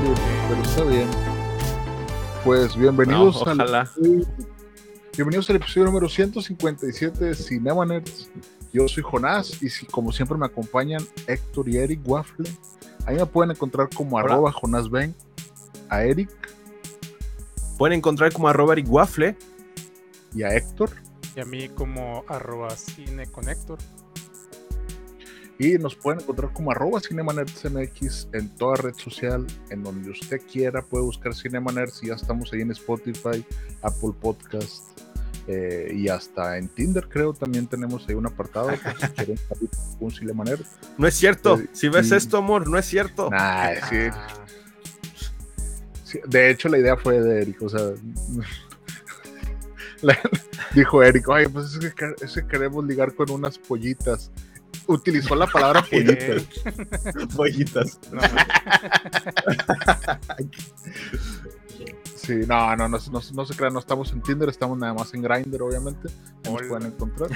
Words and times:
Pero 0.00 0.62
está 0.62 0.84
bien. 0.84 1.08
Pues 2.44 2.76
bienvenidos 2.76 3.42
No, 3.46 3.62
al 3.62 3.88
bienvenidos 5.16 5.48
al 5.50 5.56
episodio 5.56 5.86
número 5.86 6.08
157 6.08 7.24
de 7.24 7.34
Cinema 7.34 7.84
Nerds. 7.86 8.30
Yo 8.72 8.86
soy 8.88 9.02
Jonás 9.02 9.62
y 9.62 9.70
si, 9.70 9.86
como 9.86 10.12
siempre 10.12 10.36
me 10.36 10.46
acompañan 10.46 11.02
Héctor 11.26 11.68
y 11.68 11.78
Eric 11.78 12.00
Waffle. 12.04 12.50
Ahí 13.06 13.16
me 13.16 13.26
pueden 13.26 13.52
encontrar 13.52 13.88
como 13.94 14.16
Hola. 14.16 14.34
arroba 14.34 14.52
Jonás 14.52 14.90
Ben. 14.90 15.14
A 15.88 16.02
Eric 16.02 16.30
Pueden 17.78 17.98
encontrar 17.98 18.32
como 18.32 18.48
arroba 18.48 18.74
Eric 18.74 18.86
Waffle. 18.90 19.36
y 20.34 20.42
a 20.42 20.54
Héctor. 20.54 20.90
Y 21.34 21.40
a 21.40 21.44
mí 21.44 21.68
como 21.70 22.24
arroba 22.28 22.70
cineconector. 22.70 23.78
Y 25.58 25.78
nos 25.78 25.94
pueden 25.96 26.20
encontrar 26.20 26.52
como 26.52 26.70
arroba 26.70 27.00
Cinema 27.00 27.32
Nerds 27.32 27.64
MX 27.70 28.28
en 28.32 28.48
toda 28.56 28.76
red 28.76 28.94
social, 28.94 29.46
en 29.70 29.82
donde 29.82 30.10
usted 30.10 30.40
quiera, 30.52 30.82
puede 30.82 31.04
buscar 31.04 31.34
Cinema 31.34 31.72
Nerds 31.72 32.02
y 32.02 32.08
ya 32.08 32.14
estamos 32.14 32.52
ahí 32.52 32.60
en 32.60 32.72
Spotify, 32.72 33.42
Apple 33.80 34.10
Podcast 34.20 34.84
eh, 35.48 35.92
y 35.94 36.08
hasta 36.08 36.58
en 36.58 36.68
Tinder 36.68 37.08
creo 37.08 37.32
también 37.32 37.66
tenemos 37.68 38.06
ahí 38.08 38.14
un 38.16 38.26
apartado 38.26 38.66
por 38.68 39.00
si 39.00 39.06
quieren 39.14 39.38
salir 39.38 39.70
con 39.70 39.96
un 40.00 40.10
Cinema 40.10 40.44
Nerd. 40.44 40.66
No 40.98 41.06
es 41.06 41.14
cierto. 41.14 41.56
Sí, 41.56 41.68
Si 41.72 41.88
ves 41.88 42.12
esto, 42.12 42.36
amor, 42.36 42.68
no 42.68 42.76
es 42.78 42.84
cierto. 42.84 43.30
Nah, 43.30 43.70
sí, 43.88 43.96
Ah, 44.12 44.44
sí, 46.04 46.18
de 46.26 46.50
hecho 46.50 46.68
la 46.68 46.78
idea 46.78 46.96
fue 46.98 47.20
de 47.22 47.42
Eric, 47.42 47.62
o 47.62 47.68
sea, 47.70 47.80
dijo 50.74 51.02
Eric, 51.02 51.28
oye, 51.28 51.48
pues 51.48 51.74
es 51.74 51.94
que- 51.94 52.14
es 52.22 52.32
que 52.34 52.46
queremos 52.46 52.84
ligar 52.84 53.14
con 53.14 53.30
unas 53.30 53.58
pollitas. 53.58 54.30
Utilizó 54.86 55.34
la 55.34 55.46
palabra 55.46 55.82
pollitas. 55.90 56.44
Pollitas. 57.34 57.98
no, 58.12 58.20
Sí, 62.26 62.34
no, 62.44 62.74
no, 62.74 62.88
no, 62.88 62.98
no, 62.98 63.20
no 63.34 63.46
se 63.46 63.54
crean, 63.54 63.72
no 63.72 63.78
estamos 63.78 64.10
en 64.10 64.20
Tinder, 64.20 64.48
estamos 64.48 64.76
nada 64.76 64.92
más 64.92 65.14
en 65.14 65.22
Grindr, 65.22 65.62
obviamente. 65.62 66.08
Nos 66.44 66.60
pueden 66.62 66.88
encontrar. 66.88 67.30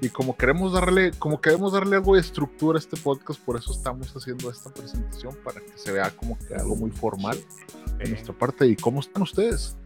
Y 0.00 0.10
como 0.10 0.36
queremos 0.36 0.72
darle, 0.72 1.10
como 1.18 1.40
queremos 1.40 1.72
darle 1.72 1.96
algo 1.96 2.14
de 2.14 2.20
estructura 2.20 2.78
a 2.78 2.78
este 2.78 2.96
podcast, 2.96 3.40
por 3.40 3.56
eso 3.56 3.72
estamos 3.72 4.14
haciendo 4.14 4.48
esta 4.48 4.72
presentación 4.72 5.36
para 5.42 5.60
que 5.60 5.72
se 5.74 5.90
vea 5.90 6.14
como 6.14 6.38
que 6.38 6.54
algo 6.54 6.76
muy 6.76 6.92
formal 6.92 7.36
de 7.98 8.04
eh, 8.04 8.10
nuestra 8.10 8.32
parte. 8.32 8.64
¿Y 8.68 8.76
cómo 8.76 9.00
están 9.00 9.24
ustedes? 9.24 9.76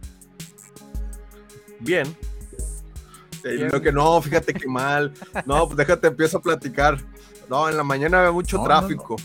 Bien. 1.79 2.15
Eh, 3.43 3.55
Bien. 3.55 3.69
Lo 3.71 3.81
que 3.81 3.91
no, 3.91 4.21
fíjate 4.21 4.53
que 4.53 4.67
mal. 4.67 5.13
No, 5.45 5.65
pues 5.67 5.77
déjate, 5.77 6.07
empiezo 6.07 6.37
a 6.37 6.41
platicar. 6.41 6.97
No, 7.49 7.69
en 7.69 7.75
la 7.77 7.83
mañana 7.83 8.19
había 8.19 8.31
mucho 8.31 8.57
No, 8.57 8.63
no, 8.63 8.67
tráfico. 8.69 9.15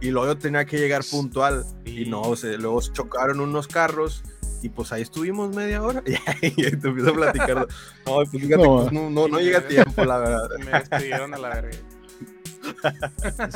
Y 0.00 0.10
luego 0.10 0.26
yo 0.28 0.38
tenía 0.38 0.64
que 0.66 0.78
llegar 0.78 1.02
puntual. 1.10 1.64
Sí. 1.84 2.02
Y 2.02 2.10
no, 2.10 2.36
se, 2.36 2.58
luego 2.58 2.82
se 2.82 2.92
chocaron 2.92 3.40
unos 3.40 3.66
carros. 3.66 4.22
Y 4.62 4.68
pues 4.68 4.92
ahí 4.92 5.02
estuvimos 5.02 5.54
media 5.54 5.82
hora. 5.82 6.02
Y 6.06 6.14
ahí 6.64 6.76
te 6.76 6.88
empiezo 6.88 7.10
a 7.10 7.14
platicar. 7.14 7.66
No, 8.06 8.14
pues 8.16 8.30
fíjate, 8.30 8.56
No. 8.62 8.76
pues, 8.80 8.92
no, 8.92 9.10
no, 9.10 9.28
no 9.28 9.38
llega 9.40 9.66
tiempo, 9.66 10.04
la 10.04 10.18
verdad. 10.18 10.48
me 10.58 10.70
despidieron 10.78 11.34
a 11.34 11.38
la 11.38 11.48
verga. 11.48 11.78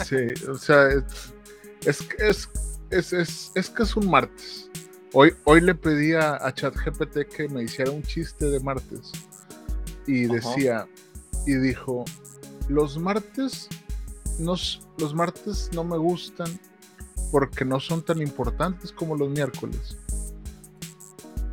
Sí, 0.04 0.16
o 0.48 0.54
sea, 0.56 0.88
es, 1.84 2.06
es, 2.18 2.48
es, 2.90 3.12
es, 3.12 3.52
es 3.54 3.70
que 3.70 3.82
es 3.82 3.96
un 3.96 4.10
martes. 4.10 4.70
Hoy, 5.12 5.34
hoy 5.44 5.60
le 5.60 5.74
pedí 5.74 6.14
a, 6.14 6.36
a 6.36 6.54
ChatGPT 6.54 7.26
que 7.34 7.48
me 7.48 7.64
hiciera 7.64 7.90
un 7.90 8.02
chiste 8.02 8.46
de 8.46 8.60
martes. 8.60 9.10
Y 10.06 10.24
Ajá. 10.24 10.34
decía, 10.34 10.88
y 11.46 11.54
dijo, 11.54 12.04
los 12.68 12.98
martes, 12.98 13.68
los 14.38 15.14
martes 15.14 15.70
no 15.74 15.84
me 15.84 15.96
gustan 15.98 16.58
porque 17.30 17.64
no 17.64 17.78
son 17.80 18.02
tan 18.02 18.20
importantes 18.20 18.92
como 18.92 19.16
los 19.16 19.28
miércoles. 19.30 19.96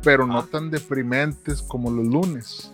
Pero 0.02 0.26
no 0.26 0.44
tan 0.44 0.70
deprimentes 0.70 1.60
como 1.62 1.90
los 1.90 2.06
lunes. 2.06 2.72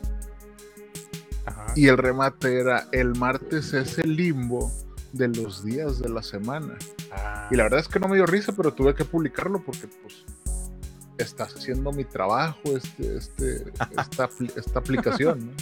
Ajá. 1.47 1.73
Y 1.77 1.89
el 1.89 1.99
remate 1.99 2.59
era, 2.61 2.87
el 2.93 3.15
martes 3.17 3.73
es 3.75 3.99
el 3.99 4.17
limbo 4.17 4.71
de 5.13 5.29
los 5.29 5.65
días 5.65 5.99
de 5.99 6.09
la 6.09 6.23
semana. 6.23 6.77
Ah, 7.13 7.49
Y 7.51 7.57
la 7.57 7.65
verdad 7.65 7.81
es 7.81 7.89
que 7.89 8.01
no 8.01 8.09
me 8.09 8.17
dio 8.17 8.27
risa, 8.27 8.53
pero 8.53 8.73
tuve 8.73 8.95
que 8.95 9.05
publicarlo 9.05 9.63
porque 9.63 9.89
pues 10.03 10.25
estás 11.19 11.55
haciendo 11.55 11.93
mi 11.93 12.05
trabajo, 12.05 12.61
este, 12.77 13.17
este, 13.17 13.65
esta, 14.01 14.29
esta 14.57 14.79
aplicación. 14.79 15.47
¿no? 15.47 15.53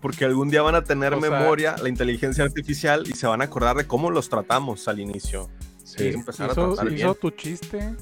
Porque 0.00 0.24
algún 0.26 0.50
día 0.50 0.60
van 0.62 0.74
a 0.74 0.84
tener 0.84 1.14
O 1.14 1.20
sea- 1.20 1.30
memoria, 1.30 1.76
la 1.82 1.88
inteligencia 1.88 2.44
artificial, 2.44 3.04
y 3.08 3.12
se 3.14 3.26
van 3.26 3.40
a 3.40 3.44
acordar 3.44 3.76
de 3.76 3.86
cómo 3.86 4.10
los 4.10 4.28
tratamos 4.28 4.86
al 4.88 5.00
inicio. 5.00 5.48
Sí. 5.82 6.08
a 6.08 6.10
hizo, 6.10 6.72
hizo 6.74 6.84
bien. 6.86 7.14
tu 7.20 7.30
chiste, 7.30 7.94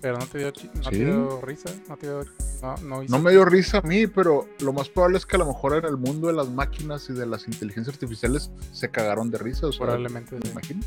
pero 0.00 0.18
no 0.18 0.26
te 0.26 0.38
dio, 0.38 0.50
chi- 0.50 0.70
no 0.74 0.82
Sí. 0.84 0.90
te 0.90 0.96
dio 1.04 1.40
risa. 1.40 1.70
No, 1.88 1.96
te 1.96 2.06
dio, 2.06 2.20
no, 2.62 2.76
no, 2.82 3.02
hizo 3.02 3.16
No 3.16 3.22
me 3.22 3.30
dio 3.32 3.44
risa 3.44 3.78
a 3.78 3.82
mí, 3.82 4.06
pero 4.06 4.46
lo 4.60 4.72
más 4.72 4.88
probable 4.90 5.18
es 5.18 5.24
que 5.26 5.36
a 5.36 5.38
lo 5.38 5.46
mejor 5.46 5.74
en 5.76 5.84
el 5.86 5.96
mundo 5.96 6.28
de 6.28 6.34
las 6.34 6.48
máquinas 6.50 7.08
y 7.08 7.14
de 7.14 7.26
las 7.26 7.46
inteligencias 7.48 7.94
artificiales 7.94 8.50
se 8.72 8.90
cagaron 8.90 9.30
de 9.30 9.38
risa. 9.38 9.66
o 9.68 9.72
sea, 9.72 9.80
Probablemente 9.86 10.34
me 10.36 10.42
sí. 10.42 10.48
imagino. 10.50 10.80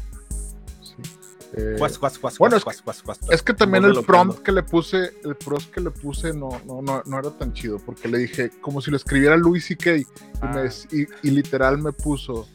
Eh, 1.53 1.75
bueno, 2.39 2.57
es 3.31 3.41
que 3.41 3.53
también 3.53 3.85
el 3.85 4.03
prompt 4.03 4.39
que 4.43 4.51
le 4.51 4.63
puse, 4.63 5.13
el 5.23 5.35
pros 5.35 5.67
que 5.67 5.79
le 5.81 5.91
puse 5.91 6.33
no, 6.33 6.49
no, 6.65 6.81
no, 6.81 7.01
no 7.05 7.19
era 7.19 7.31
tan 7.31 7.53
chido, 7.53 7.79
porque 7.79 8.07
le 8.09 8.17
dije, 8.17 8.51
como 8.61 8.81
si 8.81 8.91
lo 8.91 8.97
escribiera 8.97 9.37
Louis 9.37 9.65
C.K. 9.65 9.95
Y, 9.97 10.05
Ah. 10.41 10.61
des- 10.61 10.87
y, 10.91 11.07
y 11.27 11.31
literal 11.31 11.77
me 11.77 11.93
puso, 11.93 12.47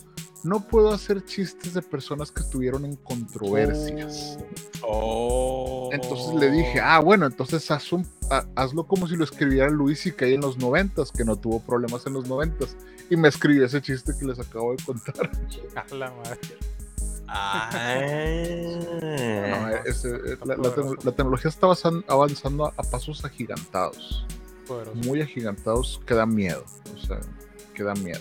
no 0.44 0.66
puedo 0.68 0.92
hacer 0.92 1.24
chistes 1.24 1.72
de 1.74 1.82
personas 1.82 2.30
que 2.30 2.42
estuvieron 2.42 2.84
en 2.84 2.96
controversias. 2.96 4.38
Oh. 4.82 5.88
Entonces 5.92 6.34
le 6.34 6.50
dije, 6.50 6.80
ah, 6.80 6.98
bueno, 7.00 7.26
entonces 7.26 7.70
haz 7.70 7.92
un- 7.92 8.06
ha- 8.30 8.44
hazlo 8.56 8.86
como 8.86 9.08
si 9.08 9.16
lo 9.16 9.24
escribiera 9.24 9.70
Louis 9.70 10.00
C.K. 10.00 10.26
en 10.26 10.40
los 10.42 10.58
noventas, 10.58 11.10
que 11.12 11.24
no 11.24 11.36
tuvo 11.36 11.60
problemas 11.60 12.06
en 12.06 12.12
los 12.12 12.28
noventas. 12.28 12.76
Y 13.10 13.16
me 13.16 13.28
escribió 13.28 13.64
ese 13.64 13.80
chiste 13.80 14.12
que 14.18 14.26
les 14.26 14.38
acabo 14.38 14.72
de 14.74 14.82
contar. 14.84 15.30
A 15.90 15.94
la 15.94 16.10
madre. 16.10 16.38
No, 17.32 17.38
Ah. 19.66 19.80
ese- 19.86 20.10
la, 20.44 20.56
la 20.56 20.74
tecno- 20.74 20.96
la 21.04 21.12
tecnología 21.12 21.48
está 21.48 21.66
avanzando, 22.08 22.66
a- 22.66 22.74
a 22.76 22.82
pasos 22.82 23.24
agigantados. 23.24 24.26
Poderoso. 24.66 24.96
muy 24.96 25.20
agigantados 25.20 26.00
que 26.06 26.14
da 26.14 26.24
miedo. 26.24 26.64
O 26.94 26.98
sea, 27.06 27.18
que 27.74 27.82
da 27.82 27.94
miedo. 27.94 28.20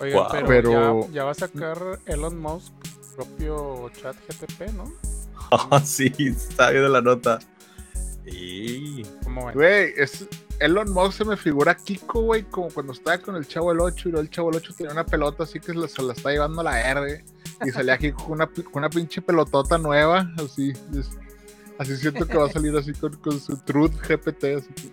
Oigan, 0.00 0.26
pero, 0.30 0.46
Pero- 0.46 1.00
Ya, 1.08 1.12
ya 1.12 1.24
va 1.24 1.30
a 1.32 1.34
sacar 1.34 2.00
Elon 2.06 2.38
Musk 2.40 2.72
propio 3.14 3.90
chat 4.00 4.16
GTP, 4.26 4.72
¿no? 4.72 4.90
Ah, 5.50 5.80
sí, 5.84 6.10
está 6.18 6.70
viendo 6.70 6.88
la 6.88 7.02
nota. 7.02 7.38
Y 8.24 9.02
¿Cómo 9.24 9.46
ven? 9.46 9.54
Güey, 9.54 9.92
es, 9.96 10.26
Elon 10.64 10.90
Musk 10.92 11.18
se 11.18 11.24
me 11.24 11.36
figura 11.36 11.74
Kiko, 11.76 12.22
güey, 12.22 12.44
como 12.44 12.68
cuando 12.68 12.92
estaba 12.92 13.18
con 13.18 13.36
el 13.36 13.46
Chavo 13.46 13.72
el 13.72 13.80
8 13.80 14.08
y 14.08 14.12
luego 14.12 14.22
el 14.22 14.30
Chavo 14.30 14.50
el 14.50 14.56
8 14.56 14.74
tenía 14.76 14.92
una 14.92 15.04
pelota 15.06 15.42
así 15.44 15.58
que 15.60 15.66
se 15.66 15.74
la, 15.74 15.88
se 15.88 16.02
la 16.02 16.12
está 16.12 16.30
llevando 16.30 16.60
a 16.60 16.64
la 16.64 16.70
verde. 16.72 17.24
Y 17.64 17.70
salía 17.70 17.98
Kiko 17.98 18.24
con 18.24 18.32
una, 18.32 18.46
con 18.46 18.64
una 18.74 18.90
pinche 18.90 19.20
pelotota 19.22 19.78
nueva, 19.78 20.30
así. 20.38 20.72
es- 20.96 21.10
así 21.78 21.96
siento 21.96 22.26
que 22.26 22.36
va 22.36 22.46
a 22.46 22.50
salir 22.52 22.76
así 22.76 22.92
con, 22.92 23.14
con 23.16 23.38
su 23.40 23.56
Truth 23.58 23.94
GPT. 24.08 24.44
Así 24.56 24.68
que- 24.74 24.92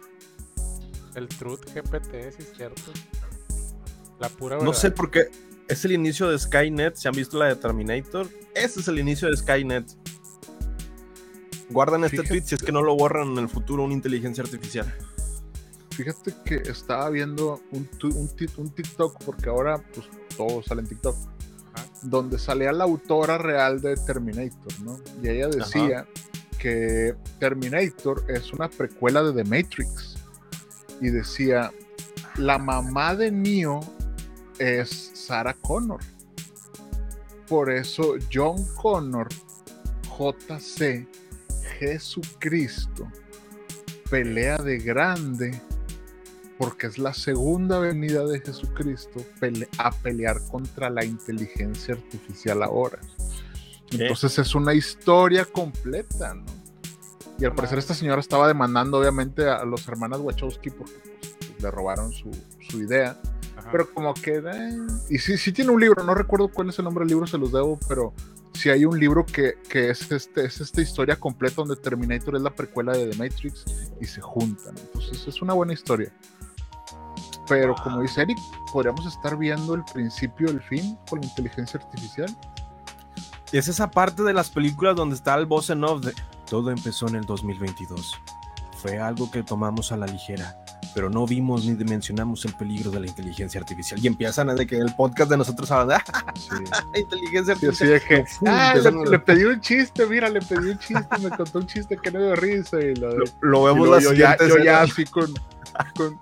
El 1.20 1.28
Truth 1.28 1.66
GPT, 1.74 2.32
sí 2.32 2.38
es 2.44 2.54
cierto. 2.56 2.82
La 4.20 4.30
pura 4.30 4.56
no 4.58 4.64
verdad. 4.66 4.74
sé 4.80 4.92
por 4.92 5.10
qué. 5.12 5.30
Es 5.68 5.86
el 5.86 5.92
inicio 5.94 6.30
de 6.30 6.38
Skynet. 6.40 6.96
¿Se 6.96 7.08
han 7.08 7.14
visto 7.16 7.38
la 7.38 7.46
de 7.46 7.56
Terminator? 7.56 8.28
Ese 8.56 8.80
es 8.80 8.88
el 8.88 9.00
inicio 9.00 9.30
de 9.30 9.38
Skynet. 9.38 9.86
Guardan 11.70 12.04
este 12.04 12.18
Fíjate. 12.18 12.30
tweet 12.30 12.42
si 12.48 12.56
es 12.56 12.64
que 12.64 12.72
no 12.72 12.82
lo 12.82 12.96
borran 12.96 13.30
en 13.34 13.38
el 13.38 13.50
futuro 13.50 13.84
una 13.84 13.94
inteligencia 13.94 14.44
artificial. 14.44 14.92
Fíjate 16.00 16.34
que 16.46 16.56
estaba 16.72 17.10
viendo 17.10 17.60
un, 17.74 17.90
un, 18.16 18.70
TikTok, 18.70 19.22
porque 19.26 19.50
ahora 19.50 19.84
pues 19.94 20.08
todo 20.38 20.64
sale 20.64 20.80
en 20.80 20.88
TikTok, 20.88 21.14
Ajá. 21.74 21.86
donde 22.04 22.40
salía 22.40 22.72
la 22.72 22.86
autora 22.86 23.38
real 23.38 23.82
de 23.82 23.98
Terminator, 23.98 24.80
¿no? 24.86 24.98
Y 25.22 25.28
ella 25.28 25.50
decía 25.50 26.08
que 26.58 27.18
Terminator 27.42 28.24
es 28.30 28.54
una 28.54 28.70
precuela 28.70 29.24
de 29.24 29.44
The 29.44 29.44
Matrix. 29.44 30.16
Y 31.02 31.10
decía, 31.10 31.70
la 32.38 32.58
mamá 32.58 33.14
de 33.14 33.30
Neo 33.30 33.82
es 34.58 35.12
Sarah 35.14 35.58
Connor. 35.60 36.00
Por 37.50 37.70
eso 37.70 38.14
John 38.32 38.66
Connor, 38.76 39.28
JC, 40.18 41.06
Jesucristo 41.78 43.06
pelea 44.10 44.58
de 44.60 44.78
grande 44.80 45.62
porque 46.60 46.88
es 46.88 46.98
la 46.98 47.14
segunda 47.14 47.80
venida 47.80 48.26
de 48.26 48.42
Jesucristo 48.42 49.22
pele- 49.40 49.70
a 49.78 49.92
pelear 49.92 50.42
contra 50.52 50.90
la 50.90 51.06
inteligencia 51.06 51.96
artificial 51.96 52.62
ahora. 52.62 53.00
Entonces 53.92 54.38
es 54.38 54.54
una 54.54 54.74
historia 54.74 55.46
completa, 55.46 56.36
¿no? 56.36 56.46
Y 57.40 57.46
al 57.46 57.56
parecer 57.56 57.80
esta 57.80 57.94
señora 57.94 58.20
estaba 58.20 58.48
demandando 58.48 59.00
obviamente 59.00 59.48
a 59.48 59.64
los 59.64 59.88
hermanos 59.88 60.20
Wachowski 60.20 60.70
porque 60.70 60.94
pues, 61.40 61.64
le 61.64 61.72
robaron 61.72 62.12
su, 62.12 62.30
su 62.70 62.82
idea. 62.82 63.18
Ajá. 63.58 63.70
Pero 63.72 63.94
como 63.94 64.14
que... 64.14 64.44
eh, 64.46 64.78
y 65.10 65.18
sí, 65.18 65.38
sí 65.38 65.54
tiene 65.54 65.72
un 65.72 65.80
libro, 65.80 66.04
no 66.04 66.14
recuerdo 66.14 66.50
cuál 66.50 66.70
es 66.70 66.78
el 66.80 66.86
nombre 66.86 67.04
del 67.04 67.10
libro, 67.10 67.26
se 67.26 67.38
los 67.38 67.54
debo, 67.54 67.80
pero 67.88 68.14
sí 68.54 68.70
hay 68.70 68.84
un 68.84 69.00
libro 69.00 69.26
que, 69.26 69.56
que 69.70 69.90
es, 69.90 70.12
este, 70.12 70.44
es 70.44 70.60
esta 70.60 70.82
historia 70.82 71.16
completa 71.16 71.56
donde 71.56 71.78
Terminator 71.78 72.36
es 72.36 72.42
la 72.42 72.54
precuela 72.54 72.92
de 72.92 73.08
The 73.08 73.18
Matrix 73.18 73.64
y 74.02 74.06
se 74.06 74.20
juntan. 74.20 74.76
Entonces 74.78 75.26
es 75.26 75.42
una 75.42 75.54
buena 75.54 75.72
historia. 75.72 76.12
Pero 77.50 77.76
como 77.84 78.02
dice 78.02 78.22
Eric, 78.22 78.40
podríamos 78.72 79.06
estar 79.06 79.36
viendo 79.36 79.74
el 79.74 79.84
principio 79.84 80.48
del 80.48 80.62
fin 80.62 80.98
con 81.10 81.20
la 81.20 81.26
inteligencia 81.26 81.80
artificial. 81.84 82.34
Es 83.52 83.68
esa 83.68 83.90
parte 83.90 84.22
de 84.24 84.32
las 84.34 84.50
películas 84.52 84.96
donde 84.96 85.16
está 85.16 85.34
el 85.36 85.48
boss 85.48 85.72
en 85.72 85.84
off 85.84 86.02
de 86.06 86.14
todo 86.48 86.70
empezó 86.72 87.08
en 87.08 87.16
el 87.16 87.26
2022. 87.26 88.16
Fue 88.78 89.00
algo 89.00 89.30
que 89.32 89.42
tomamos 89.44 89.92
a 89.92 89.98
la 89.98 90.06
ligera, 90.06 90.56
pero 90.94 91.10
no 91.10 91.26
vimos 91.26 91.66
ni 91.66 91.74
dimensionamos 91.74 92.46
el 92.46 92.54
peligro 92.54 92.92
de 92.92 93.00
la 93.00 93.08
inteligencia 93.08 93.60
artificial. 93.60 94.00
Y 94.02 94.08
empiezan 94.08 94.50
a 94.52 94.54
de 94.56 94.66
que 94.68 94.78
el 94.78 94.94
podcast 94.96 95.32
de 95.32 95.38
nosotros 95.38 95.70
Sí. 96.36 96.50
de 96.94 97.00
inteligencia 97.02 97.56
Sí, 97.56 97.66
así 97.68 97.84
artificial. 97.84 97.90
de 97.90 98.02
que, 98.02 98.26
Fu, 98.32 98.46
"Ah, 98.48 98.74
le, 99.10 99.20
pedí 99.20 99.44
un 99.46 99.60
chiste, 99.60 100.06
mira, 100.06 100.30
le 100.30 100.42
pedí 100.42 100.70
un 100.70 100.78
chiste, 100.80 101.18
me 101.20 101.30
contó 101.30 101.58
un 101.60 101.68
chiste 101.68 101.98
que 101.98 102.12
no 102.12 102.20
dio 102.20 102.36
risa 102.36 102.80
y 102.80 102.96
lo 102.96 103.10
lo, 103.18 103.26
lo 103.42 103.64
Y 103.64 103.74
vemos 103.74 103.88
luego 103.88 103.96
la 103.96 104.02
yo, 104.02 104.14
ya, 104.14 104.38
yo 104.38 104.78
así 104.80 105.04
con, 105.06 105.34
con, 105.96 106.20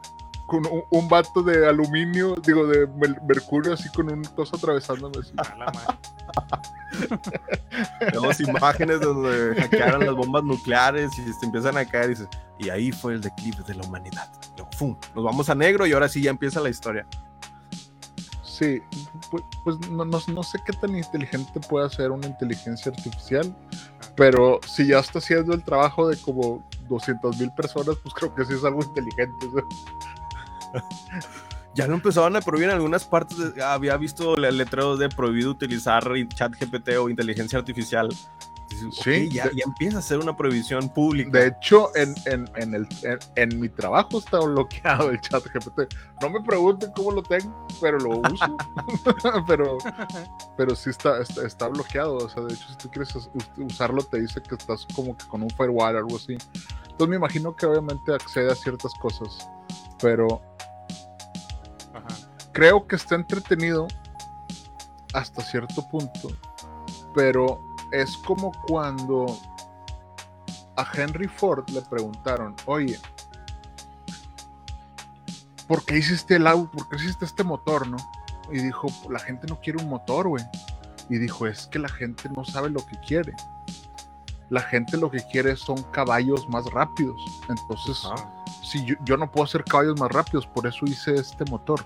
con 0.48 0.66
un, 0.66 0.84
un 0.90 1.08
vato 1.08 1.44
de 1.44 1.68
aluminio, 1.68 2.36
digo, 2.44 2.66
de 2.66 2.88
mer- 2.88 3.22
mercurio, 3.28 3.74
así 3.74 3.90
con 3.90 4.12
un 4.12 4.24
cosa 4.24 4.56
atravesándome. 4.56 5.18
Así. 5.20 5.34
Vemos 8.14 8.40
imágenes 8.40 9.02
donde 9.02 9.56
hackearon 9.62 10.06
las 10.06 10.16
bombas 10.16 10.44
nucleares 10.44 11.12
y 11.20 11.34
se 11.34 11.46
empiezan 11.46 11.78
a 11.78 11.86
caer 11.86 12.16
y, 12.60 12.70
ahí 12.70 12.92
fue 12.92 13.14
el 13.14 13.22
declive 13.22 13.58
de 13.68 13.76
la 13.76 13.84
humanidad. 13.84 14.32
Luego, 14.56 14.72
¡fum! 14.72 14.98
Nos 15.14 15.24
vamos 15.24 15.50
a 15.50 15.56
negro 15.56 15.86
y 15.86 15.94
ahora 15.94 16.10
sí 16.10 16.22
ya 16.22 16.32
empieza 16.32 16.60
la 16.62 16.70
historia. 16.70 17.06
Sí, 18.42 18.82
pues, 19.30 19.44
pues 19.64 19.78
no, 19.90 20.04
no, 20.04 20.20
no 20.28 20.44
sé 20.44 20.58
qué 20.66 20.74
tan 20.74 20.96
inteligente 20.96 21.60
puede 21.70 21.88
ser 21.92 22.10
una 22.10 22.26
inteligencia 22.26 22.92
artificial, 22.92 23.56
pero 24.16 24.60
si 24.66 24.88
ya 24.88 24.98
está 24.98 25.20
haciendo 25.20 25.54
el 25.54 25.64
trabajo 25.64 26.08
de 26.08 26.18
como 26.18 26.68
200 26.90 27.38
mil 27.38 27.52
personas, 27.52 27.98
pues 28.02 28.16
creo 28.16 28.34
que 28.34 28.46
sí 28.46 28.54
es 28.54 28.64
algo 28.64 28.82
inteligente. 28.82 29.46
Ya 31.76 31.86
lo 31.88 31.94
empezaban 31.94 32.36
a 32.36 32.42
prohibir 32.42 32.70
en 32.70 32.76
algunas 32.76 33.06
partes. 33.06 33.54
de- 33.54 33.64
había 33.64 33.98
visto 33.98 34.36
le- 34.36 34.52
letreros 34.52 34.98
de 34.98 35.10
prohibido 35.10 35.52
utilizar 35.52 36.10
chat 36.34 36.52
GPT 36.60 36.98
o 36.98 37.10
inteligencia 37.10 37.60
artificial. 37.60 38.10
Dices, 38.70 38.96
Sí, 39.02 39.30
ya, 39.30 39.46
de- 39.48 39.56
ya 39.58 39.64
empieza 39.66 40.00
a 40.00 40.02
ser 40.02 40.18
una 40.20 40.36
prohibición 40.36 40.90
pública. 40.90 41.30
De 41.40 41.48
hecho, 41.48 41.90
en, 41.96 42.14
en, 42.26 42.50
en, 42.56 42.74
el, 42.74 42.88
en, 43.36 43.60
mi 43.62 43.70
trabajo 43.70 44.18
está 44.18 44.40
bloqueado 44.40 45.10
el 45.12 45.22
chat 45.22 45.44
GPT. 45.46 45.88
No 46.22 46.30
me 46.32 46.42
pregunten 46.42 46.92
cómo 46.96 47.12
lo 47.12 47.22
tengo, 47.24 47.66
pero 47.80 47.98
lo 48.00 48.20
uso. 48.20 48.58
pero, 49.48 49.78
pero 50.58 50.76
sí 50.76 50.90
está, 50.90 51.22
está, 51.22 51.46
está 51.46 51.68
bloqueado. 51.68 52.18
O 52.18 52.28
sea, 52.30 52.44
de 52.44 52.56
hecho, 52.56 52.68
si 52.70 52.76
tú 52.76 52.90
quieres 52.90 53.16
us- 53.16 53.30
usarlo, 53.58 54.02
te 54.04 54.20
dice 54.20 54.42
que 54.42 54.56
estás 54.56 54.86
como 54.96 55.16
que 55.16 55.26
con 55.28 55.44
un 55.44 55.50
firewall 55.52 55.96
o 55.96 56.00
algo 56.00 56.18
así. 56.18 56.38
Entonces 56.98 57.12
me 57.12 57.16
imagino 57.18 57.56
que 57.56 57.68
obviamente 57.68 58.12
accede 58.12 58.52
a 58.52 58.56
ciertas 58.56 58.92
cosas. 58.96 59.48
Pero 60.02 60.42
Ajá. 61.94 62.08
creo 62.54 62.88
que 62.88 62.96
está 62.96 63.14
entretenido 63.14 63.88
hasta 65.14 65.44
cierto 65.44 65.88
punto, 65.90 66.30
pero 67.14 67.62
es 67.92 68.18
como 68.18 68.52
cuando 68.68 69.28
a 70.76 70.88
Henry 70.92 71.28
Ford 71.28 71.70
le 71.70 71.84
preguntaron, 71.84 72.56
oye, 72.66 73.00
¿por 75.68 75.86
qué 75.86 76.00
hiciste 76.00 76.38
el 76.38 76.48
auto? 76.48 76.72
¿Por 76.72 76.90
qué 76.90 76.96
hiciste 76.96 77.26
este 77.26 77.44
motor, 77.44 77.88
no? 77.88 77.98
Y 78.52 78.58
dijo, 78.58 78.88
la 79.08 79.20
gente 79.20 79.46
no 79.46 79.60
quiere 79.60 79.84
un 79.84 79.90
motor, 79.90 80.30
güey. 80.30 80.44
Y 81.10 81.20
dijo, 81.20 81.46
es 81.46 81.68
que 81.68 81.78
la 81.78 81.90
gente 81.90 82.28
no 82.36 82.44
sabe 82.44 82.72
lo 82.72 82.84
que 82.84 82.98
quiere. 83.00 83.34
La 84.50 84.62
gente 84.62 84.98
lo 84.98 85.12
que 85.12 85.20
quiere 85.32 85.56
son 85.56 85.82
caballos 85.92 86.48
más 86.50 86.66
rápidos. 86.72 87.22
Entonces, 87.50 88.08
si 88.64 88.86
yo, 88.86 88.96
yo 89.04 89.18
no 89.18 89.30
puedo 89.32 89.46
hacer 89.46 89.64
caballos 89.64 90.00
más 90.00 90.12
rápidos, 90.12 90.48
por 90.48 90.66
eso 90.68 90.86
hice 90.86 91.16
este 91.16 91.44
motor. 91.46 91.84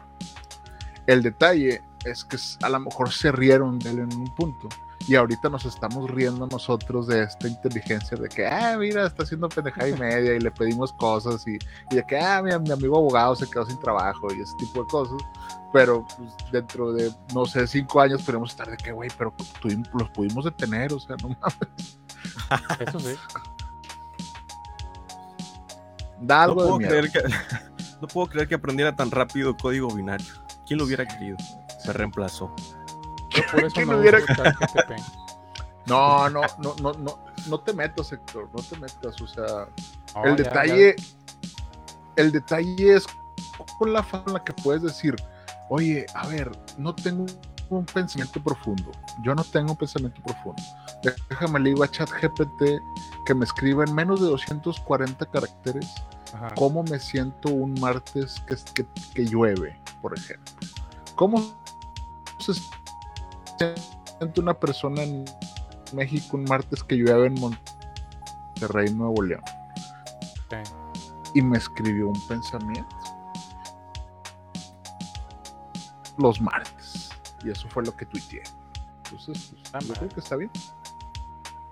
El 1.08 1.24
detalle 1.24 1.82
es 2.06 2.24
que 2.24 2.38
a 2.64 2.70
lo 2.70 2.80
mejor 2.80 3.12
se 3.12 3.32
rieron 3.32 3.80
de 3.80 3.90
él 3.90 4.00
en 4.00 4.14
un 4.16 4.36
punto. 4.36 4.70
Y 5.08 5.16
ahorita 5.16 5.50
nos 5.50 5.66
estamos 5.66 6.12
riendo 6.12 6.46
nosotros 6.46 7.08
de 7.08 7.24
esta 7.24 7.48
inteligencia 7.48 8.16
de 8.16 8.30
que, 8.30 8.46
ah, 8.46 8.78
mira, 8.78 9.08
está 9.08 9.24
haciendo 9.24 9.50
pendejada 9.50 9.90
y 9.90 9.94
media 9.94 10.36
y 10.36 10.40
le 10.40 10.52
pedimos 10.52 10.94
cosas 10.94 11.44
y, 11.48 11.58
y 11.90 11.96
de 11.96 12.06
que, 12.06 12.20
ah, 12.20 12.40
mi, 12.44 12.52
mi 12.60 12.72
amigo 12.72 12.98
abogado 12.98 13.36
se 13.36 13.50
quedó 13.50 13.66
sin 13.66 13.80
trabajo 13.80 14.28
y 14.32 14.40
ese 14.42 14.56
tipo 14.58 14.82
de 14.84 14.88
cosas. 14.88 15.18
Pero 15.74 16.06
pues, 16.16 16.32
dentro 16.52 16.94
de, 16.94 17.12
no 17.34 17.46
sé, 17.46 17.66
cinco 17.66 18.00
años 18.00 18.22
podemos 18.22 18.52
estar 18.52 18.70
de 18.70 18.78
que, 18.78 18.92
güey, 18.92 19.10
pero 19.18 19.34
tuvimos- 19.60 19.90
los 19.94 20.10
pudimos 20.12 20.46
detener, 20.46 20.94
o 20.94 21.00
sea, 21.00 21.16
no 21.24 21.30
mames. 21.30 22.00
Eso 22.80 23.00
sí. 23.00 23.16
Da 26.22 26.46
No 26.48 26.52
algo 26.52 26.62
de 26.62 26.68
puedo, 26.68 26.78
miedo. 26.78 26.90
creer 26.92 27.12
que, 27.12 27.22
no 28.02 28.08
puedo 28.08 28.28
creer 28.28 28.48
que 28.48 28.56
aprendiera 28.56 28.96
tan 28.96 29.10
rápido 29.12 29.56
código 29.58 29.90
binario. 29.94 30.34
¿Quién 30.66 30.80
lo 30.80 30.86
hubiera 30.86 31.06
querido? 31.06 31.38
Se 31.84 31.92
reemplazó. 31.94 32.54
Yo 33.32 33.44
por 33.52 33.64
eso 33.64 33.74
¿Quién 33.76 33.90
no 33.90 33.98
hubiera-. 33.98 34.20
No, 35.88 36.30
no, 36.30 36.42
no, 36.60 36.76
no, 36.82 36.94
no, 36.94 37.24
no 37.48 37.60
te 37.62 37.74
metas, 37.74 38.12
Héctor, 38.12 38.50
no 38.56 38.62
te 38.62 38.78
metas, 38.78 39.20
o 39.20 39.28
sea, 39.28 39.68
No, 40.16 40.24
el 40.26 40.38
ya- 40.38 40.44
detalle, 40.44 40.96
el 42.18 42.32
detalle 42.32 42.96
es 42.96 43.06
con 43.80 43.92
la 43.92 44.04
forma 44.04 44.26
en 44.28 44.34
la 44.34 44.44
que 44.44 44.54
puedes 44.54 44.84
decir, 44.84 45.16
oye, 45.70 46.06
a 46.14 46.28
ver, 46.28 46.52
no 46.78 46.94
tengo 46.94 47.26
un 47.70 47.86
pensamiento 47.86 48.42
profundo, 48.44 48.92
yo 49.24 49.34
no 49.34 49.44
tengo 49.44 49.72
un 49.72 49.78
pensamiento 49.78 50.22
profundo. 50.22 50.62
Déjame 51.30 51.60
le 51.60 51.70
digo 51.70 51.84
a 51.84 51.88
ChatGPT 51.90 52.64
que 53.26 53.34
me 53.34 53.46
escriba 53.46 53.84
en 53.84 53.94
menos 53.96 54.22
de 54.22 54.28
240 54.28 55.26
caracteres 55.28 55.90
ajá. 56.34 56.50
cómo 56.56 56.84
me 56.84 57.00
siento 57.00 57.50
un 57.50 57.74
martes 57.80 58.42
que, 58.48 58.56
que, 58.74 58.86
que 59.14 59.26
llueve, 59.26 59.80
por 60.02 60.18
ejemplo. 60.18 60.54
¿Cómo 61.16 61.42
se 62.40 62.54
siente 62.54 64.40
una 64.42 64.54
persona 64.54 65.04
en 65.04 65.26
México 65.94 66.38
un 66.38 66.44
martes 66.46 66.84
que 66.84 66.96
llueve 66.96 67.28
en 67.28 67.34
Monterrey, 67.36 68.94
Nuevo 68.94 69.22
León? 69.24 69.44
Y 71.34 71.42
me 71.42 71.58
escribió 71.58 72.10
un 72.10 72.28
pensamiento. 72.28 72.96
Los 76.18 76.42
martes. 76.42 77.10
Y 77.44 77.50
eso 77.52 77.68
fue 77.70 77.84
lo 77.84 77.96
que 77.96 78.06
tuiteé. 78.06 78.44
Entonces, 79.06 79.54
pues, 79.54 79.74
Ah, 79.74 79.80
yo 79.82 79.94
creo 79.94 80.10
que 80.10 80.20
está 80.20 80.36
bien. 80.36 80.52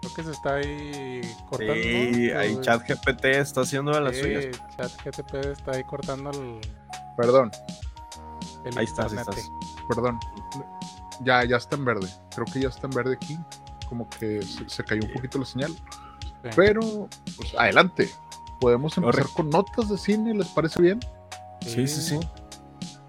Creo 0.01 0.13
que 0.13 0.23
se 0.23 0.31
está 0.31 0.55
ahí 0.55 1.21
cortando. 1.49 1.73
Sí, 1.73 2.29
¿no? 2.33 2.39
ahí 2.39 2.53
Pues, 2.53 2.65
chat 2.65 2.87
GPT 2.87 3.25
está 3.25 3.61
haciendo 3.61 3.91
de 3.91 4.01
las 4.01 4.15
sí, 4.15 4.21
suyas. 4.21 4.61
ChatGPT 4.77 5.35
está 5.35 5.71
ahí 5.71 5.83
cortando 5.83 6.31
el, 6.31 6.59
Perdón, 7.17 7.51
el 8.65 8.77
Ahí 8.77 8.85
estás, 8.85 9.11
ahí 9.11 9.19
estás. 9.19 9.49
perdón. 9.89 10.17
Ya, 11.25 11.43
ya 11.43 11.57
está 11.57 11.75
en 11.75 11.83
verde. 11.83 12.07
Creo 12.33 12.45
que 12.45 12.61
ya 12.61 12.69
está 12.69 12.87
en 12.87 12.91
verde 12.91 13.15
aquí. 13.15 13.37
Como 13.89 14.07
que 14.09 14.41
se, 14.41 14.69
se 14.69 14.83
cayó 14.83 15.01
un 15.05 15.13
poquito 15.13 15.37
la 15.37 15.45
señal. 15.45 15.71
Sí. 15.73 16.49
Pero, 16.55 17.09
pues 17.35 17.53
adelante. 17.57 18.09
Podemos 18.61 18.97
empezar 18.97 19.27
con 19.35 19.49
notas 19.49 19.89
de 19.89 19.97
cine, 19.97 20.33
¿les 20.33 20.47
parece 20.47 20.81
bien? 20.81 20.99
Sí, 21.61 21.87
sí, 21.87 22.01
sí. 22.01 22.19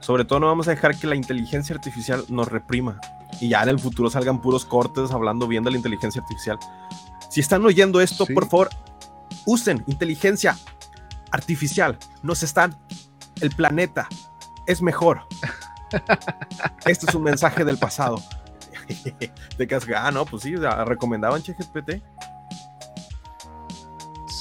Sobre 0.01 0.25
todo 0.25 0.41
no 0.41 0.47
vamos 0.47 0.67
a 0.69 0.71
dejar 0.71 0.97
que 0.97 1.07
la 1.07 1.15
inteligencia 1.17 1.75
artificial 1.75 2.25
nos 2.29 2.49
reprima 2.49 3.01
y 3.41 3.49
ya 3.49 3.63
en 3.63 3.69
el 3.71 3.79
futuro 3.79 4.11
salgan 4.11 4.41
puros 4.41 4.65
cortes 4.65 5.11
hablando 5.11 5.47
bien 5.47 5.65
de 5.65 5.71
la 5.71 5.77
inteligencia 5.77 6.23
artificial. 6.23 6.59
Si 7.29 7.41
están 7.41 7.65
oyendo 7.65 8.01
esto, 8.01 8.27
Sí. 8.27 8.35
por 8.35 8.49
favor, 8.49 8.71
usen 9.47 9.85
inteligencia 9.87 10.57
artificial. 11.31 11.99
Nos 12.23 12.43
están, 12.43 12.77
el 13.41 13.51
planeta 13.51 14.09
es 14.67 14.83
mejor. 14.83 15.23
Este 16.87 17.07
es 17.09 17.15
un 17.15 17.23
mensaje 17.25 17.65
del 17.65 17.79
pasado. 17.79 18.23
De 19.59 19.67
que, 19.67 19.79
ah, 19.97 20.11
no, 20.11 20.25
pues 20.25 20.43
sí, 20.45 20.55
recomendaban 20.57 21.43
ChatGPT. 21.43 22.03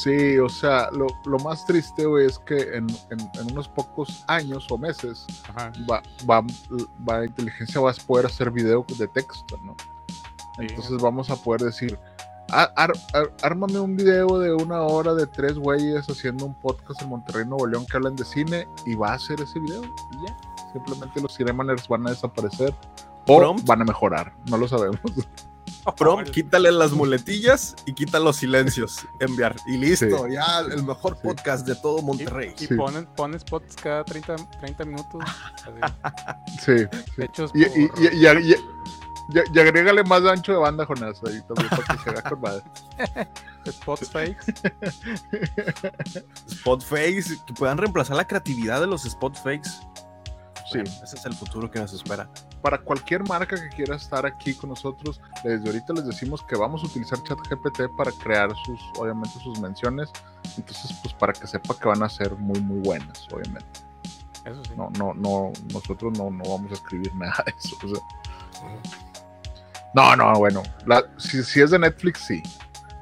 Sí, 0.03 0.37
o 0.37 0.47
sea, 0.47 0.89
lo, 0.91 1.07
lo 1.25 1.37
más 1.39 1.65
triste, 1.65 2.05
güey, 2.05 2.25
es 2.27 2.39
que 2.39 2.55
en, 2.77 2.87
en- 3.09 3.31
en 3.39 3.51
unos 3.51 3.67
pocos 3.67 4.23
años 4.27 4.65
o 4.69 4.77
meses 4.77 5.25
va, 5.89 6.01
va, 6.29 6.41
va- 7.09 7.17
la 7.19 7.25
inteligencia 7.25 7.81
va 7.81 7.91
a 7.91 7.93
poder 8.07 8.27
hacer 8.27 8.49
video 8.51 8.85
de 8.97 9.07
texto, 9.09 9.57
¿no? 9.63 9.75
Sí. 10.57 10.67
Entonces 10.69 11.01
vamos 11.01 11.29
a 11.29 11.35
poder 11.35 11.61
decir, 11.61 11.99
Ar- 12.51 12.71
ar- 12.77 12.93
ar- 13.13 13.31
ármame 13.43 13.79
un 13.79 13.95
video 13.95 14.39
de 14.39 14.53
una 14.53 14.81
hora 14.81 15.13
de 15.13 15.27
tres 15.27 15.57
güeyes 15.59 16.09
haciendo 16.09 16.45
un 16.45 16.55
podcast 16.55 16.99
en 17.01 17.09
Monterrey, 17.09 17.45
Nuevo 17.45 17.67
León 17.67 17.85
que 17.85 17.97
hablan 17.97 18.15
de 18.15 18.25
cine 18.25 18.67
y 18.87 18.95
va 18.95 19.09
a 19.11 19.13
hacer 19.15 19.39
ese 19.41 19.59
video 19.59 19.83
y 19.83 20.27
ya. 20.27 20.37
Simplemente 20.73 21.21
los 21.21 21.35
Cinemaners 21.37 21.87
van 21.87 22.07
a 22.07 22.11
desaparecer 22.11 22.73
o 23.27 23.37
Prompt. 23.37 23.67
van 23.67 23.81
a 23.81 23.85
mejorar, 23.85 24.33
no 24.49 24.57
lo 24.57 24.67
sabemos. 24.67 24.99
Prom, 25.95 26.23
quítale 26.25 26.71
las 26.71 26.91
muletillas 26.91 27.75
y 27.85 27.93
quita 27.93 28.19
los 28.19 28.37
silencios. 28.37 28.97
Enviar. 29.19 29.55
Y 29.67 29.77
listo, 29.77 30.25
Sí. 30.27 30.33
ya 30.33 30.59
el 30.59 30.83
mejor 30.83 31.15
Sí. 31.15 31.21
podcast 31.23 31.65
de 31.67 31.75
todo 31.75 31.99
Y, 31.99 32.03
Monterrey. 32.03 32.53
y 32.59 32.65
Sí. 32.67 32.73
ponen, 32.75 33.05
ponen 33.15 33.39
spots 33.39 33.75
cada 33.75 34.03
30, 34.03 34.35
30 34.59 34.85
minutos. 34.85 35.21
así, 35.23 35.71
Sí, 36.65 36.85
sí. 37.15 37.21
hechos 37.21 37.51
Y, 37.53 37.63
y, 37.63 37.87
por- 37.87 37.99
y, 38.01 38.07
y, 38.07 38.17
y- 38.17 38.51
y- 38.51 38.55
y 39.53 39.59
agrégale 39.59 40.03
más 40.05 40.23
ancho 40.25 40.53
de 40.53 40.57
banda, 40.57 40.85
Jonás, 40.87 41.21
ahí 41.27 41.39
también 41.47 41.69
para 41.69 41.83
que 41.97 42.03
se 42.03 42.09
vea 42.11 42.21
con 42.23 42.41
madre. 42.41 42.63
spots 43.71 44.09
fakes. 44.09 44.53
Spot 46.47 46.81
fakes, 46.83 47.37
que 47.45 47.53
puedan 47.53 47.77
reemplazar 47.77 48.15
la 48.17 48.25
creatividad 48.27 48.81
de 48.81 48.87
los 48.87 49.05
spot 49.05 49.35
fakes. 49.43 49.69
Sí. 50.71 50.77
Bueno, 50.79 50.91
ese 51.03 51.15
es 51.15 51.25
el 51.25 51.33
futuro 51.33 51.69
que 51.71 51.79
nos 51.79 51.93
espera. 51.93 52.29
para 52.61 52.77
cualquier 52.79 53.27
marca 53.27 53.55
que 53.55 53.69
quiera 53.75 53.95
estar 53.95 54.25
aquí 54.25 54.53
con 54.53 54.69
nosotros, 54.69 55.19
desde 55.43 55.65
ahorita 55.67 55.93
les 55.93 56.05
decimos 56.05 56.43
que 56.43 56.55
vamos 56.55 56.83
a 56.83 56.87
utilizar 56.87 57.21
ChatGPT 57.23 57.95
para 57.97 58.11
crear 58.11 58.49
sus, 58.65 58.79
obviamente, 58.99 59.37
sus 59.43 59.59
menciones. 59.59 60.09
Entonces, 60.57 60.91
pues 61.01 61.13
para 61.15 61.33
que 61.33 61.47
sepa 61.47 61.73
que 61.77 61.87
van 61.87 62.03
a 62.03 62.09
ser 62.09 62.35
muy, 62.35 62.59
muy 62.61 62.79
buenas, 62.79 63.27
obviamente. 63.33 63.67
Eso 64.45 64.63
sí. 64.63 64.71
No, 64.77 64.89
no, 64.97 65.13
no, 65.13 65.51
nosotros 65.73 66.17
no, 66.17 66.29
no 66.29 66.43
vamos 66.49 66.71
a 66.71 66.75
escribir 66.75 67.13
nada 67.15 67.43
de 67.45 67.53
eso. 67.57 67.75
o 67.83 67.87
sea. 67.87 68.69
No, 69.93 70.15
no, 70.15 70.33
bueno, 70.33 70.61
la- 70.85 71.03
si, 71.17 71.43
si 71.43 71.61
es 71.61 71.71
de 71.71 71.79
Netflix, 71.79 72.19
sí. 72.21 72.43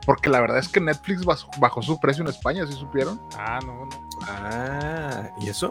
Porque 0.06 0.30
la 0.30 0.40
verdad 0.40 0.58
es 0.60 0.70
que 0.70 0.80
Netflix 0.80 1.26
bajó, 1.26 1.50
bajó 1.60 1.82
su 1.82 2.00
precio 2.00 2.24
en 2.24 2.30
España, 2.30 2.66
¿sí 2.66 2.72
supieron? 2.74 3.20
Ah, 3.38 3.60
no, 3.66 3.86
no. 3.86 3.90
Ah, 4.26 5.30
¿y 5.42 5.50
eso? 5.50 5.70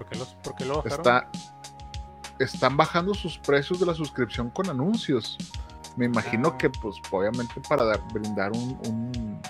¿Por 0.00 0.08
qué, 0.08 0.18
los, 0.18 0.28
por 0.42 0.54
qué 0.54 0.64
lo 0.64 0.76
bajaron? 0.82 0.98
Está, 0.98 1.28
están 2.38 2.74
bajando 2.76 3.12
sus 3.12 3.36
precios 3.38 3.78
de 3.80 3.84
la 3.84 3.92
suscripción 3.94 4.48
con 4.48 4.70
anuncios. 4.70 5.36
Me 5.96 6.06
imagino 6.06 6.48
Ah. 6.54 6.58
que, 6.58 6.70
pues, 6.70 6.96
obviamente 7.10 7.60
para 7.68 7.84
dar- 7.84 8.00
brindar 8.14 8.50
un, 8.52 8.78
un, 8.88 9.40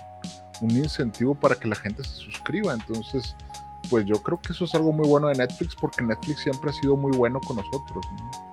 un 0.61 0.71
incentivo 0.73 1.35
para 1.37 1.55
que 1.55 1.69
la 1.69 1.77
gente 1.77 2.03
se 2.03 2.17
suscriba. 2.17 2.73
Entonces, 2.75 3.37
pues 3.89 4.05
yo 4.07 4.21
creo 4.23 4.41
que 4.41 4.53
eso 4.53 4.65
es 4.65 4.75
algo 4.75 4.93
muy 4.93 5.07
bueno 5.07 5.29
de 5.29 5.35
Netflix 5.37 5.77
porque 5.77 6.03
Netflix 6.03 6.41
siempre 6.41 6.71
ha 6.71 6.73
sido 6.73 6.97
muy 6.97 7.13
bueno 7.17 7.41
con 7.41 7.57
nosotros. 7.57 8.05
¿no? 8.19 8.50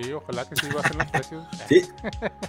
Sí, 0.00 0.12
ojalá 0.12 0.48
que 0.48 0.56
sí. 1.68 1.82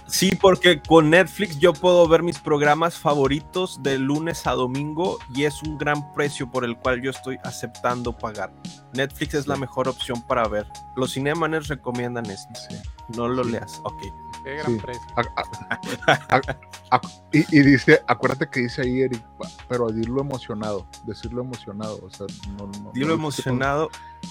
Sí, 0.06 0.38
porque 0.40 0.80
con 0.80 1.10
Netflix 1.10 1.58
yo 1.58 1.72
puedo 1.72 2.08
ver 2.08 2.22
mis 2.22 2.38
programas 2.38 2.94
favoritos 2.94 3.82
de 3.82 3.98
lunes 3.98 4.46
a 4.46 4.52
domingo 4.52 5.18
y 5.34 5.44
es 5.44 5.62
un 5.62 5.76
gran 5.76 6.12
precio 6.14 6.50
por 6.50 6.64
el 6.64 6.76
cual 6.76 7.02
yo 7.02 7.10
estoy 7.10 7.38
aceptando 7.44 8.16
pagar. 8.16 8.52
Netflix 8.94 9.34
es 9.34 9.46
la 9.46 9.56
mejor 9.56 9.88
opción 9.88 10.20
para 10.22 10.46
ver. 10.48 10.66
Los 10.96 11.12
cinemanes 11.12 11.68
recomiendan 11.68 12.26
esto. 12.26 12.48
Sí. 12.68 12.76
No 13.16 13.28
lo 13.28 13.44
Sí. 13.44 13.50
leas. 13.52 13.80
Ok. 13.84 14.02
Qué 14.44 14.56
gran 14.56 14.74
Sí. 14.74 14.80
precio. 14.82 15.02
A- 15.16 16.12
a- 16.12 16.36
a- 16.36 16.96
a- 16.96 17.00
y, 17.32 17.38
y 17.56 17.62
dice, 17.62 18.02
acuérdate 18.08 18.48
que 18.50 18.60
dice 18.60 18.82
ahí 18.82 19.02
Eric, 19.02 19.24
pero 19.68 19.86
decirlo 19.88 20.20
emocionado, 20.20 20.86
decirlo 21.04 21.42
emocionado, 21.42 22.00
o 22.04 22.10
sea, 22.10 22.26
no, 22.58 22.66
no- 22.66 22.90
Dilo 22.92 23.08
no- 23.08 23.14
emocionado, 23.14 23.88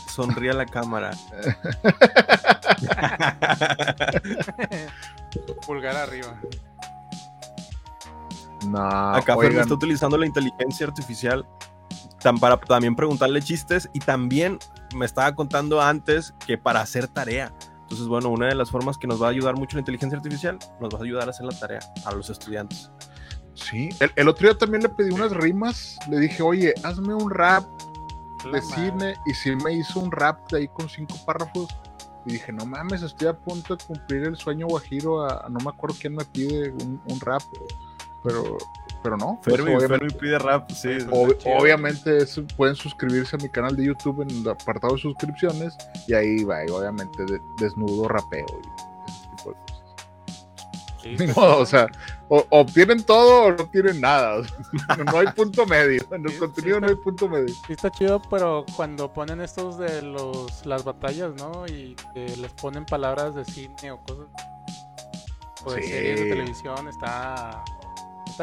sonríe 0.08 0.52
a 0.52 0.54
la 0.54 0.66
cámara. 0.66 1.12
Pulgar 5.66 5.96
arriba. 5.96 6.40
No, 8.68 9.16
Acá 9.16 9.36
Fer 9.38 9.48
oigan, 9.50 9.62
está 9.64 9.74
utilizando 9.74 10.18
la 10.18 10.26
inteligencia 10.28 10.86
artificial 10.86 11.46
tan 12.22 12.38
para 12.38 12.58
también 12.60 12.96
preguntarle 12.96 13.42
chistes 13.42 13.90
y 13.94 14.00
también 14.00 14.60
me 14.96 15.06
estaba 15.06 15.34
contando 15.36 15.82
antes 15.82 16.34
que 16.46 16.58
para 16.58 16.82
hacer 16.82 17.08
tarea. 17.08 17.54
Entonces, 17.82 18.08
bueno, 18.08 18.30
una 18.30 18.48
de 18.48 18.56
las 18.56 18.72
formas 18.72 18.98
que 18.98 19.08
nos 19.08 19.22
va 19.22 19.28
a 19.28 19.30
ayudar 19.32 19.56
mucho 19.58 19.76
la 19.76 19.82
inteligencia 19.82 20.18
artificial 20.18 20.58
nos 20.80 20.94
va 20.94 21.00
a 21.00 21.04
ayudar 21.04 21.28
a 21.28 21.32
hacer 21.32 21.46
la 21.46 21.58
tarea 21.60 21.80
a 22.06 22.12
los 22.14 22.30
estudiantes. 22.30 22.90
Sí, 23.54 23.90
el, 24.00 24.12
el 24.16 24.28
otro 24.30 24.48
día 24.48 24.58
también 24.58 24.82
le 24.82 24.90
pedí 24.90 25.10
unas 25.12 25.32
rimas, 25.32 25.98
le 26.10 26.20
dije, 26.20 26.42
oye, 26.42 26.74
hazme 26.84 27.14
un 27.14 27.30
rap 27.30 27.66
La 28.46 28.60
de 28.60 28.62
madre. 28.62 28.76
cine 28.92 29.16
y 29.26 29.34
sí 29.34 29.56
me 29.58 29.74
hizo 29.74 30.00
un 30.00 30.10
rap 30.12 30.50
de 30.52 30.60
ahí 30.60 30.68
con 30.70 30.88
cinco 30.88 31.16
párrafos 31.26 31.68
y 32.26 32.34
dije, 32.34 32.54
no 32.54 32.66
mames, 32.66 33.02
estoy 33.02 33.28
a 33.28 33.34
punto 33.34 33.76
de 33.76 33.84
cumplir 33.84 34.24
el 34.24 34.38
sueño 34.38 34.68
guajiro, 34.68 35.26
a, 35.26 35.46
a- 35.46 35.50
no 35.50 35.60
me 35.60 35.70
acuerdo 35.70 35.98
quién 36.00 36.16
me 36.16 36.24
pide 36.24 36.72
un, 36.72 37.02
un 37.06 37.20
rap, 37.20 37.42
pero, 38.24 38.58
pero 39.04 39.18
no, 39.18 39.40
pues, 39.44 39.56
Fermi, 39.56 39.76
obviamente, 39.76 40.06
Fermi 40.06 40.20
pide 40.20 40.40
rap, 40.40 40.70
sí. 40.72 40.88
ob- 41.12 41.32
Está 41.32 41.44
chido. 41.44 41.56
obviamente 41.58 42.18
es- 42.18 42.42
pueden 42.56 42.76
suscribirse 42.76 43.36
a 43.36 43.40
mi 43.40 43.50
canal 43.50 43.76
de 43.76 43.86
YouTube 43.86 44.22
en 44.22 44.30
el 44.30 44.50
apartado 44.50 44.94
de 44.96 45.02
suscripciones 45.02 45.76
y 46.08 46.14
ahí 46.14 46.44
va, 46.44 46.66
y 46.66 46.70
obviamente 46.70 47.24
de- 47.26 47.42
desnudo, 47.58 48.08
rapeo 48.08 48.46
y 48.64 49.10
ese 49.12 49.30
tipo 49.36 49.50
de 49.52 49.56
cosas. 49.56 49.78
Sí, 51.02 51.16
Ni 51.18 51.26
está 51.26 51.42
modo, 51.42 51.58
o 51.60 51.66
sea, 51.66 51.88
o, 52.30 52.46
o 52.52 52.64
tienen 52.66 53.04
todo 53.04 53.46
o 53.46 53.52
no 53.52 53.66
tienen 53.72 54.00
nada. 54.02 54.36
o 54.40 54.44
sea, 54.44 54.58
no, 54.98 55.04
no 55.12 55.18
hay 55.20 55.28
punto 55.36 55.66
medio. 55.66 56.04
En 56.12 56.24
el 56.26 56.32
Sí, 56.32 56.38
contenido 56.38 56.76
sí, 56.78 56.82
no 56.82 56.88
hay 56.90 56.96
punto 56.96 57.28
medio. 57.28 57.48
Sí 57.48 57.74
está 57.74 57.90
chido, 57.90 58.22
pero 58.30 58.64
cuando 58.76 59.12
ponen 59.12 59.42
estos 59.42 59.80
de 59.80 60.04
los 60.04 60.64
las 60.66 60.84
batallas, 60.84 61.32
¿no? 61.38 61.66
Y 61.66 61.96
que 62.14 62.38
les 62.38 62.52
ponen 62.54 62.86
palabras 62.86 63.34
de 63.34 63.46
cine 63.46 63.92
o 63.92 64.00
cosas 64.04 64.28
o 65.66 65.72
de 65.74 65.82
Sí. 65.82 65.90
series 65.90 66.20
de 66.20 66.30
televisión, 66.30 66.88
está 66.88 67.64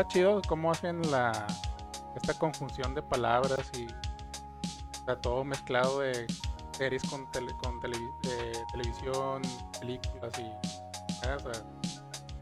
está 0.00 0.09
chido 0.12 0.40
cómo 0.49 0.71
hacen 0.71 1.00
la 1.11 1.47
esta 2.14 2.35
conjunción 2.35 2.95
de 2.95 3.02
palabras 3.02 3.61
y 3.76 3.87
está 4.93 5.21
todo 5.21 5.45
mezclado 5.45 6.00
de 6.00 6.26
series 6.73 7.02
con 7.05 7.31
tele- 7.33 7.55
con 7.62 7.81
de 7.81 8.52
televisión, 8.73 9.43
películas 9.81 10.33
y 10.38 10.43
o 10.45 11.21
sea, 11.23 11.37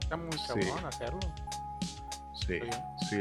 está 0.00 0.16
muy 0.16 0.32
Sí. 0.32 0.46
cabrón 0.68 0.84
hacerlo. 0.86 1.20
Sí, 2.34 2.58
sí. 3.10 3.16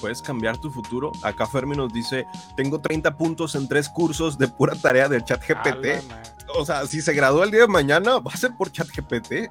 Puedes 0.00 0.20
cambiar 0.22 0.56
tu 0.58 0.70
futuro. 0.70 1.12
Acá 1.22 1.46
Fermi 1.46 1.76
nos 1.76 1.92
dice, 1.92 2.26
tengo 2.56 2.80
30 2.80 3.16
puntos 3.16 3.54
en 3.54 3.68
tres 3.68 3.88
cursos 3.88 4.36
de 4.38 4.48
pura 4.48 4.74
tarea 4.74 5.08
del 5.08 5.24
chat 5.24 5.40
GPT. 5.46 6.02
O 6.58 6.64
sea, 6.64 6.86
si 6.86 7.00
se 7.00 7.12
gradúa 7.12 7.44
el 7.44 7.50
día 7.50 7.60
de 7.62 7.68
mañana, 7.68 8.18
va 8.18 8.32
a 8.32 8.36
ser 8.36 8.56
por 8.56 8.70
chat 8.72 8.88
GPT. 8.88 9.50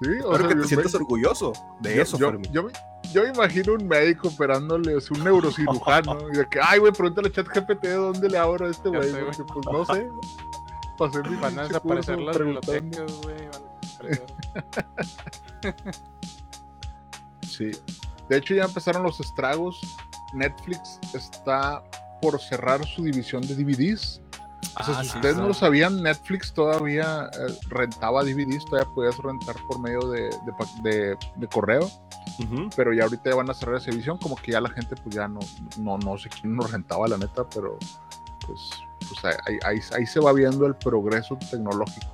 Sí, 0.00 0.08
o 0.08 0.32
Espero 0.32 0.38
sea, 0.38 0.48
que 0.48 0.54
te 0.54 0.68
sientas 0.68 0.94
orgulloso 0.94 1.52
de 1.80 1.96
yo, 1.96 2.02
eso, 2.02 2.18
yo, 2.18 2.30
Fermi. 2.30 2.48
yo 2.50 2.62
me- 2.64 2.72
yo 3.12 3.26
imagino 3.26 3.74
un 3.74 3.86
médico 3.86 4.28
operándole, 4.28 4.96
un 4.96 5.24
neurocirujano, 5.24 6.28
y 6.32 6.36
de 6.36 6.48
que, 6.48 6.60
ay, 6.62 6.78
güey, 6.78 6.92
pregúntale 6.92 7.28
a 7.28 7.32
ChatGPT 7.32 7.86
dónde 7.86 8.28
le 8.28 8.38
abro 8.38 8.66
a 8.66 8.70
este 8.70 8.88
güey, 8.88 9.10
pues 9.12 9.66
no 9.70 9.84
sé. 9.84 10.08
Pasé 10.98 11.22
mi 11.22 11.36
Van 11.36 11.58
a 11.58 11.62
desaparecer 11.62 12.18
las 12.18 12.38
bibliotecas, 12.38 13.12
güey. 13.22 13.48
Sí. 17.48 17.70
De 18.28 18.36
hecho, 18.36 18.54
ya 18.54 18.64
empezaron 18.64 19.02
los 19.02 19.18
estragos. 19.18 19.80
Netflix 20.34 21.00
está 21.14 21.82
por 22.22 22.40
cerrar 22.40 22.84
su 22.86 23.02
división 23.02 23.42
de 23.42 23.54
DVDs. 23.54 24.20
O 24.78 24.84
sea, 24.84 24.98
Ah, 24.98 25.02
si 25.04 25.10
sí, 25.10 25.16
ustedes 25.16 25.36
sí. 25.36 25.40
no 25.42 25.48
lo 25.48 25.54
sabían, 25.54 26.02
Netflix 26.02 26.52
todavía 26.52 27.28
eh, 27.32 27.54
rentaba 27.68 28.22
DVDs, 28.22 28.64
todavía 28.66 28.92
podías 28.94 29.16
rentar 29.18 29.56
por 29.66 29.80
medio 29.80 30.00
de, 30.10 30.22
de 30.22 30.52
de- 30.90 31.16
de 31.36 31.46
correo, 31.48 31.90
Ujú. 32.38 32.68
pero 32.76 32.92
ya 32.92 33.04
ahorita 33.04 33.30
ya 33.30 33.36
van 33.36 33.50
a 33.50 33.54
cerrar 33.54 33.76
esa 33.76 33.90
división, 33.90 34.18
como 34.18 34.36
que 34.36 34.52
ya 34.52 34.60
la 34.60 34.68
gente 34.70 34.94
pues 34.96 35.14
ya 35.14 35.26
no, 35.28 35.40
no, 35.78 35.98
no 35.98 36.16
sé 36.18 36.28
quién 36.28 36.54
nos 36.54 36.70
rentaba 36.70 37.08
la 37.08 37.16
neta, 37.18 37.48
pero 37.48 37.78
pues, 38.46 38.70
pues 39.08 39.24
ahí, 39.46 39.58
ahí, 39.64 39.78
ahí 39.96 40.06
se 40.06 40.20
va 40.20 40.32
viendo 40.32 40.66
el 40.66 40.74
progreso 40.76 41.36
tecnológico. 41.50 42.06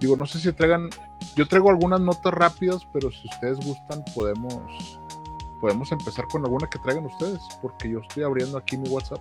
Digo, 0.00 0.16
no 0.16 0.26
sé 0.26 0.40
si 0.40 0.50
traigan, 0.52 0.88
yo 1.36 1.46
traigo 1.46 1.68
algunas 1.70 2.00
notas 2.00 2.32
rápidas, 2.32 2.86
pero 2.92 3.10
si 3.12 3.28
ustedes 3.28 3.58
gustan 3.64 4.02
podemos, 4.14 4.98
podemos 5.60 5.92
empezar 5.92 6.26
con 6.28 6.42
alguna 6.44 6.66
que 6.68 6.78
traigan 6.78 7.04
ustedes, 7.06 7.40
porque 7.60 7.90
yo 7.90 8.00
estoy 8.00 8.22
abriendo 8.22 8.56
aquí 8.56 8.76
mi 8.78 8.88
WhatsApp. 8.88 9.20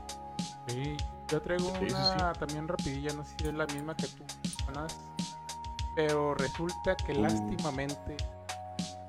Sí, 0.67 0.95
yo 1.31 1.41
traigo 1.41 1.71
Sí, 1.79 1.89
sí, 1.89 1.95
una 1.95 2.33
también 2.33 2.67
rapidilla, 2.67 3.13
no 3.13 3.24
sé 3.24 3.36
si 3.39 3.48
es 3.48 3.53
la 3.53 3.65
misma 3.67 3.95
que 3.95 4.07
tú, 4.07 4.24
Jonás, 4.65 4.98
pero 5.95 6.33
resulta 6.36 6.95
que 6.95 7.13
Uh. 7.13 7.21
lástimamente 7.21 8.17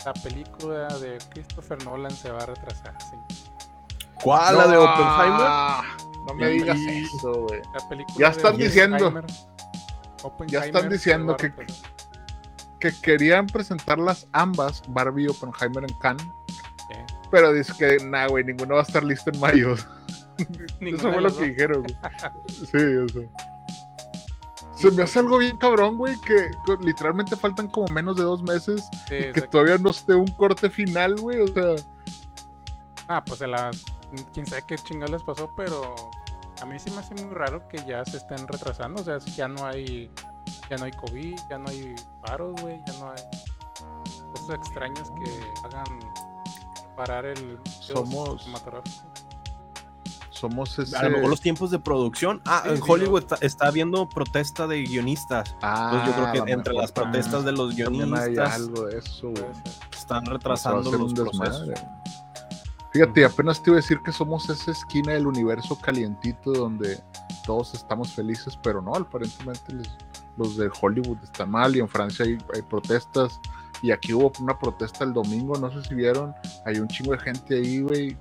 la 0.04 0.12
película 0.14 0.88
de 0.98 1.18
Christopher 1.30 1.84
Nolan 1.84 2.10
se 2.12 2.30
va 2.30 2.42
a 2.42 2.46
retrasar. 2.46 2.94
sí. 3.02 3.16
¿Cuál? 4.22 4.56
¿La 4.58 4.66
de 4.68 4.76
Oppenheimer? 4.76 6.00
No 6.26 6.34
me 6.34 6.48
digas 6.48 6.78
eso, 6.78 7.32
güey. 7.46 7.62
La 7.72 7.88
película 7.88 8.16
Ya 8.18 8.30
de 8.30 8.36
están 8.36 8.56
diciendo. 8.58 9.22
Oppenheimer 10.22 10.66
están 10.66 10.88
diciendo 10.90 11.36
que-. 11.36 11.52
Que 12.78 12.92
querían 13.00 13.46
presentarlas 13.46 14.26
ambas, 14.32 14.82
Barbie 14.88 15.24
y 15.24 15.28
Oppenheimer 15.28 15.84
en 15.84 15.98
Cannes, 15.98 16.26
pero 17.30 17.52
dice 17.52 17.72
que, 17.78 18.02
nah, 18.04 18.26
güey, 18.26 18.42
ninguna 18.44 18.74
va 18.76 18.80
a 18.80 18.84
estar 18.84 19.04
lista 19.04 19.30
en 19.32 19.40
mayo. 19.40 19.74
Eso 20.80 21.12
fue 21.12 21.20
lo 21.20 21.36
que 21.36 21.44
dijeron, 21.48 21.82
güey. 21.82 21.96
Sí, 22.48 22.76
o 22.76 23.08
sea. 23.08 23.22
Se 24.74 24.90
me 24.90 25.02
hace 25.02 25.18
algo 25.18 25.36
bien 25.36 25.58
cabrón, 25.58 25.98
güey, 25.98 26.18
que 26.22 26.50
que 26.64 26.76
literalmente 26.82 27.36
faltan 27.36 27.68
como 27.68 27.86
menos 27.88 28.16
de 28.16 28.22
dos 28.22 28.42
meses 28.42 28.88
Sí, 29.08 29.16
y 29.16 29.32
que 29.32 29.42
todavía 29.42 29.76
no 29.76 29.90
esté 29.90 30.14
un 30.14 30.28
corte 30.28 30.70
final, 30.70 31.16
güey. 31.16 31.40
O 31.40 31.48
sea, 31.48 31.74
Ah, 33.10 33.24
pues 33.24 33.40
se 33.40 33.46
la. 33.48 33.72
Quién 34.32 34.46
sabe 34.46 34.62
qué 34.68 34.76
chingados 34.76 35.10
les 35.10 35.22
pasó, 35.24 35.52
pero 35.56 35.96
a 36.62 36.64
mí 36.64 36.78
sí 36.78 36.92
me 36.92 36.98
hace 36.98 37.12
muy 37.16 37.34
raro 37.34 37.66
que 37.68 37.78
ya 37.84 38.04
se 38.04 38.18
estén 38.18 38.46
retrasando. 38.46 39.02
O 39.02 39.04
sea, 39.04 39.18
ya 39.18 39.48
no 39.48 39.66
hay. 39.66 40.08
Ya 40.70 40.76
no 40.76 40.84
hay 40.84 40.92
COVID, 40.92 41.36
ya 41.50 41.58
no 41.58 41.68
hay 41.68 41.96
paros, 42.22 42.54
güey, 42.62 42.80
ya 42.86 42.92
no 43.00 43.10
hay 43.10 43.22
cosas 44.32 44.54
extrañas 44.54 45.10
que 45.10 45.66
hagan 45.66 45.98
parar 46.96 47.26
el. 47.26 47.58
Somos-. 47.80 48.46
Somos 50.40 50.78
ese. 50.78 50.96
A 50.96 51.02
lo 51.04 51.10
mejor 51.10 51.30
los 51.30 51.40
tiempos 51.40 51.70
de 51.70 51.78
producción. 51.78 52.40
Ah, 52.46 52.62
Sí, 52.64 52.70
en 52.70 52.76
sí, 52.78 52.82
Hollywood 52.86 53.10
no. 53.12 53.18
está, 53.18 53.46
está 53.46 53.66
habiendo 53.68 54.08
protesta 54.08 54.66
de 54.66 54.82
guionistas. 54.82 55.54
Ah, 55.62 55.90
Entonces 55.92 56.08
yo 56.16 56.22
creo 56.32 56.44
que 56.46 56.52
entre 56.52 56.74
las 56.74 56.92
protestas 56.92 57.44
de 57.44 57.52
los 57.52 57.76
también 57.76 58.14
hay 58.14 58.20
guionistas 58.34 58.54
algo 58.54 58.86
de 58.86 58.98
eso, 58.98 59.28
güey. 59.30 59.34
Puede 59.34 59.54
ser. 59.54 59.98
están 59.98 60.24
retrasando 60.26 60.90
los 60.92 61.14
procesos. 61.14 61.68
Fíjate, 62.92 63.24
apenas 63.24 63.62
te 63.62 63.70
iba 63.70 63.76
a 63.76 63.82
decir 63.82 64.00
que 64.04 64.10
somos 64.10 64.48
esa 64.50 64.72
esquina 64.72 65.12
del 65.12 65.26
universo 65.28 65.78
calientito 65.80 66.50
donde 66.52 67.00
todos 67.46 67.72
estamos 67.74 68.12
felices, 68.12 68.58
pero 68.62 68.82
no, 68.82 68.94
aparentemente 68.96 69.72
les- 69.74 69.96
los 70.36 70.56
de 70.56 70.70
Hollywood 70.80 71.18
están 71.22 71.50
mal 71.52 71.76
y 71.76 71.80
en 71.80 71.88
Francia 71.88 72.24
hay, 72.24 72.36
hay 72.54 72.62
protestas. 72.62 73.38
Y 73.82 73.92
aquí 73.92 74.12
hubo 74.12 74.32
una 74.40 74.58
protesta 74.58 75.04
el 75.04 75.12
domingo, 75.12 75.56
no 75.58 75.70
sé 75.70 75.88
si 75.88 75.94
vieron, 75.94 76.34
hay 76.66 76.78
un 76.80 76.88
chingo 76.88 77.12
de 77.12 77.18
gente 77.20 77.54
ahí, 77.58 77.80
güey. 77.80 78.16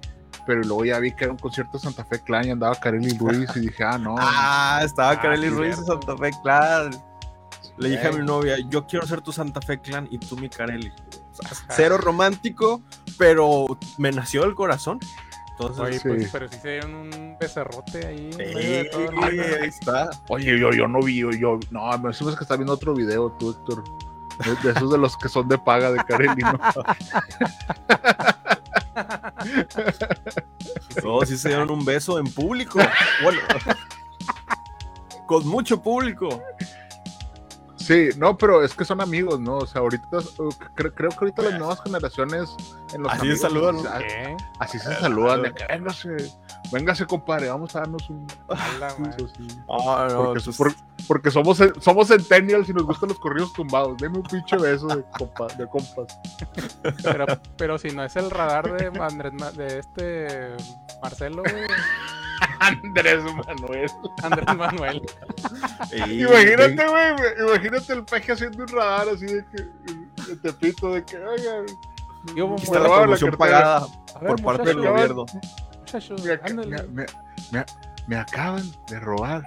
Pero 0.49 0.63
luego 0.63 0.83
ya 0.83 0.97
vi 0.97 1.11
que 1.11 1.25
era 1.25 1.31
un 1.33 1.37
concierto 1.37 1.77
de 1.77 1.83
Santa 1.83 2.03
Fe 2.03 2.21
Clan 2.23 2.45
y 2.47 2.49
andaba 2.49 2.73
Kareli 2.73 3.15
Ruiz 3.19 3.51
y 3.55 3.59
dije, 3.59 3.83
ah, 3.83 3.99
no. 3.99 4.15
Ah, 4.17 4.81
estaba 4.83 5.11
Ah, 5.11 5.21
Kareli 5.21 5.47
Ruiz 5.49 5.77
en. 5.77 5.85
Santa 5.85 6.17
Fe 6.17 6.31
Clan. 6.41 6.89
Le 7.77 7.89
dije 7.89 8.07
a 8.07 8.11
mi 8.11 8.25
novia, 8.25 8.55
yo 8.67 8.87
quiero 8.87 9.05
ser 9.05 9.21
tu 9.21 9.31
Santa 9.31 9.61
Fe 9.61 9.79
Clan 9.79 10.07
y 10.09 10.17
tú 10.17 10.35
mi 10.37 10.49
Kareli. 10.49 10.91
O 11.31 11.33
sea, 11.35 11.51
cero 11.69 11.99
romántico, 11.99 12.81
pero 13.19 13.67
me 13.99 14.11
nació 14.11 14.41
del 14.41 14.55
corazón. 14.55 14.97
Entonces, 15.51 15.79
Oye, 15.85 15.99
Sí. 15.99 16.07
pues, 16.07 16.29
pero 16.31 16.47
sí 16.49 16.57
se 16.59 16.69
dieron 16.71 16.95
un 16.95 17.37
becerrote 17.39 18.07
ahí. 18.07 18.33
sí, 18.33 18.41
el 18.41 19.23
ahí 19.23 19.67
está. 19.67 20.09
Oye, 20.29 20.57
yo, 20.59 20.71
yo 20.71 20.87
no 20.87 20.99
vi, 20.99 21.17
yo, 21.19 21.29
yo 21.29 21.59
no, 21.69 21.91
me 21.91 21.99
parece 21.99 22.25
que 22.25 22.31
está 22.43 22.55
viendo 22.55 22.73
otro 22.73 22.95
video 22.95 23.31
tú, 23.33 23.51
Héctor. 23.51 23.83
De, 24.43 24.55
de 24.63 24.71
esos 24.75 24.91
de 24.91 24.97
los 24.97 25.15
que 25.15 25.29
son 25.29 25.47
de 25.47 25.59
paga 25.59 25.91
de 25.91 26.03
Kareli, 26.05 26.41
¿no? 26.41 26.59
Todos 31.01 31.29
sí 31.29 31.37
se 31.37 31.49
dieron 31.49 31.69
un 31.71 31.85
beso 31.85 32.19
en 32.19 32.25
público. 32.25 32.79
Bueno, 33.23 33.39
con 35.27 35.47
mucho 35.47 35.81
público. 35.81 36.41
Sí, 37.89 38.09
no, 38.19 38.37
pero 38.37 38.63
es 38.63 38.75
que 38.75 38.85
son 38.85 39.01
amigos, 39.01 39.39
¿no? 39.39 39.57
O 39.57 39.65
sea, 39.65 39.81
ahorita, 39.81 40.17
uh, 40.17 40.49
cre- 40.75 40.93
creo 40.93 41.09
que 41.09 41.15
ahorita 41.21 41.41
las 41.41 41.57
nuevas 41.57 41.81
generaciones 41.81 42.55
en 42.93 43.01
los 43.01 43.11
Así 43.11 43.21
amigos, 43.21 43.39
se 43.39 43.47
saludan. 43.47 43.75
Así 44.59 44.77
se 44.77 44.93
saludan, 44.93 45.41
de 45.41 45.53
véngase, 45.67 46.09
véngase, 46.71 47.07
compadre, 47.07 47.49
vamos 47.49 47.75
a 47.75 47.79
darnos 47.79 48.07
un... 48.11 48.27
A 48.49 48.77
la 48.79 48.93
madre. 48.99 49.25
Sí. 49.35 49.47
Ah, 49.67 50.07
no, 50.11 50.25
Porque, 50.25 50.39
pues, 50.43 50.55
por- 50.57 50.75
porque 51.07 51.31
somos, 51.31 51.57
somos 51.79 52.07
centennials 52.09 52.69
y 52.69 52.73
nos 52.73 52.83
gustan 52.83 53.09
los 53.09 53.19
corridos 53.19 53.51
tumbados. 53.53 53.97
Deme 53.97 54.17
un 54.19 54.23
pinche 54.23 54.55
beso 54.57 54.85
de, 54.85 55.03
compa- 55.09 55.51
de 55.57 55.67
compas. 55.67 56.19
Pero, 57.01 57.25
pero 57.57 57.77
si 57.79 57.89
no 57.89 58.03
es 58.03 58.15
el 58.15 58.29
radar 58.29 58.71
de 58.71 58.87
Andrés 59.01 59.33
Ma- 59.33 59.51
de 59.51 59.79
este 59.79 60.55
Marcelo, 61.01 61.41
güey. 61.41 61.63
Andrés 62.83 63.23
Manuel. 63.23 63.89
Andrés 64.23 64.55
Manuel. 64.57 65.01
Imagínate, 65.95 66.87
güey, 66.87 67.15
imagínate 67.47 67.93
el 67.93 68.03
peje 68.05 68.31
haciendo 68.33 68.63
un 68.63 68.67
radar 68.69 69.09
así 69.09 69.25
de 69.25 69.45
que, 69.45 69.63
de 70.27 70.35
tepito, 70.41 70.93
de 70.93 71.03
que, 71.05 71.17
oiga, 71.17 71.51
Yo, 72.35 72.55
está 72.55 72.79
la 72.79 72.89
promoción 73.01 73.31
pagada 73.37 73.87
ver, 74.21 74.27
por 74.29 74.41
parte 74.43 74.63
del 74.69 74.81
gobierno. 74.91 75.25
me- 77.51 77.65
me 78.07 78.15
acaban 78.17 78.63
de 78.89 78.99
robar 78.99 79.43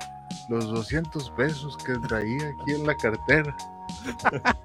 los 0.49 0.67
200 0.69 1.31
pesos 1.33 1.77
que 1.79 1.95
traía 2.09 2.49
aquí 2.49 2.73
en 2.73 2.87
la 2.87 2.95
cartera. 2.97 3.57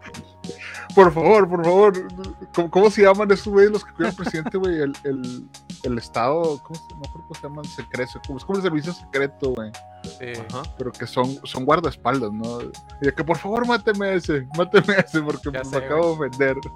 por 0.96 1.12
favor, 1.14 1.48
por 1.50 1.64
favor. 1.64 2.08
¿Cómo, 2.54 2.72
cómo 2.72 2.90
se 2.90 3.04
llaman 3.04 3.30
esos 3.32 3.48
güeyes 3.48 3.72
los 3.72 3.86
que 3.86 3.94
cuidan 3.94 4.12
al 4.12 4.18
presidente, 4.18 4.58
güey? 4.58 4.82
El, 4.82 4.94
el, 5.04 5.50
el 5.84 5.98
Estado, 5.98 6.60
¿cómo 6.64 6.76
se, 6.80 6.96
no 6.96 7.02
creo 7.02 7.24
cómo 7.28 7.36
se 7.36 7.42
llaman? 7.42 7.66
Secreto. 7.66 8.22
Como, 8.26 8.38
es 8.40 8.46
como 8.46 8.58
el 8.58 8.64
servicio 8.64 8.94
secreto, 8.94 9.54
güey. 9.54 9.72
Sí. 10.04 10.42
Ajá. 10.50 10.64
Pero 10.78 10.92
que 10.92 11.06
son, 11.08 11.40
son 11.46 11.66
guardaespaldas, 11.66 12.32
¿no? 12.32 12.62
Y 13.02 13.06
de 13.06 13.14
que 13.14 13.24
por 13.24 13.38
favor 13.38 13.68
máteme 13.68 14.08
a 14.08 14.14
ese, 14.14 14.48
máteme 14.58 14.94
a 14.96 15.00
ese 15.02 15.22
porque 15.22 15.52
Ya 15.52 15.60
me 15.60 15.66
sé, 15.66 15.78
acabo 15.78 16.08
de 16.08 16.12
ofender. 16.28 16.56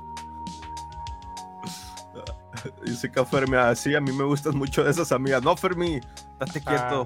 Dice 2.85 3.11
que 3.11 3.25
Fermi, 3.25 3.57
así 3.57 3.95
a 3.95 4.01
mí 4.01 4.11
me 4.11 4.23
gustan 4.23 4.57
mucho 4.57 4.83
de 4.83 4.91
esas 4.91 5.11
amigas. 5.11 5.41
No, 5.43 5.55
Fermi, 5.55 5.99
date 6.39 6.61
quieto. 6.61 7.05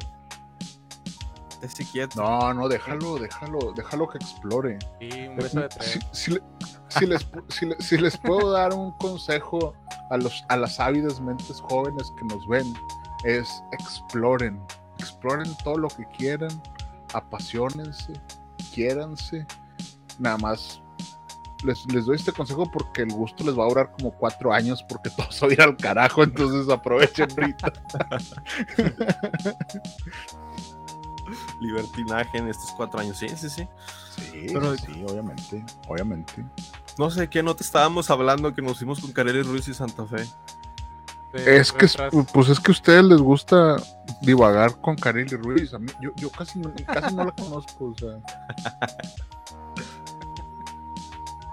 Date 1.61 1.85
quieto. 1.91 2.21
No, 2.21 2.53
no, 2.53 2.67
déjalo, 2.67 3.17
déjalo, 3.17 3.71
déjalo 3.73 4.07
que 4.09 4.17
explore. 4.17 4.79
Y 4.99 5.27
un 5.27 5.37
beso 5.37 5.61
de 5.61 5.69
Si, 5.71 5.77
tres. 5.77 5.99
si 6.11 6.31
le- 6.31 6.43
si 6.99 7.05
les, 7.05 7.27
si 7.49 7.65
le- 7.65 7.81
si 7.81 7.97
les 7.97 8.17
puedo 8.17 8.51
dar 8.51 8.73
un 8.73 8.91
consejo 8.93 9.73
a, 10.09 10.17
los, 10.17 10.43
a 10.49 10.57
las 10.57 10.79
ávidas 10.79 11.19
mentes 11.21 11.59
jóvenes 11.61 12.11
que 12.17 12.25
nos 12.25 12.47
ven, 12.47 12.73
es 13.23 13.49
exploren. 13.71 14.59
Exploren 14.99 15.55
todo 15.63 15.77
lo 15.77 15.87
que 15.89 16.05
quieran, 16.17 16.49
apasionense, 17.13 18.13
quiéranse. 18.73 19.45
Nada 20.19 20.37
más 20.37 20.81
les, 21.63 21.85
les 21.91 22.05
doy 22.05 22.15
este 22.17 22.31
consejo 22.31 22.69
porque 22.71 23.01
el 23.01 23.11
gusto 23.11 23.43
les 23.43 23.57
va 23.57 23.65
a 23.65 23.67
durar 23.67 23.91
como 23.91 24.11
cuatro 24.11 24.53
años 24.53 24.83
porque 24.87 25.09
todo 25.17 25.31
se 25.31 25.45
va 25.45 25.51
a 25.51 25.53
ir 25.53 25.61
al 25.61 25.75
carajo, 25.77 26.23
entonces 26.23 26.69
aprovechen 26.69 27.27
ahorita. 27.31 27.73
Libertinaje 31.59 32.37
en 32.37 32.47
estos 32.49 32.71
cuatro 32.77 32.99
años. 32.99 33.17
Sí, 33.17 33.27
sí, 33.29 33.49
sí. 33.49 33.67
Sí, 34.31 34.45
Pero- 34.53 34.75
sí, 34.77 35.03
obviamente, 35.07 35.65
obviamente. 35.87 36.45
No 36.97 37.09
sé 37.11 37.29
qué 37.29 37.43
no 37.43 37.55
te 37.55 37.63
estábamos 37.63 38.09
hablando 38.09 38.53
que 38.53 38.61
nos 38.61 38.77
fuimos 38.77 38.99
con 39.01 39.11
Kareli 39.11 39.41
Ruiz 39.41 39.67
y 39.67 39.73
Santa 39.73 40.05
Fe. 40.05 40.25
De 41.33 41.57
Es 41.57 41.71
que, 41.73 41.87
pues 42.33 42.47
es 42.49 42.59
que 42.61 42.71
a 42.71 42.73
ustedes 42.73 43.03
les 43.03 43.19
gusta 43.19 43.75
divagar 44.21 44.79
con 44.79 44.95
Kareli 44.95 45.35
Ruiz. 45.35 45.73
A 45.73 45.79
mí, 45.79 45.87
yo, 46.01 46.11
yo 46.15 46.29
casi, 46.31 46.59
no- 46.59 46.71
casi 46.85 47.13
no 47.13 47.25
la 47.25 47.31
conozco. 47.35 47.85
O 47.85 47.95
sea, 47.97 48.17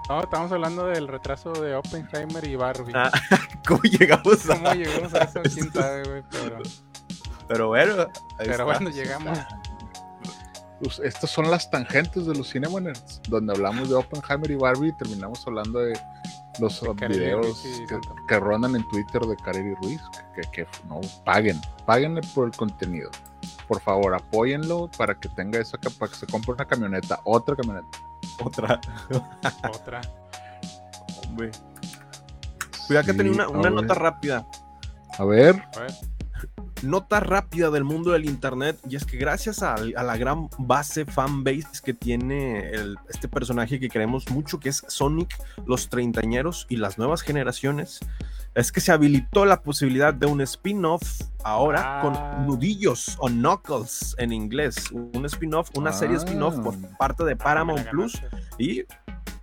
No, 0.09 0.21
estamos 0.21 0.51
hablando 0.51 0.85
del 0.85 1.07
retraso 1.07 1.53
de 1.53 1.75
Oppenheimer 1.75 2.45
y 2.45 2.55
Barbie. 2.57 2.91
Ah, 2.93 3.09
¿Cómo 3.67 3.81
llegamos 3.83 4.49
a 4.49 4.55
¿Cómo 4.57 4.73
llegamos 4.73 5.13
a 5.13 5.19
eso? 5.19 5.41
¿Quién 5.43 5.71
sabe, 5.71 6.03
güey? 6.03 6.23
Pero, 6.29 6.57
Pero 7.47 7.67
bueno, 7.69 7.93
ahí 8.03 8.07
pero 8.37 8.51
está. 8.51 8.63
bueno, 8.65 8.89
llegamos. 8.89 9.39
Pues, 10.83 10.99
estas 10.99 11.29
son 11.29 11.49
las 11.49 11.69
tangentes 11.71 12.25
de 12.25 12.35
los 12.35 12.49
Cinema 12.49 12.79
Nerds, 12.79 13.21
donde 13.29 13.53
hablamos 13.53 13.89
de 13.89 13.95
Oppenheimer 13.95 14.51
y 14.51 14.55
Barbie 14.55 14.89
y 14.89 14.93
terminamos 14.97 15.45
hablando 15.47 15.79
de 15.79 15.97
los 16.59 16.79
De 16.81 17.07
videos 17.07 17.65
y 17.65 17.85
que, 17.87 17.99
que 18.27 18.39
rondan 18.39 18.75
en 18.75 18.87
Twitter 18.89 19.21
de 19.23 19.35
Kareli 19.37 19.73
Ruiz. 19.75 20.01
Que, 20.35 20.41
que- 20.41 20.65
que 20.65 20.67
no 20.87 21.01
paguen, 21.25 21.59
páguenle 21.85 22.21
por 22.35 22.47
el 22.47 22.55
contenido. 22.55 23.09
Por 23.67 23.79
favor, 23.81 24.13
apóyenlo 24.13 24.89
para 24.97 25.15
que 25.19 25.29
tenga 25.29 25.59
esa 25.59 25.77
capa- 25.77 25.97
para 25.99 26.11
que 26.11 26.17
se 26.19 26.27
compre 26.27 26.53
una 26.53 26.65
camioneta, 26.65 27.19
otra 27.23 27.55
camioneta. 27.55 27.87
Otra. 28.43 28.79
Otra. 29.73 30.01
Hombre. 31.27 31.51
Cuidado 32.87 33.05
que 33.05 33.13
tenía 33.13 33.31
una, 33.33 33.47
una 33.49 33.69
nota 33.69 33.93
rápida. 33.93 34.45
A 35.17 35.23
ver, 35.25 35.63
A 35.75 35.79
ver, 35.81 35.91
Nota 36.83 37.19
rápida 37.19 37.71
del 37.71 37.83
mundo 37.83 38.11
del 38.11 38.25
internet. 38.25 38.77
Y 38.89 38.95
es 38.95 39.05
que 39.05 39.17
gracias 39.17 39.63
a, 39.63 39.75
a 39.75 40.03
la 40.03 40.17
gran 40.17 40.49
base 40.57 41.05
fanbase 41.05 41.81
que 41.83 41.93
tiene 41.93 42.69
el- 42.69 42.97
este 43.09 43.27
personaje 43.27 43.79
que 43.79 43.89
queremos 43.89 44.29
mucho, 44.29 44.59
que 44.59 44.69
es 44.69 44.83
Sonic, 44.87 45.35
los 45.65 45.89
treintañeros 45.89 46.65
y 46.69 46.75
las 46.77 46.97
nuevas 46.97 47.21
generaciones, 47.21 47.99
es 48.55 48.71
que 48.71 48.81
se 48.81 48.91
habilitó 48.91 49.45
la 49.45 49.61
posibilidad 49.61 50.13
de 50.13 50.27
un 50.27 50.39
spin-off 50.41 51.01
ahora 51.43 51.99
Ah. 51.99 52.01
con 52.01 52.45
nudillos 52.45 53.15
o 53.19 53.27
knuckles 53.27 54.15
en 54.19 54.31
inglés. 54.31 54.91
Un 54.91 55.25
spin-off, 55.25 55.69
una 55.75 55.91
serie 55.91 56.17
Ah. 56.17 56.19
spin-off 56.19 56.59
por 56.59 56.75
parte 56.97 57.23
de 57.23 57.33
ah, 57.33 57.37
Paramount 57.37 57.87
Plus. 57.89 58.21
Y, 58.59 58.83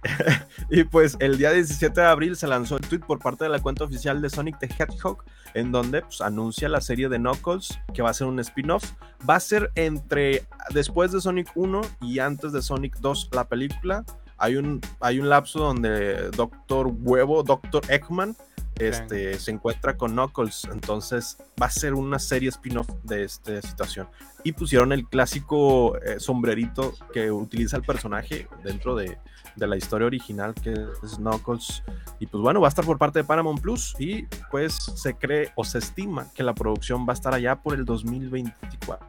y 0.70 0.84
pues 0.84 1.16
el 1.20 1.36
día 1.36 1.52
17 1.52 2.00
de 2.00 2.06
abril 2.06 2.36
se 2.36 2.46
lanzó 2.46 2.76
el 2.76 2.82
tweet 2.82 3.00
por 3.00 3.18
parte 3.18 3.44
de 3.44 3.50
la 3.50 3.58
cuenta 3.58 3.84
oficial 3.84 4.22
de 4.22 4.30
Sonic 4.30 4.58
the 4.58 4.66
Hedgehog, 4.66 5.24
en 5.54 5.72
donde 5.72 6.02
pues, 6.02 6.20
anuncia 6.20 6.68
la 6.68 6.80
serie 6.80 7.08
de 7.08 7.18
Knuckles, 7.18 7.78
que 7.92 8.02
va 8.02 8.10
a 8.10 8.14
ser 8.14 8.26
un 8.26 8.40
spin-off. 8.40 8.84
Va 9.28 9.36
a 9.36 9.40
ser 9.40 9.70
entre 9.74 10.46
después 10.72 11.12
de 11.12 11.20
Sonic 11.20 11.50
1 11.54 11.80
y 12.00 12.18
antes 12.18 12.52
de 12.52 12.62
Sonic 12.62 12.96
2 12.98 13.30
la 13.32 13.48
película. 13.48 14.04
Hay 14.38 14.56
un, 14.56 14.80
hay 15.00 15.20
un 15.20 15.28
lapso 15.28 15.58
donde 15.58 16.30
Doctor 16.30 16.90
Huevo, 16.90 17.42
Doctor 17.42 17.82
Eggman, 17.90 18.34
este, 18.76 19.38
se 19.38 19.50
encuentra 19.50 19.98
con 19.98 20.12
Knuckles. 20.12 20.66
Entonces 20.72 21.36
va 21.60 21.66
a 21.66 21.70
ser 21.70 21.92
una 21.92 22.18
serie 22.18 22.48
spin-off 22.48 22.88
de 23.02 23.24
esta 23.24 23.60
situación. 23.60 24.08
Y 24.42 24.52
pusieron 24.52 24.92
el 24.92 25.06
clásico 25.06 25.98
eh, 25.98 26.18
sombrerito 26.18 26.94
que 27.12 27.30
utiliza 27.30 27.76
el 27.76 27.82
personaje 27.82 28.48
dentro 28.64 28.96
de, 28.96 29.18
de 29.56 29.66
la 29.66 29.76
historia 29.76 30.06
original 30.06 30.54
que 30.54 30.72
es 30.72 31.16
Knuckles. 31.16 31.82
Y 32.18 32.26
pues 32.26 32.42
bueno, 32.42 32.60
va 32.60 32.68
a 32.68 32.70
estar 32.70 32.84
por 32.84 32.98
parte 32.98 33.20
de 33.20 33.24
Paramount 33.24 33.60
Plus 33.60 33.94
y 33.98 34.26
pues 34.50 34.74
se 34.74 35.14
cree 35.14 35.52
o 35.54 35.64
se 35.64 35.78
estima 35.78 36.26
que 36.34 36.42
la 36.42 36.54
producción 36.54 37.06
va 37.06 37.12
a 37.12 37.14
estar 37.14 37.34
allá 37.34 37.56
por 37.56 37.74
el 37.74 37.84
2024, 37.84 39.06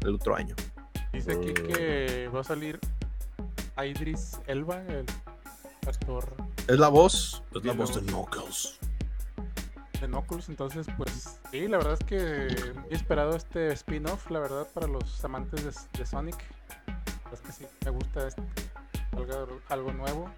el 0.00 0.14
otro 0.14 0.36
año. 0.36 0.54
Dice 1.12 1.32
aquí 1.32 1.54
que 1.54 2.30
va 2.34 2.40
a 2.40 2.44
salir 2.44 2.78
Idris 3.82 4.38
Elba, 4.46 4.82
el 4.82 5.06
actor 5.86 6.34
Es 6.66 6.78
la 6.78 6.88
voz, 6.88 7.42
es 7.54 7.64
la 7.64 7.72
voz 7.72 7.94
de 7.94 8.00
Knuckles. 8.02 8.78
de 10.00 10.06
Knuckles. 10.08 10.48
Entonces, 10.48 10.86
pues 10.96 11.38
sí, 11.50 11.68
la 11.68 11.78
verdad 11.78 11.94
es 11.94 12.04
que 12.04 12.46
he 12.90 12.94
esperado 12.94 13.36
este 13.36 13.72
spin-off, 13.72 14.30
la 14.30 14.40
verdad, 14.40 14.66
para 14.72 14.86
los 14.86 15.24
amantes 15.24 15.64
de, 15.64 15.98
de 15.98 16.06
Sonic. 16.06 16.36
La 16.86 17.30
verdad 17.30 17.32
es 17.34 17.40
que 17.40 17.52
sí, 17.52 17.66
me 17.84 17.90
gusta 17.90 18.28
este, 18.28 18.42
algo, 19.16 19.60
algo 19.68 19.92
nuevo. 19.92 20.30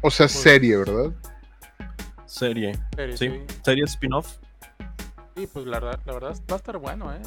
O 0.00 0.10
sea, 0.10 0.26
Pues- 0.26 0.32
serie, 0.32 0.76
¿verdad? 0.76 1.12
Serie, 2.26 2.78
Serie, 2.94 3.16
sí, 3.16 3.28
sí. 3.28 3.56
serie 3.64 3.84
spin-off. 3.84 4.36
Sí, 5.36 5.46
pues 5.52 5.66
la 5.66 5.80
verdad, 5.80 6.00
la 6.04 6.12
verdad 6.12 6.36
va 6.50 6.54
a 6.54 6.58
estar 6.58 6.76
bueno, 6.78 7.12
¿eh? 7.12 7.20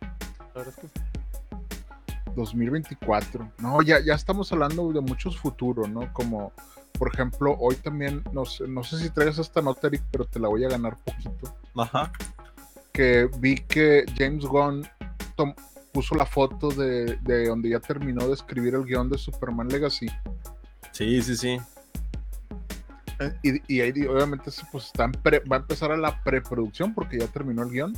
La 0.00 0.46
verdad 0.54 0.68
es 0.68 0.76
que 0.76 0.88
sí. 0.88 1.04
2024. 2.34 3.52
No, 3.58 3.82
ya, 3.82 4.00
ya 4.00 4.14
estamos 4.14 4.50
hablando 4.52 4.92
de 4.92 5.00
muchos 5.00 5.36
futuros, 5.38 5.88
¿no? 5.88 6.12
Como, 6.12 6.52
por 6.98 7.12
ejemplo, 7.12 7.56
hoy 7.58 7.76
también, 7.76 8.22
no 8.32 8.44
sé, 8.44 8.66
no 8.68 8.82
sé 8.82 8.98
si 8.98 9.10
traes 9.10 9.38
esta 9.38 9.60
nota, 9.62 9.86
Eric, 9.88 10.02
pero 10.10 10.24
te 10.24 10.38
la 10.40 10.48
voy 10.48 10.64
a 10.64 10.68
ganar 10.68 10.96
poquito. 10.98 11.54
Ajá. 11.76 12.12
Que 12.92 13.28
vi 13.38 13.56
que 13.56 14.04
James 14.16 14.44
Gunn 14.44 14.86
tom- 15.36 15.54
puso 15.92 16.14
la 16.14 16.26
foto 16.26 16.68
de, 16.70 17.16
de 17.22 17.48
donde 17.48 17.70
ya 17.70 17.80
terminó 17.80 18.26
de 18.26 18.34
escribir 18.34 18.74
el 18.74 18.84
guion 18.84 19.08
de 19.08 19.18
Superman 19.18 19.68
Legacy. 19.68 20.06
Sí, 20.92 21.22
sí, 21.22 21.36
sí. 21.36 21.58
Eh, 23.18 23.32
Y, 23.42 23.74
y 23.76 23.80
ahí 23.80 24.06
obviamente 24.06 24.50
pues, 24.72 24.86
está 24.86 25.04
en 25.04 25.12
pre- 25.12 25.40
va 25.40 25.56
a 25.56 25.60
empezar 25.60 25.92
a 25.92 25.96
la 25.96 26.22
preproducción 26.22 26.94
porque 26.94 27.18
ya 27.18 27.26
terminó 27.26 27.62
el 27.62 27.70
guion. 27.70 27.92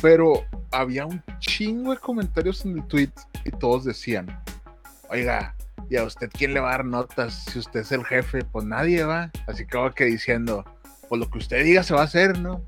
Pero 0.00 0.44
había 0.72 1.06
un 1.06 1.22
chingo 1.38 1.92
de 1.92 1.98
comentarios 1.98 2.64
en 2.64 2.78
el 2.78 2.86
tweet 2.86 3.12
y 3.44 3.50
todos 3.50 3.84
decían, 3.84 4.26
oiga, 5.08 5.54
¿y 5.88 5.96
a 5.96 6.04
usted 6.04 6.28
quién 6.32 6.54
le 6.54 6.60
va 6.60 6.68
a 6.68 6.78
dar 6.78 6.84
notas? 6.84 7.44
Si 7.44 7.58
usted 7.58 7.80
es 7.80 7.92
el 7.92 8.04
jefe, 8.04 8.44
pues 8.44 8.64
nadie 8.64 9.04
va. 9.04 9.30
Así 9.46 9.66
que 9.66 9.78
va 9.78 9.92
que 9.92 10.04
diciendo, 10.04 10.64
pues 11.08 11.20
lo 11.20 11.30
que 11.30 11.38
usted 11.38 11.64
diga 11.64 11.82
se 11.82 11.94
va 11.94 12.02
a 12.02 12.04
hacer, 12.04 12.38
¿no? 12.40 12.62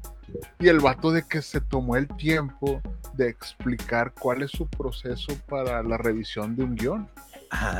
Y 0.58 0.68
el 0.68 0.80
vato 0.80 1.10
de 1.10 1.22
que 1.22 1.42
se 1.42 1.60
tomó 1.60 1.96
el 1.96 2.08
tiempo 2.16 2.80
de 3.14 3.28
explicar 3.28 4.12
cuál 4.18 4.42
es 4.42 4.50
su 4.50 4.66
proceso 4.68 5.34
para 5.48 5.82
la 5.82 5.96
revisión 5.96 6.56
de 6.56 6.64
un 6.64 6.74
guion. 6.74 7.08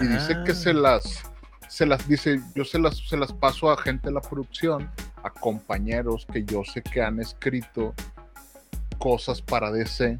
Y 0.01 0.07
dice 0.07 0.37
que 0.45 0.55
se 0.55 0.75
las, 0.75 1.23
se 1.69 1.87
las 1.87 2.07
dice, 2.09 2.41
yo 2.55 2.65
se 2.65 2.79
las, 2.79 2.97
se 2.97 3.17
las 3.17 3.33
paso 3.33 3.71
a 3.71 3.77
gente 3.77 4.09
de 4.09 4.15
la 4.15 4.21
producción, 4.21 4.91
a 5.23 5.31
compañeros 5.31 6.27
que 6.33 6.45
yo 6.45 6.65
sé 6.65 6.83
que 6.83 7.03
han 7.03 7.21
escrito 7.21 7.95
cosas 8.99 9.41
para 9.41 9.71
DC, 9.71 10.19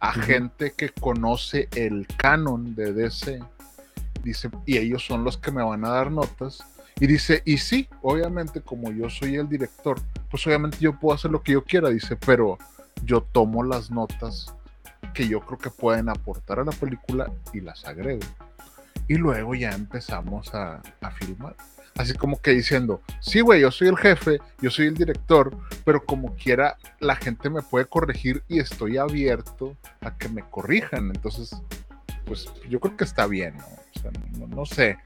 a 0.00 0.12
gente 0.12 0.72
que 0.76 0.90
conoce 0.90 1.68
el 1.74 2.06
canon 2.16 2.74
de 2.74 2.92
DC, 2.92 3.40
dice, 4.22 4.50
y 4.66 4.78
ellos 4.78 5.04
son 5.04 5.24
los 5.24 5.38
que 5.38 5.50
me 5.50 5.62
van 5.62 5.84
a 5.84 5.90
dar 5.90 6.10
notas. 6.10 6.64
Y 7.00 7.06
dice, 7.06 7.42
y 7.44 7.58
sí, 7.58 7.88
obviamente 8.02 8.60
como 8.60 8.92
yo 8.92 9.10
soy 9.10 9.36
el 9.36 9.48
director, 9.48 10.00
pues 10.30 10.46
obviamente 10.46 10.78
yo 10.80 10.98
puedo 10.98 11.14
hacer 11.14 11.30
lo 11.30 11.42
que 11.42 11.52
yo 11.52 11.64
quiera, 11.64 11.88
dice, 11.88 12.16
pero 12.16 12.58
yo 13.04 13.20
tomo 13.20 13.64
las 13.64 13.90
notas 13.90 14.54
que 15.12 15.28
yo 15.28 15.40
creo 15.40 15.58
que 15.58 15.70
pueden 15.70 16.08
aportar 16.08 16.60
a 16.60 16.64
la 16.64 16.72
película 16.72 17.32
y 17.52 17.60
las 17.60 17.84
agrego. 17.84 18.22
Y 19.08 19.16
luego 19.16 19.54
ya 19.54 19.70
empezamos 19.72 20.54
a, 20.54 20.80
a 21.00 21.10
filmar. 21.10 21.56
Así 21.96 22.14
como 22.14 22.40
que 22.40 22.50
diciendo, 22.50 23.00
sí, 23.20 23.40
güey, 23.40 23.60
yo 23.60 23.70
soy 23.70 23.88
el 23.88 23.96
jefe, 23.96 24.40
yo 24.60 24.70
soy 24.70 24.86
el 24.86 24.94
director, 24.94 25.56
pero 25.84 26.04
como 26.04 26.34
quiera, 26.34 26.76
la 26.98 27.14
gente 27.14 27.50
me 27.50 27.62
puede 27.62 27.84
corregir 27.84 28.42
y 28.48 28.58
estoy 28.58 28.96
abierto 28.96 29.76
a 30.00 30.16
que 30.16 30.28
me 30.28 30.42
corrijan. 30.42 31.12
Entonces, 31.14 31.56
pues 32.26 32.48
yo 32.68 32.80
creo 32.80 32.96
que 32.96 33.04
está 33.04 33.26
bien, 33.26 33.56
¿no? 33.58 33.64
O 33.96 34.00
sea, 34.00 34.10
no, 34.38 34.46
no 34.46 34.66
sé. 34.66 34.98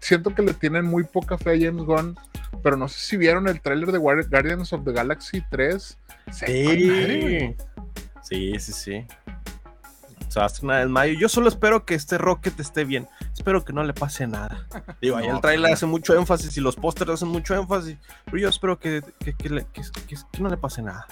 Siento 0.00 0.34
que 0.34 0.42
le 0.42 0.54
tienen 0.54 0.84
muy 0.84 1.04
poca 1.04 1.38
fe 1.38 1.50
a 1.50 1.58
James 1.58 1.84
Gunn, 1.84 2.16
pero 2.62 2.76
no 2.76 2.88
sé 2.88 2.98
si 3.00 3.16
vieron 3.16 3.48
el 3.48 3.60
tráiler 3.60 3.92
de 3.92 3.98
Guar- 3.98 4.28
Guardians 4.28 4.72
of 4.72 4.84
the 4.84 4.92
Galaxy 4.92 5.42
3. 5.50 5.98
Se 6.32 6.46
con 6.64 6.86
madre, 6.88 7.20
güey. 7.20 7.56
Sí, 8.22 8.52
sí, 8.58 8.60
sí, 8.60 8.72
sí. 8.72 9.06
Se 10.28 10.38
va 10.38 10.44
a 10.44 10.46
estrenar 10.46 10.82
en 10.82 10.92
mayo. 10.92 11.18
Yo 11.18 11.28
solo 11.28 11.48
espero 11.48 11.84
que 11.84 11.94
este 11.96 12.16
Rocket 12.16 12.60
esté 12.60 12.84
bien. 12.84 13.08
Espero 13.32 13.64
que 13.64 13.72
no 13.72 13.82
le 13.82 13.92
pase 13.94 14.28
nada. 14.28 14.64
Digo, 15.02 15.16
ahí 15.16 15.26
el 15.26 15.40
trailer 15.40 15.72
hace 15.72 15.86
mucho 15.86 16.14
énfasis 16.16 16.56
y 16.56 16.60
los 16.60 16.76
pósters 16.76 17.10
hacen 17.10 17.28
mucho 17.28 17.56
énfasis. 17.56 17.96
Pero 18.26 18.38
yo 18.38 18.48
espero 18.48 18.78
que- 18.78 19.02
que- 19.18 19.34
que 19.34 19.48
no 20.38 20.48
le 20.48 20.56
pase 20.56 20.82
nada. 20.82 21.06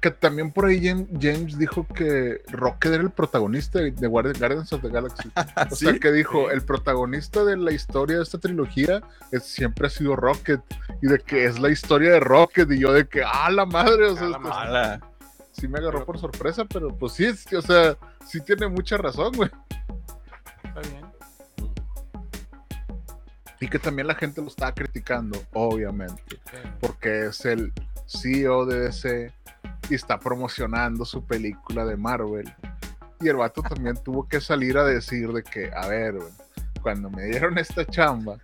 Que 0.00 0.12
también 0.12 0.52
por 0.52 0.66
ahí 0.66 0.80
Jam- 0.80 1.08
James 1.20 1.58
dijo 1.58 1.84
que 1.86 2.40
Rocket 2.48 2.92
era 2.92 3.02
el 3.02 3.10
protagonista 3.10 3.80
de 3.80 3.92
Guardi- 4.08 4.38
Guardians 4.38 4.72
of 4.72 4.80
the 4.82 4.88
Galaxy. 4.90 5.28
O 5.72 5.74
sea, 5.74 5.98
que 5.98 6.12
dijo, 6.12 6.50
el 6.50 6.62
protagonista 6.62 7.44
de 7.44 7.56
la 7.56 7.72
historia 7.72 8.18
de 8.18 8.22
esta 8.22 8.38
trilogía 8.38 9.02
es, 9.32 9.42
siempre 9.44 9.88
ha 9.88 9.90
sido 9.90 10.14
Rocket. 10.14 10.60
Y 11.02 11.08
de 11.08 11.18
que 11.18 11.46
es 11.46 11.58
la 11.58 11.70
historia 11.70 12.12
de 12.12 12.20
Rocket. 12.20 12.70
Y 12.70 12.78
yo 12.78 12.92
de 12.92 13.08
que, 13.08 13.22
ah, 13.24 13.50
la 13.50 13.66
madre. 13.66 14.06
O 14.10 14.14
sea, 14.16 14.26
A 14.26 14.30
la 14.30 14.36
esto- 14.36 14.48
madre. 14.48 14.68
Ala. 14.68 15.00
sí 15.50 15.66
me 15.66 15.78
agarró 15.80 16.04
por 16.04 16.18
sorpresa, 16.18 16.64
pero 16.64 16.96
pues 16.96 17.14
sí, 17.14 17.24
es- 17.24 17.52
o 17.52 17.62
sea, 17.62 17.96
sí 18.24 18.40
tiene 18.40 18.68
mucha 18.68 18.96
razón, 18.98 19.32
güey. 19.34 19.50
Está 20.62 20.80
bien. 20.80 21.06
Y 23.60 23.66
que 23.68 23.78
también 23.80 24.06
la 24.06 24.14
gente 24.14 24.40
lo 24.40 24.46
estaba 24.46 24.72
criticando, 24.72 25.36
obviamente. 25.52 26.22
Porque 26.80 27.26
es 27.26 27.44
el 27.44 27.72
CEO 28.06 28.64
de 28.66 28.80
DC 28.82 29.32
y 29.88 29.94
está 29.94 30.18
promocionando 30.18 31.04
su 31.04 31.24
película 31.24 31.84
de 31.84 31.96
Marvel. 31.96 32.52
Y 33.20 33.28
el 33.28 33.36
vato 33.36 33.62
también 33.62 33.96
tuvo 34.04 34.28
que 34.28 34.40
salir 34.40 34.78
a 34.78 34.84
decir 34.84 35.32
de 35.32 35.42
que, 35.42 35.70
a 35.74 35.88
ver, 35.88 36.16
cuando 36.82 37.10
me 37.10 37.24
dieron 37.24 37.58
esta 37.58 37.84
chamba, 37.84 38.38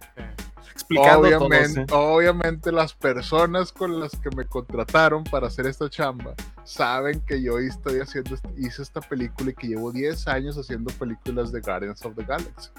todo. 0.89 1.21
obviamente, 1.21 1.85
¿sí? 1.87 1.93
obviamente 1.93 2.73
las 2.73 2.95
personas 2.95 3.73
con 3.73 4.01
las 4.01 4.13
que 4.13 4.31
me 4.37 4.45
contrataron 4.45 5.25
para 5.25 5.47
hacer 5.47 5.67
esta 5.67 5.89
chamba 5.89 6.35
saben 6.65 7.21
que 7.21 7.41
yo 7.43 7.59
estoy 7.59 8.01
haciendo, 8.01 8.37
hice 8.57 8.83
esta 8.83 9.01
película 9.01 9.51
y 9.51 9.55
que 9.55 9.69
llevo 9.69 9.93
10 9.93 10.29
años 10.29 10.59
haciendo 10.59 10.93
películas 10.95 11.53
de 11.53 11.61
Guardians 11.61 12.05
of 12.05 12.15
the 12.17 12.25
Galaxy. 12.25 12.71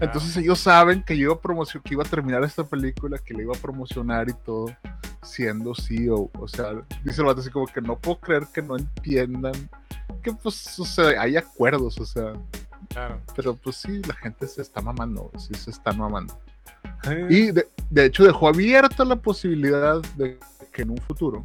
Entonces 0.00 0.36
ellos 0.38 0.58
saben 0.60 1.02
que 1.02 1.16
yo 1.16 1.40
iba 1.44 1.62
a 1.62 1.80
que 1.82 1.94
iba 1.94 2.02
a 2.02 2.08
terminar 2.08 2.42
esta 2.44 2.64
película, 2.64 3.18
que 3.18 3.34
la 3.34 3.42
iba 3.42 3.54
a 3.54 3.60
promocionar 3.60 4.28
y 4.28 4.32
todo, 4.32 4.66
siendo 5.22 5.74
CEO. 5.74 6.30
O 6.38 6.48
sea, 6.48 6.72
dice 7.04 7.20
el 7.20 7.26
vato 7.26 7.40
así 7.40 7.50
como 7.50 7.66
que 7.66 7.80
no 7.80 7.98
puedo 7.98 8.18
creer 8.18 8.46
que 8.52 8.62
no 8.62 8.76
entiendan 8.76 9.52
que 10.22 10.32
pues, 10.32 10.78
o 10.78 10.84
sea, 10.84 11.20
hay 11.20 11.36
acuerdos, 11.36 11.98
o 11.98 12.04
sea, 12.04 12.32
claro. 12.88 13.20
pero 13.34 13.54
pues 13.54 13.76
sí, 13.76 14.02
la 14.02 14.14
gente 14.14 14.46
se 14.46 14.62
está 14.62 14.80
mamando, 14.80 15.30
sí 15.38 15.54
se 15.54 15.70
están 15.70 15.98
mamando. 15.98 16.38
Eh, 17.04 17.26
Y 17.30 17.50
de, 17.52 17.68
de 17.90 18.06
hecho 18.06 18.24
dejó 18.24 18.48
abierta 18.48 19.04
la 19.04 19.16
posibilidad 19.16 20.00
de 20.16 20.38
que 20.72 20.82
en 20.82 20.90
un 20.90 20.98
futuro 20.98 21.44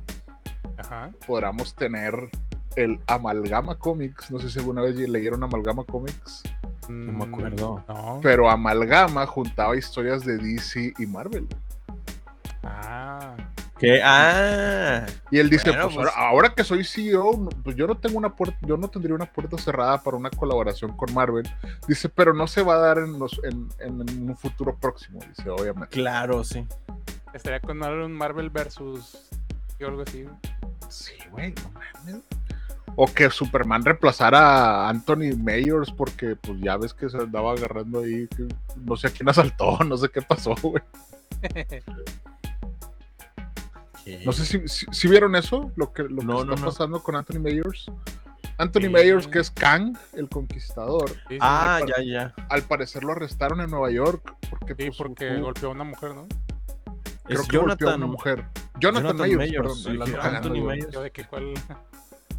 Ajá. 0.78 1.12
podamos 1.26 1.76
tener 1.76 2.30
el 2.76 3.00
Amalgama 3.08 3.76
Comics. 3.78 4.32
No 4.32 4.40
sé 4.40 4.50
si 4.50 4.60
alguna 4.60 4.82
vez 4.82 4.96
leyeron 4.96 5.44
Amalgama 5.44 5.84
Comics, 5.86 6.44
No 6.90 7.12
me 7.14 7.24
acuerdo. 7.26 7.84
Mm, 7.88 7.92
No. 7.92 8.20
pero 8.22 8.50
Amalgama 8.50 9.26
juntaba 9.26 9.76
historias 9.76 10.24
de 10.26 10.38
DC 10.38 10.94
y 10.98 11.06
Marvel. 11.06 11.48
Ah. 12.64 13.36
¿Qué? 13.78 14.02
Ah. 14.04 15.06
Y 15.32 15.38
él 15.40 15.50
dice, 15.50 15.70
Bueno, 15.70 15.86
pues, 15.86 15.96
pues- 15.98 16.08
ahora, 16.16 16.30
ahora 16.30 16.54
que 16.56 16.64
soy 16.64 16.84
CEO, 16.86 17.50
pues 17.64 17.76
yo 17.76 17.88
no 17.88 17.96
tengo 17.98 18.18
una 18.18 18.34
puerta, 18.36 18.58
yo 18.62 18.78
no 18.78 18.88
tendría 18.90 19.14
una 19.16 19.26
puerta 19.26 19.58
cerrada 19.58 20.02
para 20.02 20.16
una 20.16 20.30
colaboración 20.30 20.96
con 20.96 21.14
Marvel. 21.14 21.48
Dice, 21.88 22.08
pero 22.08 22.34
no 22.34 22.48
se 22.48 22.64
va 22.64 22.76
a 22.76 22.80
dar 22.80 22.98
en, 23.00 23.20
los, 23.20 23.40
en, 23.44 23.68
en 23.80 24.30
un 24.30 24.38
futuro 24.38 24.76
próximo, 24.78 25.20
dice, 25.28 25.50
obviamente. 25.50 25.90
Claro, 25.90 26.44
sí. 26.44 26.66
Estaría 27.34 27.60
con 27.60 27.78
Marvel, 27.78 28.08
Marvel 28.10 28.50
versus 28.50 29.30
y 29.78 29.84
algo 29.84 30.04
así. 30.04 30.26
Sí, 30.88 31.12
güey, 31.32 31.54
no 31.64 31.72
mames. 31.72 32.24
O 32.98 33.08
que 33.08 33.30
Superman 33.30 33.84
reemplazara 33.84 34.40
a 34.86 34.90
Anthony 34.90 35.36
Mayors 35.38 35.92
porque 35.92 36.36
pues 36.38 36.60
ya 36.62 36.78
ves 36.78 36.94
que 36.94 37.10
se 37.10 37.18
andaba 37.18 37.52
agarrando 37.52 38.00
ahí, 38.00 38.28
que 38.28 38.48
no 38.78 38.96
sé 38.96 39.08
a 39.08 39.10
quién 39.10 39.28
asaltó, 39.28 39.78
no 39.86 39.98
sé 39.98 40.10
qué 40.10 40.22
pasó, 40.22 40.56
güey. 40.62 40.82
No 44.26 44.32
sé 44.32 44.46
si, 44.46 44.68
si, 44.68 44.86
si 44.92 45.08
vieron 45.08 45.36
eso, 45.36 45.72
lo 45.76 45.92
que, 45.92 46.04
lo 46.04 46.18
que 46.20 46.26
No, 46.26 46.42
está 46.44 46.56
no, 46.56 46.66
pasando 46.66 47.02
con 47.04 47.16
Anthony 47.16 47.40
Mayors. 47.40 47.92
Anthony 48.58 48.82
Sí. 48.84 48.90
Mayors, 48.90 49.28
que 49.28 49.40
es 49.40 49.52
Kang, 49.52 49.98
el 50.14 50.30
conquistador, 50.30 51.10
Sí, 51.10 51.16
sí, 51.32 51.38
Ah, 51.42 51.82
ya, 51.86 52.02
ya. 52.04 52.34
al 52.50 52.62
parecer 52.64 53.04
lo 53.04 53.12
arrestaron 53.12 53.60
en 53.62 53.70
Nueva 53.72 53.92
York 53.92 54.34
porque, 54.50 54.76
sí, 54.76 54.86
pues, 54.88 54.98
porque 54.98 55.38
golpeó 55.40 55.70
a 55.70 55.72
una 55.74 55.84
mujer, 55.84 56.14
¿no? 56.16 56.28
Creo 57.24 57.42
Es 57.42 57.48
que 57.48 57.58
golpeó 57.58 57.74
a 57.74 57.78
Jonathan. 57.92 57.96
una 58.04 58.08
mujer. 58.12 58.46
Jonathan, 58.80 59.18
Mayors, 59.18 59.38
Mayors, 59.38 59.84
perdón. 59.84 60.08
sí, 60.08 60.14
Anthony 60.22 60.64
Mayors. 60.64 60.92
Yo 60.94 61.02
de 61.02 61.12
que 61.12 61.24
cuál. 61.26 61.54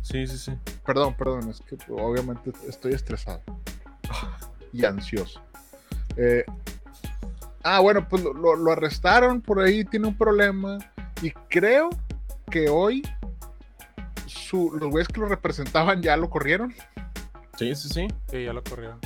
Sí, 0.09 0.25
sí, 0.29 0.39
sí. 0.39 0.53
Perdón, 0.85 1.15
perdón, 1.17 1.51
es 1.51 1.61
que 1.63 1.77
obviamente 1.91 2.53
estoy 2.69 2.93
estresado 2.95 3.43
y 4.73 4.85
ansioso. 4.85 5.41
Eh, 6.17 6.45
ah, 7.65 7.81
bueno, 7.81 8.09
pues 8.09 8.23
lo, 8.23 8.33
lo- 8.33 8.71
arrestaron 8.73 9.41
por 9.43 9.59
ahí, 9.61 9.85
tiene 9.85 10.07
un 10.07 10.17
problema 10.17 10.79
y 11.23 11.31
creo 11.49 11.91
que 12.51 12.69
hoy 12.69 13.03
su- 14.27 14.71
los 14.79 14.91
güeyes 14.91 15.09
que 15.09 15.21
lo 15.21 15.27
representaban 15.27 16.01
ya 16.03 16.17
lo 16.17 16.31
corrieron. 16.31 16.73
Sí, 17.59 17.75
sí, 17.75 17.89
sí. 17.89 18.07
Sí, 18.31 18.45
ya 18.45 18.53
lo 18.53 18.63
corrió. 18.63 18.99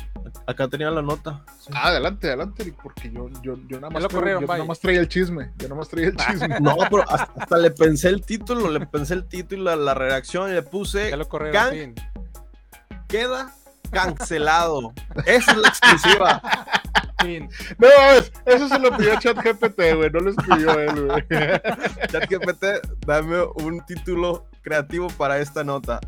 Acá 0.46 0.68
tenía 0.68 0.90
la 0.90 1.02
nota. 1.02 1.44
sí. 1.60 1.70
Ah, 1.74 1.88
adelante, 1.88 2.28
adelante, 2.28 2.74
porque 2.82 3.10
yo, 3.10 3.28
yo, 3.42 3.56
yo 3.68 3.80
nada 3.80 3.90
más 3.90 4.06
corrieron, 4.08 4.42
yo 4.42 4.46
bye. 4.46 4.56
nada 4.56 4.64
más 4.68 4.80
traía 4.80 5.00
el 5.00 5.08
chisme, 5.08 5.52
yo 5.58 5.68
nada 5.68 5.78
más 5.80 5.88
traía 5.88 6.08
el 6.08 6.16
chisme. 6.16 6.60
No, 6.60 6.76
pero 6.90 7.02
hasta, 7.10 7.32
hasta 7.42 7.58
le 7.58 7.70
pensé 7.70 8.08
el 8.08 8.22
título, 8.24 8.70
le 8.70 8.86
pensé 8.86 9.14
el 9.14 9.26
título, 9.26 9.64
la, 9.64 9.76
la 9.76 9.94
redacción 9.94 10.50
y 10.50 10.54
le 10.54 10.62
puse 10.62 11.10
Ya 11.10 11.16
lo 11.16 11.28
corrieron. 11.28 11.94
Queda 13.08 13.52
cancelado. 13.90 14.92
Esa 15.26 15.52
es 15.52 15.56
la 15.58 15.68
exclusiva. 15.68 16.42
Fin. 17.20 17.50
No, 17.78 17.88
es- 18.16 18.32
eso 18.46 18.68
se 18.68 18.78
lo 18.78 18.96
pidió 18.96 19.18
ChatGPT, 19.18 19.78
güey, 19.96 20.10
no 20.10 20.20
lo 20.20 20.30
escribió 20.30 20.78
él, 20.78 21.06
güey. 21.06 21.24
ChatGPT, 22.10 22.64
dame 23.06 23.42
un 23.56 23.84
título 23.84 24.46
creativo 24.62 25.08
para 25.08 25.38
esta 25.38 25.64
nota. 25.64 26.00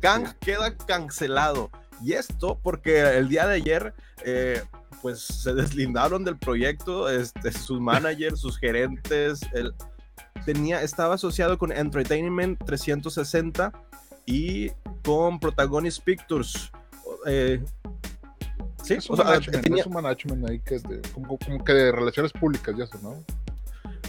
Gang 0.00 0.34
queda 0.40 0.76
cancelado. 0.76 1.70
Y 2.02 2.12
esto 2.12 2.58
porque 2.62 3.00
el 3.16 3.28
día 3.28 3.46
de 3.46 3.54
ayer, 3.56 3.94
eh, 4.24 4.62
pues 5.02 5.20
se 5.20 5.54
deslindaron 5.54 6.24
del 6.24 6.36
proyecto, 6.38 7.08
este, 7.08 7.52
sus 7.52 7.80
managers, 7.80 8.40
sus 8.40 8.58
gerentes, 8.58 9.40
el, 9.52 9.74
tenía, 10.44 10.82
estaba 10.82 11.14
asociado 11.14 11.58
con 11.58 11.72
Entertainment 11.72 12.62
360 12.64 13.72
y 14.26 14.70
con 15.04 15.38
Protagonist 15.40 16.02
Pictures. 16.04 16.70
Eh, 17.26 17.62
sí, 18.82 18.94
Es 18.94 19.08
o 19.08 19.14
un, 19.14 19.16
sea, 19.18 19.24
management, 19.26 19.64
tenía- 19.64 19.80
es 19.80 19.86
un 19.86 19.92
management 19.94 20.50
ahí 20.50 20.60
que 20.60 20.74
es 20.76 20.82
de, 20.82 21.00
como, 21.12 21.38
como 21.38 21.64
que 21.64 21.72
de 21.72 21.92
relaciones 21.92 22.32
públicas 22.32 22.74
y 22.76 22.82
eso, 22.82 22.98
¿no? 23.02 23.22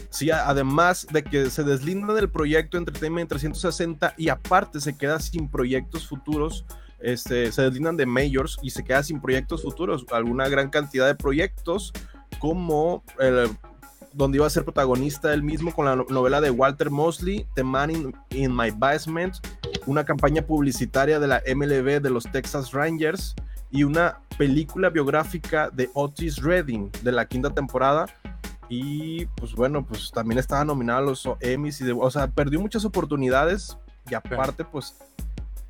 Sí, 0.09 0.31
además 0.31 1.05
de 1.11 1.23
que 1.23 1.49
se 1.49 1.63
deslinda 1.63 2.13
del 2.13 2.29
proyecto 2.29 2.77
Entertainment 2.77 3.29
360 3.29 4.13
y 4.17 4.29
aparte 4.29 4.79
se 4.79 4.97
queda 4.97 5.19
sin 5.19 5.47
proyectos 5.49 6.07
futuros, 6.07 6.65
este, 6.99 7.51
se 7.51 7.61
deslindan 7.61 7.97
de 7.97 8.05
Majors 8.05 8.57
y 8.61 8.69
se 8.71 8.83
queda 8.83 9.03
sin 9.03 9.21
proyectos 9.21 9.63
futuros, 9.63 10.05
alguna 10.11 10.47
gran 10.49 10.69
cantidad 10.69 11.07
de 11.07 11.15
proyectos 11.15 11.93
como 12.39 13.03
el, 13.19 13.49
donde 14.13 14.37
iba 14.37 14.47
a 14.47 14.49
ser 14.49 14.63
protagonista 14.63 15.33
él 15.33 15.43
mismo 15.43 15.73
con 15.73 15.85
la 15.85 15.95
no- 15.95 16.05
novela 16.09 16.41
de 16.41 16.49
Walter 16.49 16.89
Mosley, 16.89 17.45
The 17.55 17.63
Man 17.63 17.91
in, 17.91 18.15
in 18.31 18.55
My 18.55 18.71
Basement, 18.71 19.35
una 19.85 20.03
campaña 20.03 20.41
publicitaria 20.41 21.19
de 21.19 21.27
la 21.27 21.41
MLB 21.55 22.01
de 22.01 22.09
los 22.09 22.23
Texas 22.31 22.71
Rangers 22.71 23.35
y 23.69 23.83
una 23.83 24.19
película 24.37 24.89
biográfica 24.89 25.69
de 25.69 25.89
Otis 25.93 26.41
Redding 26.41 26.89
de 27.03 27.11
la 27.11 27.27
quinta 27.27 27.49
temporada. 27.49 28.05
Y 28.69 29.25
pues 29.37 29.53
bueno, 29.53 29.85
pues 29.85 30.11
también 30.11 30.39
estaba 30.39 30.65
nominado 30.65 30.99
a 30.99 31.01
los 31.03 31.29
Emmys 31.39 31.79
y 31.81 31.85
de, 31.85 31.93
o 31.93 32.09
sea, 32.11 32.27
perdió 32.27 32.59
muchas 32.59 32.83
oportunidades 32.85 33.77
y 34.09 34.13
aparte 34.13 34.65
pues 34.65 34.97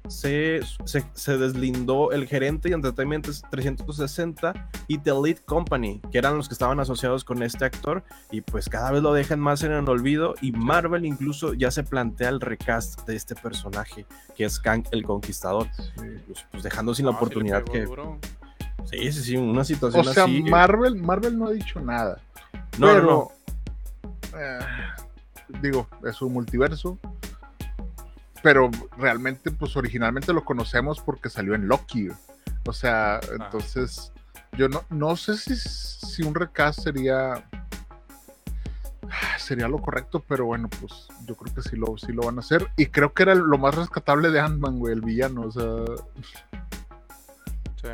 se, 0.07 0.61
se, 0.85 1.03
se 1.13 1.37
deslindó 1.37 2.11
el 2.11 2.27
gerente 2.27 2.69
de 2.69 2.75
Entertainment 2.75 3.27
360 3.49 4.69
y 4.87 4.97
The 4.99 5.11
Lead 5.11 5.37
Company, 5.45 6.01
que 6.11 6.17
eran 6.17 6.37
los 6.37 6.47
que 6.47 6.53
estaban 6.53 6.79
asociados 6.79 7.23
con 7.23 7.43
este 7.43 7.65
actor 7.65 8.03
y 8.31 8.41
pues 8.41 8.69
cada 8.69 8.91
vez 8.91 9.01
lo 9.03 9.13
dejan 9.13 9.39
más 9.39 9.63
en 9.63 9.71
el 9.71 9.87
olvido 9.89 10.35
y 10.41 10.51
Marvel 10.51 11.05
incluso 11.05 11.53
ya 11.53 11.71
se 11.71 11.83
plantea 11.83 12.29
el 12.29 12.41
recast 12.41 13.05
de 13.07 13.15
este 13.15 13.35
personaje 13.35 14.05
que 14.35 14.45
es 14.45 14.59
Kang 14.59 14.83
el 14.91 15.03
Conquistador, 15.03 15.67
pues, 15.95 16.45
pues, 16.51 16.63
dejando 16.63 16.93
sin 16.93 17.05
la 17.05 17.11
No, 17.11 17.17
le 17.17 17.23
oportunidad 17.23 17.63
que... 17.63 17.85
duro. 17.85 18.17
Sí, 18.85 19.11
sí, 19.11 19.21
sí, 19.21 19.37
una 19.37 19.63
situación 19.65 20.07
O 20.07 20.13
sea, 20.13 20.23
así. 20.23 20.43
Marvel, 20.43 20.95
Marvel 20.95 21.37
no 21.37 21.47
ha 21.47 21.51
dicho 21.51 21.79
nada. 21.81 22.21
no, 22.77 22.93
no, 22.93 23.01
no. 23.01 23.31
eh, 24.39 24.59
digo, 25.61 25.87
es 26.07 26.21
un 26.21 26.31
multiverso. 26.33 26.97
Pero 28.47 28.71
realmente, 28.97 29.51
pues 29.51 29.75
originalmente 29.75 30.31
lo 30.31 30.45
conocemos 30.45 31.01
porque 31.01 31.27
salió 31.29 31.53
en 31.53 31.67
Loki. 31.67 32.07
O 32.65 32.71
sea, 32.71 33.19
entonces, 33.33 34.13
yo 34.57 34.69
no, 34.69 34.83
no 34.89 35.17
sé 35.17 35.35
si, 35.35 35.53
si 35.57 36.23
un 36.23 36.33
recast 36.33 36.79
sería 36.79 37.43
sería 39.37 39.67
lo 39.67 39.79
correcto, 39.79 40.23
pero 40.25 40.45
bueno, 40.45 40.69
pues 40.79 41.07
yo 41.25 41.35
creo 41.35 41.53
que 41.53 41.61
sí 41.61 41.75
lo, 41.75 41.97
sí 41.97 42.13
lo 42.13 42.23
van 42.23 42.37
a 42.37 42.39
hacer. 42.39 42.69
Y 42.77 42.85
creo 42.85 43.11
que 43.13 43.23
era 43.23 43.35
lo 43.35 43.57
más 43.57 43.75
rescatable 43.75 44.31
de 44.31 44.39
Ant-Man, 44.39 44.79
güey, 44.79 44.93
el 44.93 45.01
villano. 45.01 45.41
O 45.41 45.51
sea, 45.51 45.83
Sí. 47.81 47.89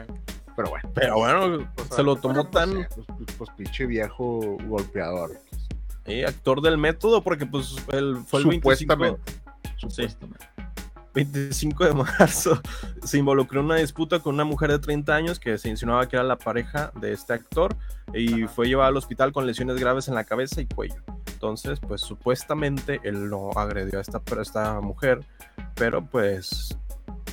pero 0.55 0.69
bueno. 0.69 0.89
Pero 0.93 1.15
bueno, 1.17 1.67
Pues, 1.75 1.87
se 1.95 2.03
lo 2.03 2.15
tomó 2.15 2.47
Pues, 2.47 2.51
tan 2.51 2.73
pues, 2.93 3.07
pues, 3.07 3.37
pues, 3.39 3.49
pinche 3.57 3.87
viejo 3.87 4.57
golpeador. 4.67 5.31
eh, 6.05 6.27
actor 6.27 6.61
del 6.61 6.77
método 6.77 7.23
porque 7.23 7.45
pues 7.47 7.75
él 7.91 8.17
fue 8.27 8.41
el 8.41 8.45
25, 8.47 9.17
Supuestamente. 9.89 10.45
Supuestamente. 10.47 10.53
25 11.13 11.85
de 11.85 11.93
marzo 12.19 12.59
se 13.03 13.17
involucró 13.17 13.59
en 13.59 13.67
una 13.67 13.75
disputa 13.75 14.19
con 14.19 14.35
una 14.35 14.45
mujer 14.45 14.71
de 14.71 14.79
30 14.79 15.13
años 15.13 15.39
que 15.39 15.57
se 15.57 15.69
insinuaba 15.69 16.07
que 16.07 16.15
era 16.15 16.23
la 16.23 16.37
pareja 16.37 16.91
de 16.99 17.13
este 17.13 17.33
actor 17.33 17.75
y 18.13 18.43
Ajá. 18.43 18.53
fue 18.53 18.67
llevada 18.67 18.89
al 18.89 18.97
hospital 18.97 19.31
con 19.31 19.45
lesiones 19.45 19.79
graves 19.79 20.07
en 20.07 20.15
la 20.15 20.23
cabeza 20.23 20.61
y 20.61 20.65
cuello. 20.65 21.01
Entonces, 21.31 21.79
pues 21.79 22.01
supuestamente 22.01 22.99
él 23.03 23.29
no 23.29 23.51
agredió 23.55 23.99
a 23.99 24.01
esta, 24.01 24.19
a 24.25 24.41
esta 24.41 24.81
mujer, 24.81 25.19
pero 25.75 26.05
pues 26.05 26.77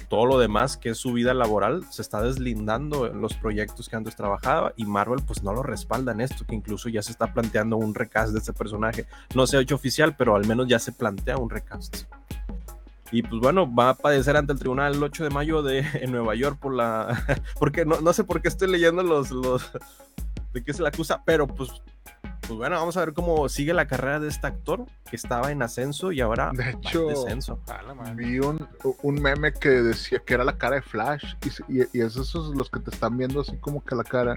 todo 0.08 0.26
lo 0.26 0.38
demás 0.40 0.76
que 0.76 0.90
es 0.90 0.98
su 0.98 1.12
vida 1.12 1.32
laboral 1.32 1.84
se 1.90 2.02
está 2.02 2.20
deslindando 2.20 3.06
en 3.06 3.20
los 3.20 3.34
proyectos 3.34 3.88
que 3.88 3.94
antes 3.94 4.16
trabajaba 4.16 4.72
y 4.76 4.84
Marvel 4.84 5.20
pues 5.24 5.44
no 5.44 5.52
lo 5.52 5.62
respalda 5.62 6.10
en 6.10 6.20
esto, 6.20 6.44
que 6.44 6.56
incluso 6.56 6.88
ya 6.88 7.00
se 7.00 7.12
está 7.12 7.32
planteando 7.32 7.76
un 7.76 7.94
recast 7.94 8.32
de 8.32 8.40
este 8.40 8.52
personaje. 8.52 9.06
No 9.36 9.46
se 9.46 9.56
ha 9.56 9.60
hecho 9.60 9.76
oficial, 9.76 10.16
pero 10.16 10.34
al 10.34 10.46
menos 10.46 10.66
ya 10.66 10.80
se 10.80 10.90
plantea 10.90 11.36
un 11.36 11.48
recast. 11.48 12.06
Y 13.12 13.22
pues 13.22 13.40
bueno, 13.40 13.72
va 13.72 13.90
a 13.90 13.94
padecer 13.94 14.36
ante 14.36 14.52
el 14.52 14.58
tribunal 14.58 14.94
el 14.94 15.02
8 15.02 15.24
de 15.24 15.30
mayo 15.30 15.62
de 15.62 15.80
en 15.94 16.12
Nueva 16.12 16.34
York 16.34 16.58
por 16.60 16.74
la... 16.74 17.24
Porque 17.58 17.84
no, 17.84 18.00
no 18.00 18.12
sé 18.12 18.24
por 18.24 18.40
qué 18.40 18.48
estoy 18.48 18.70
leyendo 18.70 19.02
los, 19.02 19.30
los... 19.30 19.70
de 20.52 20.62
qué 20.64 20.72
se 20.72 20.82
le 20.82 20.88
acusa, 20.88 21.22
pero 21.24 21.46
pues... 21.46 21.70
Pues 22.40 22.58
bueno, 22.58 22.74
vamos 22.74 22.96
a 22.96 23.00
ver 23.04 23.14
cómo 23.14 23.48
sigue 23.48 23.72
la 23.72 23.86
carrera 23.86 24.18
de 24.18 24.26
este 24.26 24.44
actor 24.48 24.84
que 25.08 25.14
estaba 25.14 25.52
en 25.52 25.62
ascenso 25.62 26.10
y 26.10 26.20
ahora 26.20 26.50
De 26.52 26.64
va 26.64 26.70
en 26.70 26.78
hecho, 26.78 27.06
descenso. 27.06 27.60
Vi 28.16 28.40
un, 28.40 28.66
un 29.02 29.22
meme 29.22 29.52
que 29.52 29.68
decía 29.68 30.18
que 30.18 30.34
era 30.34 30.42
la 30.42 30.58
cara 30.58 30.76
de 30.76 30.82
Flash 30.82 31.34
y, 31.68 31.78
y, 31.78 31.86
y 31.92 32.00
es 32.00 32.16
esos 32.16 32.52
los 32.56 32.68
que 32.68 32.80
te 32.80 32.90
están 32.90 33.16
viendo 33.16 33.42
así 33.42 33.56
como 33.58 33.84
que 33.84 33.94
la 33.94 34.02
cara. 34.02 34.36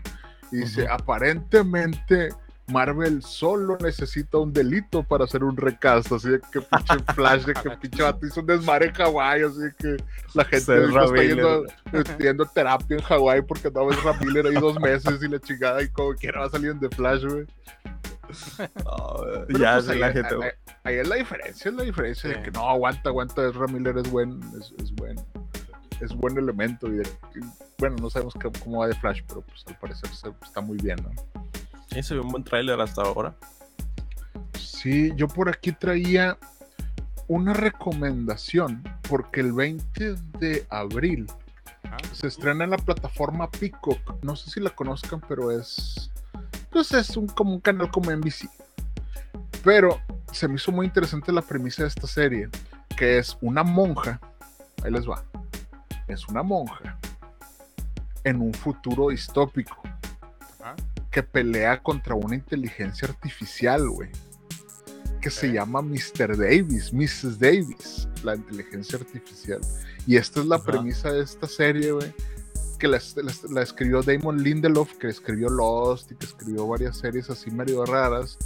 Y 0.52 0.58
dice, 0.58 0.84
Ujú. 0.84 0.94
aparentemente 0.94 2.30
Marvel 2.68 3.22
solo 3.24 3.78
necesita 3.82 4.38
un 4.38 4.54
delito 4.54 5.04
para 5.04 5.26
hacer 5.26 5.44
un 5.44 5.58
recast. 5.58 6.12
Así 6.12 6.30
de 6.30 6.40
que 6.52 6.62
pinche 6.62 6.96
Flash, 7.16 7.44
de 7.46 7.54
que 7.54 7.70
pinche 7.72 8.02
vato 8.04 8.26
hizo 8.26 8.40
un 8.40 8.46
desmadre 8.48 8.88
en 8.88 8.94
Hawái. 8.94 9.42
Así 9.44 9.60
de 9.60 9.74
que 9.78 10.04
la 10.34 10.46
gente 10.46 10.86
está 10.86 12.18
yendo, 12.20 12.44
a 12.44 12.54
terapia 12.54 12.98
en 12.98 13.04
Hawái 13.04 13.42
porque 13.42 13.68
andaba 13.68 13.94
Ezra 13.94 14.14
Miller 14.22 14.48
ahí 14.48 14.54
dos 14.56 14.80
meses 14.80 15.22
y 15.22 15.28
la 15.28 15.40
chingada 15.40 15.82
y 15.84 15.90
como 15.90 16.14
quiera 16.16 16.40
va 16.42 16.46
a 16.46 16.50
salir 16.50 16.72
en 16.72 16.80
The 16.80 16.90
Flash, 16.90 17.26
güey. 17.26 17.46
Ya 19.50 19.74
pues, 19.76 19.90
ahí, 19.90 20.00
la 20.00 20.12
gente. 20.12 20.36
ahí- 20.36 20.52
ahí 20.84 20.96
es 20.96 21.08
la 21.08 21.16
diferencia, 21.16 21.70
es 21.70 21.76
la 21.76 21.84
diferencia 21.84 22.30
Sí. 22.30 22.36
de 22.38 22.44
que 22.44 22.52
no, 22.52 22.68
aguanta, 22.70 23.10
aguanta, 23.10 23.48
Ezra 23.48 23.68
Miller 23.68 23.98
es 23.98 24.10
buen, 24.10 24.40
es, 24.60 24.74
es 24.82 24.92
buen, 24.94 25.18
es 26.02 26.14
buen 26.16 26.38
elemento 26.38 26.88
y 26.88 26.98
de- 26.98 27.10
y, 27.36 27.40
bueno, 27.78 27.98
no 28.02 28.10
sabemos 28.10 28.34
cómo 28.64 28.80
va 28.80 28.88
de 28.88 28.96
Flash, 28.96 29.22
pero 29.28 29.42
pues 29.42 29.64
al 29.68 29.78
parecer 29.78 30.10
se- 30.10 30.34
está 30.44 30.62
muy 30.62 30.78
bien, 30.78 30.98
¿no? 31.04 31.12
Sí, 31.94 32.04
se 32.04 32.16
ve 32.16 32.22
un 32.22 32.30
buen 32.30 32.44
tráiler 32.44 32.80
hasta 32.82 33.02
ahora. 33.04 33.36
Sí, 34.60 35.12
yo 35.16 35.28
por 35.28 35.50
aquí 35.50 35.72
traía 35.72 36.38
una 37.28 37.54
recomendación 37.54 38.84
porque 39.08 39.42
el 39.42 39.54
20 39.54 40.16
de 40.40 40.66
abril 40.70 41.28
Ah, 41.86 41.98
se 42.14 42.28
estrena 42.28 42.64
en 42.64 42.72
la 42.72 42.78
plataforma 42.78 43.50
Peacock. 43.50 44.24
No 44.24 44.36
sé 44.36 44.50
si 44.50 44.60
la 44.60 44.70
conozcan, 44.70 45.22
pero 45.28 45.52
es. 45.52 46.12
Pues 46.72 46.92
es 46.94 47.16
un, 47.18 47.28
como 47.28 47.54
un 47.54 47.60
canal 47.60 47.92
como 47.92 48.12
NBC. 48.12 48.50
Pero 49.64 50.00
se 50.32 50.48
me 50.48 50.56
hizo 50.56 50.72
muy 50.72 50.88
interesante 50.88 51.32
la 51.32 51.42
premisa 51.42 51.84
de 51.84 51.90
esta 51.90 52.08
serie, 52.08 52.50
que 52.98 53.18
es 53.18 53.38
una 53.42 53.64
monja. 53.64 54.20
Ahí 54.84 54.92
les 54.92 55.08
va. 55.08 55.24
Es 56.08 56.28
una 56.28 56.44
monja 56.44 56.98
en 58.24 58.42
un 58.42 58.54
futuro 58.54 59.10
distópico. 59.10 59.78
Que 61.14 61.24
pelea 61.24 61.82
contra 61.82 62.16
una 62.16 62.36
inteligencia 62.36 63.08
artificial, 63.08 63.88
güey. 63.90 64.10
Que 65.22 65.30
se 65.30 65.52
llama 65.54 65.82
Mr. 65.82 66.36
Davis, 66.38 66.92
Mrs. 66.92 67.40
Davis, 67.40 68.08
la 68.24 68.36
inteligencia 68.36 68.98
artificial. 68.98 69.62
Y 70.06 70.18
esta 70.18 70.42
es 70.42 70.48
la 70.48 70.58
premisa 70.62 71.12
de 71.14 71.22
esta 71.24 71.48
serie, 71.48 71.92
güey. 71.94 72.14
que 72.80 72.88
la, 72.90 73.00
la- 73.16 73.34
la 73.52 73.62
escribió 73.62 74.02
Damon 74.04 74.44
Lindelof, 74.44 74.96
que 74.98 75.08
escribió 75.08 75.48
Lost 75.48 76.12
y 76.12 76.16
que 76.16 76.26
escribió 76.26 76.68
varias 76.68 76.98
series 76.98 77.30
así 77.30 77.50
medio 77.50 77.86
raras. 77.86 78.38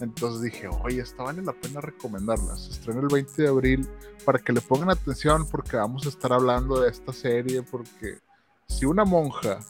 Entonces 0.00 0.42
dije, 0.42 0.66
oye, 0.82 1.00
esta 1.02 1.22
vale 1.22 1.40
la 1.42 1.52
pena 1.52 1.80
recomendarla. 1.80 2.56
Se 2.56 2.72
estrena 2.72 3.00
el 3.02 3.06
20 3.06 3.40
de 3.42 3.46
abril 3.48 3.88
para 4.24 4.40
que 4.40 4.52
le 4.52 4.60
pongan 4.60 4.90
atención 4.90 5.46
porque 5.48 5.76
vamos 5.76 6.04
a 6.06 6.08
estar 6.08 6.32
hablando 6.32 6.80
de 6.80 6.90
esta 6.90 7.12
serie. 7.12 7.62
Porque 7.62 8.18
si 8.66 8.86
una 8.86 9.04
monja 9.04 9.60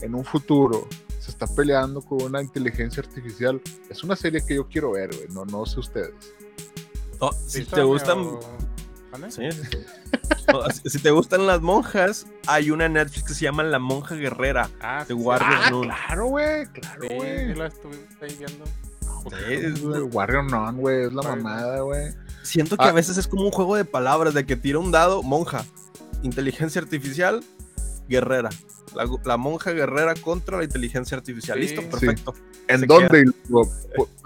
en 0.00 0.16
un 0.16 0.24
futuro 0.24 0.88
se 1.20 1.30
está 1.30 1.46
peleando 1.46 2.00
con 2.00 2.22
una 2.22 2.40
inteligencia 2.42 3.02
artificial, 3.02 3.60
es 3.88 4.02
una 4.02 4.16
serie 4.16 4.44
que 4.44 4.54
yo 4.56 4.66
quiero 4.68 4.92
ver, 4.92 5.10
güey. 5.14 5.28
No, 5.28 5.44
no 5.44 5.66
sé 5.66 5.78
ustedes. 5.80 6.12
Oh, 7.18 7.30
si 7.46 7.64
te 7.64 7.82
gustan. 7.82 8.38
Sí, 9.28 9.42
sí, 9.52 9.60
sí. 9.70 9.78
No, 10.52 10.68
si- 10.70 10.88
si 10.88 10.98
te 11.00 11.10
gustan 11.10 11.46
las 11.46 11.60
monjas, 11.60 12.26
hay 12.46 12.70
una 12.70 12.88
Netflix 12.88 13.24
que 13.26 13.34
se 13.34 13.42
llama 13.44 13.62
La 13.64 13.78
Monja 13.78 14.14
Guerrera. 14.14 14.70
Ah, 14.80 15.04
de. 15.06 15.14
Warrior 15.14 15.50
Ah, 15.64 15.70
Nun. 15.70 15.82
claro, 15.82 16.26
güey, 16.28 16.66
claro, 16.66 17.02
güey. 17.16 17.48
sí 17.48 17.54
la 17.54 17.66
estuve 17.66 18.06
ahí 18.22 18.36
viendo. 18.38 18.64
Es- 19.48 19.82
Güey, 19.82 20.00
Warrior 20.02 20.50
Non, 20.50 20.78
güey, 20.78 21.04
es 21.06 21.12
la 21.12 21.20
Warrior 21.22 21.42
mamada, 21.42 21.80
güey. 21.80 22.14
Siento 22.42 22.76
que 22.78 22.84
Ah. 22.84 22.88
a 22.88 22.92
veces 22.92 23.18
es 23.18 23.28
como 23.28 23.42
un 23.44 23.50
juego 23.50 23.76
de 23.76 23.84
palabras 23.84 24.32
de 24.32 24.46
que 24.46 24.56
tira 24.56 24.78
un 24.78 24.90
dado, 24.90 25.22
monja, 25.22 25.66
inteligencia 26.22 26.80
artificial, 26.80 27.44
guerrera. 28.10 28.50
La, 28.94 29.08
la 29.24 29.36
monja 29.36 29.70
guerrera 29.70 30.14
contra 30.14 30.58
la 30.58 30.64
inteligencia 30.64 31.16
artificial. 31.16 31.56
Sí. 31.58 31.62
Listo, 31.62 31.80
Sí. 31.82 31.86
perfecto. 31.88 32.34
¿En 32.66 32.80
Se 32.80 32.86
dónde? 32.86 33.24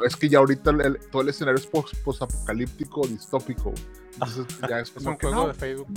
Es 0.07 0.17
que 0.17 0.29
ya 0.29 0.39
ahorita 0.39 0.71
el- 0.71 0.81
el- 0.81 0.99
todo 1.11 1.21
el 1.23 1.29
escenario 1.29 1.59
es 1.61 1.67
pos- 1.67 1.95
posapocalíptico, 2.03 3.07
distópico. 3.07 3.73
Entonces 4.15 4.47
ya 4.69 4.81
es 4.81 4.89
Es 4.89 4.95
como 4.95 5.11
un 5.11 5.17
que 5.19 5.27
juego 5.27 5.43
no. 5.43 5.49
de 5.49 5.55
Facebook. 5.55 5.89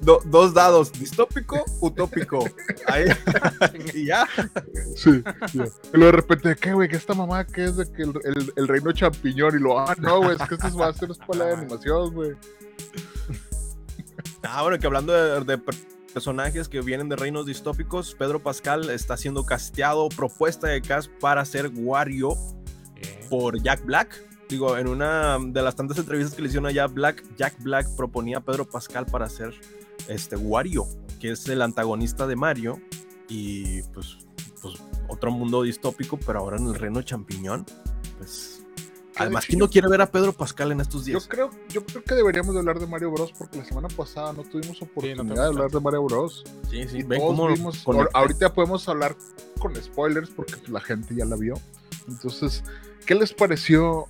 Do- 0.00 0.22
dos 0.24 0.54
dados, 0.54 0.92
distópico, 0.92 1.62
utópico. 1.80 2.44
Ahí. 2.86 3.04
y 3.94 4.06
ya. 4.06 4.26
Sí. 4.96 5.22
Y 5.52 5.96
luego 5.96 6.06
de 6.06 6.12
repente, 6.12 6.56
¿qué, 6.56 6.72
güey? 6.72 6.88
¿Qué 6.88 6.96
esta 6.96 7.12
mamá 7.12 7.44
que 7.46 7.64
es 7.64 7.76
de 7.76 7.90
que 7.92 8.02
el, 8.02 8.12
el- 8.24 8.52
el 8.56 8.68
reino 8.68 8.92
champiñón? 8.92 9.56
Y 9.56 9.60
lo, 9.62 9.78
ah, 9.78 9.94
no, 9.98 10.18
güey, 10.22 10.36
es 10.40 10.48
que 10.48 10.54
esto 10.54 10.74
va 10.78 10.88
a 10.88 10.92
ser 10.94 11.10
escuela 11.10 11.44
de 11.46 11.52
Ah. 11.54 11.58
animación, 11.58 12.14
güey. 12.14 12.30
Ah, 14.42 14.62
bueno, 14.62 14.78
que 14.78 14.86
hablando 14.86 15.12
de, 15.44 15.58
personajes 16.16 16.66
que 16.70 16.80
vienen 16.80 17.10
de 17.10 17.16
reinos 17.16 17.44
distópicos, 17.44 18.14
Pedro 18.14 18.42
Pascal 18.42 18.88
está 18.88 19.18
siendo 19.18 19.44
casteado, 19.44 20.08
propuesta 20.08 20.66
de 20.66 20.80
cast 20.80 21.10
para 21.20 21.44
ser 21.44 21.70
Wario 21.74 22.34
por 23.28 23.62
Jack 23.62 23.84
Black. 23.84 24.26
Digo, 24.48 24.78
en 24.78 24.88
una 24.88 25.38
de 25.38 25.60
las 25.60 25.76
tantas 25.76 25.98
entrevistas 25.98 26.34
que 26.34 26.40
le 26.40 26.48
hicieron 26.48 26.70
a 26.70 26.70
Jack 26.70 26.94
Black, 26.94 27.22
Jack 27.36 27.62
Black 27.62 27.86
proponía 27.96 28.38
a 28.38 28.40
Pedro 28.40 28.64
Pascal 28.64 29.04
para 29.04 29.28
ser 29.28 29.52
este 30.08 30.36
Wario, 30.36 30.86
que 31.20 31.32
es 31.32 31.46
el 31.50 31.60
antagonista 31.60 32.26
de 32.26 32.34
Mario. 32.34 32.80
Y 33.28 33.82
pues, 33.92 34.16
pues 34.62 34.76
otro 35.08 35.30
mundo 35.30 35.64
distópico, 35.64 36.18
pero 36.24 36.38
ahora 36.38 36.56
en 36.56 36.66
el 36.66 36.76
reino 36.76 37.02
champiñón. 37.02 37.66
Pues. 38.16 38.55
Además, 39.18 39.46
¿quién 39.46 39.58
no 39.58 39.68
quiere 39.70 39.88
ver 39.88 40.00
a 40.02 40.06
Pedro 40.10 40.32
Pascal 40.32 40.72
en 40.72 40.80
estos 40.80 41.02
Yo 41.06 41.12
días? 41.12 41.26
creo, 41.28 41.50
yo 41.68 41.84
creo 41.84 42.02
que 42.04 42.14
deberíamos 42.14 42.54
de 42.54 42.60
hablar 42.60 42.78
de 42.78 42.86
Mario 42.86 43.10
Bros. 43.10 43.32
porque 43.36 43.58
la 43.58 43.64
semana 43.64 43.88
pasada 43.88 44.32
no 44.32 44.42
tuvimos 44.42 44.80
oportunidad 44.82 45.24
de 45.42 45.46
hablar 45.46 45.70
de 45.70 45.80
Mario 45.80 46.02
Bros. 46.04 46.44
Sí, 46.70 46.86
sí, 46.88 46.98
Y 46.98 47.02
ven 47.02 47.20
cómo 47.20 47.48
vimos, 47.48 47.84
ahorita 48.12 48.52
podemos 48.52 48.88
hablar 48.88 49.16
con 49.58 49.74
spoilers 49.76 50.30
porque 50.30 50.54
la 50.68 50.80
gente 50.80 51.14
ya 51.14 51.24
la 51.24 51.36
vio. 51.36 51.54
Entonces, 52.08 52.62
¿qué 53.06 53.14
les 53.14 53.32
pareció 53.32 54.06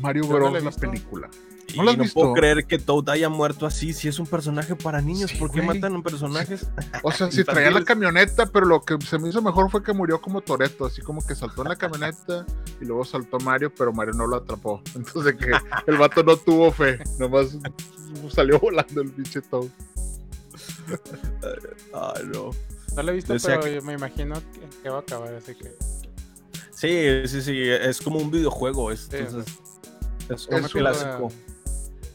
Mario 0.00 0.22
Yo 0.24 0.28
no 0.30 0.34
Bros. 0.36 0.52
la 0.52 0.60
la 0.60 0.76
película? 0.76 1.30
Y 1.72 1.78
¿No 1.78 1.84
lo 1.84 1.92
no 1.96 2.02
visto? 2.04 2.20
puedo 2.20 2.32
creer 2.34 2.66
que 2.66 2.78
Toad 2.78 3.08
haya 3.08 3.28
muerto 3.28 3.66
así, 3.66 3.92
si 3.92 4.06
es 4.06 4.18
un 4.18 4.26
personaje 4.26 4.76
para 4.76 5.00
niños, 5.00 5.30
Sí, 5.30 5.38
¿por 5.38 5.50
qué 5.50 5.60
güey. 5.60 5.80
matan 5.80 5.96
a 5.96 6.02
personajes? 6.02 6.66
O 7.02 7.10
sea, 7.10 7.30
si 7.32 7.42
traía 7.44 7.70
la 7.70 7.82
camioneta, 7.84 8.46
pero 8.46 8.66
lo 8.66 8.82
que 8.82 8.96
se 9.04 9.18
me 9.18 9.28
hizo 9.30 9.42
mejor 9.42 9.70
fue 9.70 9.82
que 9.82 9.92
murió 9.92 10.20
como 10.20 10.40
Toreto, 10.40 10.84
así 10.86 11.00
como 11.02 11.24
que 11.26 11.34
saltó 11.34 11.62
en 11.62 11.68
la 11.70 11.76
camioneta 11.76 12.46
y 12.80 12.84
luego 12.84 13.04
saltó 13.04 13.38
Mario, 13.40 13.72
pero 13.76 13.92
Mario 13.92 14.14
no 14.14 14.26
lo 14.26 14.36
atrapó. 14.36 14.82
Entonces 14.94 15.34
que 15.34 15.50
el 15.86 15.96
vato 15.98 16.22
no 16.22 16.36
tuvo 16.36 16.70
fe, 16.70 16.98
nomás 17.18 17.56
salió 18.32 18.58
volando 18.60 19.00
el 19.02 19.10
pinche 19.10 19.40
Toad. 19.40 19.66
Ay, 21.92 22.24
no. 22.32 22.50
No 22.96 23.02
la 23.02 23.10
he 23.10 23.14
visto, 23.14 23.32
Decía 23.32 23.58
pero 23.60 23.74
yo 23.74 23.82
me 23.82 23.94
imagino 23.94 24.34
que, 24.52 24.82
que 24.82 24.88
va 24.88 24.98
a 24.98 25.00
acabar, 25.00 25.34
así 25.34 25.54
que. 25.54 25.74
Sí, 26.70 27.26
sí, 27.28 27.42
sí, 27.42 27.68
es 27.68 28.00
como 28.00 28.18
un 28.18 28.30
videojuego, 28.30 28.92
es, 28.92 29.08
Sí, 29.10 29.16
entonces, 29.16 29.54
es 30.28 30.30
Es 30.42 30.46
un 30.48 30.54
una- 30.56 30.68
clásico. 30.68 31.32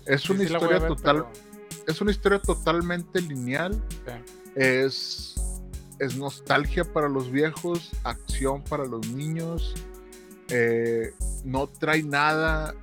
Es 0.10 0.22
Sí, 0.24 0.32
una 0.34 0.40
sí 0.46 0.54
historia 0.54 0.80
ver, 0.80 0.88
total, 0.90 1.26
pero- 1.26 1.84
es 1.88 2.02
una 2.02 2.12
historia 2.12 2.40
totalmente 2.42 3.22
lineal. 3.22 3.82
Sí. 4.06 4.34
Es, 4.56 5.36
es 6.00 6.18
nostalgia 6.18 6.84
para 6.84 7.08
los 7.08 7.32
viejos, 7.32 7.92
acción 8.04 8.64
para 8.64 8.86
los 8.86 9.08
niños. 9.08 9.74
eh, 10.52 11.14
no 11.46 11.68
trae 11.68 12.02
nada 12.02 12.74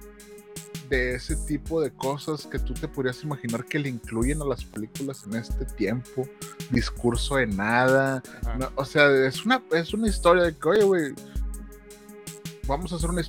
de 0.88 1.16
ese 1.16 1.34
tipo 1.34 1.80
de 1.80 1.90
cosas 1.90 2.46
que 2.46 2.60
tú 2.60 2.74
te 2.74 2.86
podrías 2.86 3.24
imaginar 3.24 3.64
que 3.64 3.80
le 3.80 3.88
incluyen 3.88 4.40
a 4.40 4.44
las 4.44 4.64
películas 4.64 5.24
en 5.26 5.34
este 5.34 5.64
tiempo. 5.64 6.28
Discurso 6.70 7.34
de 7.36 7.48
nada. 7.48 8.22
No, 8.56 8.70
o 8.76 8.84
sea, 8.84 9.10
es 9.26 9.44
una, 9.44 9.60
es 9.72 9.92
una 9.92 10.06
historia 10.08 10.44
de 10.44 10.54
que, 10.56 10.68
oye, 10.68 10.84
güey, 10.84 11.14
vamos 12.66 12.92
a 12.92 12.96
hacer 12.96 13.10
una, 13.10 13.22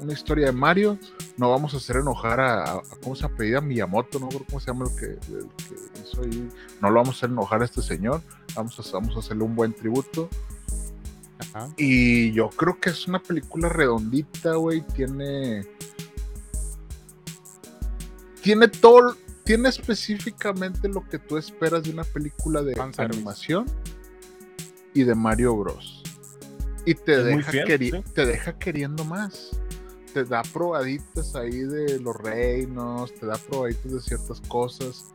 una, 0.00 0.12
historia 0.12 0.46
de 0.46 0.52
Mario, 0.52 0.98
no 1.36 1.50
vamos 1.50 1.74
a 1.74 1.76
hacer 1.76 1.96
enojar 1.96 2.40
a, 2.40 2.62
a- 2.64 2.76
a- 2.78 2.82
¿cómo 3.02 3.14
se 3.16 3.24
apellida? 3.26 3.60
Miyamoto, 3.60 4.18
no 4.18 4.28
cómo 4.28 4.60
se 4.60 4.66
llama 4.66 4.86
el 4.86 4.96
que, 4.98 5.06
el 5.06 5.48
que 5.68 6.00
hizo 6.02 6.22
ahí, 6.22 6.48
no 6.80 6.90
lo 6.90 6.96
vamos 6.96 7.16
a 7.16 7.18
hacer 7.18 7.30
enojar 7.30 7.62
a 7.62 7.64
este 7.64 7.82
señor, 7.82 8.22
vamos 8.54 8.78
a, 8.78 8.92
vamos 8.92 9.16
a 9.16 9.20
hacerle 9.20 9.44
un 9.44 9.54
buen 9.54 9.72
tributo. 9.72 10.28
Ajá. 11.38 11.68
Y 11.76 12.32
yo 12.32 12.48
creo 12.50 12.80
que 12.80 12.90
es 12.90 13.06
una 13.06 13.18
película 13.22 13.68
redondita, 13.68 14.54
güey, 14.54 14.80
tiene... 14.94 15.66
Tiene 18.42 18.68
todo, 18.68 19.16
tiene 19.44 19.68
específicamente 19.68 20.88
lo 20.88 21.02
que 21.08 21.18
tú 21.18 21.36
esperas 21.36 21.82
de 21.82 21.90
una 21.90 22.04
película 22.04 22.62
de 22.62 22.76
Fanservice. 22.76 23.16
animación 23.18 23.66
y 24.94 25.02
de 25.02 25.14
Mario 25.16 25.56
Bros. 25.56 26.02
Y 26.86 26.94
te 26.94 27.22
deja, 27.22 27.50
fiel, 27.50 27.66
queri- 27.68 27.90
sí. 28.04 28.12
te 28.14 28.24
deja 28.24 28.58
queriendo 28.58 29.04
más. 29.04 29.60
Te 30.14 30.24
da 30.24 30.40
probaditas 30.42 31.34
ahí 31.36 31.50
de 31.60 32.00
los 32.00 32.16
reinos, 32.16 33.12
te 33.14 33.26
da 33.26 33.36
probaditas 33.36 33.92
de 33.92 34.00
ciertas 34.00 34.40
cosas. 34.48 35.06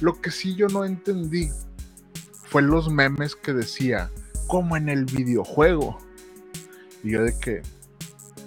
Lo 0.00 0.20
que 0.20 0.30
sí 0.32 0.56
yo 0.56 0.66
no 0.68 0.84
entendí 0.84 1.50
fue 2.44 2.62
los 2.62 2.90
memes 2.90 3.36
que 3.36 3.52
decía, 3.52 4.10
como 4.48 4.76
en 4.76 4.88
el 4.88 5.04
videojuego. 5.04 5.98
Y 7.04 7.12
yo 7.12 7.22
de 7.22 7.38
que, 7.38 7.56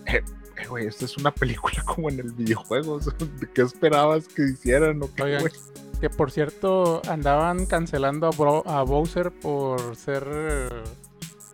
eh, 0.08 0.22
eh, 0.58 0.67
güey, 0.67 0.88
esta 0.88 1.06
es 1.06 1.15
una 1.17 1.32
película 1.34 1.82
como 1.86 2.10
en 2.10 2.20
el 2.20 2.32
videojuego. 2.34 2.94
o 2.96 3.02
sea, 3.02 3.13
¿De 3.39 3.48
qué 3.54 3.62
esperabas 3.62 4.28
que 4.28 4.44
hicieran? 4.44 5.02
o 5.04 5.13
qué, 5.13 5.24
Oigan, 5.24 5.41
güey? 5.41 5.54
que 6.02 6.10
por 6.10 6.32
cierto 6.32 7.00
andaban 7.08 7.67
cancelando 7.67 8.26
a, 8.26 8.32
Bro- 8.32 8.67
a 8.67 8.82
Bowser 8.82 9.32
por 9.32 9.96
ser 9.96 10.28
eh, 10.34 10.70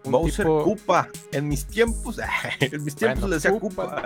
un 0.07 0.11
Bowser 0.11 0.45
tipo... 0.45 0.63
Koopa, 0.63 1.09
en 1.31 1.47
mis 1.47 1.65
tiempos, 1.65 2.19
en 2.59 2.83
mis 2.83 2.95
tiempos 2.95 3.19
Bueno, 3.21 3.27
le 3.27 3.35
decía 3.35 3.51
Koopa. 3.59 3.83
Koopa. 3.85 4.05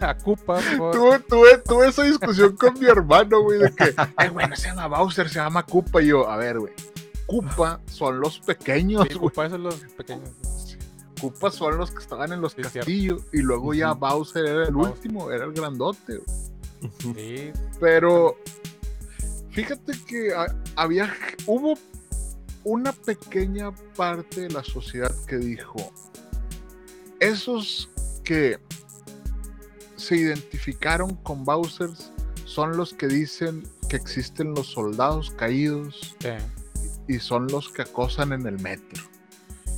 a 0.00 0.16
Koopa 0.16 0.60
por... 0.78 0.92
Tuve, 0.94 1.18
tuve, 1.20 1.58
tuve 1.58 1.88
esa 1.88 2.02
discusión 2.04 2.56
con 2.56 2.78
mi 2.78 2.86
hermano, 2.86 3.42
güey, 3.42 3.58
de 3.58 3.74
que, 3.74 3.84
eh, 3.84 4.28
güey, 4.30 4.48
no 4.48 4.56
se 4.56 4.68
llama 4.68 4.86
Bowser, 4.98 5.28
se 5.28 5.34
llama 5.36 5.64
Koopa. 5.64 6.02
Y 6.02 6.06
yo, 6.08 6.28
a 6.28 6.36
ver, 6.36 6.58
güey, 6.58 6.72
Koopa 7.26 7.80
son 7.86 8.20
los 8.20 8.38
pequeños, 8.40 9.06
Sí. 9.10 9.18
Koopa 9.18 9.46
esos 9.46 9.60
los 9.60 9.74
pequeños. 9.96 10.30
Koopa 11.20 11.50
son 11.50 11.76
los 11.76 11.90
que 11.90 11.98
estaban 11.98 12.32
en 12.32 12.40
los 12.40 12.52
Sí, 12.52 12.62
cierto. 12.62 12.78
castillos. 12.78 13.22
Y 13.32 13.38
luego 13.42 13.74
ya. 13.74 13.92
Bowser 13.92 14.46
era 14.46 14.64
el 14.66 14.72
Bowser. 14.72 14.92
último, 14.94 15.30
era 15.30 15.44
el 15.44 15.52
grandote, 15.52 16.16
güey. 16.18 17.14
Sí, 17.14 17.52
Pero 17.78 18.38
fíjate 19.50 19.92
que 20.06 20.32
ha- 20.34 20.54
había, 20.76 21.12
hubo 21.46 21.74
una 22.64 22.92
pequeña 22.92 23.72
parte 23.96 24.42
de 24.42 24.50
la 24.50 24.64
sociedad 24.64 25.14
que 25.26 25.36
dijo, 25.38 25.92
esos 27.18 27.88
que 28.24 28.58
se 29.96 30.16
identificaron 30.16 31.14
con 31.16 31.44
Bowser 31.44 31.90
son 32.44 32.76
los 32.76 32.94
que 32.94 33.06
dicen 33.06 33.62
que 33.88 33.96
existen 33.96 34.54
los 34.54 34.68
soldados 34.68 35.30
caídos 35.30 36.16
sí. 36.20 36.30
y 37.08 37.18
son 37.18 37.46
los 37.48 37.70
que 37.70 37.82
acosan 37.82 38.32
en 38.32 38.46
el 38.46 38.58
metro. 38.60 39.02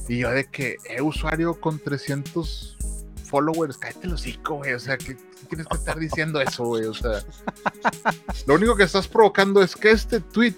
Y 0.09 0.18
yo 0.18 0.31
de 0.31 0.45
que, 0.45 0.77
eh, 0.88 1.01
usuario 1.01 1.61
con 1.61 1.79
300 1.79 2.77
followers, 3.25 3.79
cállate 3.79 4.07
el 4.07 4.15
hocico, 4.15 4.57
güey. 4.57 4.75
O 4.75 4.79
sea, 4.79 4.98
que 4.98 5.17
tienes 5.48 5.67
que 5.67 5.77
estar 5.77 5.98
diciendo 5.98 6.40
eso, 6.40 6.65
güey. 6.65 6.85
O 6.85 6.94
sea, 6.94 7.25
lo 8.46 8.54
único 8.54 8.77
que 8.77 8.83
estás 8.83 9.09
provocando 9.09 9.63
es 9.63 9.75
que 9.77 9.90
este 9.90 10.21
tweet 10.21 10.54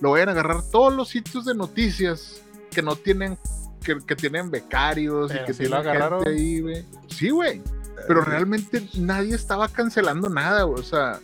lo 0.00 0.10
vayan 0.12 0.28
a 0.28 0.32
agarrar 0.32 0.62
todos 0.70 0.94
los 0.94 1.08
sitios 1.08 1.44
de 1.44 1.54
noticias 1.54 2.40
que 2.70 2.82
no 2.82 2.96
tienen, 2.96 3.38
que, 3.82 3.98
que 4.06 4.16
tienen 4.16 4.50
becarios 4.50 5.32
y 5.34 5.38
que 5.44 5.54
sí 5.54 5.64
lo 5.64 5.80
tienen 5.80 5.88
agarraron. 5.96 6.24
gente 6.24 6.38
ahí, 6.40 6.60
güey. 6.60 6.84
Sí, 7.08 7.30
güey. 7.30 7.62
Pero 8.06 8.20
realmente 8.20 8.86
nadie 8.98 9.34
estaba 9.34 9.68
cancelando 9.68 10.28
nada, 10.28 10.62
güey. 10.64 10.80
O 10.80 10.84
sea, 10.84 11.18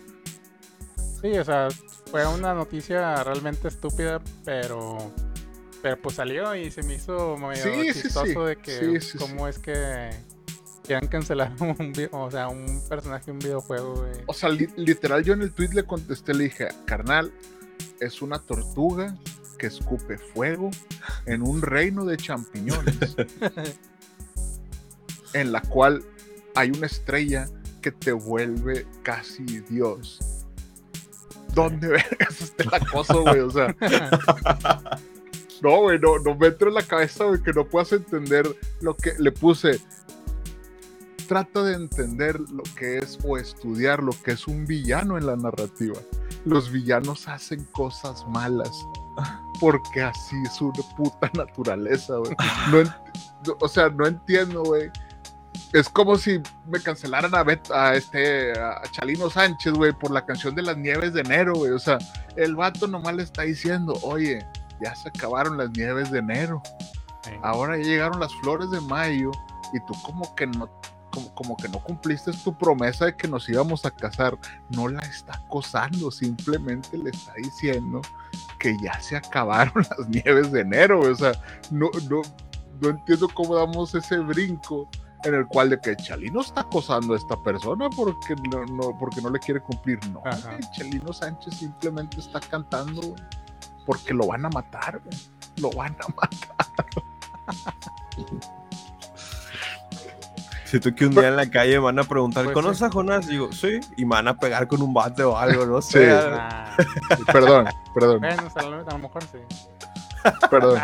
Sí, 1.21 1.39
o 1.39 1.45
sea, 1.45 1.69
fue 2.11 2.27
una 2.27 2.53
noticia 2.55 3.23
realmente 3.23 3.69
estúpida, 3.69 4.21
pero 4.45 4.99
Pero 5.83 5.97
pues 6.01 6.17
salió 6.17 6.55
y 6.57 6.71
se 6.71 6.83
me 6.83 6.95
hizo 6.95 7.37
medio 7.37 7.63
Sí, 7.63 7.93
sí, 7.93 8.03
chistoso 8.03 8.27
sí. 8.27 8.35
de 8.49 8.57
que 8.57 8.79
Sí, 9.01 9.01
sí, 9.13 9.19
cómo 9.19 9.47
es 9.49 9.59
que 9.59 10.11
quieran 10.85 11.07
cancelar 11.09 11.53
un, 11.61 11.93
o 12.11 12.31
sea, 12.31 12.49
un 12.49 12.81
personaje 12.89 13.27
de 13.27 13.33
un 13.33 13.39
videojuego, 13.39 13.95
güey. 13.97 14.13
O 14.27 14.33
sea, 14.35 14.49
li- 14.49 14.69
literal, 14.77 15.23
yo 15.23 15.33
en 15.35 15.43
el 15.43 15.53
tweet 15.53 15.71
le 15.75 15.85
contesté, 15.85 16.35
le 16.35 16.45
dije, 16.45 16.69
carnal, 16.87 17.33
es 18.01 18.23
una 18.23 18.39
tortuga 18.39 19.17
que 19.59 19.67
escupe 19.69 20.19
fuego 20.19 20.71
en 21.27 21.43
un 21.43 21.63
reino 21.63 22.05
de 22.05 22.17
champiñones, 22.17 23.17
en 25.35 25.53
la 25.53 25.61
cual 25.63 26.05
hay 26.55 26.71
una 26.71 26.87
estrella 26.87 27.49
que 27.81 27.93
te 27.93 28.13
vuelve 28.13 28.87
casi 29.03 29.45
Dios. 29.69 30.19
¿Dónde 31.55 31.89
vergas 31.89 32.41
está 32.41 32.65
la 32.79 32.81
cosa, 32.81 33.15
güey? 33.15 33.41
O 33.41 33.51
sea, 33.51 33.75
no, 35.63 35.81
güey, 35.83 35.99
no, 35.99 36.19
no 36.19 36.35
me 36.35 36.47
entra 36.49 36.69
en 36.69 36.75
la 36.75 36.83
cabeza, 36.83 37.25
güey, 37.25 37.43
que 37.43 37.53
no 37.53 37.67
puedas 37.67 37.93
entender 37.93 38.57
lo 38.81 38.97
que 38.97 39.13
le 39.19 39.33
puse. 39.33 39.81
Trata 41.33 41.63
de 41.63 41.73
entender 41.73 42.39
lo 42.51 42.63
que 42.77 42.99
es 42.99 43.19
o 43.25 43.39
estudiar 43.39 44.03
lo 44.03 44.13
que 44.23 44.33
es 44.33 44.47
un 44.47 44.67
villano 44.67 45.17
en 45.17 45.25
la 45.25 45.35
narrativa. 45.35 45.99
Los 46.45 46.71
villanos 46.71 47.27
hacen 47.27 47.65
cosas 47.73 48.27
malas 48.29 48.71
porque 49.59 50.03
así 50.03 50.37
es 50.45 50.53
su 50.53 50.71
puta 50.95 51.31
naturaleza, 51.35 52.17
güey. 52.17 52.37
No 52.71 53.57
o 53.61 53.67
sea, 53.67 53.89
no 53.89 54.07
entiendo, 54.07 54.63
güey. 54.63 54.91
Es 55.73 55.89
como 55.89 56.19
si 56.19 56.39
me 56.67 56.79
cancelaran 56.81 57.35
a, 57.35 57.43
Bet- 57.43 57.71
a 57.71 57.95
este 57.95 58.53
a 58.53 58.83
Chalino 58.91 59.31
Sánchez, 59.31 59.73
güey, 59.73 59.93
por 59.95 60.11
la 60.11 60.27
canción 60.27 60.55
de 60.55 60.61
las 60.61 60.77
nieves 60.77 61.15
de 61.15 61.23
enero, 61.23 61.55
güey. 61.55 61.71
O 61.73 61.79
sea, 61.79 61.97
el 62.37 62.57
vato 62.57 62.87
nomás 62.87 63.15
le 63.15 63.23
está 63.23 63.41
diciendo, 63.43 63.95
oye, 64.03 64.47
ya 64.83 64.95
se 64.95 65.09
acabaron 65.09 65.57
las 65.57 65.71
nieves 65.71 66.11
de 66.11 66.19
enero. 66.19 66.61
Sí. 67.25 67.31
Ahora 67.43 67.79
ya 67.79 67.85
llegaron 67.85 68.21
las 68.21 68.35
flores 68.43 68.71
de 68.71 68.83
mayo 68.83 69.31
y 69.73 69.81
tú 69.87 69.95
como 70.03 70.35
que 70.35 70.47
no 70.47 70.69
como, 71.13 71.33
como 71.35 71.57
que 71.57 71.69
no 71.69 71.79
cumpliste 71.79 72.33
tu 72.33 72.57
promesa 72.57 73.05
de 73.05 73.17
que 73.17 73.29
nos 73.29 73.49
íbamos 73.49 73.85
a 73.85 73.91
casar. 73.91 74.37
No 74.71 74.89
la 74.89 75.03
está 75.03 75.35
acosando, 75.35 76.11
simplemente 76.11 76.99
le 76.99 77.11
está 77.11 77.35
diciendo 77.35 78.01
que 78.59 78.77
ya 78.83 78.99
se 79.01 79.17
acabaron 79.19 79.85
las 79.89 80.09
nieves 80.09 80.51
de 80.51 80.61
enero. 80.61 81.01
O 81.01 81.15
sea, 81.15 81.33
no, 81.71 81.91
no, 82.11 82.23
no 82.81 82.89
entiendo 82.89 83.29
cómo 83.29 83.55
damos 83.55 83.95
ese 83.95 84.19
brinco 84.19 84.89
en 85.25 85.35
el 85.35 85.47
cual 85.47 85.71
de 85.71 85.81
que 85.81 85.97
Chalino 85.97 86.41
está 86.41 86.63
acosando 86.63 87.15
a 87.15 87.17
esta 87.17 87.41
persona 87.43 87.89
porque 87.91 88.35
no, 88.51 88.65
no, 88.67 88.99
porque 88.99 89.21
no 89.21 89.31
le 89.31 89.39
quiere 89.39 89.61
cumplir. 89.61 89.99
No, 90.09 90.23
Chalino 90.77 91.13
Sánchez 91.13 91.55
simplemente 91.55 92.19
está 92.19 92.41
cantando 92.41 93.15
porque 93.87 94.15
lo 94.15 94.27
van 94.27 94.45
a 94.47 94.49
matar. 94.49 95.01
Lo 95.59 95.71
van 95.71 95.97
a 96.01 96.09
matar. 96.17 96.87
Siento 100.73 100.95
que 100.95 101.05
un 101.05 101.11
día 101.11 101.29
en 101.29 101.37
la 101.37 101.51
calle 101.51 101.73
me 101.75 101.81
van 101.81 101.99
a 101.99 102.05
preguntar, 102.05 102.45
Pues 102.45 102.55
¿conoces 102.55 102.79
sí. 102.79 102.85
a 102.87 102.91
Jonás? 102.91 103.27
Digo, 103.27 103.53
sí. 103.53 103.79
Y 103.99 104.07
me 104.07 104.13
van 104.17 104.27
a 104.29 104.39
pegar 104.39 104.67
con 104.67 104.81
un 104.81 104.95
bate 104.95 105.23
o 105.23 105.37
algo, 105.37 105.67
no 105.67 105.83
Sí. 105.83 105.99
sé. 105.99 106.11
Ah, 106.11 106.75
Perdón, 107.31 107.67
perdón. 107.95 108.21
bueno, 108.21 108.49
sea, 108.49 108.63
a 108.63 108.71
lo 108.93 108.99
mejor 108.99 109.23
sí. 109.25 109.37
Perdón. 110.51 110.81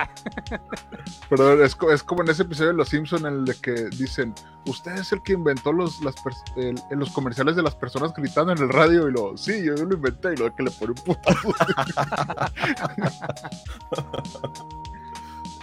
Perdón, 1.30 1.62
es, 1.62 1.74
es 1.90 2.02
como 2.02 2.22
en 2.22 2.28
ese 2.28 2.42
episodio 2.42 2.72
de 2.72 2.76
Los 2.76 2.90
Simpson 2.90 3.24
en 3.24 3.32
el 3.32 3.44
de 3.46 3.54
que 3.54 3.72
dicen, 3.96 4.34
usted 4.66 4.92
es 4.92 5.10
el 5.12 5.22
que 5.22 5.32
inventó 5.32 5.72
los, 5.72 6.02
las 6.02 6.14
el- 6.56 6.78
en 6.90 6.98
los 6.98 7.08
comerciales 7.10 7.56
de 7.56 7.62
las 7.62 7.74
personas 7.74 8.12
gritando 8.14 8.52
en 8.52 8.58
el 8.58 8.68
radio 8.68 9.08
y 9.08 9.12
lo, 9.12 9.38
sí, 9.38 9.64
yo 9.64 9.72
lo 9.74 9.94
inventé 9.94 10.34
y 10.34 10.36
lo 10.36 10.54
que 10.54 10.64
le 10.64 10.70
pone 10.70 10.92
un 10.92 11.02
putazo. 11.02 11.48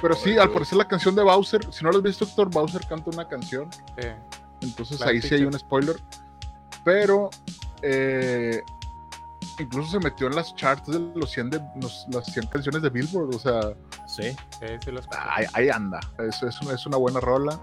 Pero 0.01 0.15
sí, 0.15 0.37
al 0.37 0.51
parecer 0.51 0.77
la 0.77 0.87
canción 0.87 1.15
de 1.15 1.23
Bowser, 1.23 1.71
si 1.73 1.83
no 1.83 1.91
lo 1.91 1.97
has 1.97 2.03
visto, 2.03 2.25
Héctor, 2.25 2.49
Bowser 2.49 2.85
canta 2.87 3.09
una 3.11 3.27
canción, 3.27 3.69
Sí. 3.71 4.07
entonces 4.61 5.01
ahí 5.01 5.21
sí 5.21 5.35
hay 5.35 5.43
un 5.45 5.53
spoiler. 5.57 5.95
Pero 6.83 7.29
eh, 7.81 8.61
incluso 9.59 9.91
se 9.91 9.99
metió 9.99 10.27
en 10.27 10.35
las 10.35 10.53
charts 10.55 10.87
de 10.91 10.99
los 11.15 11.31
100 11.31 11.49
de 11.49 11.61
los- 11.81 12.05
las 12.09 12.25
100 12.31 12.47
canciones 12.47 12.81
de 12.81 12.89
Billboard, 12.89 13.35
o 13.35 13.39
sea, 13.39 13.73
Sí. 14.07 14.35
Ahí, 15.29 15.45
ahí 15.53 15.69
anda. 15.69 15.99
Es, 16.19 16.41
es, 16.43 16.61
una, 16.61 16.73
es 16.73 16.85
una 16.85 16.97
buena 16.97 17.19
rola. 17.19 17.59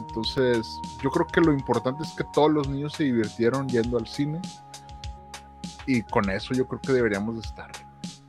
Entonces, 0.00 0.66
yo 1.02 1.10
creo 1.10 1.26
que 1.26 1.40
lo 1.40 1.52
importante 1.52 2.02
es 2.04 2.12
que 2.12 2.24
todos 2.32 2.50
los 2.52 2.68
niños 2.68 2.92
se 2.92 3.04
divirtieron 3.04 3.68
yendo 3.68 3.98
al 3.98 4.06
cine. 4.06 4.40
Y 5.86 6.02
con 6.02 6.28
eso 6.30 6.52
yo 6.54 6.68
creo 6.68 6.80
que 6.80 6.92
deberíamos 6.92 7.34
de 7.36 7.40
estar 7.40 7.70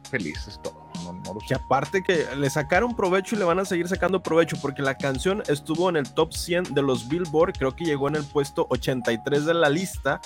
felices 0.09 0.59
todos. 0.63 0.78
No, 1.14 1.22
no 1.26 1.34
lo 1.36 1.39
sé. 1.39 1.47
Que 1.47 1.53
aparte 1.55 2.03
que 2.03 2.26
le 2.36 2.49
sacaron 2.49 2.95
provecho 2.95 3.36
y 3.36 3.39
le 3.39 3.45
van 3.45 3.60
a 3.60 3.66
seguir 3.66 3.88
sacando 3.88 4.22
provecho 4.22 4.57
porque 4.62 4.82
la 4.82 4.95
canción 4.95 5.43
estuvo 5.47 5.89
en 5.89 5.97
el 5.97 6.12
top 6.14 6.34
100 6.34 6.74
de 6.74 6.82
los 6.82 7.07
Billboard, 7.07 7.53
creo 7.57 7.76
que 7.76 7.86
llegó 7.86 8.07
en 8.07 8.16
el 8.16 8.24
puesto 8.24 8.68
83 8.70 9.45
de 9.45 9.53
la 9.53 9.70
lista 9.70 10.20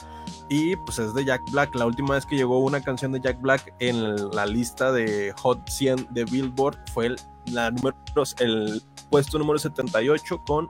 y 0.49 0.75
pues 0.77 0.99
es 0.99 1.13
de 1.13 1.25
Jack 1.25 1.41
Black. 1.51 1.73
La 1.75 1.85
última 1.85 2.15
vez 2.15 2.25
que 2.25 2.35
llegó 2.35 2.59
una 2.59 2.81
canción 2.81 3.11
de 3.11 3.21
Jack 3.21 3.39
Black 3.41 3.73
en 3.79 4.29
la 4.31 4.45
lista 4.45 4.91
de 4.91 5.33
Hot 5.41 5.69
100 5.69 6.07
de 6.11 6.25
Billboard 6.25 6.77
fue 6.93 7.07
el, 7.07 7.15
la 7.47 7.71
número, 7.71 7.95
el 8.39 8.81
puesto 9.09 9.37
número 9.39 9.59
78 9.59 10.41
con 10.45 10.69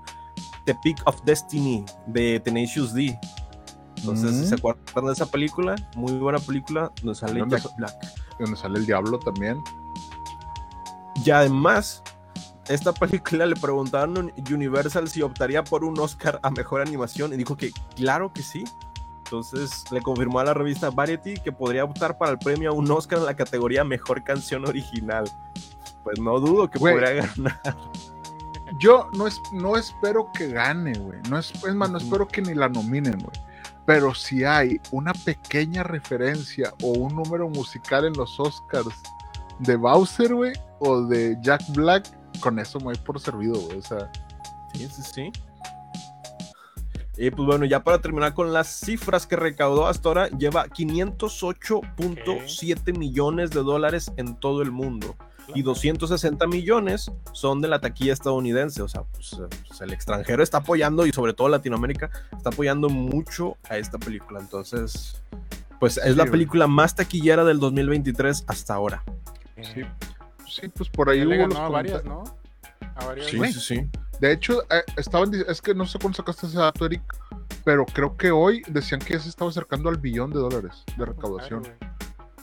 The 0.66 0.76
Peak 0.84 1.02
of 1.06 1.22
Destiny 1.26 1.86
de 2.08 2.40
Tenacious 2.40 2.94
D. 2.94 3.18
Entonces, 3.98 4.32
Mm. 4.34 4.44
se 4.46 4.56
acuerdan 4.56 5.06
de 5.06 5.14
esa 5.14 5.26
película, 5.26 5.76
muy 5.96 6.14
buena 6.14 6.40
película, 6.40 6.92
donde 7.02 7.16
sale 7.18 7.40
¿Dónde 7.40 7.58
Jack 7.58 7.76
Black. 7.78 7.94
Donde 8.40 8.58
sale 8.58 8.80
el 8.80 8.86
diablo 8.86 9.18
también. 9.20 9.58
Y 11.24 11.32
además, 11.32 12.04
esta 12.68 12.94
película 12.94 13.46
le 13.46 13.56
preguntaron 13.56 14.30
a 14.30 14.54
Universal 14.54 15.08
si 15.08 15.22
optaría 15.22 15.64
por 15.64 15.84
un 15.84 16.00
Oscar 16.00 16.40
a 16.44 16.50
mejor 16.50 16.82
animación 16.82 17.34
y 17.34 17.38
dijo 17.38 17.56
que 17.56 17.72
claro 17.96 18.32
que 18.34 18.42
sí. 18.42 18.64
Entonces 19.26 19.86
le 19.92 20.02
confirmó 20.02 20.40
a 20.40 20.44
la 20.44 20.54
revista 20.54 20.90
Variety 20.90 21.36
que 21.36 21.52
podría 21.52 21.86
optar 21.86 22.18
para 22.18 22.32
el 22.32 22.38
premio 22.38 22.70
a 22.70 22.74
un 22.74 22.90
Oscar 22.92 23.20
en 23.20 23.26
la 23.26 23.36
categoría 23.36 23.84
Mejor 23.84 24.24
Canción 24.24 24.68
Original. 24.68 25.26
Pues 26.04 26.20
no 26.20 26.40
dudo 26.40 26.70
que 26.70 26.78
Güey. 26.78 26.94
podría 26.94 27.26
ganar. 27.36 27.62
Yo 28.80 29.08
no, 29.14 29.28
es, 29.28 29.40
no 29.54 29.78
espero 29.78 30.30
que 30.34 30.50
gane, 30.50 30.94
güey. 30.94 31.20
No 31.30 31.38
es, 31.38 31.52
es 31.64 31.76
más, 31.76 31.90
no 31.90 31.98
espero 31.98 32.28
que 32.28 32.42
ni 32.42 32.54
la 32.54 32.70
nominen, 32.70 33.18
güey. 33.20 33.44
Pero 33.86 34.14
si 34.14 34.44
hay 34.44 34.80
una 34.92 35.14
pequeña 35.14 35.84
referencia 35.84 36.74
o 36.82 36.92
un 36.92 37.16
número 37.16 37.50
musical 37.50 38.06
en 38.06 38.14
los 38.14 38.40
Oscars 38.40 39.02
de 39.60 39.76
Bowser, 39.76 40.34
güey, 40.34 40.54
o 40.80 41.02
de 41.04 41.38
Jack 41.42 41.62
Black, 41.74 42.08
con 42.40 42.60
eso 42.60 42.80
me 42.80 42.86
voy 42.86 42.98
por 42.98 43.20
servido, 43.20 43.60
güey. 43.60 43.78
O 43.78 43.82
sea, 43.82 44.10
Sí, 44.74 44.88
sí, 44.90 45.02
sí. 45.14 45.32
Y 47.16 47.30
pues 47.30 47.46
bueno, 47.46 47.64
ya 47.66 47.84
para 47.84 48.00
terminar 48.00 48.34
con 48.34 48.54
las 48.54 48.66
cifras 48.68 49.28
que 49.28 49.36
recaudó 49.36 49.86
hasta 49.86 50.10
ahora, 50.10 50.30
lleva 50.30 50.66
508.7 50.68 52.98
millones 52.98 53.52
de 53.52 53.62
dólares 53.62 54.12
en 54.18 54.36
todo 54.36 54.64
el 54.64 54.72
mundo. 54.72 55.16
Y 55.54 55.62
260 55.62 56.48
millones 56.48 57.12
son 57.34 57.62
de 57.62 57.68
la 57.68 57.82
taquilla 57.82 58.14
estadounidense. 58.14 58.82
O 58.82 58.88
sea, 58.88 59.04
pues, 59.04 59.34
eh, 59.34 59.46
pues, 59.68 59.82
el 59.82 59.94
extranjero 59.94 60.42
está 60.42 60.58
apoyando 60.60 61.06
y 61.06 61.12
sobre 61.12 61.34
todo 61.34 61.50
Latinoamérica 61.50 62.10
está 62.36 62.50
apoyando 62.50 62.90
mucho 62.90 63.58
a 63.70 63.78
esta 63.78 64.00
película. 64.00 64.40
Entonces, 64.40 65.22
pues 65.80 65.98
es 65.98 66.16
la 66.16 66.24
güey. 66.24 66.32
película 66.32 66.66
más 66.66 66.96
taquillera 66.96 67.44
del 67.44 67.60
2023 67.60 68.46
hasta 68.48 68.74
ahora. 68.74 69.04
Sí, 69.64 69.82
sí, 70.48 70.68
pues 70.70 70.90
por 70.90 71.10
ahí 71.10 71.26
hubo 71.26 71.34
los 71.36 71.50
ganó 71.50 71.60
a 71.66 71.70
varias. 71.70 72.06
¿no? 72.06 72.24
A 72.96 73.06
varias. 73.06 73.28
Sí, 73.28 73.40
sí, 73.54 73.60
sí. 73.60 73.90
De 74.20 74.32
hecho, 74.32 74.62
eh, 74.70 74.84
estaban, 74.98 75.32
es 75.48 75.62
que 75.62 75.74
no 75.74 75.86
sé 75.86 75.98
cuándo 76.00 76.16
sacaste 76.18 76.48
ese 76.48 76.58
dato, 76.58 76.86
Eric, 76.86 77.02
pero 77.66 77.86
creo 77.86 78.16
que 78.16 78.32
hoy 78.32 78.62
decían 78.70 79.00
que 79.02 79.14
ya 79.14 79.20
se 79.20 79.30
estaba 79.30 79.50
acercando 79.50 79.90
al 79.90 79.98
billón 79.98 80.32
de 80.32 80.40
dólares 80.40 80.84
de 80.98 81.06
recaudación. 81.06 81.64
Ay. 81.82 81.88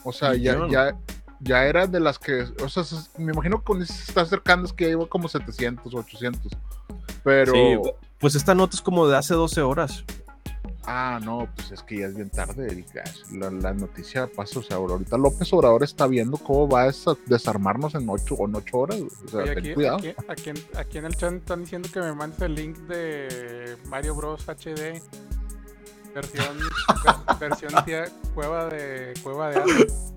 O 0.03 0.11
sea, 0.11 0.33
ya, 0.35 0.67
ya, 0.67 0.97
ya 1.39 1.65
era 1.65 1.87
de 1.87 1.99
las 1.99 2.19
que, 2.19 2.43
o 2.63 2.69
sea, 2.69 2.83
se- 2.83 3.09
me 3.21 3.31
imagino 3.33 3.59
que 3.59 3.63
cuando 3.65 3.85
se 3.85 3.93
está 4.03 4.21
acercando 4.21 4.65
es 4.65 4.73
que 4.73 4.85
ya 4.85 4.91
iba 4.91 5.07
como 5.07 5.27
700, 5.27 5.93
800. 5.93 6.51
Pero, 7.23 7.53
Sí, 7.53 7.77
pues 8.19 8.35
esta 8.35 8.53
nota 8.55 8.75
es 8.75 8.81
como 8.81 9.07
de 9.07 9.15
hace 9.17 9.33
12 9.35 9.61
horas. 9.61 10.03
Ah, 10.85 11.19
no, 11.23 11.47
pues 11.55 11.71
es 11.71 11.83
que 11.83 11.99
ya 11.99 12.07
es 12.07 12.15
bien 12.15 12.29
tarde, 12.29 12.85
La, 13.31 13.49
la 13.51 13.73
noticia 13.73 14.27
pasa, 14.27 14.59
o 14.59 14.63
sea, 14.63 14.77
ahorita 14.77 15.17
López 15.17 15.51
Obrador 15.53 15.83
está 15.83 16.07
viendo 16.07 16.37
cómo 16.37 16.67
va 16.67 16.83
a 16.83 16.87
desa- 16.87 17.17
desarmarnos 17.25 17.95
en 17.95 18.07
8 18.09 18.35
o 18.35 18.47
en 18.47 18.55
8 18.55 18.77
horas. 18.77 18.97
O 19.25 19.27
sea, 19.29 19.39
Oye, 19.41 19.49
ten 19.55 19.59
aquí, 19.65 19.73
cuidado. 19.73 19.97
aquí- 19.97 20.13
aquí 20.27 20.49
en, 20.49 20.57
aquí 20.77 20.97
en 20.97 21.05
el 21.05 21.15
chat 21.15 21.33
están 21.33 21.61
diciendo 21.61 21.89
que 21.93 21.99
me 21.99 22.13
mandes 22.13 22.41
el 22.41 22.55
link 22.55 22.77
de 22.87 23.77
Mario 23.85 24.15
Bros 24.15 24.47
HD. 24.47 25.01
Versión, 26.13 26.57
ver- 26.59 27.37
versión 27.49 27.85
tía, 27.85 28.05
cueva 28.35 28.65
de 28.65 29.13
cueva 29.23 29.49
de 29.49 29.57
hadas. 29.59 30.13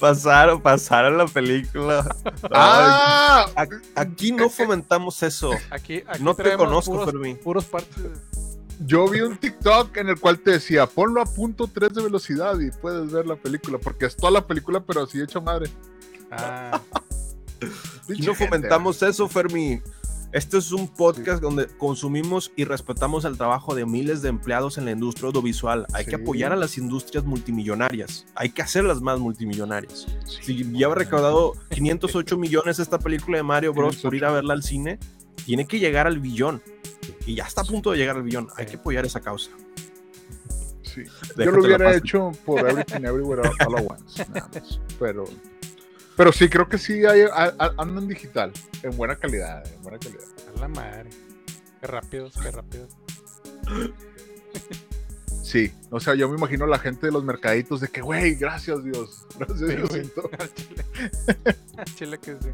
Pasaron, 0.00 0.60
pasaron 0.62 1.18
la 1.18 1.26
película. 1.26 2.16
¡Ah! 2.50 3.46
Ay, 3.54 3.68
aquí 3.94 4.32
no 4.32 4.48
fomentamos 4.48 5.22
eso. 5.22 5.50
Aquí, 5.70 6.02
aquí 6.06 6.22
No 6.24 6.34
te 6.34 6.56
conozco, 6.56 6.92
puros, 6.92 7.10
Fermín. 7.10 7.36
puros 7.44 7.64
parches. 7.66 8.06
Yo 8.86 9.06
vi 9.08 9.20
un 9.20 9.36
TikTok 9.36 9.96
en 9.98 10.08
el 10.08 10.18
cual 10.18 10.38
te 10.38 10.52
decía, 10.52 10.86
ponlo 10.86 11.20
a 11.20 11.26
punto 11.26 11.68
3 11.72 11.92
de 11.92 12.02
velocidad 12.02 12.58
y 12.60 12.70
puedes 12.70 13.12
ver 13.12 13.26
la 13.26 13.36
película, 13.36 13.78
porque 13.78 14.06
es 14.06 14.16
toda 14.16 14.32
la 14.32 14.46
película, 14.46 14.80
pero 14.80 15.02
así 15.02 15.20
hecha 15.20 15.38
madre. 15.38 15.70
Ah, 16.30 16.80
no 18.08 18.34
fomentamos 18.34 19.02
eso, 19.02 19.28
Fermi. 19.28 19.82
Este 20.32 20.58
es 20.58 20.70
un 20.70 20.86
podcast 20.86 21.42
donde 21.42 21.66
consumimos 21.66 22.52
y 22.56 22.64
respetamos 22.64 23.24
el 23.24 23.36
trabajo 23.36 23.74
de 23.74 23.84
miles 23.84 24.22
de 24.22 24.28
empleados 24.28 24.78
en 24.78 24.84
la 24.84 24.92
industria 24.92 25.26
audiovisual. 25.26 25.86
Hay 25.92 26.06
que 26.06 26.14
apoyar 26.14 26.52
a 26.52 26.56
las 26.56 26.78
industrias 26.78 27.24
multimillonarias. 27.24 28.26
Hay 28.36 28.50
que 28.50 28.62
hacerlas 28.62 29.02
más 29.02 29.18
multimillonarias. 29.18 30.06
Sí, 30.24 30.38
Si 30.42 30.64
lleva 30.64 30.94
recaudado 30.94 31.54
508 31.70 32.38
millones 32.38 32.78
esta 32.78 32.98
película 33.00 33.38
de 33.38 33.42
Mario 33.42 33.74
Bros. 33.74 33.96
por 33.96 34.14
ir 34.14 34.24
a 34.24 34.28
508. 34.28 34.34
verla 34.34 34.54
al 34.54 34.62
cine, 34.62 34.98
tiene 35.44 35.66
que 35.66 35.80
llegar 35.80 36.06
al 36.06 36.20
billón. 36.20 36.62
Y 37.30 37.36
ya 37.36 37.44
está 37.44 37.60
a 37.60 37.64
punto 37.64 37.92
de 37.92 37.98
llegar 37.98 38.16
al 38.16 38.24
billón. 38.24 38.48
Hay 38.56 38.66
que 38.66 38.74
apoyar 38.74 39.06
esa 39.06 39.20
causa. 39.20 39.52
Sí. 40.82 41.04
Yo 41.36 41.52
lo 41.52 41.62
hubiera 41.62 41.94
hecho 41.94 42.32
por 42.44 42.68
Everything 42.68 43.04
Everywhere 43.04 43.42
All 43.64 43.78
at 43.78 43.86
Once, 43.88 44.26
nada 44.34 44.50
más. 44.52 44.80
Pero, 44.98 45.24
pero 46.16 46.32
sí, 46.32 46.48
creo 46.48 46.68
que 46.68 46.76
sí 46.76 47.06
hay, 47.06 47.26
andan 47.78 48.08
digital, 48.08 48.52
en 48.82 48.96
buena 48.96 49.14
calidad, 49.14 49.64
en 49.72 49.80
buena 49.80 50.00
calidad. 50.00 50.24
A 50.56 50.60
la 50.60 50.66
madre. 50.66 51.10
Qué 51.80 51.86
rápidos, 51.86 52.34
qué 52.42 52.50
rápidos. 52.50 52.96
Sí, 55.44 55.72
o 55.90 56.00
sea, 56.00 56.16
yo 56.16 56.28
me 56.28 56.36
imagino 56.36 56.64
a 56.64 56.68
la 56.68 56.80
gente 56.80 57.06
de 57.06 57.12
los 57.12 57.22
mercaditos 57.22 57.80
de 57.80 57.86
que, 57.86 58.00
güey, 58.00 58.34
gracias 58.34 58.82
Dios, 58.82 59.24
gracias 59.38 59.60
Sí, 59.60 59.66
güey. 59.66 59.76
Diosito. 59.76 60.30
Al 60.40 60.54
chile. 60.54 60.84
Al 61.76 61.94
chile 61.94 62.18
que 62.18 62.36
sí. 62.40 62.48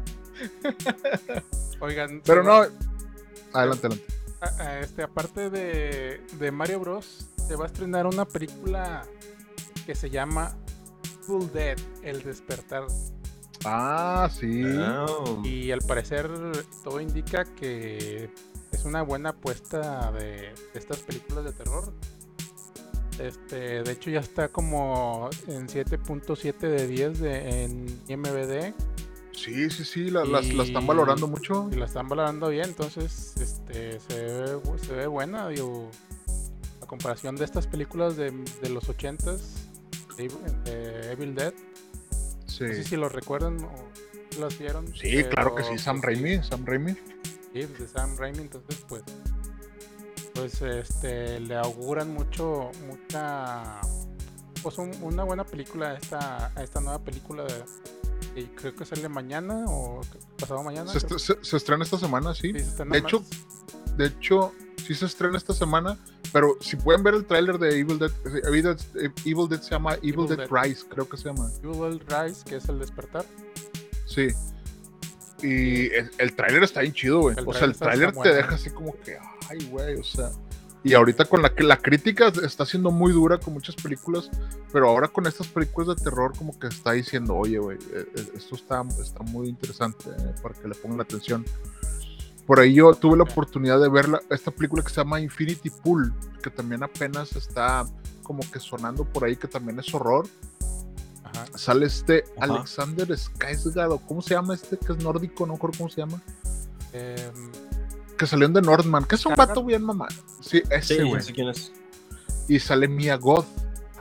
Oigan, 1.79 2.21
Pero 2.23 2.43
no, 2.43 2.57
adelante, 3.53 3.87
adelante. 3.87 4.16
A- 4.41 4.61
a- 4.63 4.79
este, 4.79 5.03
aparte 5.03 5.49
de, 5.49 6.21
de 6.39 6.51
Mario 6.51 6.79
Bros, 6.79 7.27
se 7.47 7.55
va 7.55 7.65
a 7.65 7.67
estrenar 7.67 8.05
una 8.05 8.25
película 8.25 9.03
que 9.85 9.95
se 9.95 10.09
llama 10.09 10.55
Full 11.21 11.45
Dead, 11.53 11.77
El 12.03 12.21
Despertar. 12.23 12.85
Ah, 13.65 14.29
sí. 14.31 14.61
Y 15.43 15.71
al 15.71 15.81
parecer 15.81 16.29
todo 16.83 17.01
indica 17.01 17.43
que 17.45 18.29
es 18.71 18.85
una 18.85 19.01
buena 19.01 19.29
apuesta 19.29 20.11
de, 20.11 20.53
de 20.53 20.53
estas 20.75 20.99
películas 20.99 21.45
de 21.45 21.51
terror. 21.53 21.93
Este, 23.19 23.81
de 23.81 23.91
hecho 23.91 24.11
ya 24.11 24.19
está 24.19 24.49
como 24.49 25.29
en 25.47 25.67
7.7 25.67 26.53
de 26.59 26.87
10 26.87 27.19
de, 27.19 27.63
en 27.63 28.01
IMBD 28.07 28.73
Sí, 29.37 29.69
sí, 29.69 29.85
sí, 29.85 30.09
la, 30.09 30.25
las, 30.25 30.51
la 30.53 30.63
están 30.63 30.83
Y- 30.83 30.87
valorando 30.87 31.27
mucho. 31.27 31.69
y 31.71 31.75
la 31.75 31.85
están 31.85 32.07
valorando 32.09 32.49
bien, 32.49 32.65
entonces 32.69 33.33
este, 33.39 33.99
se, 33.99 34.23
ve, 34.23 34.59
se 34.83 34.93
ve 34.93 35.05
buena, 35.07 35.47
digo, 35.49 35.91
a 36.81 36.87
comparación 36.87 37.35
de 37.35 37.45
estas 37.45 37.67
películas 37.67 38.17
de, 38.17 38.31
de 38.31 38.69
los 38.69 38.89
80s 38.89 39.39
de, 40.17 40.25
Evil- 40.27 40.63
de 40.63 41.11
Evil 41.11 41.35
Dead, 41.35 41.53
Sí, 42.47 42.63
no 42.63 42.73
sé 42.73 42.83
si 42.83 42.95
lo 42.95 43.09
recuerdan 43.09 43.63
o 43.63 44.39
las 44.39 44.57
vieron. 44.57 44.87
sí 44.95 45.23
claro 45.25 45.53
que 45.53 45.63
sí, 45.63 45.77
Sam 45.77 46.01
pues, 46.01 46.17
sí, 46.17 46.23
Raimi, 46.23 46.43
Sam 46.43 46.65
Raimi. 46.65 46.93
Sí, 47.53 47.61
de 47.65 47.87
Sam 47.87 48.17
Raimi, 48.17 48.39
entonces 48.39 48.83
pues 48.87 49.03
pues 50.33 50.61
este 50.61 51.39
le 51.39 51.55
auguran 51.57 52.11
mucho 52.13 52.71
mucha 52.87 53.79
pues 54.63 54.77
un- 54.79 54.95
una 55.01 55.23
buena 55.23 55.43
película 55.43 55.89
a 55.91 55.93
esta 55.97 56.51
a 56.55 56.63
esta 56.63 56.79
nueva 56.81 56.99
película 56.99 57.43
de, 57.43 57.63
que 58.45 58.55
creo 58.55 58.75
que 58.75 58.85
sale 58.85 59.09
mañana 59.09 59.65
o 59.67 60.01
pasado 60.39 60.61
mañana. 60.63 60.91
Se, 60.91 60.99
creo 61.01 61.17
est- 61.17 61.25
se- 61.27 61.43
se 61.43 61.57
estrena 61.57 61.83
esta 61.83 61.97
semana, 61.97 62.33
sí. 62.35 62.53
se 62.59 62.85
de 62.85 62.97
hecho, 62.97 63.19
más. 63.21 63.97
De 63.97 64.05
hecho, 64.07 64.53
sí 64.85 64.93
se 64.95 65.05
estrena 65.05 65.37
esta 65.37 65.53
semana, 65.53 65.97
pero 66.31 66.55
si 66.61 66.75
pueden 66.75 67.01
ver 67.03 67.15
el 67.15 67.25
tráiler 67.25 67.57
de 67.57 67.79
Evil 67.79 67.97
Dead, 67.99 68.11
eh, 68.25 68.41
Evil 68.47 68.63
Dead, 68.63 68.79
eh, 69.01 69.09
Evil 69.25 69.47
Dead 69.49 69.61
se 69.61 69.71
llama 69.71 69.95
Evil, 69.95 70.13
Evil 70.13 70.27
Dead, 70.27 70.37
Dead. 70.49 70.63
Rise, 70.63 70.85
creo 70.87 71.09
que 71.09 71.17
se 71.17 71.23
llama. 71.25 71.49
Evil 71.63 71.99
Rise, 72.07 72.43
que 72.45 72.55
es 72.57 72.69
el 72.69 72.79
despertar. 72.79 73.25
Sí. 74.05 74.27
Y 75.41 75.87
el, 75.93 76.09
el 76.17 76.35
tráiler 76.35 76.63
está 76.63 76.81
bien 76.81 76.93
chido, 76.93 77.19
güey. 77.21 77.35
O 77.45 77.53
sea, 77.53 77.65
el 77.65 77.75
tráiler 77.75 78.09
te 78.11 78.15
bueno. 78.17 78.33
deja 78.33 78.55
así 78.55 78.69
como 78.71 78.93
que, 79.01 79.17
ay, 79.49 79.67
güey, 79.69 79.95
o 79.95 80.03
sea. 80.03 80.31
Y 80.89 80.93
ahorita 80.93 81.25
con 81.25 81.41
la 81.41 81.53
que 81.53 81.63
la 81.63 81.77
crítica 81.77 82.27
está 82.43 82.65
siendo 82.65 82.91
muy 82.91 83.11
dura 83.11 83.37
con 83.39 83.53
muchas 83.53 83.75
películas, 83.75 84.29
pero 84.71 84.89
ahora 84.89 85.07
con 85.07 85.27
estas 85.27 85.47
películas 85.47 85.95
de 85.97 86.03
terror 86.03 86.33
como 86.37 86.57
que 86.57 86.67
está 86.67 86.93
diciendo, 86.93 87.35
oye, 87.35 87.57
güey, 87.59 87.77
eh, 87.93 88.05
eh, 88.15 88.27
esto 88.35 88.55
está, 88.55 88.83
está 89.01 89.21
muy 89.23 89.49
interesante 89.49 90.09
eh, 90.09 90.33
para 90.41 90.53
que 90.55 90.67
le 90.67 90.75
pongan 90.75 90.97
la 90.97 91.03
atención. 91.03 91.45
Por 92.45 92.59
ahí 92.61 92.75
yo 92.75 92.93
tuve 92.93 93.17
la 93.17 93.23
oportunidad 93.23 93.81
de 93.81 93.89
ver 93.89 94.07
la- 94.07 94.21
esta 94.29 94.51
película 94.51 94.81
que 94.81 94.89
se 94.89 94.95
llama 94.95 95.19
Infinity 95.19 95.69
Pool, 95.69 96.13
que 96.41 96.49
también 96.49 96.81
apenas 96.83 97.35
está 97.35 97.85
como 98.23 98.39
que 98.49 98.59
sonando 98.59 99.03
por 99.03 99.25
ahí, 99.25 99.35
que 99.35 99.47
también 99.47 99.79
es 99.79 99.93
horror. 99.93 100.27
Ajá. 101.25 101.45
Sale 101.55 101.85
este 101.87 102.23
Ajá. 102.37 102.53
Alexander 102.53 103.07
Skarsgård, 103.09 103.99
¿cómo 104.07 104.21
se 104.21 104.35
llama 104.35 104.53
este 104.55 104.77
que 104.77 104.93
es 104.93 105.03
nórdico? 105.03 105.45
No 105.45 105.53
recuerdo 105.55 105.77
cómo 105.79 105.89
se 105.89 105.97
llama. 106.01 106.21
Em, 106.93 107.51
Que 108.17 108.25
salió 108.27 108.47
en 108.47 108.53
The 108.53 108.61
Northman, 108.61 109.03
que 109.05 109.15
es 109.15 109.25
un 109.25 109.35
vato 109.35 109.63
bien 109.63 109.83
mamá. 109.83 110.07
Sí, 110.41 110.61
ese 110.71 110.97
sí, 110.97 111.03
güey. 111.03 111.21
sé 111.21 111.33
quién 111.33 111.49
es. 111.49 111.71
Y 112.47 112.59
sale 112.59 112.87
Mia 112.87 113.15
Goth. 113.17 113.45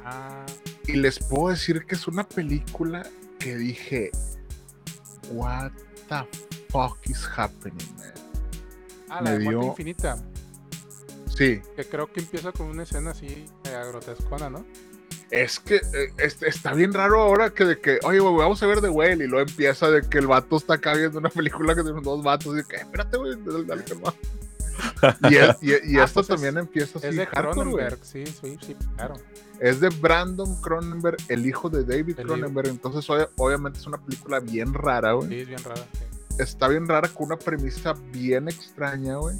ah, 0.04 0.44
Y 0.86 0.92
les 0.92 1.18
puedo 1.18 1.48
decir 1.48 1.84
que 1.86 1.94
es 1.96 2.06
una 2.08 2.24
película 2.26 3.06
que 3.38 3.56
dije, 3.56 4.10
what 5.30 5.70
the 6.08 6.26
fuck 6.70 6.96
is 7.08 7.26
happening, 7.36 7.86
man? 7.98 8.12
ah, 9.10 9.20
Me 9.20 9.30
la 9.30 9.38
de 9.38 9.44
muerte 9.44 9.60
dio- 9.60 9.68
infinita. 9.70 10.16
Sí, 11.36 11.60
Que 11.76 11.84
creo 11.84 12.10
que 12.10 12.20
empieza 12.20 12.50
con 12.52 12.68
una 12.68 12.84
escena 12.84 13.10
así 13.10 13.26
eh, 13.64 13.82
grotescona, 13.90 14.48
¿no? 14.48 14.64
Es 15.30 15.58
que 15.60 15.76
eh, 15.76 16.12
es- 16.18 16.42
está 16.42 16.72
bien 16.72 16.92
raro 16.92 17.20
ahora 17.20 17.50
que 17.50 17.64
de 17.64 17.80
que, 17.80 17.98
oye, 18.04 18.18
güey, 18.20 18.34
vamos 18.36 18.62
a 18.62 18.66
ver 18.66 18.80
The 18.80 18.88
Whale. 18.90 19.24
Y 19.24 19.28
luego 19.28 19.48
empieza 19.48 19.90
de 19.90 20.02
que 20.08 20.18
el 20.18 20.26
vato 20.26 20.56
está 20.56 20.74
acá 20.74 20.94
viendo 20.94 21.18
una 21.18 21.28
película 21.30 21.74
que 21.74 21.82
tiene 21.82 22.00
dos 22.02 22.22
vatos. 22.22 22.52
Y 22.54 22.56
de 22.58 22.64
que, 22.64 22.76
espérate, 22.76 23.16
güey, 23.16 23.34
dale, 23.44 23.64
dale, 23.64 23.84
calma". 23.84 24.14
Y, 25.30 25.34
el- 25.36 25.56
y, 25.62 25.94
y 25.94 25.96
Ah, 25.98 26.04
esto 26.04 26.14
pues 26.14 26.24
es- 26.24 26.28
también 26.28 26.58
empieza 26.58 26.98
así. 26.98 27.08
Es 27.08 27.16
de 27.16 27.26
hardcore. 27.26 27.52
Cronenberg, 27.54 27.98
sí, 28.02 28.24
sí, 28.26 28.58
sí, 28.64 28.76
claro. 28.96 29.14
Es 29.58 29.80
de 29.80 29.88
Brandon 29.88 30.60
Cronenberg, 30.60 31.16
el 31.28 31.46
hijo 31.46 31.70
de 31.70 31.82
David 31.82 32.20
El 32.20 32.26
Cronenberg. 32.26 32.68
Entonces, 32.68 33.08
obvia- 33.08 33.30
obviamente 33.36 33.78
es 33.78 33.86
una 33.86 33.96
película 33.98 34.38
bien 34.40 34.74
rara, 34.74 35.12
güey. 35.12 35.28
Sí, 35.28 35.40
es 35.40 35.48
bien 35.48 35.64
rara. 35.64 35.82
sí. 35.92 36.04
Está 36.38 36.68
bien 36.68 36.86
rara 36.86 37.08
con 37.08 37.28
una 37.28 37.38
premisa 37.38 37.94
bien 38.12 38.48
extraña, 38.48 39.16
güey. 39.16 39.36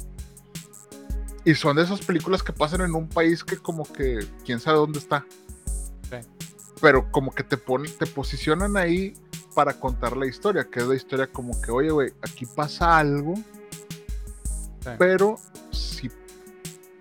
Y 1.45 1.53
son 1.55 1.75
de 1.77 1.83
esas 1.83 2.01
películas 2.01 2.41
que 2.43 2.51
pasan 2.51 2.81
en 2.81 2.95
un 2.95 3.07
país 3.07 3.43
que 3.43 3.57
como 3.57 3.83
que 3.93 4.19
quién 4.43 4.59
sabe 4.59 4.77
dónde 4.79 4.97
está. 4.99 5.23
Sí. 6.09 6.17
Pero 6.81 7.11
como 7.11 7.33
que 7.33 7.43
te 7.43 7.57
ponen, 7.57 7.91
te 7.97 8.05
posicionan 8.05 8.77
ahí 8.77 9.13
para 9.55 9.79
contar 9.79 10.15
la 10.15 10.27
historia, 10.27 10.65
que 10.69 10.79
es 10.79 10.85
la 10.87 10.95
historia 10.95 11.27
como 11.27 11.59
que, 11.61 11.71
oye, 11.71 11.89
güey, 11.89 12.13
aquí 12.21 12.45
pasa 12.45 12.97
algo, 12.99 13.33
Sí. 13.35 14.89
pero 14.99 15.37
si, 15.71 16.09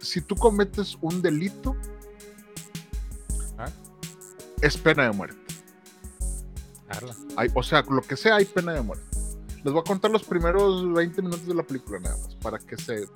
si 0.00 0.20
tú 0.22 0.34
cometes 0.34 0.96
un 1.02 1.20
delito, 1.22 1.76
Ah. 3.58 3.70
es 4.62 4.76
pena 4.78 5.04
de 5.04 5.12
muerte. 5.12 5.38
Hay- 7.36 7.50
o 7.54 7.62
sea, 7.62 7.82
lo 7.82 8.00
que 8.00 8.16
sea, 8.16 8.36
hay 8.36 8.44
pena 8.46 8.72
de 8.72 8.80
muerte. 8.80 9.04
Les 9.62 9.72
voy 9.72 9.80
a 9.80 9.84
contar 9.84 10.10
los 10.10 10.22
primeros 10.24 10.90
20 10.94 11.20
minutos 11.20 11.46
de 11.46 11.54
la 11.54 11.62
película 11.62 11.98
nada 11.98 12.16
más, 12.16 12.34
para 12.36 12.58
que 12.58 12.76
se... 12.78 13.06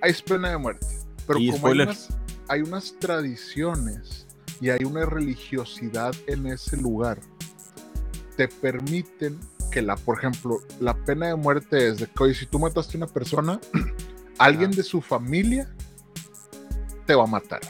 Hay 0.00 0.14
pena 0.24 0.50
de 0.50 0.56
muerte. 0.56 0.86
Pero 1.26 1.38
Y 1.38 1.46
como 1.50 1.54
hay 1.54 1.58
spoilers. 1.74 2.08
unas, 2.08 2.20
hay 2.48 2.62
unas 2.62 2.94
tradiciones 2.98 4.26
y 4.60 4.70
hay 4.70 4.84
una 4.84 5.06
religiosidad 5.06 6.14
en 6.26 6.46
ese 6.46 6.76
lugar, 6.76 7.20
te 8.36 8.48
permiten 8.48 9.38
que 9.70 9.82
la, 9.82 9.96
por 9.96 10.18
ejemplo, 10.18 10.60
la 10.80 10.94
pena 10.94 11.28
de 11.28 11.36
muerte 11.36 11.88
es 11.88 11.98
de 11.98 12.06
que, 12.06 12.24
oye, 12.24 12.34
si 12.34 12.46
tú 12.46 12.58
mataste 12.58 12.96
a 12.96 12.98
una 12.98 13.06
persona, 13.06 13.60
alguien 14.38 14.70
Ajá. 14.70 14.76
de 14.76 14.82
su 14.82 15.00
familia 15.00 15.72
te 17.06 17.14
va 17.14 17.24
a 17.24 17.26
matar. 17.26 17.60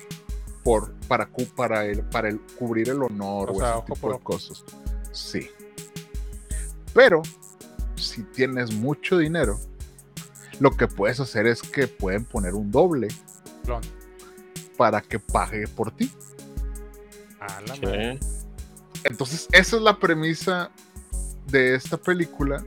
Por, 0.65 0.93
para, 1.09 1.29
para, 1.57 1.87
el, 1.87 2.03
para 2.03 2.29
el, 2.29 2.39
cubrir 2.59 2.91
el 2.91 3.03
honor 3.03 3.49
O 3.49 3.53
o, 3.55 3.59
sea, 3.59 3.79
ese 3.79 3.95
tipo 3.95 4.13
de 4.13 4.19
cosas. 4.19 4.65
Sí. 5.13 5.49
Pero, 6.93 7.23
si 7.97 8.23
tienes 8.25 8.73
mucho 8.73 9.17
dinero, 9.17 9.59
lo 10.59 10.77
que 10.77 10.87
puedes 10.87 11.21
hacer 11.21 11.47
es 11.47 11.63
que 11.63 11.87
pueden 11.87 12.25
poner 12.25 12.55
un 12.55 12.71
doble 12.71 13.09
para 14.77 15.01
que 15.01 15.19
pague 15.19 15.67
por 15.69 15.91
ti. 15.91 16.11
Ah, 17.41 17.61
la 17.67 17.75
Sí. 17.75 17.81
madre. 17.83 18.21
Entonces, 19.05 19.49
esa 19.53 19.77
es 19.77 19.83
la 19.83 19.99
premisa 19.99 20.71
de 21.47 21.75
esta 21.75 21.97
película. 21.97 22.65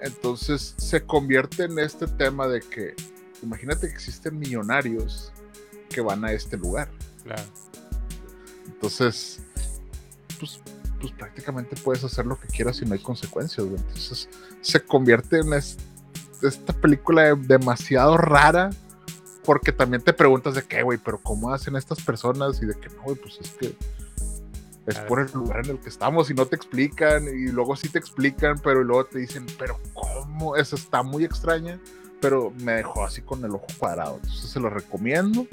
Entonces, 0.00 0.74
se 0.76 1.04
convierte 1.04 1.64
en 1.64 1.78
este 1.78 2.06
tema 2.06 2.46
de 2.46 2.60
que, 2.60 2.94
imagínate 3.42 3.88
que 3.88 3.92
existen 3.94 4.38
millonarios 4.38 5.32
que 5.88 6.00
van 6.00 6.24
a 6.24 6.32
este 6.32 6.56
lugar. 6.56 6.90
Claro. 7.24 7.42
Entonces, 8.66 9.40
pues, 10.38 10.60
pues 11.00 11.12
prácticamente 11.12 11.76
puedes 11.76 12.04
hacer 12.04 12.26
lo 12.26 12.38
que 12.38 12.48
quieras 12.48 12.80
y 12.82 12.84
no 12.86 12.94
hay 12.94 13.00
consecuencias. 13.00 13.66
güey. 13.66 13.80
Entonces, 13.80 14.28
se 14.60 14.80
convierte 14.80 15.38
en 15.40 15.52
es- 15.54 15.76
esta 16.42 16.72
película 16.72 17.22
de- 17.22 17.36
demasiado 17.36 18.16
rara. 18.16 18.70
Porque 19.44 19.72
también 19.72 20.02
te 20.02 20.14
preguntas 20.14 20.54
de 20.54 20.62
qué, 20.62 20.82
güey, 20.82 20.96
pero 20.98 21.18
¿cómo 21.22 21.52
hacen 21.52 21.76
estas 21.76 22.00
personas? 22.02 22.62
Y 22.62 22.66
de 22.66 22.74
que 22.80 22.88
no, 22.88 23.02
güey, 23.02 23.16
pues 23.16 23.36
es 23.42 23.50
que 23.50 23.76
Es 24.86 24.98
por 25.00 25.20
el 25.20 25.32
lugar 25.32 25.64
en 25.64 25.70
el 25.72 25.80
que 25.80 25.88
estamos 25.88 26.30
y 26.30 26.34
no 26.34 26.44
te 26.46 26.56
explican 26.56 27.24
y 27.26 27.48
luego 27.48 27.74
sí 27.74 27.88
te 27.88 27.98
explican, 27.98 28.58
pero 28.62 28.82
luego 28.84 29.06
te 29.06 29.18
dicen, 29.18 29.46
pero 29.58 29.80
¿cómo? 29.94 30.56
Esa 30.56 30.76
está 30.76 31.02
muy 31.02 31.24
extraña, 31.24 31.80
pero 32.20 32.50
me 32.62 32.72
dejó 32.72 33.02
así 33.04 33.22
con 33.22 33.42
el 33.44 33.52
ojo 33.52 33.66
cuadrado. 33.78 34.16
Entonces 34.16 34.50
se 34.50 34.60
lo 34.60 34.68
recomiendo. 34.68 35.46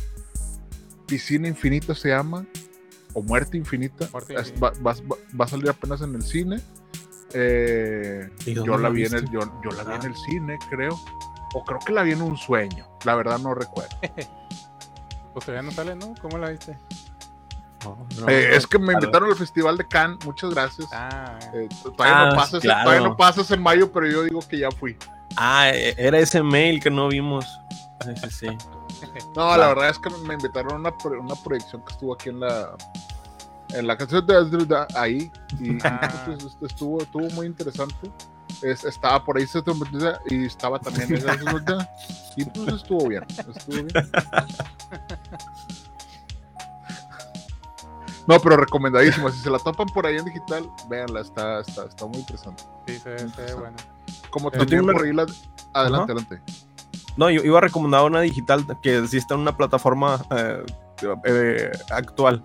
Piscina 1.07 1.47
Infinita 1.47 1.95
se 1.95 2.09
llama, 2.09 2.45
o 3.13 3.21
Muerte 3.21 3.57
Infinita. 3.57 4.07
Muerte 4.11 4.33
Es- 4.33 4.49
Infinita. 4.49 4.71
va, 4.81 4.93
va- 4.93 5.17
va 5.39 5.45
a 5.45 5.47
salir 5.47 5.69
apenas 5.69 6.01
en 6.01 6.15
el 6.15 6.23
cine. 6.23 6.59
Eh, 7.33 8.29
¿Y 8.45 8.53
dónde 8.53 8.71
yo 8.71 8.77
la 8.77 8.89
vi 8.89 9.05
en 9.05 9.13
el, 9.15 9.25
yo, 9.31 9.39
yo 9.63 9.71
la 9.71 9.83
vi 9.85 9.93
en 9.95 10.01
Ah. 10.01 10.07
el 10.07 10.15
cine, 10.29 10.59
creo. 10.69 10.99
O 11.53 11.63
creo 11.63 11.79
que 11.85 11.93
la 11.93 12.03
vi 12.03 12.11
en 12.11 12.21
un 12.21 12.35
sueño. 12.37 12.85
La 13.05 13.15
verdad 13.15 13.39
no 13.39 13.53
recuerdo. 13.53 13.95
Pues 15.33 15.45
todavía 15.45 15.61
no 15.69 15.71
sale, 15.73 15.95
¿no? 15.95 16.13
¿Cómo 16.21 16.37
la 16.37 16.49
viste? 16.49 16.77
No, 17.83 18.07
no, 18.19 18.29
Eh, 18.29 18.47
no, 18.51 18.55
es 18.57 18.67
que 18.67 18.77
me 18.79 18.85
claro. 18.87 18.99
invitaron 18.99 19.29
al 19.29 19.35
Festival 19.35 19.77
de 19.77 19.87
Cannes. 19.87 20.25
Muchas 20.25 20.49
gracias. 20.51 20.87
Ah, 20.91 21.37
Eh, 21.53 21.67
todavía, 21.83 22.21
Ah, 22.21 22.29
no 22.29 22.35
pasas, 22.35 22.61
claro. 22.61 22.83
todavía 22.85 23.07
no 23.09 23.17
pasas 23.17 23.51
en 23.51 23.61
mayo, 23.61 23.91
pero 23.91 24.07
yo 24.07 24.23
digo 24.23 24.39
que 24.47 24.59
ya 24.59 24.69
fui. 24.71 24.97
Ah, 25.37 25.69
e- 25.69 25.95
era 25.97 26.19
ese 26.19 26.43
mail 26.43 26.81
que 26.81 26.89
no 26.91 27.07
vimos. 27.07 27.45
Sí, 28.03 28.11
sí, 28.23 28.29
sí. 28.31 28.47
No, 29.35 29.57
la 29.57 29.67
verdad 29.69 29.89
es 29.89 29.97
que 29.97 30.09
me 30.27 30.33
invitaron 30.35 30.73
a 30.73 30.75
una, 30.75 30.97
pro- 30.97 31.19
una 31.19 31.35
proyección 31.35 31.83
que 31.83 31.91
estuvo 31.93 32.13
aquí 32.13 32.29
en 32.29 32.39
la 32.41 32.75
en 33.73 33.87
la 33.87 33.95
canción 33.97 34.27
de 34.27 34.35
ahí 34.95 35.31
y 35.59 35.77
Ah. 35.83 36.23
pues, 36.25 36.43
este, 36.43 36.65
estuvo, 36.67 37.01
estuvo 37.01 37.27
muy 37.29 37.47
interesante. 37.47 38.11
Es- 38.61 38.83
estaba 38.83 39.23
por 39.23 39.37
ahí 39.37 39.47
se 39.47 39.63
y 40.29 40.45
estaba 40.45 40.77
también 40.77 41.15
y 42.35 42.43
pues 42.45 42.73
estuvo 42.75 43.07
bien, 43.07 43.25
estuvo 43.29 43.83
bien. 43.83 43.87
No, 48.27 48.39
pero 48.39 48.57
recomendadísima. 48.57 49.31
Si 49.31 49.39
se 49.39 49.49
la 49.49 49.59
topan 49.59 49.87
por 49.87 50.05
ahí 50.05 50.17
en 50.17 50.25
digital, 50.25 50.69
véanla, 50.89 51.21
está, 51.21 51.61
está, 51.61 51.85
está 51.85 52.05
muy 52.05 52.19
interesante. 52.19 52.63
sí, 52.87 52.97
se, 52.99 53.17
se 53.17 53.41
ve 53.41 53.53
buena. 53.53 53.77
Como 54.29 54.51
Yo 54.51 54.59
también 54.59 54.85
por 54.85 55.03
ahí 55.03 55.13
la... 55.13 55.25
Adelante, 55.73 56.11
adelante. 56.11 56.41
No, 57.17 57.29
yo 57.29 57.41
iba 57.43 57.57
a 57.57 57.61
recomendar 57.61 58.03
una 58.03 58.21
digital 58.21 58.65
que 58.81 59.05
sí 59.07 59.17
está 59.17 59.33
en 59.35 59.41
una 59.41 59.55
plataforma 59.57 60.23
eh, 60.31 60.63
eh, 61.25 61.71
actual. 61.91 62.43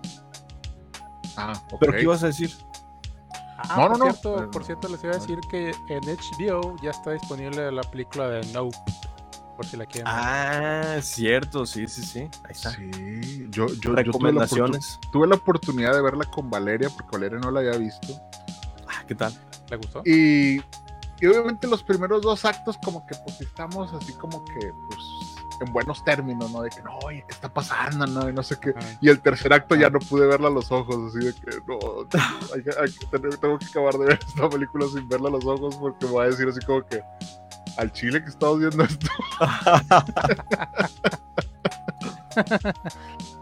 Ah, 1.37 1.53
ok. 1.71 1.79
¿Pero 1.79 1.93
qué 1.93 2.01
ibas 2.01 2.23
a 2.23 2.27
decir? 2.27 2.51
Ah, 3.59 3.75
No, 3.77 3.87
por 3.87 3.91
no, 3.91 3.97
no. 3.97 4.11
Cierto, 4.11 4.43
Eh, 4.43 4.47
por 4.51 4.63
cierto, 4.63 4.87
les 4.89 5.03
iba 5.03 5.13
a 5.13 5.17
decir 5.17 5.39
que 5.49 5.69
en 5.89 6.01
HBO 6.03 6.75
ya 6.81 6.91
está 6.91 7.11
disponible 7.11 7.71
la 7.71 7.83
película 7.83 8.27
de 8.29 8.45
Nope. 8.53 8.75
Por 9.57 9.65
si 9.65 9.75
la 9.75 9.85
quieren. 9.87 10.05
Ah, 10.07 10.95
es 10.97 11.05
cierto, 11.05 11.65
sí, 11.65 11.87
sí, 11.87 12.03
sí. 12.03 12.19
Ahí 12.19 12.51
está. 12.51 12.71
Sí, 12.71 13.47
yo, 13.49 13.65
yo, 13.67 13.73
yo 13.73 13.81
tuve, 13.81 13.95
la 13.95 14.03
Recomendaciones. 14.03 14.99
tuve 15.11 15.27
la 15.27 15.35
oportunidad 15.35 15.93
de 15.93 16.01
verla 16.03 16.25
con 16.25 16.49
Valeria, 16.49 16.89
porque 16.91 17.09
Valeria 17.17 17.39
no 17.39 17.49
la 17.49 17.61
había 17.61 17.77
visto. 17.77 18.07
Ah, 18.87 19.03
¿Qué 19.07 19.15
tal? 19.15 19.33
¿Le 19.69 19.77
gustó? 19.77 20.03
Y, 20.05 20.57
y 21.19 21.25
obviamente 21.25 21.67
los 21.67 21.81
primeros 21.81 22.21
dos 22.21 22.45
actos 22.45 22.77
como 22.85 23.05
que 23.07 23.15
pues 23.25 23.41
estamos 23.41 23.91
así 23.93 24.13
como 24.13 24.45
que 24.45 24.71
pues 24.87 24.99
en 25.59 25.73
buenos 25.73 26.03
términos, 26.05 26.51
¿no? 26.51 26.61
De 26.61 26.69
que 26.69 26.83
no, 26.83 26.95
oye, 26.99 27.25
¿qué 27.27 27.33
está 27.33 27.51
pasando? 27.51 28.05
No, 28.05 28.29
y 28.29 28.33
no 28.33 28.43
sé 28.43 28.59
qué. 28.61 28.73
Ah, 28.77 28.97
Y 29.01 29.09
el 29.09 29.19
tercer 29.21 29.51
acto 29.53 29.73
ya 29.73 29.89
no 29.89 29.97
pude 29.97 30.27
verla 30.27 30.49
a 30.49 30.51
los 30.51 30.71
ojos, 30.71 30.95
así 31.15 31.25
de 31.25 31.33
que 31.33 31.57
no, 31.65 31.79
hay 32.79 32.91
tengo 33.41 33.57
que 33.57 33.65
acabar 33.65 33.95
de 33.95 34.05
ver 34.05 34.19
esta 34.27 34.47
película 34.47 34.85
sin 34.87 35.09
verla 35.09 35.29
a 35.29 35.31
los 35.31 35.45
ojos 35.45 35.75
porque 35.77 36.05
me 36.05 36.11
va 36.11 36.23
a 36.23 36.27
decir 36.27 36.47
así 36.47 36.59
como 36.63 36.85
que 36.85 37.01
al 37.77 37.91
chile 37.91 38.23
que 38.23 38.29
estamos 38.29 38.59
viendo 38.59 38.83
esto. 38.83 39.07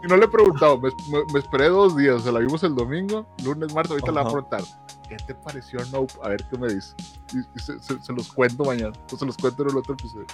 Y 0.02 0.06
no 0.08 0.16
le 0.16 0.24
he 0.24 0.28
preguntado, 0.28 0.78
me, 0.78 0.88
me- 1.10 1.24
me 1.32 1.38
esperé 1.40 1.68
dos 1.68 1.96
días, 1.96 2.22
se 2.22 2.32
la 2.32 2.38
vimos 2.40 2.62
el 2.62 2.74
domingo, 2.74 3.26
lunes, 3.44 3.72
martes, 3.74 3.90
ahorita 3.92 4.12
le 4.12 4.20
voy 4.22 4.28
a 4.28 4.32
preguntar, 4.32 4.62
¿qué 5.08 5.16
te 5.16 5.34
pareció 5.34 5.84
Nope? 5.92 6.14
A 6.22 6.28
ver 6.30 6.46
qué 6.50 6.56
me 6.58 6.68
dice. 6.72 6.94
Y, 7.34 7.38
y 7.40 7.58
se, 7.60 7.78
se- 7.82 8.02
se 8.02 8.12
los 8.12 8.32
cuento 8.32 8.64
mañana, 8.64 8.92
o 9.12 9.16
se 9.16 9.26
los 9.26 9.36
cuento 9.36 9.62
en 9.64 9.70
el 9.70 9.76
otro 9.78 9.94
episodio. 9.94 10.26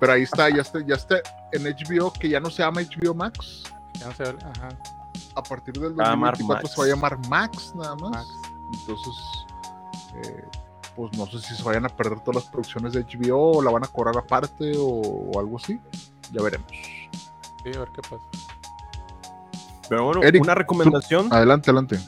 Pero 0.00 0.12
ahí 0.12 0.22
está, 0.22 0.48
ya 0.50 0.62
está, 0.62 0.80
ya 0.80 0.94
está 0.94 1.16
en 1.52 1.64
HBO, 1.64 2.12
que 2.12 2.28
ya 2.28 2.40
no 2.40 2.50
se 2.50 2.62
llama 2.62 2.80
HBO 2.82 3.14
Max. 3.14 3.64
ya 3.94 4.06
no 4.08 4.14
se 4.14 4.22
ve- 4.32 4.38
Ajá, 4.44 4.68
A 5.34 5.42
partir 5.42 5.74
del 5.74 5.98
Va 5.98 6.04
a 6.06 6.10
llamar 6.10 6.32
2024 6.38 6.68
se 6.68 6.80
va 6.80 6.84
a 6.84 6.88
llamar 6.88 7.28
Max 7.28 7.74
nada 7.74 7.94
más. 7.96 8.10
Max. 8.10 8.28
Entonces, 8.80 9.14
eh, 10.24 10.44
pues 10.96 11.16
no 11.16 11.26
sé 11.26 11.38
si 11.40 11.54
se 11.54 11.62
vayan 11.62 11.84
a 11.86 11.88
perder 11.88 12.20
todas 12.20 12.42
las 12.42 12.50
producciones 12.52 12.92
de 12.92 13.04
HBO 13.04 13.58
o 13.58 13.62
la 13.62 13.70
van 13.70 13.84
a 13.84 13.88
cobrar 13.88 14.16
aparte 14.16 14.72
o, 14.76 14.84
o 14.86 15.40
algo 15.40 15.56
así. 15.56 15.78
Ya 16.32 16.42
veremos. 16.42 16.66
Sí, 16.70 17.70
a 17.74 17.78
ver 17.80 17.88
qué 17.94 18.02
pasa. 18.02 18.24
Pero 19.88 20.04
bueno, 20.06 20.22
Eric, 20.22 20.42
una 20.42 20.54
recomendación 20.54 21.28
Adelante, 21.32 21.70
adelante. 21.70 21.98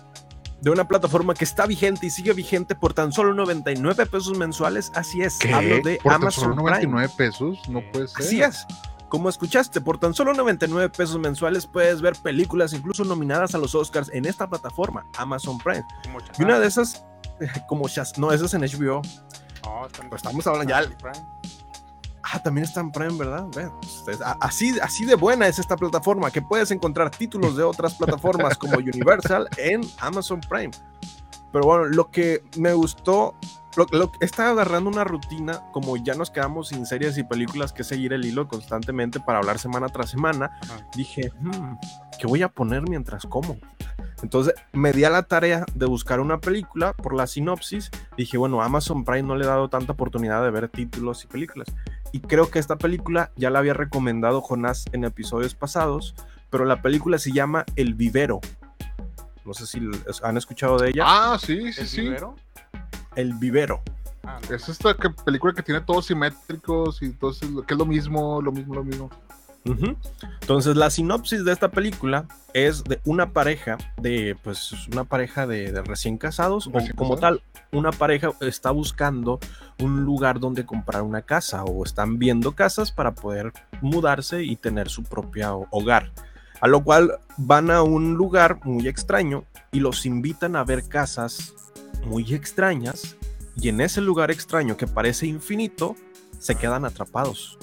de 0.62 0.70
una 0.70 0.88
plataforma 0.88 1.34
que 1.34 1.44
está 1.44 1.66
vigente 1.66 2.06
y 2.06 2.10
sigue 2.10 2.32
vigente 2.32 2.74
por 2.74 2.94
tan 2.94 3.12
solo 3.12 3.34
99 3.34 4.06
pesos 4.06 4.36
mensuales. 4.38 4.90
Así 4.94 5.20
es, 5.22 5.38
hablo 5.52 5.80
de 5.82 5.96
¿Por 6.02 6.12
tan 6.12 6.22
Amazon 6.22 6.44
solo 6.44 6.54
Prime. 6.56 6.86
99 6.86 7.12
pesos? 7.16 7.68
No 7.68 7.80
puede 7.92 8.08
ser. 8.08 8.24
Así 8.24 8.40
es. 8.42 8.66
Como 9.14 9.28
escuchaste, 9.28 9.80
por 9.80 9.96
tan 9.98 10.12
solo 10.12 10.34
99 10.34 10.88
pesos 10.88 11.20
mensuales 11.20 11.68
puedes 11.68 12.00
ver 12.00 12.16
películas 12.16 12.72
incluso 12.72 13.04
nominadas 13.04 13.54
a 13.54 13.58
los 13.58 13.72
Oscars 13.76 14.10
en 14.12 14.24
esta 14.24 14.48
plataforma, 14.50 15.06
Amazon 15.16 15.56
Prime. 15.58 15.84
Y 16.36 16.42
una 16.42 16.58
de 16.58 16.66
esas, 16.66 17.04
como 17.68 17.86
Shaz, 17.86 18.18
no, 18.18 18.32
esa 18.32 18.46
es 18.46 18.54
en 18.54 18.62
HBO. 18.62 19.02
No, 19.62 19.86
Pues 20.08 20.20
estamos 20.20 20.44
hablando 20.48 20.68
ya- 20.68 20.82
Prime. 20.98 21.24
Ah, 22.24 22.42
también 22.42 22.64
está 22.64 22.80
en 22.80 22.90
Prime, 22.90 23.16
¿verdad? 23.16 23.46
Ve, 23.54 23.70
pues, 24.04 24.18
así, 24.40 24.76
así 24.82 25.04
de 25.04 25.14
buena 25.14 25.46
es 25.46 25.60
esta 25.60 25.76
plataforma, 25.76 26.32
que 26.32 26.42
puedes 26.42 26.72
encontrar 26.72 27.08
títulos 27.12 27.56
de 27.56 27.62
otras 27.62 27.94
plataformas 27.94 28.58
como 28.58 28.76
Universal 28.78 29.48
en 29.58 29.82
Amazon 30.00 30.40
Prime. 30.40 30.72
Pero 31.52 31.64
bueno, 31.66 31.84
lo 31.84 32.10
que 32.10 32.42
me 32.56 32.72
gustó, 32.72 33.36
lo, 33.76 33.86
lo, 33.90 34.12
estaba 34.20 34.50
agarrando 34.50 34.90
una 34.90 35.04
rutina, 35.04 35.62
como 35.72 35.96
ya 35.96 36.14
nos 36.14 36.30
quedamos 36.30 36.68
sin 36.68 36.86
series 36.86 37.18
y 37.18 37.24
películas 37.24 37.72
que 37.72 37.84
seguir 37.84 38.12
el 38.12 38.24
hilo 38.24 38.48
constantemente 38.48 39.20
para 39.20 39.38
hablar 39.38 39.58
semana 39.58 39.88
tras 39.88 40.10
semana, 40.10 40.58
dije, 40.94 41.32
"Hmm, 41.40 41.76
¿qué 42.18 42.26
voy 42.26 42.42
a 42.42 42.48
poner 42.48 42.82
mientras 42.88 43.24
como? 43.24 43.56
Entonces 44.22 44.54
me 44.72 44.92
di 44.92 45.04
a 45.04 45.10
la 45.10 45.24
tarea 45.24 45.66
de 45.74 45.86
buscar 45.86 46.20
una 46.20 46.40
película 46.40 46.94
por 46.94 47.14
la 47.14 47.26
sinopsis. 47.26 47.90
Dije, 48.16 48.38
bueno, 48.38 48.62
Amazon 48.62 49.04
Prime 49.04 49.22
no 49.22 49.36
le 49.36 49.44
he 49.44 49.46
dado 49.46 49.68
tanta 49.68 49.92
oportunidad 49.92 50.42
de 50.42 50.50
ver 50.50 50.68
títulos 50.68 51.24
y 51.24 51.26
películas. 51.26 51.68
Y 52.12 52.20
creo 52.20 52.50
que 52.50 52.58
esta 52.58 52.76
película 52.76 53.32
ya 53.36 53.50
la 53.50 53.58
había 53.58 53.74
recomendado 53.74 54.40
Jonás 54.40 54.86
en 54.92 55.04
episodios 55.04 55.54
pasados, 55.54 56.14
pero 56.48 56.64
la 56.64 56.80
película 56.80 57.18
se 57.18 57.32
llama 57.32 57.66
El 57.76 57.94
Vivero. 57.94 58.40
No 59.44 59.52
sé 59.52 59.66
si 59.66 59.80
han 60.22 60.36
escuchado 60.38 60.78
de 60.78 60.90
ella. 60.90 61.02
Ah, 61.04 61.38
sí, 61.38 61.72
sí, 61.72 61.80
¿El 61.82 61.86
sí. 61.86 62.00
vivero? 62.00 62.34
El 63.16 63.34
Vivero. 63.34 63.82
Ah, 64.24 64.40
no. 64.48 64.56
Es 64.56 64.68
esta 64.68 64.94
que- 64.94 65.10
película 65.10 65.52
que 65.52 65.62
tiene 65.62 65.80
todos 65.80 66.06
simétricos 66.06 67.02
y 67.02 67.06
eso, 67.06 67.64
que 67.66 67.74
es 67.74 67.78
lo 67.78 67.86
mismo, 67.86 68.40
lo 68.42 68.52
mismo, 68.52 68.74
lo 68.74 68.84
mismo. 68.84 69.10
Entonces, 70.42 70.76
la 70.76 70.90
sinopsis 70.90 71.42
de 71.44 71.52
esta 71.52 71.70
película 71.70 72.26
es 72.52 72.84
de 72.84 73.00
una 73.06 73.30
pareja, 73.32 73.78
de 73.96 74.36
pues 74.42 74.72
una 74.92 75.04
pareja 75.04 75.46
de, 75.46 75.72
de 75.72 75.80
recién 75.82 76.18
casados, 76.18 76.70
Recién 76.70 76.92
o 76.92 76.96
como 76.96 77.14
casados. 77.14 77.40
tal, 77.40 77.78
una 77.78 77.90
pareja 77.90 78.30
está 78.42 78.70
buscando 78.70 79.40
un 79.80 80.04
lugar 80.04 80.38
donde 80.38 80.66
comprar 80.66 81.02
una 81.02 81.22
casa 81.22 81.64
o 81.64 81.82
están 81.84 82.18
viendo 82.18 82.52
casas 82.52 82.92
para 82.92 83.14
poder 83.14 83.52
mudarse 83.80 84.42
y 84.44 84.56
tener 84.56 84.90
su 84.90 85.02
propio 85.02 85.66
hogar. 85.70 86.12
A 86.60 86.68
lo 86.68 86.84
cual 86.84 87.18
van 87.38 87.70
a 87.70 87.82
un 87.82 88.14
lugar 88.14 88.60
muy 88.64 88.86
extraño 88.86 89.44
y 89.72 89.80
los 89.80 90.04
invitan 90.04 90.56
a 90.56 90.64
ver 90.64 90.86
casas 90.88 91.54
muy 92.06 92.34
extrañas 92.34 93.16
y 93.56 93.68
en 93.68 93.80
ese 93.80 94.00
lugar 94.00 94.30
extraño 94.30 94.76
que 94.76 94.86
parece 94.86 95.26
infinito 95.26 95.96
se 96.38 96.54
quedan 96.56 96.84
atrapados. 96.84 97.58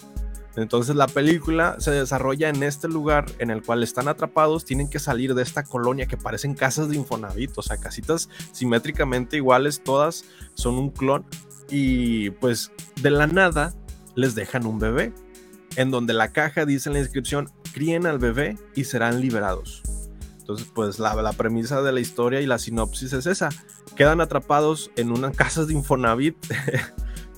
Entonces 0.56 0.96
la 0.96 1.08
película 1.08 1.78
se 1.80 1.92
desarrolla 1.92 2.50
en 2.50 2.62
este 2.64 2.88
lugar 2.88 3.26
en 3.40 3.52
el 3.52 3.64
cual 3.64 3.84
están 3.84 4.08
atrapados, 4.08 4.66
tienen 4.66 4.90
que 4.90 5.00
salir 5.00 5.34
de 5.34 5.44
esta 5.44 5.64
colonia 5.64 6.08
que 6.08 6.18
parecen 6.18 6.56
casas 6.56 6.90
de 6.90 6.98
Infonavit, 6.98 7.52
o 7.58 7.62
sea, 7.62 7.78
casitas 7.78 8.30
simétricamente 8.52 9.38
iguales, 9.38 9.82
todas 9.82 10.26
son 10.56 10.76
un 10.76 10.90
clon 10.90 11.26
y 11.70 12.32
pues 12.32 12.72
de 13.02 13.12
la 13.12 13.28
nada 13.28 13.74
les 14.16 14.36
dejan 14.36 14.66
un 14.66 14.78
bebé, 14.78 15.14
en 15.78 15.90
donde 15.90 16.14
la 16.14 16.34
caja 16.34 16.66
dice 16.66 16.90
en 16.90 16.94
la 16.94 17.00
inscripción, 17.00 17.50
críen 17.74 18.06
al 18.06 18.20
bebé 18.20 18.58
y 18.76 18.84
serán 18.84 19.22
liberados. 19.22 19.82
Entonces, 20.40 20.68
pues 20.74 21.00
la, 21.00 21.16
la 21.16 21.32
premisa 21.32 21.82
de 21.82 21.94
la 21.94 22.02
historia 22.02 22.42
y 22.42 22.46
la 22.46 22.60
sinopsis 22.60 23.14
es 23.14 23.26
esa. 23.26 23.50
Quedan 23.96 24.22
atrapados 24.22 24.92
en 24.96 25.12
unas 25.12 25.36
casas 25.38 25.68
de 25.68 25.74
Infonavit, 25.74 26.36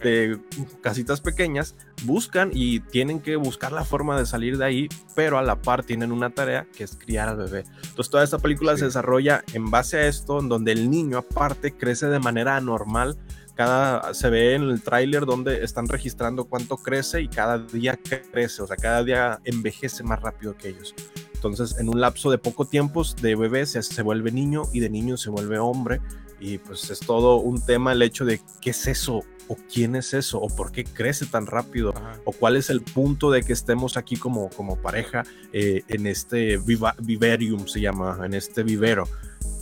de 0.02 0.40
casitas 0.82 1.22
pequeñas, 1.22 1.76
buscan 2.04 2.52
y 2.54 2.82
tienen 2.82 3.22
que 3.22 3.38
buscar 3.38 3.72
la 3.72 3.86
forma 3.86 4.18
de 4.20 4.26
salir 4.26 4.58
de 4.58 4.66
ahí, 4.66 4.90
pero 5.16 5.38
a 5.38 5.42
la 5.44 5.62
par 5.62 5.84
tienen 5.84 6.12
una 6.12 6.30
tarea 6.30 6.68
que 6.76 6.84
es 6.84 6.96
criar 6.96 7.30
al 7.30 7.38
bebé. 7.38 7.64
Entonces 7.84 8.10
toda 8.10 8.24
esta 8.24 8.40
película 8.40 8.74
Sí. 8.74 8.80
se 8.80 8.86
desarrolla 8.86 9.44
en 9.54 9.72
base 9.72 9.98
a 9.98 10.08
esto, 10.08 10.40
en 10.40 10.50
donde 10.50 10.74
el 10.74 10.90
niño 10.90 11.20
aparte 11.20 11.72
crece 11.72 12.08
de 12.08 12.20
manera 12.20 12.58
anormal. 12.58 13.18
Cada, 13.56 14.14
se 14.16 14.30
ve 14.32 14.56
en 14.56 14.64
el 14.64 14.82
tráiler 14.82 15.26
donde 15.28 15.64
están 15.64 15.88
registrando 15.88 16.46
cuánto 16.46 16.76
crece 16.78 17.22
y 17.22 17.28
cada 17.28 17.60
día 17.60 17.98
crece, 18.32 18.64
o 18.64 18.68
sea, 18.68 18.76
cada 18.78 19.04
día 19.04 19.40
envejece 19.46 20.04
más 20.04 20.20
rápido 20.22 20.58
que 20.58 20.70
ellos. 20.70 20.96
Entonces, 21.36 21.78
en 21.78 21.88
un 21.90 22.02
lapso 22.02 22.32
de 22.32 22.40
poco 22.40 22.66
tiempo, 22.66 23.04
de 23.22 23.36
bebé 23.36 23.66
se, 23.68 23.84
se 23.84 24.02
vuelve 24.02 24.32
niño 24.32 24.64
y 24.74 24.80
de 24.80 24.90
niño 24.90 25.18
se 25.18 25.30
vuelve 25.30 25.60
hombre. 25.60 26.02
Y 26.46 26.58
pues 26.58 26.90
es 26.90 27.00
todo 27.00 27.38
un 27.38 27.66
tema 27.66 27.94
el 27.94 28.02
hecho 28.02 28.26
de 28.26 28.42
qué 28.60 28.72
es 28.72 28.86
eso 28.88 29.22
o 29.48 29.58
quién 29.74 29.96
es 29.96 30.14
eso 30.14 30.40
o 30.42 30.48
por 30.54 30.72
qué 30.74 30.84
crece 30.84 31.26
tan 31.26 31.46
rápido 31.46 31.94
Ajá. 31.96 32.20
o 32.26 32.34
cuál 32.34 32.58
es 32.58 32.70
el 32.70 32.82
punto 32.82 33.32
de 33.32 33.44
que 33.44 33.54
estemos 33.54 33.96
aquí 33.96 34.18
como, 34.18 34.50
como 34.50 34.76
pareja 34.76 35.24
eh, 35.54 35.84
en 35.88 36.06
este 36.06 36.58
viva- 36.58 36.96
viverium, 37.02 37.66
se 37.68 37.80
llama, 37.80 38.20
en 38.26 38.34
este 38.34 38.64
vivero. 38.64 39.06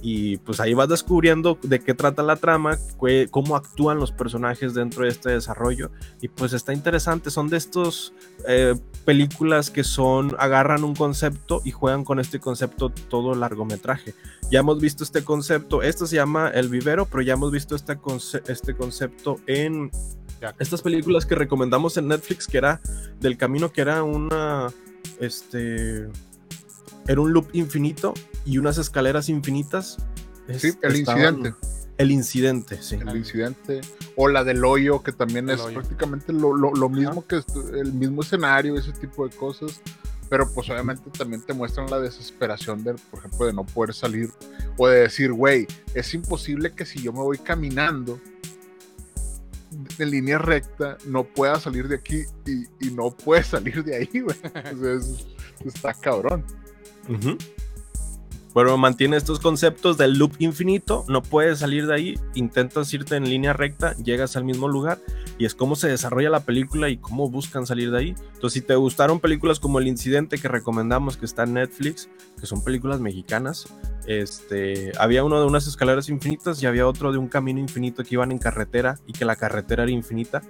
Y 0.04 0.38
pues 0.38 0.60
ahí 0.60 0.74
vas 0.74 0.90
descubriendo 0.90 1.60
de 1.62 1.80
qué 1.80 1.94
trata 1.94 2.24
la 2.24 2.36
trama, 2.36 2.80
cómo 3.30 3.56
actúan 3.56 4.00
los 4.00 4.12
personajes 4.12 4.74
dentro 4.74 5.04
de 5.04 5.10
este 5.10 5.30
desarrollo. 5.30 5.92
Y 6.22 6.28
pues 6.28 6.54
está 6.54 6.74
interesante, 6.74 7.30
son 7.30 7.50
de 7.50 7.58
estos 7.58 8.12
eh, 8.48 8.74
películas 9.06 9.70
que 9.70 9.84
son, 9.84 10.36
agarran 10.40 10.84
un 10.84 10.96
concepto 10.96 11.62
y 11.64 11.72
juegan 11.72 12.04
con 12.04 12.20
este 12.20 12.40
concepto 12.40 12.90
todo 12.90 13.36
largometraje. 13.36 14.16
Ya 14.50 14.62
hemos 14.62 14.82
visto 14.82 15.04
este 15.04 15.24
concepto, 15.24 15.84
esto 15.84 16.08
se 16.08 16.16
llama 16.16 16.50
El 16.50 16.70
Vivero, 16.70 17.06
pero 17.06 17.22
ya 17.22 17.34
hemos 17.34 17.52
visto 17.52 17.76
este, 17.76 17.98
conce- 17.98 18.42
este 18.48 18.76
concepto 18.76 19.38
en 19.46 19.92
estas 20.58 20.82
películas 20.82 21.28
que 21.28 21.36
recomendamos 21.36 21.98
en 21.98 22.08
Netflix, 22.08 22.48
que 22.48 22.58
era 22.58 22.82
del 23.20 23.38
camino, 23.38 23.72
que 23.72 23.82
era 23.82 24.02
una, 24.02 24.68
este, 25.20 26.10
era 27.08 27.22
un 27.22 27.32
loop 27.32 27.50
infinito 27.54 28.16
y 28.46 28.58
unas 28.58 28.78
escaleras 28.78 29.30
infinitas. 29.30 29.98
Es- 30.48 30.62
Sí, 30.62 30.74
el 30.82 30.96
estaban- 30.96 31.22
incidente. 31.36 31.56
El 31.98 32.12
incidente, 32.12 32.82
sí. 32.82 32.96
El 32.96 33.16
incidente. 33.18 33.82
O 34.16 34.28
la 34.28 34.44
del 34.44 34.66
hoyo, 34.66 35.04
que 35.04 35.12
también 35.12 35.48
El 35.50 35.56
es 35.56 35.62
hoyo. 35.62 35.76
prácticamente 35.76 36.34
lo, 36.34 36.56
lo- 36.56 36.74
lo 36.74 36.90
mismo 36.90 37.26
que 37.28 37.42
el 37.74 37.94
mismo 37.94 38.22
escenario, 38.24 38.76
ese 38.78 38.92
tipo 38.94 39.28
de 39.28 39.36
cosas. 39.36 39.82
Pero 40.30 40.50
pues 40.54 40.70
obviamente 40.70 41.10
también 41.12 41.42
te 41.42 41.54
muestran 41.54 41.90
la 41.92 42.00
desesperación 42.00 42.84
de, 42.86 42.94
por 42.94 43.20
ejemplo, 43.20 43.46
de 43.46 43.54
no 43.54 43.66
poder 43.66 43.94
salir. 43.94 44.32
O 44.78 44.88
de 44.88 45.02
decir, 45.02 45.32
güey, 45.34 45.68
es 45.94 46.14
imposible 46.14 46.72
que 46.74 46.86
si 46.86 47.02
yo 47.02 47.12
me 47.12 47.20
voy 47.20 47.38
caminando 47.38 48.20
en 50.00 50.10
línea 50.10 50.38
recta, 50.38 50.98
no 51.06 51.24
pueda 51.24 51.60
salir 51.60 51.88
de 51.88 51.96
aquí 51.96 52.24
y, 52.46 52.64
y 52.88 52.92
no 52.92 53.12
puede 53.12 53.44
salir 53.44 53.84
de 53.84 53.96
ahí, 53.98 54.20
güey. 54.22 54.38
O 54.74 54.82
sea, 54.82 54.94
es- 54.94 55.28
está 55.66 55.94
cabrón. 55.94 56.44
Ujú. 57.10 57.38
Pero 58.54 58.78
mantiene 58.78 59.16
estos 59.16 59.40
conceptos 59.40 59.98
del 59.98 60.18
loop 60.18 60.34
infinito, 60.40 61.06
no 61.08 61.22
puedes 61.22 61.60
salir 61.60 61.88
de 61.88 61.94
ahí, 61.94 62.20
intentas 62.36 62.94
irte 62.94 63.16
en 63.16 63.30
línea 63.30 63.54
recta, 63.54 63.96
llegas 63.96 64.36
al 64.36 64.44
mismo 64.44 64.68
lugar 64.68 65.00
y 65.38 65.46
es 65.46 65.56
cómo 65.56 65.76
se 65.76 65.88
desarrolla 65.88 66.30
la 66.30 66.44
película 66.44 66.90
y 66.90 66.98
cómo 66.98 67.30
buscan 67.30 67.66
salir 67.66 67.92
de 67.92 67.98
ahí. 67.98 68.16
Entonces, 68.34 68.54
si 68.54 68.62
te 68.62 68.76
gustaron 68.76 69.20
películas 69.20 69.60
como 69.60 69.80
El 69.80 69.88
Incidente 69.88 70.38
que 70.38 70.50
recomendamos 70.50 71.16
que 71.16 71.26
está 71.26 71.44
en 71.44 71.54
Netflix, 71.54 72.10
que 72.40 72.46
son 72.46 72.64
películas 72.64 73.00
mexicanas, 73.00 73.68
este, 74.06 74.92
había 75.00 75.24
uno 75.24 75.40
de 75.40 75.46
unas 75.46 75.68
escaleras 75.68 76.10
infinitas 76.10 76.62
y 76.62 76.66
había 76.66 76.88
otro 76.88 77.12
de 77.12 77.18
un 77.18 77.28
camino 77.28 77.60
infinito 77.60 78.04
que 78.04 78.16
iban 78.16 78.32
en 78.32 78.38
carretera 78.38 79.00
y 79.08 79.14
que 79.14 79.26
la 79.26 79.36
carretera 79.36 79.84
era 79.84 79.92
infinita. 79.92 80.42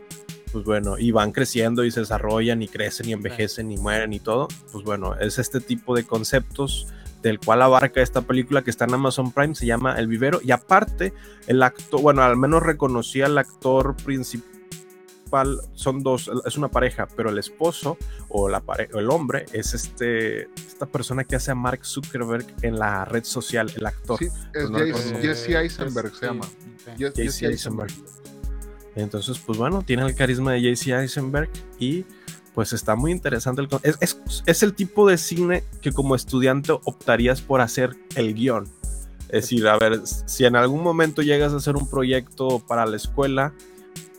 Pues 0.52 0.66
bueno, 0.66 0.98
y 0.98 1.12
van 1.12 1.32
creciendo 1.32 1.86
y 1.86 1.92
se 1.92 2.02
desarrollan 2.02 2.62
y 2.62 2.68
crecen 2.68 3.08
y 3.08 3.14
envejecen 3.14 3.72
y 3.72 3.78
mueren 3.78 4.12
y 4.12 4.20
todo. 4.20 4.48
Pues 4.72 4.84
bueno, 4.84 5.16
es 5.16 5.40
este 5.40 5.62
tipo 5.62 5.96
de 5.96 6.04
conceptos 6.04 6.88
del 7.22 7.40
cual 7.40 7.62
abarca 7.62 8.02
esta 8.02 8.22
película 8.22 8.64
que 8.64 8.70
está 8.72 8.86
en 8.86 8.94
Amazon 8.96 9.32
Prime, 9.32 9.54
se 9.56 9.66
llama 9.66 9.96
El 10.00 10.08
Vivero, 10.08 10.40
y 10.44 10.52
aparte, 10.52 11.14
el 11.48 11.62
actor, 11.64 12.02
bueno, 12.02 12.24
al 12.24 12.36
menos 12.38 12.64
reconocí 12.64 13.22
al 13.22 13.38
actor 13.38 13.96
principal, 13.98 15.62
son 15.74 16.04
dos, 16.04 16.30
es 16.46 16.58
una 16.58 16.68
pareja, 16.68 17.08
pero 17.16 17.30
el 17.30 17.38
esposo 17.38 17.98
o 18.28 18.50
la 18.50 18.60
pare- 18.60 18.90
el 18.94 19.10
hombre 19.10 19.46
es 19.54 19.74
este, 19.74 20.50
esta 20.56 20.86
persona 20.88 21.24
que 21.24 21.36
hace 21.38 21.52
a 21.52 21.56
Mark 21.56 21.86
Zuckerberg 21.86 22.46
en 22.64 22.78
la 22.78 23.06
red 23.06 23.24
social, 23.24 23.72
el 23.76 23.86
actor. 23.86 24.20
Sí, 24.20 24.26
es 24.26 24.34
Pues 24.52 24.70
no 24.70 24.80
Jesse-. 24.80 25.22
Jesse 25.22 25.50
Eisenberg 25.56 26.08
es- 26.12 26.18
se 26.18 26.26
llama. 26.26 26.46
Jesse- 26.98 26.98
JC 26.98 27.16
Jesse 27.24 27.44
Eisenberg. 27.44 27.92
Entonces, 28.96 29.40
pues 29.40 29.58
bueno, 29.58 29.84
tiene 29.84 30.06
el 30.06 30.16
carisma 30.16 30.52
de 30.52 30.62
JC 30.62 30.92
Eisenberg 31.00 31.50
y 31.80 32.04
pues 32.54 32.74
está 32.74 32.96
muy 32.96 33.12
interesante. 33.12 33.62
El, 33.62 33.70
es, 33.84 33.98
es- 34.02 34.44
es 34.46 34.64
el 34.64 34.74
tipo 34.74 35.08
de 35.08 35.18
cine 35.18 35.64
que 35.82 35.92
como 35.92 36.16
estudiante 36.16 36.72
optarías 36.72 37.42
por 37.42 37.62
hacer 37.62 37.96
el 38.16 38.34
guion. 38.34 38.66
Es 39.30 39.44
decir, 39.44 39.68
a 39.68 39.78
ver, 39.78 40.02
si 40.06 40.46
en 40.46 40.56
algún 40.58 40.84
momento 40.84 41.22
llegas 41.22 41.54
a 41.54 41.58
hacer 41.58 41.76
un 41.78 41.90
proyecto 41.90 42.60
para 42.60 42.86
la 42.86 42.98
escuela, 42.98 43.54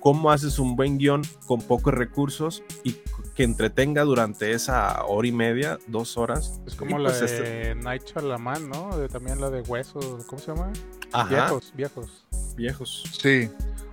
¿cómo 0.00 0.30
haces 0.30 0.58
un 0.58 0.74
buen 0.74 0.96
guion 0.96 1.20
con 1.46 1.60
pocos 1.60 1.92
recursos 1.92 2.62
y 2.82 2.96
que 3.34 3.44
entretenga 3.44 4.04
durante 4.04 4.52
esa 4.52 5.04
hora 5.04 5.28
y 5.28 5.32
media, 5.32 5.78
dos 5.86 6.16
horas? 6.16 6.60
Es 6.66 6.74
como 6.74 6.98
Y, 6.98 7.02
la 7.02 7.10
pues, 7.10 7.20
de 7.20 7.26
este- 7.26 7.74
Night 7.74 8.02
Shyamalan, 8.06 8.70
¿no? 8.70 8.96
De- 8.96 9.08
también 9.08 9.38
la 9.40 9.50
de 9.50 9.60
Huesos, 9.60 10.24
¿cómo 10.24 10.40
se 10.40 10.46
llama? 10.54 10.72
Ajá, 11.12 11.28
Viejos, 11.28 11.72
viejos. 11.76 12.24
viejos. 12.56 13.04
Sí, 13.20 13.50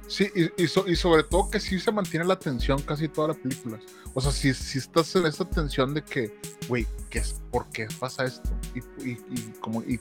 sí, 0.09 0.29
y, 0.35 0.63
y 0.63 0.67
so- 0.67 0.87
y 0.87 0.95
sobre 0.95 1.23
todo 1.23 1.49
que 1.49 1.59
sí 1.59 1.79
se 1.79 1.91
mantiene 1.91 2.25
la 2.25 2.37
tensión 2.37 2.81
casi 2.81 3.07
toda 3.07 3.29
la 3.29 3.33
película. 3.35 3.79
O 4.13 4.21
sea, 4.21 4.31
si, 4.31 4.53
si 4.53 4.79
estás 4.79 5.15
en 5.15 5.25
esta 5.25 5.45
tensión 5.45 5.93
de 5.93 6.03
que, 6.03 6.35
güey, 6.67 6.85
¿qué 7.09 7.19
es, 7.19 7.39
¿por 7.51 7.67
qué 7.69 7.87
pasa 7.99 8.25
esto? 8.25 8.49
Y, 8.75 8.79
y, 9.09 9.11
y 9.29 9.53
como, 9.61 9.81
y, 9.83 9.99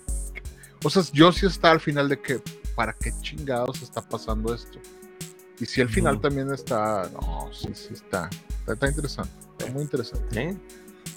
o 0.82 0.90
sea, 0.90 1.02
yo 1.12 1.30
sí 1.32 1.46
está 1.46 1.70
al 1.70 1.80
final 1.80 2.09
de 2.09 2.20
que, 2.20 2.40
¿para 2.74 2.92
qué 2.94 3.12
chingados 3.20 3.82
está 3.82 4.00
pasando 4.00 4.54
esto? 4.54 4.78
Y 5.61 5.66
si 5.66 5.80
al 5.80 5.88
final 5.88 6.20
también 6.20 6.52
está, 6.52 7.11
no, 7.12 7.50
sí, 7.52 7.68
sí 7.74 7.88
está, 7.92 8.30
está, 8.61 8.72
está 8.74 8.88
interesante, 8.88 9.30
está 9.59 9.72
muy 9.72 9.82
interesante. 9.82 10.40
¿eh? 10.40 10.56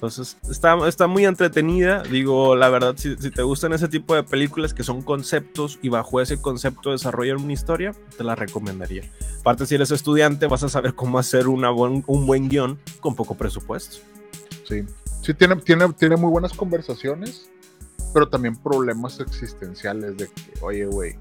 Entonces, 0.02 0.36
está, 0.49 0.76
está 0.88 1.06
muy 1.06 1.26
entretenida. 1.26 2.02
Digo, 2.02 2.56
la 2.56 2.70
verdad, 2.70 2.95
si, 2.97 3.16
te 3.16 3.43
gustan 3.43 3.72
ese 3.74 3.88
tipo 3.88 4.16
de 4.16 4.24
películas 4.24 4.74
que 4.74 4.82
son 4.84 5.04
conceptos 5.04 5.78
y 5.84 5.89
bajo 5.89 6.20
ese 6.20 6.41
concepto 6.41 6.89
desarrollan 6.89 7.39
una 7.39 7.54
historia, 7.54 7.93
te 8.18 8.24
la 8.24 8.34
recomendaría. 8.34 9.04
Aparte, 9.41 9.68
si 9.68 9.76
eres 9.76 9.91
estudiante, 9.91 10.47
vas 10.47 10.64
a 10.64 10.70
saber 10.70 10.95
cómo 10.95 11.20
hacer 11.20 11.47
una 11.47 11.70
buen- 11.70 12.04
un 12.08 12.26
buen 12.26 12.49
guion 12.49 12.80
con 12.99 13.16
poco 13.16 13.36
presupuesto. 13.36 13.97
Sí, 14.68 14.84
sí 15.22 15.36
tiene, 15.36 15.58
tiene, 15.58 15.88
tiene 15.93 16.16
muy 16.16 16.32
buenas 16.32 16.54
conversaciones, 16.54 17.52
pero 18.12 18.28
también 18.28 18.56
problemas 18.56 19.20
existenciales 19.20 20.18
de 20.18 20.26
que, 20.30 20.52
oye, 20.62 20.88
güey. 20.88 21.16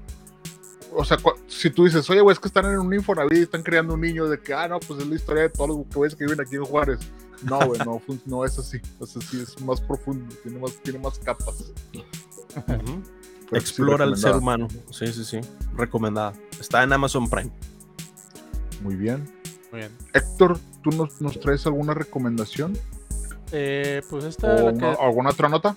O 0.91 1.05
sea, 1.05 1.19
si 1.45 1.69
tú 1.69 1.85
dices, 1.85 2.09
oye, 2.09 2.21
güey, 2.21 2.33
es 2.33 2.39
que 2.39 2.47
están 2.47 2.65
en 2.65 2.79
un 2.79 2.91
Infonavit 2.91 3.37
y 3.37 3.41
están 3.43 3.61
creando 3.61 3.93
un 3.93 4.01
niño 4.01 4.27
de 4.27 4.39
que, 4.39 4.55
ah, 4.55 4.67
no, 4.67 4.79
pues 4.79 5.01
es 5.01 5.07
la 5.07 5.13
historia 5.15 5.43
de 5.43 5.49
todos 5.49 5.69
los 5.69 5.77
güeyes 5.93 6.15
que 6.15 6.23
viven 6.25 6.41
aquí 6.41 6.55
en 6.55 6.65
Juárez. 6.65 6.97
No, 7.43 7.59
güey, 7.67 7.81
no, 8.25 8.45
es 8.45 8.57
así. 8.59 8.79
O 8.99 9.05
sea, 9.05 9.21
sí 9.21 9.41
es 9.41 9.59
más 9.61 9.81
profundo, 9.81 10.33
tiene 10.43 10.59
más, 10.59 10.73
tiene 10.83 10.99
más 10.99 11.17
capas. 11.19 11.71
Pero 12.67 12.81
sí, 12.85 13.01
Explora 13.51 14.05
el 14.05 14.15
ser 14.17 14.35
humano. 14.35 14.67
Sí, 14.91 15.07
sí, 15.07 15.25
sí. 15.25 15.39
Recomendada. 15.75 16.33
Está 16.59 16.83
en 16.83 16.93
Amazon 16.93 17.29
Prime. 17.29 17.51
Muy 18.81 18.95
bien. 18.95 19.29
Muy 19.71 19.79
bien. 19.81 19.91
Héctor, 20.13 20.59
¿tú 20.83 20.89
nos, 20.91 21.19
nos 21.21 21.39
traes 21.39 21.65
alguna 21.65 21.93
recomendación? 21.93 22.77
Eh, 23.51 24.01
pues 24.09 24.23
¿O 24.23 24.27
esta 24.27 24.53
la 24.55 24.63
una- 24.71 24.95
que 24.95 25.01
alguna 25.03 25.29
otra 25.31 25.49
nota? 25.49 25.75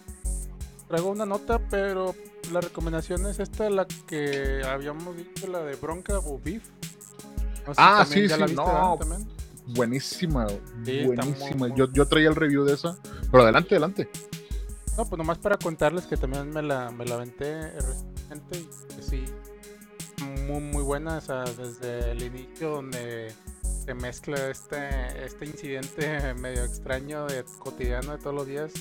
traigo 0.89 1.11
una 1.11 1.27
nota, 1.27 1.59
pero 1.71 2.15
la 2.53 2.61
recomendación 2.61 3.27
es 3.27 3.41
esta, 3.41 3.69
la 3.71 3.87
que 4.07 4.63
habíamos 4.65 5.17
dicho, 5.17 5.47
la 5.49 5.61
de 5.61 5.75
Bronca 5.77 6.19
o 6.19 6.39
Beef. 6.39 6.63
No 7.67 7.75
sé 7.75 7.75
si 7.75 7.79
Ah, 7.79 8.05
sí, 8.07 8.29
ya 8.29 8.37
la 8.37 8.47
sí, 8.47 8.55
viste, 8.55 8.71
no. 8.71 8.99
Buenísima, 9.67 10.47
Sí, 10.85 11.05
buenísima. 11.05 11.69
muy- 11.69 11.73
Yo, 11.77 11.91
yo 11.93 12.07
traía 12.07 12.29
el 12.29 12.37
review 12.37 12.65
de 12.65 12.75
esa, 12.75 12.97
pero 13.31 13.43
adelante, 13.45 13.75
adelante. 13.75 14.09
No, 14.97 15.05
pues 15.07 15.19
nomás 15.19 15.39
para 15.39 15.57
contarles 15.57 16.07
que 16.07 16.17
también 16.17 16.51
me 16.51 16.63
la, 16.63 16.91
me 16.91 17.05
la 17.05 17.15
aventé 17.17 17.71
recientemente 17.73 18.59
y 18.99 19.03
sí, 19.03 19.25
muy, 20.47 20.61
muy 20.61 20.83
buena, 20.83 21.17
o 21.17 21.21
sea, 21.21 21.45
desde 21.45 22.13
el 22.13 22.23
inicio 22.23 22.71
donde 22.71 23.33
se 23.85 23.95
mezcla 23.95 24.51
este, 24.51 25.25
este 25.25 25.47
incidente 25.47 26.35
medio 26.41 26.65
extraño 26.65 27.27
de 27.27 27.45
cotidiano 27.59 28.13
de 28.13 28.19
todos 28.19 28.35
los 28.37 28.47
días, 28.47 28.73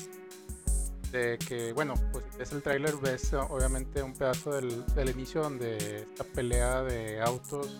de 1.12 1.38
que, 1.40 1.74
bueno, 1.74 1.94
pues 2.12 2.26
ves 2.38 2.52
el 2.52 2.62
tráiler, 2.62 2.96
ves 2.98 3.34
obviamente 3.34 4.02
un 4.04 4.14
pedazo 4.14 4.52
del, 4.54 4.86
del 4.96 5.10
inicio 5.12 5.42
donde 5.44 6.02
esta 6.04 6.24
pelea 6.24 6.82
de 6.84 7.22
autos, 7.22 7.78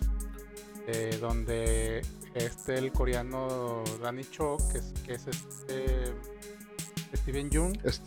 eh, 0.86 1.16
donde 1.20 2.02
este 2.34 2.74
el 2.78 2.92
coreano 2.92 3.82
Danny 4.02 4.24
Cho, 4.24 4.56
que 4.72 4.78
es, 4.78 4.92
que 5.04 5.14
es 5.14 5.26
este 5.26 6.12
Steven 7.16 7.50
Jung, 7.52 7.76
Es- 7.84 8.02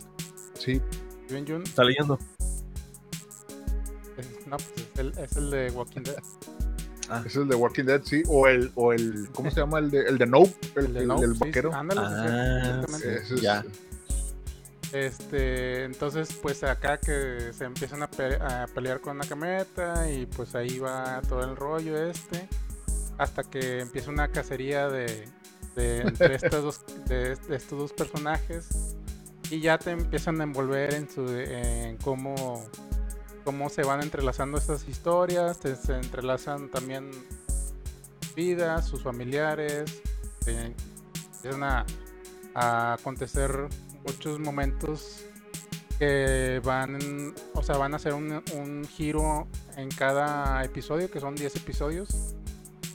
sí, 0.54 0.80
Steven 1.26 1.46
Jung 1.46 1.62
Está 1.66 1.84
leyendo. 1.84 2.18
es, 4.16 4.46
no, 4.46 4.56
pues 4.56 4.70
es, 4.94 4.98
el, 4.98 5.18
es 5.18 5.36
el 5.36 5.50
de 5.50 5.70
Walking 5.70 6.02
Dead. 6.02 6.18
ese 7.20 7.26
es 7.28 7.36
el 7.36 7.48
de 7.48 7.54
Walking 7.56 7.84
Dead, 7.84 8.02
sí. 8.04 8.22
O 8.28 8.46
el, 8.48 8.70
o 8.74 8.92
el 8.92 9.28
¿cómo 9.32 9.50
se 9.50 9.60
llama? 9.60 9.78
El 9.78 9.90
de, 9.90 10.00
el 10.04 10.18
de 10.18 10.26
Nope, 10.26 10.54
el, 10.76 10.86
El 10.86 10.92
de 10.94 11.00
el- 11.00 11.08
Nope, 11.08 11.24
el 11.24 11.32
sí, 11.34 11.38
vaquero. 11.40 11.74
ándale, 11.74 12.00
Ah, 12.04 12.82
es- 13.04 13.40
Ya. 13.40 13.64
Este, 14.92 15.84
entonces, 15.84 16.30
pues 16.40 16.64
acá 16.64 16.96
que 16.98 17.52
se 17.52 17.64
empiezan 17.64 18.02
a, 18.02 18.10
pe- 18.10 18.36
a 18.36 18.66
pelear 18.74 19.00
con 19.02 19.16
una 19.16 19.26
camioneta 19.26 20.10
y 20.10 20.24
pues 20.24 20.54
ahí 20.54 20.78
va 20.78 21.20
todo 21.28 21.42
el 21.44 21.56
rollo 21.56 21.94
este, 22.08 22.48
hasta 23.18 23.42
que 23.44 23.80
empieza 23.80 24.10
una 24.10 24.28
cacería 24.28 24.88
de, 24.88 25.28
entre 25.76 26.34
estas 26.36 26.62
dos, 26.62 26.80
de, 27.06 27.32
estos 27.50 27.78
dos 27.78 27.92
personajes, 27.92 28.68
y 29.50 29.60
ya 29.60 29.78
te 29.78 29.90
empiezan 29.90 30.40
a 30.40 30.44
envolver 30.44 30.94
en, 30.94 31.08
su, 31.10 31.26
en 31.28 31.96
cómo, 31.98 32.64
cómo 33.44 33.68
se 33.68 33.82
van 33.82 34.02
entrelazando 34.02 34.58
estas 34.58 34.88
historias, 34.88 35.58
te- 35.58 35.76
se 35.76 35.94
entrelazan 35.94 36.70
también 36.70 37.10
vidas, 38.36 38.86
sus 38.86 39.02
familiares, 39.02 40.00
te 40.44 40.74
empiezan 41.34 41.62
a, 41.64 41.86
a 42.54 42.92
acontecer 42.94 43.68
muchos 44.06 44.38
momentos 44.38 45.24
que 45.98 46.60
van, 46.64 47.34
o 47.54 47.62
sea, 47.62 47.76
van 47.76 47.94
a 47.94 47.98
ser 47.98 48.14
un, 48.14 48.42
un 48.54 48.86
giro 48.86 49.48
en 49.76 49.88
cada 49.88 50.62
episodio, 50.64 51.10
que 51.10 51.18
son 51.20 51.34
10 51.34 51.56
episodios. 51.56 52.36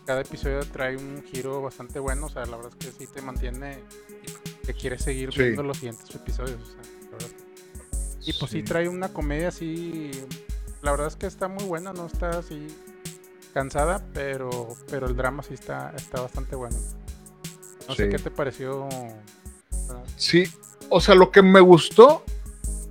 Cada 0.06 0.22
episodio 0.22 0.60
trae 0.66 0.98
un 0.98 1.24
giro 1.24 1.62
bastante 1.62 2.00
bueno, 2.00 2.26
o 2.26 2.30
sea, 2.30 2.46
la 2.46 2.58
verdad 2.58 2.74
es 2.80 2.86
que 2.96 3.06
sí 3.06 3.12
te 3.12 3.22
mantiene 3.22 3.80
que 4.66 4.74
quieres 4.74 5.02
seguir 5.04 5.32
Sí. 5.34 5.42
viendo 5.44 5.64
los 5.64 5.78
siguientes 5.78 6.14
episodios. 6.14 6.62
o 6.62 6.66
sea, 6.66 6.82
la 7.06 7.12
verdad 7.12 7.28
Y 8.26 8.34
pues 8.34 8.52
sí. 8.52 8.58
Sí. 8.60 8.64
trae 8.64 8.88
una 8.90 9.10
comedia 9.10 9.48
así, 9.50 10.12
la 10.82 10.92
verdad 10.92 11.08
es 11.08 11.16
que 11.16 11.26
está 11.28 11.48
muy 11.48 11.64
buena, 11.66 11.94
no 11.94 12.06
está 12.06 12.30
así 12.32 12.68
cansada, 13.54 14.04
pero 14.14 14.50
pero 14.90 15.08
el 15.08 15.16
drama 15.16 15.44
sí 15.44 15.54
está 15.54 15.94
está 15.96 16.22
bastante 16.22 16.56
bueno. 16.56 16.78
No 17.88 17.96
sé 17.96 18.10
qué 18.10 18.18
te 18.18 18.32
pareció. 18.32 18.88
Sí, 20.18 20.46
o 20.90 21.00
sea, 21.02 21.16
lo 21.16 21.32
que 21.32 21.42
me 21.42 21.60
gustó 21.60 22.24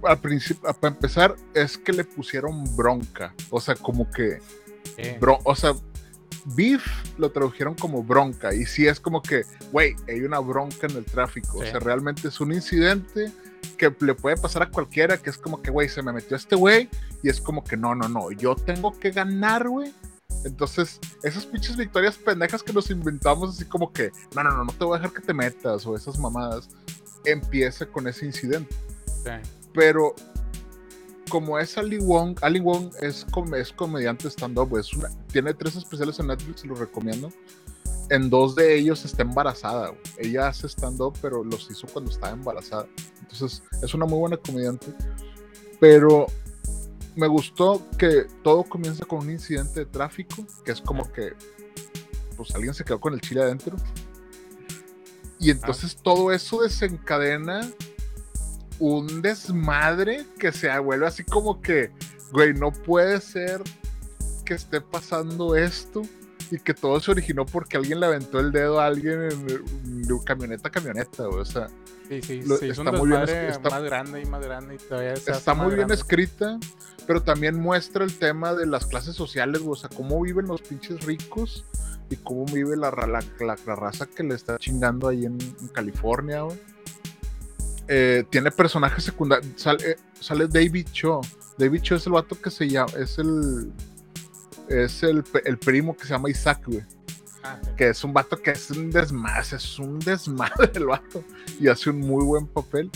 al 0.05 0.19
principio, 0.19 0.73
para 0.75 0.95
empezar, 0.95 1.37
es 1.55 1.79
que 1.79 1.93
le 1.93 2.05
pusieron 2.05 2.77
bronca. 2.77 3.35
O 3.51 3.61
sea, 3.61 3.75
como 3.75 4.11
que, 4.11 4.41
bro- 5.21 5.39
o 5.45 5.55
sea, 5.55 5.75
beef 6.45 6.85
lo 7.19 7.31
tradujeron 7.31 7.75
como 7.75 8.03
bronca. 8.03 8.55
Y 8.55 8.67
sí 8.67 8.87
es 8.87 9.01
como 9.01 9.23
que, 9.23 9.45
güey, 9.71 9.95
hay 10.09 10.21
una 10.23 10.39
bronca 10.41 10.87
en 10.89 10.97
el 10.97 11.05
tráfico. 11.05 11.59
O 11.59 11.65
Sí. 11.65 11.71
sea, 11.71 11.81
realmente 11.81 12.29
es 12.29 12.41
un 12.41 12.53
incidente 12.53 13.31
que 13.79 13.95
le 14.01 14.15
puede 14.15 14.37
pasar 14.37 14.63
a 14.63 14.71
cualquiera, 14.71 15.17
que 15.19 15.31
es 15.31 15.39
como 15.39 15.63
que, 15.63 15.71
güey, 15.71 15.89
se 15.89 16.03
me 16.03 16.13
metió 16.13 16.37
este 16.37 16.57
güey. 16.57 16.89
Y 17.23 17.29
es 17.29 17.41
como 17.41 17.63
que, 17.65 17.77
no, 17.77 17.95
no, 17.95 18.09
no, 18.09 18.31
yo 18.33 18.55
tengo 18.57 18.99
que 18.99 19.11
ganar, 19.11 19.69
güey. 19.69 19.93
Entonces, 20.45 20.99
esas 21.23 21.47
pinches 21.47 21.77
victorias 21.77 22.17
pendejas 22.17 22.63
que 22.65 22.73
nos 22.73 22.91
inventamos, 22.91 23.51
así 23.55 23.65
como 23.65 23.93
que, 23.93 24.11
no, 24.35 24.43
no, 24.43 24.51
no, 24.51 24.65
no 24.65 24.73
te 24.73 24.85
voy 24.85 24.97
a 24.97 25.01
dejar 25.01 25.15
que 25.15 25.23
te 25.25 25.33
metas, 25.35 25.87
o 25.87 25.95
esas 25.95 26.19
mamadas, 26.19 26.69
empieza 27.25 27.87
con 27.87 28.09
ese 28.09 28.27
incidente. 28.27 28.75
sí. 29.25 29.31
Pero, 29.75 30.15
como 31.33 31.59
es 31.59 31.79
Ali 31.79 31.97
Wong, 31.97 32.37
Ali 32.43 32.61
Wong 32.61 32.93
es, 33.01 33.25
com- 33.33 33.55
es 33.55 33.73
comediante 33.73 34.29
stand-up, 34.29 34.77
es 34.77 34.93
una- 34.93 35.09
tiene 35.33 35.55
tres 35.55 35.77
especiales 35.77 36.19
en 36.21 36.27
Netflix, 36.27 36.63
los 36.67 36.79
recomiendo. 36.79 37.31
En 38.11 38.29
dos 38.29 38.55
de 38.55 38.77
ellos 38.77 39.03
está 39.07 39.23
embarazada. 39.23 39.89
güey. 39.89 40.01
Ella 40.19 40.49
hace 40.49 40.67
stand-up, 40.69 41.15
pero 41.23 41.43
los 41.43 41.71
hizo 41.71 41.87
cuando 41.87 42.11
estaba 42.11 42.35
embarazada. 42.35 42.87
Entonces, 43.23 43.63
es 43.83 43.95
una 43.95 44.05
muy 44.05 44.19
buena 44.19 44.37
comediante. 44.37 44.89
Pero 45.81 46.27
me 47.17 47.27
gustó 47.29 47.83
que 47.97 48.27
todo 48.45 48.65
comienza 48.65 49.07
con 49.07 49.21
un 49.21 49.31
incidente 49.31 49.81
de 49.81 49.87
tráfico, 49.87 50.47
que 50.67 50.73
es 50.73 50.83
como 50.83 51.11
que 51.13 51.33
pues 52.37 52.55
alguien 52.55 52.75
se 52.75 52.85
quedó 52.85 53.01
con 53.01 53.15
el 53.15 53.23
chile 53.23 53.41
adentro. 53.43 53.75
Y 55.39 55.51
entonces 55.51 55.97
todo 55.97 56.31
eso 56.31 56.61
desencadena 56.61 57.67
un 58.85 59.23
desmadre 59.23 60.25
que 60.39 60.51
se 60.53 60.77
vuelve 60.79 61.07
así 61.07 61.23
como 61.25 61.61
que, 61.61 61.91
güey, 62.33 62.53
no 62.55 62.73
puede 62.73 63.21
ser 63.21 63.63
que 64.45 64.55
esté 64.55 64.81
pasando 64.81 65.55
esto 65.55 66.03
y 66.51 66.59
que 66.59 66.75
todo 66.75 66.99
se 67.01 67.11
originó 67.13 67.47
porque 67.47 67.77
alguien 67.77 68.01
le 68.01 68.07
aventó 68.07 68.41
el 68.41 68.51
dedo 68.51 68.81
a 68.81 68.87
alguien 68.87 69.23
en, 69.31 70.03
de 70.03 70.15
camioneta 70.25 70.69
a 70.69 70.73
camioneta, 70.73 71.27
güey. 71.27 71.41
O 71.41 71.45
sea, 71.45 71.69
Sí, 72.09 72.21
sí, 72.21 72.43
Lo- 72.43 72.57
sí, 72.59 72.69
es 72.69 72.77
está 72.79 72.93
muy 72.93 73.09
bien, 73.09 73.23
está- 73.23 73.71
más 73.71 73.83
grande 73.85 74.21
y 74.21 74.27
más 74.27 74.45
grande 74.45 74.75
y 74.75 74.79
todavía 74.79 75.17
se 75.17 75.31
está 75.31 75.55
muy 75.55 75.69
bien 75.69 75.87
grande. 75.87 75.95
escrita, 75.95 76.59
pero 77.07 77.23
también 77.23 77.59
muestra 77.59 78.05
el 78.05 78.19
tema 78.19 78.53
de 78.53 78.67
las 78.67 78.85
clases 78.87 79.15
sociales, 79.15 79.63
güey, 79.63 79.73
o 79.73 79.77
sea, 79.81 79.89
cómo 79.89 80.21
viven 80.21 80.47
los 80.47 80.61
pinches 80.61 81.03
ricos 81.07 81.65
y 82.11 82.17
cómo 82.17 82.45
vive 82.47 82.77
la, 82.77 82.91
la- 82.91 83.25
la 83.67 83.77
raza 83.77 84.07
que 84.07 84.25
le 84.25 84.35
está 84.35 84.59
chingando 84.59 85.09
ahí 85.09 85.25
en, 85.25 85.39
en 85.41 85.69
California, 85.69 86.43
güey. 86.43 86.59
Eh, 87.95 88.25
tiene 88.31 88.51
personajes 88.51 89.05
secundarios. 89.05 89.53
Sale, 89.57 89.91
eh, 89.91 89.97
sale 90.19 90.49
David 90.49 90.89
Cho. 90.93 91.21
David 91.59 91.83
Cho 91.83 91.97
es 91.97 92.07
el 92.07 92.15
vato 92.15 92.41
que 92.41 92.51
se 92.51 92.67
llama. 92.67 92.91
Es 92.97 93.19
el. 93.19 93.71
Es 94.69 95.03
el, 95.03 95.23
el 95.45 95.59
primo 95.59 95.95
que 95.95 96.05
se 96.05 96.15
llama 96.15 96.31
Isaac, 96.31 96.63
güey. 96.67 96.83
Ah, 97.43 97.59
sí. 97.63 97.71
Que 97.77 97.91
es 97.91 98.03
un 98.03 98.15
vato 98.15 98.41
que 98.41 98.53
es 98.53 98.71
un 98.71 98.91
desmadre. 98.91 99.57
Es 99.57 99.79
un 99.79 99.99
desmadre 99.99 100.71
el 100.75 100.87
vato. 100.87 101.23
Y 101.61 101.69
hace 101.69 101.91
un 101.91 102.01
muy 102.01 102.25
buen 102.25 102.47
papel. 102.47 102.91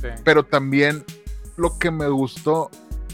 Sí. 0.00 0.08
Pero 0.24 0.42
también 0.42 1.04
lo 1.56 1.78
que 1.78 1.92
me 1.92 2.08
gustó 2.08 2.68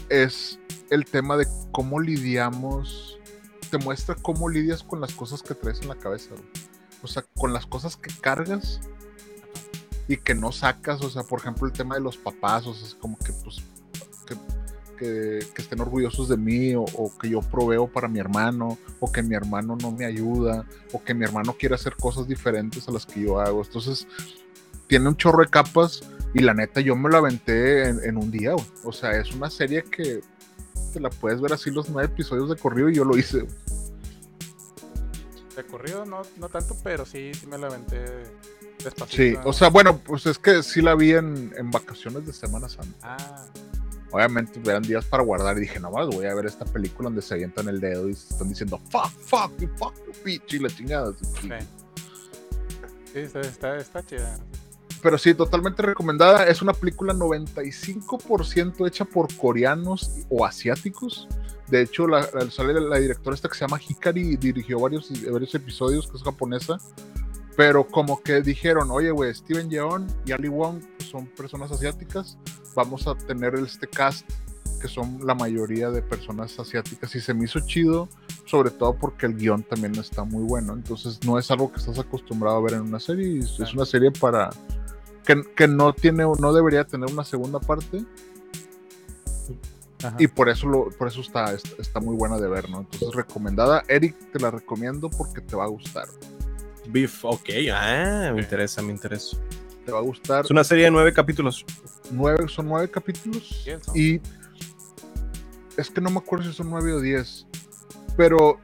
es 0.09 0.57
el 0.89 1.05
tema 1.05 1.37
de 1.37 1.45
cómo 1.71 1.99
lidiamos. 1.99 3.19
Te 3.69 3.77
muestra 3.77 4.15
cómo 4.15 4.49
lidias 4.49 4.81
con 4.81 4.99
las 4.99 5.13
cosas 5.13 5.43
que 5.43 5.53
traes 5.53 5.79
en 5.81 5.89
la 5.89 5.95
cabeza. 5.95 6.31
güey. 6.31 6.49
O 7.03 7.07
sea, 7.07 7.23
con 7.35 7.53
las 7.53 7.67
cosas 7.67 7.97
que 7.97 8.11
cargas 8.19 8.81
y 10.09 10.17
que 10.17 10.33
no 10.33 10.51
sacas. 10.51 11.01
O 11.01 11.09
sea, 11.09 11.23
por 11.23 11.39
ejemplo, 11.39 11.67
el 11.67 11.71
tema 11.71 11.95
de 11.95 12.01
los 12.01 12.17
papás. 12.17 12.65
O 12.65 12.73
sea, 12.73 12.85
es 12.85 12.95
como 12.95 13.17
que, 13.19 13.31
pues, 13.31 13.61
que, 14.25 14.35
que- 14.97 15.61
estén 15.61 15.79
orgullosos 15.79 16.27
de 16.27 16.35
mí 16.35 16.73
o, 16.75 16.85
que 17.21 17.29
yo 17.29 17.41
proveo 17.41 17.87
para 17.87 18.09
mi 18.09 18.19
hermano 18.19 18.77
o 18.99 19.09
que 19.09 19.21
mi 19.21 19.35
hermano 19.35 19.77
no 19.79 19.91
me 19.91 20.05
ayuda 20.05 20.65
o 20.91 21.01
que 21.01 21.13
mi 21.13 21.23
hermano 21.23 21.55
quiere 21.57 21.75
hacer 21.75 21.95
cosas 21.95 22.27
diferentes 22.27 22.87
a 22.89 22.91
las 22.91 23.05
que 23.05 23.21
yo 23.21 23.39
hago. 23.39 23.63
Entonces, 23.63 24.07
tiene 24.87 25.07
un 25.07 25.15
chorro 25.15 25.43
de 25.43 25.49
capas 25.49 26.01
y 26.33 26.39
la 26.39 26.55
neta 26.55 26.81
yo 26.81 26.95
me 26.95 27.09
lo 27.09 27.17
aventé 27.17 27.89
en, 27.89 28.17
un 28.17 28.31
día. 28.31 28.55
O 28.83 28.91
sea, 28.91 29.11
es 29.11 29.31
una 29.31 29.51
serie 29.51 29.83
que 29.83 30.21
te 30.91 30.99
la 30.99 31.11
puedes 31.11 31.39
ver 31.39 31.53
así 31.53 31.69
los 31.69 31.87
nueve 31.89 32.11
episodios 32.11 32.49
de 32.49 32.55
corrido 32.55 32.89
y 32.89 32.95
yo 32.95 33.05
lo 33.05 33.15
hice. 33.15 33.45
De 35.55 35.63
corrido 35.69 36.03
no, 36.05 36.23
no 36.37 36.49
tanto, 36.49 36.75
pero 36.83 37.05
sí, 37.05 37.31
sí 37.35 37.45
me 37.45 37.59
la 37.59 37.67
aventé 37.67 38.23
despacito. 38.83 39.15
Sí, 39.17 39.35
o 39.43 39.53
sea, 39.53 39.69
bueno, 39.69 39.97
pues 39.99 40.25
es 40.25 40.37
que 40.39 40.63
sí 40.63 40.81
la 40.81 40.95
vi 40.95 41.13
en, 41.13 41.53
en 41.57 41.71
vacaciones 41.71 42.25
de 42.25 42.33
Semana 42.33 42.67
Santa. 42.69 42.95
Ah, 43.17 43.45
Obviamente 44.11 44.59
eran 44.67 44.81
días 44.81 45.05
para 45.05 45.21
guardar 45.21 45.55
y 45.57 45.61
dije, 45.61 45.79
no 45.79 45.91
más, 45.91 46.07
voy 46.07 46.25
a 46.25 46.33
ver 46.33 46.47
esta 46.47 46.65
película 46.65 47.07
donde 47.09 47.21
se 47.21 47.35
avientan 47.35 47.67
el 47.69 47.79
dedo 47.79 48.09
y 48.09 48.15
se 48.15 48.29
están 48.33 48.49
diciendo, 48.49 48.79
fuck, 48.89 49.11
fuck, 49.21 49.55
you 49.59 49.69
fuck, 49.77 49.93
you 50.07 50.11
bitch, 50.25 50.53
y 50.55 50.59
la 50.59 50.69
chingada. 50.69 51.13
sí. 51.41 51.49
Sí, 53.13 53.19
está, 53.19 53.41
está, 53.41 53.77
está 53.77 54.03
chida. 54.05 54.39
Pero 55.01 55.17
sí, 55.17 55.33
totalmente 55.33 55.81
recomendada. 55.81 56.45
Es 56.45 56.61
una 56.61 56.73
película 56.73 57.13
95% 57.13 58.87
hecha 58.87 59.05
por 59.05 59.33
coreanos 59.35 60.11
o 60.29 60.45
asiáticos. 60.45 61.27
De 61.67 61.81
hecho, 61.81 62.07
la, 62.07 62.27
la- 62.33 62.49
sale 62.51 62.73
la 62.79 62.97
directora 62.97 63.35
esta 63.35 63.47
que 63.47 63.55
se 63.55 63.61
llama 63.61 63.79
Hikari 63.79 64.21
y 64.33 64.37
dirigió 64.37 64.79
varios, 64.79 65.09
varios 65.31 65.53
episodios, 65.55 66.07
que 66.09 66.17
es 66.17 66.23
japonesa. 66.23 66.77
Pero 67.59 67.85
como 67.85 68.23
que 68.23 68.41
dijeron, 68.41 68.89
oye, 68.89 69.11
güey, 69.11 69.35
Steven 69.35 69.69
Yeun 69.69 70.07
y 70.25 70.31
Ali 70.31 70.47
Wong 70.47 70.81
son 71.11 71.25
personas 71.25 71.69
asiáticas. 71.69 72.37
Vamos 72.73 73.05
a 73.05 73.15
tener 73.15 73.53
este 73.55 73.85
cast 73.85 74.25
que 74.79 74.87
son 74.87 75.19
la 75.27 75.35
mayoría 75.35 75.89
de 75.89 76.01
personas 76.01 76.57
asiáticas. 76.57 77.13
Y 77.15 77.19
se 77.19 77.33
me 77.33 77.43
hizo 77.43 77.59
chido, 77.59 78.07
sobre 78.45 78.69
todo 78.69 78.95
porque 78.95 79.25
el 79.25 79.35
guion 79.35 79.63
también 79.63 79.93
está 79.95 80.23
muy 80.23 80.43
bueno. 80.43 80.71
Entonces 80.71 81.19
no 81.25 81.37
es 81.37 81.51
algo 81.51 81.69
que 81.69 81.79
estás 81.79 81.99
acostumbrado 81.99 82.55
a 82.55 82.61
ver 82.61 82.75
en 82.75 82.83
una 82.83 82.99
serie. 83.01 83.39
Es, 83.39 83.73
una 83.73 83.85
serie 83.85 84.09
para... 84.11 84.51
Que, 85.25 85.43
que 85.53 85.67
no 85.67 85.91
tiene 85.91 86.23
no 86.39 86.53
debería 86.53 86.85
tener 86.85 87.11
una 87.11 87.25
segunda 87.25 87.59
parte 87.59 88.05
Ajá. 90.01 90.15
y 90.17 90.27
por 90.27 90.47
eso 90.47 90.65
lo, 90.65 90.91
por 90.91 91.09
eso 91.09 91.19
está, 91.19 91.51
está, 91.51 91.81
está 91.81 91.99
muy 91.99 92.15
buena 92.15 92.37
de 92.37 92.47
ver, 92.47 92.69
¿no? 92.69 92.79
Entonces 92.79 93.13
recomendada, 93.13 93.83
Eric, 93.89 94.15
te 94.31 94.39
la 94.39 94.49
recomiendo 94.49 95.09
porque 95.09 95.41
te 95.41 95.57
va 95.57 95.65
a 95.65 95.67
gustar. 95.67 96.07
Beef, 96.91 97.23
ok. 97.25 97.49
Ah, 97.73 98.31
me 98.33 98.41
interesa, 98.41 98.81
me 98.81 98.91
interesa. 98.91 99.37
Te 99.85 99.91
va 99.91 99.99
a 99.99 100.01
gustar. 100.01 100.45
Es 100.45 100.51
una 100.51 100.63
serie 100.63 100.85
de 100.85 100.91
nueve 100.91 101.13
capítulos. 101.13 101.65
Nueve, 102.11 102.47
son 102.47 102.67
nueve 102.67 102.89
capítulos 102.89 103.65
y 103.93 104.19
es 105.77 105.89
que 105.89 106.01
no 106.01 106.09
me 106.09 106.17
acuerdo 106.17 106.45
si 106.45 106.53
son 106.53 106.69
nueve 106.69 106.91
o 106.93 106.99
diez, 106.99 107.45
pero, 108.17 108.59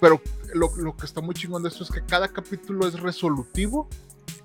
pero 0.00 0.20
lo, 0.54 0.74
lo 0.76 0.96
que 0.96 1.06
está 1.06 1.20
muy 1.20 1.34
chingón 1.34 1.62
de 1.62 1.68
esto 1.68 1.84
es 1.84 1.90
que 1.90 2.02
cada 2.04 2.28
capítulo 2.28 2.86
es 2.88 2.98
resolutivo 3.00 3.88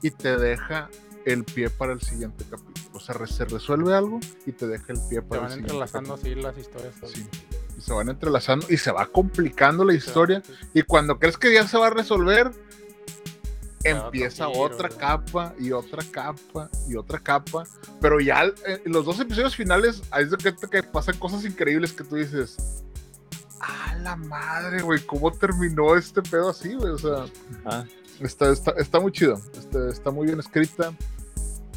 y 0.01 0.11
te 0.11 0.37
deja 0.37 0.89
el 1.25 1.43
pie 1.43 1.69
para 1.69 1.93
el 1.93 2.01
siguiente 2.01 2.45
capítulo. 2.49 2.89
O 2.93 2.99
sea, 2.99 3.15
re- 3.15 3.27
se 3.27 3.45
resuelve 3.45 3.93
algo 3.95 4.19
y 4.45 4.51
te 4.51 4.67
deja 4.67 4.93
el 4.93 4.99
pie 5.09 5.19
Se 5.19 5.21
para 5.23 5.41
van 5.41 5.51
el 5.51 5.55
siguiente 5.55 5.73
entrelazando 5.73 6.15
capítulo. 6.15 6.47
así 6.49 6.55
las 6.55 6.57
historias. 6.57 6.93
Sí. 7.13 7.27
Y 7.77 7.81
se 7.81 7.93
van 7.93 8.09
entrelazando 8.09 8.65
y 8.69 8.77
se 8.77 8.91
va 8.91 9.05
complicando 9.07 9.83
la 9.83 9.93
Se 9.93 9.97
va- 9.99 10.05
historia. 10.05 10.43
Y 10.73 10.83
cuando 10.83 11.17
crees 11.19 11.37
que 11.37 11.51
ya 11.53 11.67
se 11.67 11.77
va 11.77 11.87
a 11.87 11.91
resolver, 11.91 12.51
empieza 13.83 14.47
giro, 14.47 14.59
otra 14.59 14.89
capa 14.89 15.53
y 15.59 15.71
otra 15.71 16.03
capa 16.11 16.69
y 16.87 16.95
otra 16.95 17.19
capa. 17.19 17.63
Pero 18.01 18.19
ya 18.19 18.45
eh, 18.45 18.81
en 18.85 18.91
los 18.91 19.05
dos 19.05 19.19
episodios 19.19 19.55
finales, 19.55 20.01
ahí 20.11 20.23
es 20.23 20.31
de 20.31 20.37
que, 20.37 20.53
que 20.69 20.83
pasan 20.83 21.17
cosas 21.17 21.45
increíbles 21.45 21.93
que 21.93 22.03
tú 22.03 22.15
dices. 22.15 22.57
¡Ah, 23.59 23.95
la 24.01 24.15
madre, 24.15 24.81
güey! 24.81 24.99
¿Cómo 25.05 25.31
terminó 25.31 25.95
este 25.95 26.21
pedo 26.21 26.49
así, 26.49 26.73
güey? 26.75 26.91
O 26.91 26.97
sea, 26.97 27.25
Ah, 27.65 27.85
está, 28.19 28.51
está, 28.51 28.71
está 28.71 28.99
muy 28.99 29.11
chido. 29.11 29.39
Está, 29.57 29.89
está 29.89 30.11
muy 30.11 30.27
bien 30.27 30.39
escrita. 30.39 30.93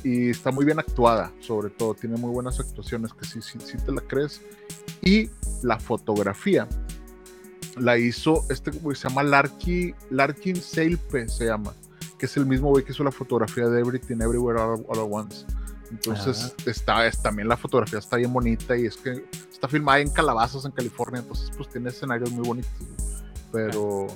y 0.05 0.31
está 0.31 0.53
muy 0.53 0.65
bien 0.65 0.79
actuada, 0.79 1.33
sobre 1.41 1.71
todo, 1.71 1.95
tiene 1.95 2.17
muy 2.17 2.31
buenas 2.31 2.61
actuaciones 2.61 3.13
que 3.13 3.25
sí, 3.25 3.41
sí, 3.43 3.59
sí 3.65 3.77
te 3.85 3.91
la 3.93 4.01
crees. 4.03 4.41
Y 5.03 5.31
la 5.63 5.79
fotografía 5.81 6.69
la 7.77 7.99
hizo 7.99 8.45
este 8.49 8.71
güey 8.71 8.97
se 8.97 9.09
llama 9.09 9.23
Larky, 9.23 9.95
Larkin 10.11 10.57
Seilpe, 10.57 11.29
se 11.29 11.47
llama, 11.47 11.75
que 12.19 12.27
es 12.27 12.37
el 12.37 12.47
mismo 12.47 12.71
güey 12.71 12.85
que 12.85 12.93
hizo 12.93 13.05
la 13.05 13.13
fotografía 13.13 13.69
de 13.69 13.81
Everything 13.81 14.17
Everywhere 14.21 14.61
All, 14.61 14.85
All 14.89 14.99
at 14.99 15.09
Once. 15.11 15.47
Entonces 15.91 16.55
está, 16.67 17.07
es, 17.07 17.23
también 17.23 17.49
la 17.49 17.57
fotografía 17.57 17.99
está 17.99 18.17
bien 18.17 18.33
bonita 18.33 18.77
y 18.77 18.87
es 18.87 18.97
que 18.97 19.25
está 19.51 19.69
filmada 19.69 20.01
en 20.01 20.11
Calabazas, 20.11 20.65
en 20.65 20.73
California, 20.73 21.21
entonces 21.21 21.51
pues 21.57 21.69
tiene 21.69 21.91
escenarios 21.91 22.31
muy 22.33 22.47
bonitos. 22.47 22.73
Pero 23.53 24.09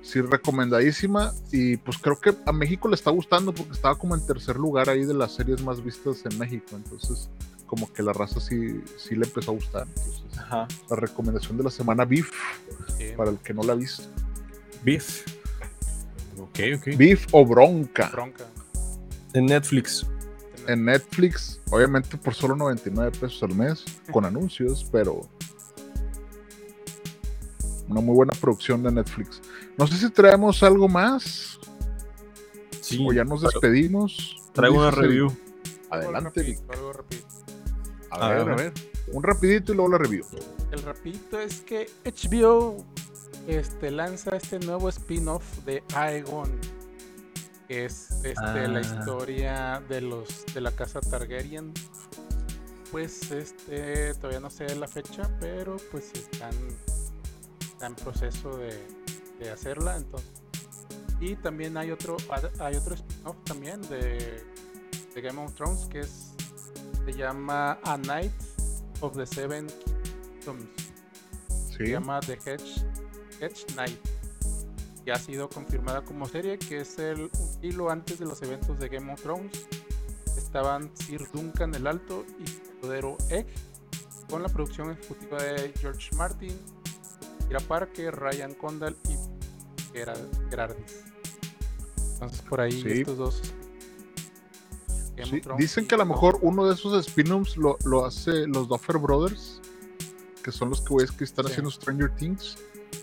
sí, 0.00 0.20
recomendadísima 0.22 1.32
y 1.50 1.76
pues 1.76 1.98
creo 1.98 2.18
que 2.18 2.34
a 2.46 2.52
México 2.52 2.88
le 2.88 2.94
está 2.94 3.10
gustando 3.10 3.52
porque 3.52 3.72
estaba 3.72 3.94
como 3.96 4.14
en 4.14 4.24
tercer 4.26 4.56
lugar 4.56 4.88
ahí 4.88 5.04
de 5.04 5.14
las 5.14 5.34
series 5.34 5.62
más 5.62 5.84
vistas 5.84 6.24
en 6.24 6.38
México, 6.38 6.76
entonces 6.76 7.28
como 7.66 7.90
que 7.90 8.02
la 8.02 8.12
raza 8.12 8.38
sí, 8.38 8.82
sí 8.98 9.14
le 9.14 9.24
empezó 9.24 9.52
a 9.52 9.54
gustar. 9.54 9.86
Entonces, 9.88 10.38
Ajá. 10.38 10.68
la 10.90 10.96
recomendación 10.96 11.56
de 11.56 11.64
la 11.64 11.70
semana 11.70 12.04
Beef, 12.04 12.30
Sí, 12.98 13.12
para 13.16 13.30
el 13.30 13.38
que 13.38 13.54
no 13.54 13.62
la 13.62 13.72
ha 13.72 13.76
visto. 13.76 14.02
Beef. 14.84 15.24
Ok, 16.38 16.58
ok. 16.78 16.96
Beef 16.96 17.26
o 17.32 17.44
Bronca 17.46 18.08
bronca. 18.10 18.44
En 19.34 19.46
Netflix. 19.46 20.06
en 20.68 20.84
Netflix, 20.84 21.60
obviamente 21.70 22.16
por 22.16 22.34
solo 22.34 22.54
99 22.54 23.10
pesos 23.18 23.42
al 23.42 23.54
mes, 23.56 23.84
con 24.12 24.24
anuncios, 24.24 24.86
pero 24.92 25.22
una 27.88 28.00
muy 28.00 28.14
buena 28.14 28.32
producción 28.40 28.82
de 28.82 28.92
Netflix. 28.92 29.40
No 29.76 29.86
sé 29.86 29.96
si 29.96 30.08
traemos 30.10 30.62
algo 30.62 30.88
más 30.88 31.58
Sí. 32.80 33.04
o 33.06 33.12
ya 33.12 33.24
nos 33.24 33.42
despedimos. 33.42 34.36
Traigo 34.52 34.78
una 34.78 34.88
el- 34.88 34.94
review. 34.96 35.36
Adelante, 35.90 36.40
Algo 36.40 36.48
Vic. 36.52 36.58
rapidito, 36.60 36.72
algo 36.72 36.92
rapidito. 36.92 37.26
A 38.10 38.16
A 38.26 38.28
ver, 38.34 38.48
a 38.50 38.56
ver. 38.56 38.72
Un 39.12 39.22
rapidito 39.22 39.72
y 39.72 39.76
luego 39.76 39.90
la 39.92 39.98
review. 39.98 40.24
El 40.70 40.82
rapidito 40.82 41.38
es 41.38 41.60
que 41.60 41.90
HBO 42.04 42.84
este, 43.46 43.90
lanza 43.90 44.36
este 44.36 44.58
nuevo 44.60 44.88
spin-off 44.88 45.44
de 45.64 45.82
Aegon. 45.94 46.50
Que 47.68 47.86
es 47.86 48.10
este, 48.24 48.68
la 48.68 48.78
Ah. 48.78 48.80
historia 48.80 49.82
de 49.88 50.00
los 50.00 50.44
de 50.54 50.60
la 50.60 50.72
casa 50.72 51.00
Targaryen. 51.00 51.72
Pues 52.90 53.30
este 53.30 54.14
todavía 54.14 54.40
no 54.40 54.50
sé 54.50 54.74
la 54.76 54.86
fecha, 54.86 55.30
pero 55.40 55.76
pues 55.90 56.12
están, 56.12 56.52
está 57.60 57.86
en 57.86 57.94
proceso 57.94 58.56
de, 58.58 58.78
de 59.38 59.50
hacerla. 59.50 59.96
Entonces. 59.96 60.42
Y 61.20 61.36
también 61.36 61.76
hay 61.76 61.90
otro 61.92 62.16
hay 62.58 62.74
otro 62.76 62.94
spin-off 62.96 63.36
también 63.44 63.80
de, 63.82 64.44
de 65.14 65.20
Game 65.22 65.40
of 65.42 65.54
Thrones 65.54 65.86
que 65.86 66.00
es 66.00 66.32
se 67.04 67.12
llama 67.14 67.78
A 67.84 67.96
Night 67.96 68.32
of 69.00 69.16
the 69.16 69.24
Seven 69.26 69.66
Kingdoms. 70.44 70.68
Se 71.76 71.84
llama 71.88 72.20
The 72.20 72.38
Hedge, 72.44 72.84
Hedge 73.42 73.66
Knight. 73.74 73.98
Y 75.04 75.10
ha 75.10 75.16
sido 75.16 75.48
confirmada 75.48 76.02
como 76.02 76.28
serie, 76.28 76.58
que 76.58 76.78
es 76.82 76.98
el 76.98 77.28
hilo 77.60 77.90
antes 77.90 78.18
de 78.20 78.24
los 78.24 78.40
eventos 78.42 78.78
de 78.78 78.88
Game 78.88 79.12
of 79.12 79.20
Thrones. 79.20 79.66
Estaban 80.36 80.90
Sir 80.96 81.26
Duncan 81.32 81.74
el 81.74 81.86
Alto 81.86 82.24
y 82.38 82.46
su 82.46 82.62
escudero 82.62 83.16
Egg, 83.30 83.46
con 84.30 84.42
la 84.42 84.48
producción 84.48 84.90
ejecutiva 84.92 85.42
de 85.42 85.72
George 85.80 86.14
Martin, 86.16 86.56
Ira 87.50 87.60
Parker, 87.60 88.14
Ryan 88.14 88.54
Condal 88.54 88.96
y 89.08 89.16
Gerard 89.92 90.20
Gerardis. 90.48 91.02
Entonces 92.14 92.42
por 92.42 92.60
ahí 92.60 92.72
Sí. 92.80 93.00
estos 93.00 93.18
dos. 93.18 93.42
Sí, 95.24 95.40
Dicen 95.58 95.86
que 95.86 95.94
a 95.94 95.98
lo 95.98 96.06
mejor 96.06 96.38
uno 96.42 96.66
de 96.66 96.74
esos 96.74 97.06
spin-offs 97.06 97.56
lo, 97.56 97.76
lo 97.84 98.04
hace 98.06 98.46
los 98.46 98.68
Duffer 98.68 98.98
Brothers, 98.98 99.60
que 100.42 100.50
son 100.50 100.70
los 100.70 100.80
que 100.80 100.94
que 101.16 101.24
están 101.24 101.44
Sí. 101.46 101.52
haciendo 101.52 101.70
Stranger 101.70 102.10
Things, 102.16 102.56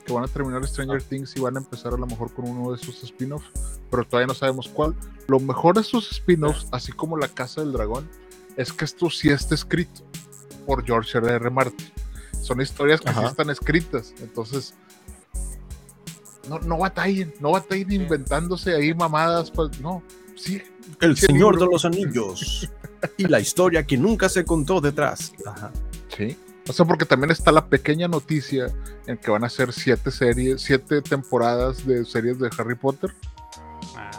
que 0.10 0.14
van 0.16 0.24
a 0.24 0.28
terminar 0.28 0.66
Stranger 0.68 1.04
Things 1.04 1.36
y 1.38 1.40
van 1.40 1.56
a 1.56 1.60
empezar 1.60 1.94
a 1.94 1.98
lo 1.98 2.08
mejor 2.08 2.34
con 2.34 2.50
uno 2.50 2.72
de 2.72 2.82
esos 2.82 3.04
spin-offs, 3.04 3.46
pero 3.92 4.04
todavía 4.06 4.26
no 4.26 4.34
sabemos 4.34 4.68
cuál. 4.68 4.96
Lo 5.28 5.40
mejor 5.40 5.76
de 5.76 5.82
estos 5.82 6.12
spin-offs, 6.12 6.66
así 6.72 6.92
como 6.92 7.16
La 7.16 7.28
Casa 7.28 7.62
del 7.62 7.74
Dragón, 7.74 8.10
es 8.58 8.74
que 8.74 8.86
esto 8.86 9.12
sí 9.12 9.30
está 9.30 9.54
escrito 9.54 10.02
por 10.66 10.84
George 10.84 11.16
R. 11.20 11.32
R. 11.32 11.50
Martin. 11.52 11.92
Son 12.42 12.60
historias 12.60 13.02
que 13.02 13.14
sí 13.14 13.20
están 13.24 13.52
escritas, 13.52 14.16
entonces 14.20 14.74
no, 16.50 16.58
no 16.60 16.80
batallen, 16.80 17.32
no 17.40 17.52
batallen 17.52 17.92
inventándose 17.92 18.74
ahí 18.74 18.94
mamadas, 18.96 19.52
pues 19.52 19.80
no, 19.80 20.02
sí, 20.36 20.60
El 21.02 21.16
Sí, 21.16 21.28
Señor 21.28 21.60
de 21.60 21.68
los 21.68 21.86
Anillos. 21.86 22.68
y 23.18 23.28
la 23.28 23.40
historia 23.40 23.86
que 23.86 23.96
nunca 23.98 24.28
se 24.28 24.44
contó 24.44 24.82
detrás. 24.82 25.34
Ajá. 25.46 25.72
Sí. 26.18 26.36
O 26.70 26.74
sea, 26.74 26.86
porque 26.86 27.04
también 27.06 27.32
está 27.32 27.52
la 27.52 27.66
pequeña 27.66 28.08
noticia 28.08 28.68
en 29.08 29.18
que 29.18 29.32
van 29.32 29.44
a 29.44 29.50
ser 29.50 29.74
siete 29.74 30.12
series, 30.12 30.62
siete 30.62 31.02
temporadas 31.02 31.84
de 31.86 32.06
series 32.06 32.38
de 32.38 32.48
Harry 32.60 32.76
Potter. 32.76 33.12
Ah, 33.96 34.12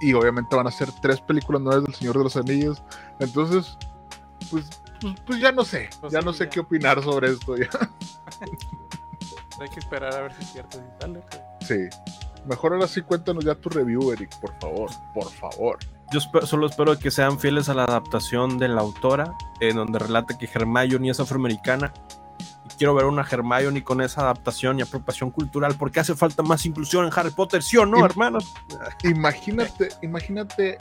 Y 0.00 0.14
obviamente 0.14 0.56
van 0.56 0.66
a 0.66 0.70
ser 0.70 0.88
tres 1.02 1.20
películas 1.20 1.60
nuevas 1.60 1.84
del 1.84 1.94
Señor 1.94 2.16
de 2.16 2.24
los 2.24 2.36
Anillos. 2.36 2.82
Entonces, 3.20 3.76
pues, 4.50 4.70
pues, 5.02 5.14
pues 5.26 5.38
ya 5.38 5.52
no 5.52 5.66
sé. 5.66 5.90
Pues 6.00 6.14
ya 6.14 6.20
sí, 6.20 6.24
no 6.24 6.32
sé 6.32 6.44
ya. 6.44 6.50
qué 6.50 6.60
opinar 6.60 7.02
sobre 7.02 7.32
esto. 7.32 7.56
Ya. 7.58 7.68
hay 9.60 9.68
que 9.68 9.80
esperar 9.80 10.14
a 10.14 10.22
ver 10.22 10.34
si 10.34 10.44
es 10.44 10.52
cierto. 10.52 10.78
si 10.78 10.84
sale, 11.02 11.22
pues. 11.28 11.42
Sí. 11.68 11.98
Mejor 12.46 12.72
ahora 12.72 12.88
sí 12.88 13.02
cuéntanos 13.02 13.44
ya 13.44 13.54
tu 13.54 13.68
review, 13.68 14.12
Eric, 14.12 14.34
por 14.40 14.58
favor. 14.60 14.90
Por 15.12 15.30
favor. 15.30 15.78
Yo 16.10 16.20
solo 16.46 16.66
espero 16.66 16.98
que 16.98 17.10
sean 17.10 17.38
fieles 17.38 17.68
a 17.68 17.74
la 17.74 17.84
adaptación 17.84 18.56
de 18.56 18.68
la 18.68 18.80
autora, 18.80 19.34
en 19.60 19.76
donde 19.76 19.98
relata 19.98 20.36
que 20.38 20.48
Hermione 20.52 21.10
es 21.10 21.20
afroamericana. 21.20 21.92
Y 22.66 22.76
quiero 22.76 22.94
ver 22.94 23.06
una 23.06 23.22
Hermione 23.22 23.82
con 23.82 24.00
esa 24.00 24.22
adaptación 24.22 24.78
y 24.78 24.82
apropiación 24.82 25.30
cultural, 25.30 25.74
porque 25.76 26.00
hace 26.00 26.14
falta 26.14 26.42
más 26.42 26.64
inclusión 26.66 27.04
en 27.06 27.12
Harry 27.14 27.30
Potter, 27.30 27.62
¿sí 27.62 27.76
o 27.76 27.86
no, 27.86 28.04
hermanos? 28.04 28.52
Imagínate, 29.04 29.88
imagínate 30.02 30.76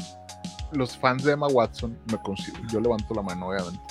los 0.71 0.97
fans 0.97 1.23
de 1.23 1.33
Emma 1.33 1.47
Watson. 1.47 1.97
Me 2.11 2.17
consigo, 2.17 2.57
yo 2.67 2.79
levanto 2.79 3.13
la 3.13 3.21
mano, 3.21 3.47
obviamente. 3.47 3.81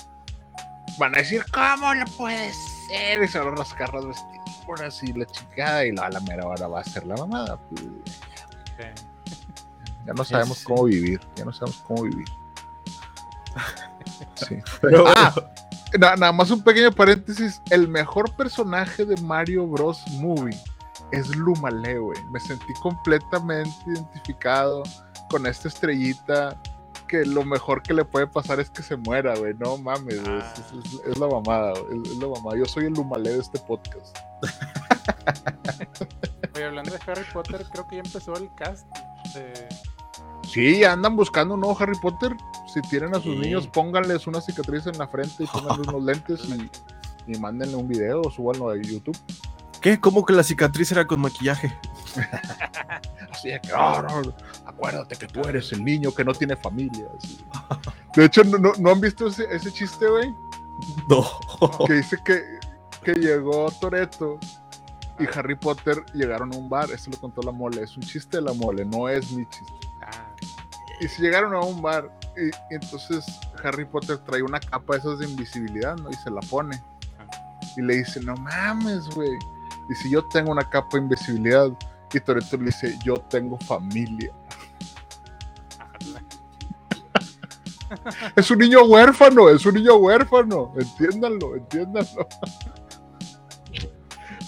Van 0.98 1.14
a 1.14 1.18
decir, 1.18 1.44
¿cómo 1.52 1.92
lo 1.94 2.04
puede 2.16 2.50
ser? 2.88 3.22
Y 3.22 3.28
se 3.28 3.38
van 3.38 3.48
a 3.48 3.56
rascar 3.56 3.92
las 3.92 4.06
vestiduras 4.06 5.02
y 5.02 5.12
la 5.12 5.26
chingada. 5.26 5.84
Y 5.84 5.92
la, 5.92 6.08
la 6.08 6.20
mera 6.20 6.46
hora 6.46 6.68
va 6.68 6.80
a 6.80 6.84
ser 6.84 7.06
la 7.06 7.16
mamada. 7.16 7.58
pues. 7.68 7.82
Ya 10.06 10.12
no 10.14 10.24
sabemos 10.24 10.62
cómo 10.64 10.84
vivir. 10.84 11.20
Ya 11.34 11.44
no 11.44 11.52
sabemos 11.52 11.82
cómo 11.86 12.04
vivir. 12.04 12.26
Sí. 14.34 14.58
Pero, 14.80 15.04
Ah, 15.08 15.34
na- 15.98 16.16
nada 16.16 16.32
más 16.32 16.50
un 16.50 16.62
pequeño 16.62 16.92
paréntesis. 16.92 17.60
El 17.70 17.88
mejor 17.88 18.34
personaje 18.36 19.04
de 19.04 19.16
Mario 19.22 19.66
Bros. 19.66 20.02
Movie 20.12 20.58
es 21.12 21.28
Lumale, 21.36 21.98
güey. 21.98 22.18
Me 22.30 22.40
sentí 22.40 22.72
completamente 22.82 23.74
identificado 23.86 24.82
con 25.30 25.46
esta 25.46 25.68
estrellita. 25.68 26.60
Que 27.08 27.24
lo 27.24 27.44
mejor 27.44 27.82
que 27.84 27.94
le 27.94 28.04
puede 28.04 28.26
pasar 28.26 28.58
es 28.58 28.68
que 28.68 28.82
se 28.82 28.96
muera, 28.96 29.36
güey. 29.36 29.54
No 29.54 29.76
mames. 29.78 30.20
Ah. 30.26 30.52
Es, 30.54 30.92
es- 30.92 31.00
es 31.06 31.18
la 31.18 31.28
mamada, 31.28 31.72
güey. 31.78 32.02
Es, 32.02 32.10
es 32.10 32.16
la 32.18 32.26
mamada. 32.28 32.56
Yo 32.58 32.66
soy 32.66 32.86
el 32.86 32.94
Lumale 32.94 33.30
de 33.30 33.38
este 33.38 33.58
podcast. 33.60 34.16
Oye, 36.54 36.64
hablando 36.64 36.90
de 36.92 36.98
Harry 37.06 37.24
Potter, 37.32 37.64
creo 37.70 37.86
que 37.86 37.96
ya 37.96 38.02
empezó 38.02 38.34
el 38.36 38.52
cast 38.54 38.86
de... 39.34 39.68
Sí, 40.46 40.84
andan 40.84 41.16
buscando 41.16 41.54
un 41.54 41.60
nuevo 41.60 41.76
Harry 41.80 41.98
Potter. 42.00 42.36
Si 42.72 42.80
tienen 42.82 43.10
a 43.14 43.20
sus 43.20 43.34
Sí. 43.34 43.38
niños, 43.40 43.66
pónganles 43.66 44.26
una 44.26 44.40
cicatriz 44.40 44.86
en 44.86 44.96
la 44.98 45.06
frente 45.08 45.44
y 45.44 45.46
pónganles 45.46 45.88
unos 45.88 46.02
lentes 46.04 46.40
y, 46.46 47.32
y 47.32 47.38
mándenle 47.38 47.76
un 47.76 47.88
video 47.88 48.22
o 48.22 48.30
súbanlo 48.30 48.70
a 48.70 48.76
YouTube. 48.76 49.16
¿Qué? 49.80 50.00
¿Cómo 50.00 50.24
que 50.24 50.32
la 50.32 50.42
cicatriz 50.42 50.90
era 50.92 51.06
con 51.06 51.20
maquillaje? 51.20 51.76
Así 53.30 53.50
de 53.50 53.60
que, 53.60 53.72
"Oh, 53.72 54.02
no, 54.02 54.34
acuérdate 54.64 55.16
que 55.16 55.26
tú 55.26 55.40
eres 55.42 55.70
el 55.72 55.84
niño 55.84 56.12
que 56.12 56.24
no 56.24 56.32
tiene 56.32 56.56
familia. 56.56 57.06
así. 57.18 57.38
De 58.14 58.24
hecho, 58.24 58.42
¿no, 58.44 58.56
no, 58.58 58.72
no 58.78 58.90
han 58.90 59.00
visto 59.00 59.26
ese, 59.26 59.44
ese 59.50 59.70
chiste, 59.72 60.08
güey? 60.08 60.34
No. 61.08 61.24
Que 61.86 61.94
dice 61.94 62.18
que, 62.24 62.42
que 63.02 63.14
llegó 63.14 63.70
Toreto 63.80 64.38
y 65.18 65.24
Harry 65.38 65.54
Potter 65.54 66.04
llegaron 66.12 66.52
a 66.52 66.56
un 66.58 66.68
bar. 66.68 66.90
Esto 66.90 67.10
lo 67.12 67.18
contó 67.18 67.40
la 67.42 67.50
mole. 67.52 67.82
Es 67.82 67.96
un 67.96 68.02
chiste 68.02 68.36
de 68.38 68.42
la 68.42 68.52
mole, 68.52 68.84
no 68.84 69.08
es 69.08 69.30
mi 69.32 69.46
chiste. 69.46 69.85
Y 71.00 71.08
si 71.08 71.22
llegaron 71.22 71.54
a 71.54 71.60
un 71.60 71.82
bar 71.82 72.10
y, 72.36 72.46
y 72.46 72.76
entonces 72.76 73.24
Harry 73.62 73.84
Potter 73.84 74.18
trae 74.18 74.42
una 74.42 74.60
capa 74.60 74.94
de 74.94 75.00
esas 75.00 75.18
de 75.18 75.28
invisibilidad, 75.28 75.96
¿no? 75.96 76.10
Y 76.10 76.14
se 76.14 76.30
la 76.30 76.40
pone. 76.40 76.82
Y 77.76 77.82
le 77.82 77.96
dice, 77.96 78.20
no 78.20 78.34
mames, 78.36 79.08
güey. 79.10 79.36
Dice, 79.88 80.10
yo 80.10 80.24
tengo 80.28 80.52
una 80.52 80.68
capa 80.68 80.88
de 80.92 80.98
invisibilidad. 80.98 81.70
Y 82.12 82.20
Toreto 82.20 82.56
le 82.56 82.66
dice, 82.66 82.96
yo 83.04 83.14
tengo 83.28 83.58
familia. 83.58 84.32
Es 88.36 88.50
un 88.50 88.58
niño 88.58 88.84
huérfano, 88.84 89.48
es 89.48 89.64
un 89.64 89.74
niño 89.74 89.96
huérfano. 89.96 90.72
Entiéndanlo, 90.76 91.56
entiéndanlo. 91.56 92.26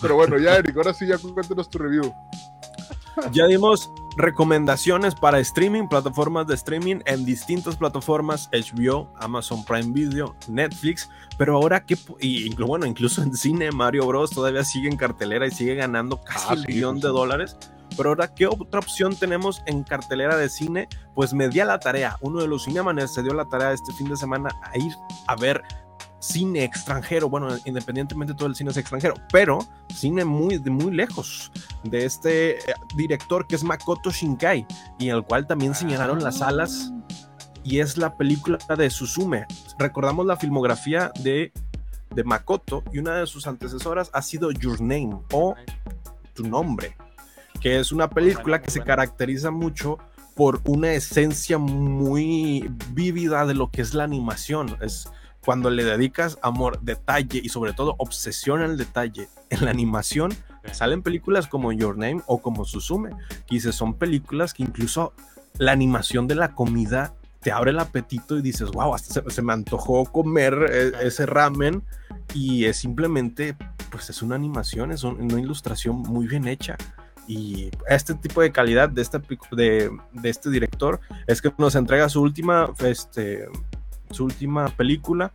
Pero 0.00 0.14
bueno, 0.14 0.38
ya, 0.38 0.56
Eric, 0.56 0.76
ahora 0.76 0.94
sí, 0.94 1.06
ya 1.06 1.18
cuéntanos 1.18 1.68
tu 1.68 1.78
review. 1.78 2.14
Ya 3.32 3.46
dimos, 3.46 3.90
recomendaciones 4.18 5.14
para 5.14 5.38
streaming, 5.38 5.88
plataformas 5.88 6.46
de 6.46 6.54
streaming 6.54 6.96
en 7.06 7.24
distintas 7.24 7.76
plataformas, 7.76 8.50
HBO, 8.52 9.12
Amazon 9.20 9.64
Prime 9.64 9.92
Video, 9.92 10.34
Netflix, 10.48 11.08
pero 11.38 11.54
ahora 11.56 11.84
que, 11.86 11.96
y 12.20 12.52
bueno, 12.56 12.84
incluso 12.84 13.22
en 13.22 13.34
cine, 13.34 13.70
Mario 13.70 14.06
Bros. 14.06 14.30
todavía 14.30 14.64
sigue 14.64 14.88
en 14.88 14.96
cartelera 14.96 15.46
y 15.46 15.50
sigue 15.50 15.76
ganando 15.76 16.20
casi 16.20 16.46
Ah, 16.48 16.52
un 16.54 16.60
sí, 16.60 16.66
millón 16.68 16.96
sí, 16.96 17.02
de 17.02 17.08
dólares. 17.08 17.56
Pero 17.96 18.10
ahora, 18.10 18.34
¿qué 18.34 18.46
otra 18.46 18.80
opción 18.80 19.16
tenemos 19.16 19.62
en 19.66 19.82
cartelera 19.82 20.36
de 20.36 20.48
cine? 20.50 20.88
Pues 21.14 21.32
me 21.32 21.48
di 21.48 21.60
a 21.60 21.64
la 21.64 21.78
tarea, 21.78 22.16
uno 22.20 22.40
de 22.40 22.48
los 22.48 22.64
cinemaners 22.64 23.14
se 23.14 23.22
dio 23.22 23.32
la 23.32 23.48
tarea 23.48 23.72
este 23.72 23.92
fin 23.92 24.08
de 24.08 24.16
semana 24.16 24.50
a 24.62 24.76
ir 24.78 24.92
a 25.26 25.36
ver 25.36 25.62
cine 26.20 26.64
extranjero, 26.64 27.28
bueno, 27.28 27.48
independientemente 27.64 28.34
todo 28.34 28.48
el 28.48 28.54
cine 28.54 28.70
es 28.70 28.76
extranjero, 28.76 29.14
pero 29.32 29.58
cine 29.94 30.24
muy, 30.24 30.58
muy 30.58 30.92
lejos 30.92 31.52
de 31.84 32.04
este 32.04 32.58
eh, 32.58 32.74
director 32.96 33.46
que 33.46 33.56
es 33.56 33.64
Makoto 33.64 34.10
Shinkai 34.10 34.66
y 34.98 35.08
el 35.08 35.22
cual 35.22 35.46
también 35.46 35.74
señalaron 35.74 36.22
las 36.22 36.38
salas 36.38 36.92
y 37.62 37.80
es 37.80 37.96
la 37.96 38.16
película 38.16 38.58
de 38.76 38.90
Suzume. 38.90 39.46
Recordamos 39.78 40.26
la 40.26 40.36
filmografía 40.36 41.12
de, 41.22 41.52
de 42.14 42.24
Makoto 42.24 42.82
y 42.92 42.98
una 42.98 43.16
de 43.16 43.26
sus 43.26 43.46
antecesoras 43.46 44.10
ha 44.12 44.22
sido 44.22 44.50
Your 44.50 44.80
Name 44.80 45.20
o 45.32 45.54
Tu 46.34 46.46
Nombre, 46.46 46.96
que 47.60 47.78
es 47.78 47.92
una 47.92 48.08
película 48.08 48.60
que 48.60 48.70
se 48.70 48.82
caracteriza 48.82 49.50
mucho 49.50 49.98
por 50.34 50.60
una 50.64 50.92
esencia 50.92 51.58
muy 51.58 52.72
vívida 52.92 53.44
de 53.44 53.54
lo 53.54 53.70
que 53.70 53.82
es 53.82 53.92
la 53.92 54.04
animación. 54.04 54.76
Es 54.80 55.10
cuando 55.48 55.70
le 55.70 55.82
dedicas 55.82 56.38
amor, 56.42 56.78
detalle 56.82 57.40
y 57.42 57.48
sobre 57.48 57.72
todo 57.72 57.94
obsesión 57.96 58.60
al 58.60 58.76
detalle 58.76 59.30
en 59.48 59.64
la 59.64 59.70
animación, 59.70 60.30
salen 60.72 61.00
películas 61.00 61.46
como 61.46 61.72
Your 61.72 61.96
Name 61.96 62.20
o 62.26 62.42
como 62.42 62.66
Suzume. 62.66 63.12
Dices, 63.48 63.74
son 63.74 63.94
películas 63.94 64.52
que 64.52 64.62
incluso 64.62 65.14
la 65.56 65.72
animación 65.72 66.26
de 66.28 66.34
la 66.34 66.54
comida 66.54 67.14
te 67.40 67.50
abre 67.50 67.70
el 67.70 67.78
apetito 67.78 68.36
y 68.36 68.42
dices, 68.42 68.70
wow, 68.72 68.94
hasta 68.94 69.14
se, 69.22 69.30
se 69.30 69.40
me 69.40 69.54
antojó 69.54 70.04
comer 70.12 70.66
eh, 70.70 70.92
ese 71.04 71.24
ramen 71.24 71.82
y 72.34 72.66
es 72.66 72.76
simplemente, 72.76 73.56
pues 73.90 74.10
es 74.10 74.20
una 74.20 74.34
animación, 74.34 74.92
es 74.92 75.02
un- 75.02 75.18
una 75.18 75.40
ilustración 75.40 75.96
muy 75.96 76.26
bien 76.26 76.46
hecha. 76.46 76.76
Y 77.26 77.70
este 77.88 78.12
tipo 78.14 78.42
de 78.42 78.52
calidad 78.52 78.90
de, 78.90 79.00
esta, 79.00 79.22
de, 79.52 79.90
de 80.12 80.28
este 80.28 80.50
director 80.50 81.00
es 81.26 81.40
que 81.40 81.50
nos 81.56 81.74
entrega 81.74 82.10
su 82.10 82.20
última, 82.20 82.70
este, 82.80 83.46
su 84.10 84.24
última 84.24 84.68
película, 84.68 85.32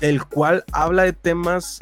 el 0.00 0.24
cual 0.24 0.64
habla 0.72 1.04
de 1.04 1.12
temas 1.12 1.78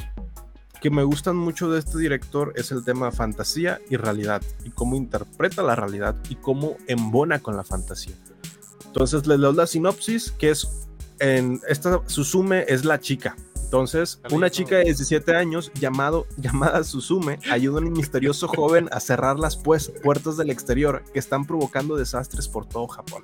que 0.80 0.90
me 0.90 1.02
gustan 1.02 1.36
mucho 1.36 1.70
de 1.70 1.78
este 1.78 1.98
director 1.98 2.52
es 2.56 2.72
el 2.72 2.84
tema 2.84 3.12
fantasía 3.12 3.80
y 3.90 3.96
realidad 3.96 4.42
y 4.64 4.70
cómo 4.70 4.96
interpreta 4.96 5.62
la 5.62 5.76
realidad 5.76 6.16
y 6.28 6.36
cómo 6.36 6.76
embona 6.86 7.40
con 7.40 7.56
la 7.56 7.64
fantasía. 7.64 8.14
Entonces 8.86 9.26
les 9.26 9.38
leo 9.38 9.52
la 9.52 9.66
sinopsis 9.66 10.32
que 10.32 10.50
es 10.50 10.68
en 11.20 11.60
esta 11.68 12.00
Suzume 12.06 12.64
es 12.66 12.84
la 12.84 12.98
chica. 12.98 13.36
Entonces, 13.62 14.20
una 14.32 14.50
chica 14.50 14.78
de 14.78 14.84
17 14.84 15.36
años 15.36 15.70
llamado, 15.74 16.26
llamada 16.36 16.82
Suzume 16.82 17.38
ayuda 17.52 17.78
a 17.78 17.84
un 17.84 17.92
misterioso 17.92 18.48
joven 18.48 18.88
a 18.90 18.98
cerrar 18.98 19.38
las 19.38 19.56
pues, 19.56 19.92
puertas 20.02 20.36
del 20.36 20.50
exterior 20.50 21.04
que 21.12 21.20
están 21.20 21.44
provocando 21.44 21.94
desastres 21.94 22.48
por 22.48 22.66
todo 22.66 22.88
Japón. 22.88 23.22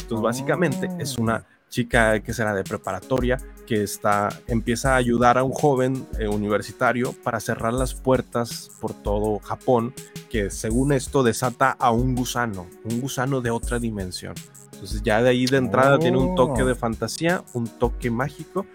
Entonces, 0.00 0.22
básicamente 0.22 0.90
es 0.98 1.16
una 1.16 1.46
chica 1.68 2.20
que 2.20 2.32
será 2.32 2.54
de 2.54 2.64
preparatoria 2.64 3.38
que 3.66 3.82
está 3.82 4.28
empieza 4.46 4.94
a 4.94 4.96
ayudar 4.96 5.38
a 5.38 5.44
un 5.44 5.52
joven 5.52 6.06
eh, 6.18 6.28
universitario 6.28 7.12
para 7.22 7.40
cerrar 7.40 7.74
las 7.74 7.94
puertas 7.94 8.70
por 8.80 8.94
todo 8.94 9.38
Japón 9.40 9.92
que 10.30 10.50
según 10.50 10.92
esto 10.92 11.22
desata 11.22 11.70
a 11.78 11.90
un 11.90 12.14
gusano 12.14 12.66
un 12.84 13.00
gusano 13.00 13.40
de 13.40 13.50
otra 13.50 13.78
dimensión. 13.78 14.34
Entonces 14.72 15.02
ya 15.02 15.22
de 15.22 15.30
ahí 15.30 15.46
de 15.46 15.56
entrada 15.56 15.98
tiene 15.98 16.18
un 16.18 16.34
toque 16.34 16.64
de 16.64 16.74
fantasía 16.74 17.44
un 17.52 17.66
toque 17.66 18.10
mágico 18.10 18.66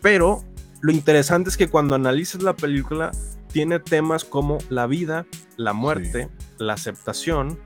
pero 0.00 0.42
lo 0.80 0.92
interesante 0.92 1.50
es 1.50 1.56
que 1.56 1.68
cuando 1.68 1.94
analizas 1.94 2.42
la 2.42 2.56
película 2.56 3.10
tiene 3.52 3.80
temas 3.80 4.24
como 4.24 4.58
la 4.68 4.86
vida 4.86 5.26
la 5.56 5.72
muerte 5.72 6.28
la 6.58 6.74
aceptación 6.74 7.58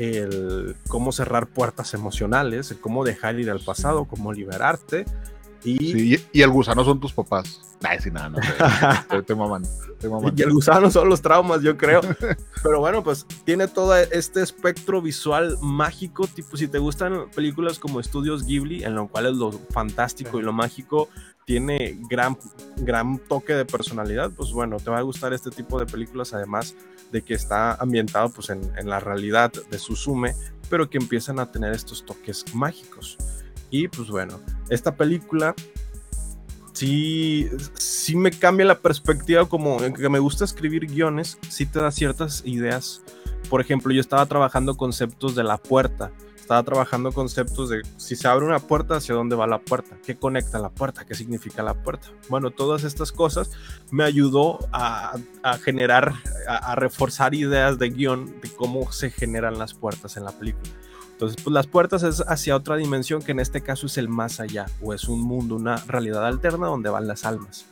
el 0.00 0.76
cómo 0.88 1.12
cerrar 1.12 1.46
puertas 1.46 1.94
emocionales, 1.94 2.70
el 2.70 2.80
cómo 2.80 3.04
dejar 3.04 3.38
ir 3.38 3.50
al 3.50 3.60
pasado, 3.60 4.06
cómo 4.06 4.32
liberarte. 4.32 5.04
Y, 5.62 5.92
Sí, 5.92 6.26
y, 6.32 6.40
el 6.40 6.50
gusano 6.50 6.84
son 6.84 7.00
tus 7.00 7.12
papás. 7.12 7.60
Ay, 7.82 7.98
sí, 8.00 8.10
nada, 8.10 8.30
no 8.30 8.42
sé. 8.42 8.48
Estoy, 9.00 9.18
estoy 9.20 9.36
mamando. 9.36 9.68
estoy 9.68 10.10
mamando. 10.10 10.32
y 10.34 10.42
el 10.42 10.52
gusano 10.52 10.90
son 10.90 11.08
los 11.10 11.20
traumas, 11.20 11.60
yo 11.60 11.76
creo. 11.76 12.00
Pero 12.62 12.80
bueno, 12.80 13.04
pues 13.04 13.26
tiene 13.44 13.68
todo 13.68 13.94
este 13.94 14.40
espectro 14.40 15.02
visual 15.02 15.58
mágico, 15.60 16.26
tipo 16.26 16.56
si 16.56 16.66
te 16.66 16.78
gustan 16.78 17.30
películas 17.34 17.78
como 17.78 18.00
Estudios 18.00 18.46
Ghibli, 18.46 18.84
en 18.84 18.94
lo 18.94 19.08
cual 19.08 19.26
es 19.26 19.36
lo 19.36 19.52
fantástico 19.52 20.38
y 20.38 20.42
lo 20.42 20.54
mágico 20.54 21.10
tiene 21.44 21.98
gran, 22.08 22.38
gran 22.76 23.18
toque 23.18 23.54
de 23.54 23.64
personalidad, 23.64 24.30
pues 24.30 24.52
bueno, 24.52 24.76
te 24.76 24.88
va 24.88 24.98
a 24.98 25.02
gustar 25.02 25.32
este 25.32 25.50
tipo 25.50 25.80
de 25.80 25.86
películas, 25.86 26.32
además 26.32 26.76
de 27.12 27.22
que 27.22 27.34
está 27.34 27.74
ambientado 27.74 28.30
pues 28.30 28.50
en, 28.50 28.60
en 28.76 28.88
la 28.88 29.00
realidad 29.00 29.52
de 29.70 29.78
Suzume, 29.78 30.34
pero 30.68 30.88
que 30.88 30.98
empiezan 30.98 31.38
a 31.38 31.50
tener 31.50 31.72
estos 31.72 32.04
toques 32.04 32.44
mágicos. 32.54 33.18
Y 33.70 33.88
pues 33.88 34.08
bueno, 34.08 34.40
esta 34.68 34.96
película 34.96 35.54
sí, 36.80 37.50
sí 37.74 38.16
me 38.16 38.30
cambia 38.30 38.64
la 38.64 38.78
perspectiva 38.78 39.46
como 39.46 39.76
que 39.92 40.08
me 40.08 40.18
gusta 40.18 40.46
escribir 40.46 40.86
guiones, 40.86 41.38
sí 41.50 41.66
te 41.66 41.78
da 41.78 41.90
ciertas 41.90 42.42
ideas. 42.46 43.02
Por 43.50 43.60
ejemplo, 43.60 43.92
yo 43.92 44.00
estaba 44.00 44.24
trabajando 44.24 44.78
conceptos 44.78 45.34
de 45.34 45.44
la 45.44 45.58
puerta, 45.58 46.10
estaba 46.36 46.62
trabajando 46.62 47.12
conceptos 47.12 47.68
de 47.68 47.82
si 47.98 48.16
se 48.16 48.26
abre 48.26 48.46
una 48.46 48.60
puerta, 48.60 48.96
hacia 48.96 49.14
dónde 49.14 49.36
va 49.36 49.46
la 49.46 49.58
puerta, 49.58 49.98
qué 50.06 50.16
conecta 50.16 50.58
la 50.58 50.70
puerta, 50.70 51.04
qué 51.04 51.14
significa 51.14 51.62
la 51.62 51.74
puerta. 51.74 52.08
Bueno, 52.30 52.50
todas 52.50 52.84
estas 52.84 53.12
cosas 53.12 53.50
me 53.90 54.04
ayudó 54.04 54.58
a, 54.72 55.18
generar, 55.62 56.14
a, 56.48 56.72
a 56.72 56.74
reforzar 56.76 57.34
ideas 57.34 57.78
de 57.78 57.90
guion 57.90 58.40
de 58.40 58.48
cómo 58.56 58.90
se 58.90 59.10
generan 59.10 59.58
las 59.58 59.74
puertas 59.74 60.16
en 60.16 60.24
la 60.24 60.32
película. 60.32 60.70
Entonces, 61.20 61.42
pues 61.44 61.52
las 61.52 61.66
puertas 61.66 62.02
es 62.02 62.24
hacia 62.26 62.56
otra 62.56 62.76
dimensión 62.76 63.20
que 63.20 63.32
en 63.32 63.40
este 63.40 63.60
caso 63.60 63.84
es 63.84 63.98
el 63.98 64.08
más 64.08 64.40
allá, 64.40 64.64
o 64.80 64.94
es 64.94 65.04
un 65.04 65.20
mundo, 65.20 65.56
una 65.56 65.76
realidad 65.76 66.26
alterna 66.26 66.68
donde 66.68 66.88
van 66.88 67.06
las 67.06 67.26
almas. 67.26 67.66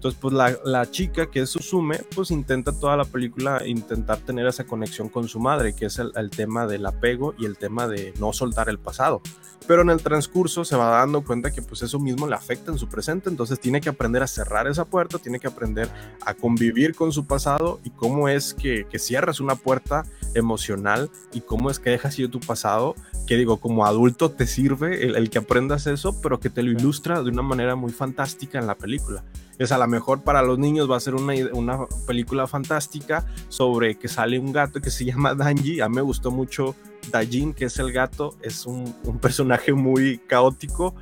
Entonces, 0.00 0.18
pues 0.18 0.32
la, 0.32 0.56
la 0.64 0.90
chica 0.90 1.30
que 1.30 1.40
es 1.40 1.50
Suzume, 1.50 2.00
pues 2.14 2.30
intenta 2.30 2.72
toda 2.72 2.96
la 2.96 3.04
película 3.04 3.60
intentar 3.66 4.16
tener 4.16 4.46
esa 4.46 4.64
conexión 4.64 5.10
con 5.10 5.28
su 5.28 5.40
madre, 5.40 5.74
que 5.74 5.84
es 5.84 5.98
el, 5.98 6.10
el 6.16 6.30
tema 6.30 6.66
del 6.66 6.86
apego 6.86 7.34
y 7.38 7.44
el 7.44 7.58
tema 7.58 7.86
de 7.86 8.14
no 8.18 8.32
soltar 8.32 8.70
el 8.70 8.78
pasado. 8.78 9.20
Pero 9.66 9.82
en 9.82 9.90
el 9.90 10.02
transcurso 10.02 10.64
se 10.64 10.74
va 10.74 10.88
dando 10.88 11.22
cuenta 11.22 11.50
que 11.50 11.60
pues 11.60 11.82
eso 11.82 12.00
mismo 12.00 12.26
le 12.26 12.34
afecta 12.34 12.72
en 12.72 12.78
su 12.78 12.88
presente, 12.88 13.28
entonces 13.28 13.60
tiene 13.60 13.82
que 13.82 13.90
aprender 13.90 14.22
a 14.22 14.26
cerrar 14.26 14.66
esa 14.68 14.86
puerta, 14.86 15.18
tiene 15.18 15.38
que 15.38 15.48
aprender 15.48 15.90
a 16.24 16.32
convivir 16.32 16.94
con 16.94 17.12
su 17.12 17.26
pasado 17.26 17.78
y 17.84 17.90
cómo 17.90 18.30
es 18.30 18.54
que, 18.54 18.86
que 18.90 18.98
cierras 18.98 19.38
una 19.38 19.54
puerta 19.54 20.06
emocional 20.32 21.10
y 21.34 21.42
cómo 21.42 21.70
es 21.70 21.78
que 21.78 21.90
dejas 21.90 22.18
ir 22.18 22.30
tu 22.30 22.40
pasado, 22.40 22.94
que 23.26 23.36
digo, 23.36 23.58
como 23.60 23.84
adulto 23.84 24.30
te 24.30 24.46
sirve 24.46 25.04
el, 25.04 25.14
el 25.14 25.28
que 25.28 25.36
aprendas 25.36 25.86
eso, 25.86 26.18
pero 26.22 26.40
que 26.40 26.48
te 26.48 26.62
lo 26.62 26.70
ilustra 26.70 27.22
de 27.22 27.28
una 27.28 27.42
manera 27.42 27.76
muy 27.76 27.92
fantástica 27.92 28.58
en 28.58 28.66
la 28.66 28.76
película. 28.76 29.22
Es 29.60 29.72
a 29.72 29.78
lo 29.78 29.86
mejor 29.86 30.22
para 30.22 30.40
los 30.40 30.58
niños 30.58 30.90
va 30.90 30.96
a 30.96 31.00
ser 31.00 31.14
una, 31.14 31.34
una 31.52 31.86
película 32.06 32.46
fantástica 32.46 33.26
sobre 33.50 33.98
que 33.98 34.08
sale 34.08 34.38
un 34.38 34.52
gato 34.52 34.80
que 34.80 34.90
se 34.90 35.04
llama 35.04 35.34
Danji. 35.34 35.82
A 35.82 35.88
mí 35.90 35.96
me 35.96 36.00
gustó 36.00 36.30
mucho 36.30 36.74
Dajin, 37.10 37.52
que 37.52 37.66
es 37.66 37.78
el 37.78 37.92
gato. 37.92 38.34
Es 38.40 38.64
un, 38.64 38.94
personaje 39.20 39.74
muy 39.74 40.16
caótico 40.16 40.94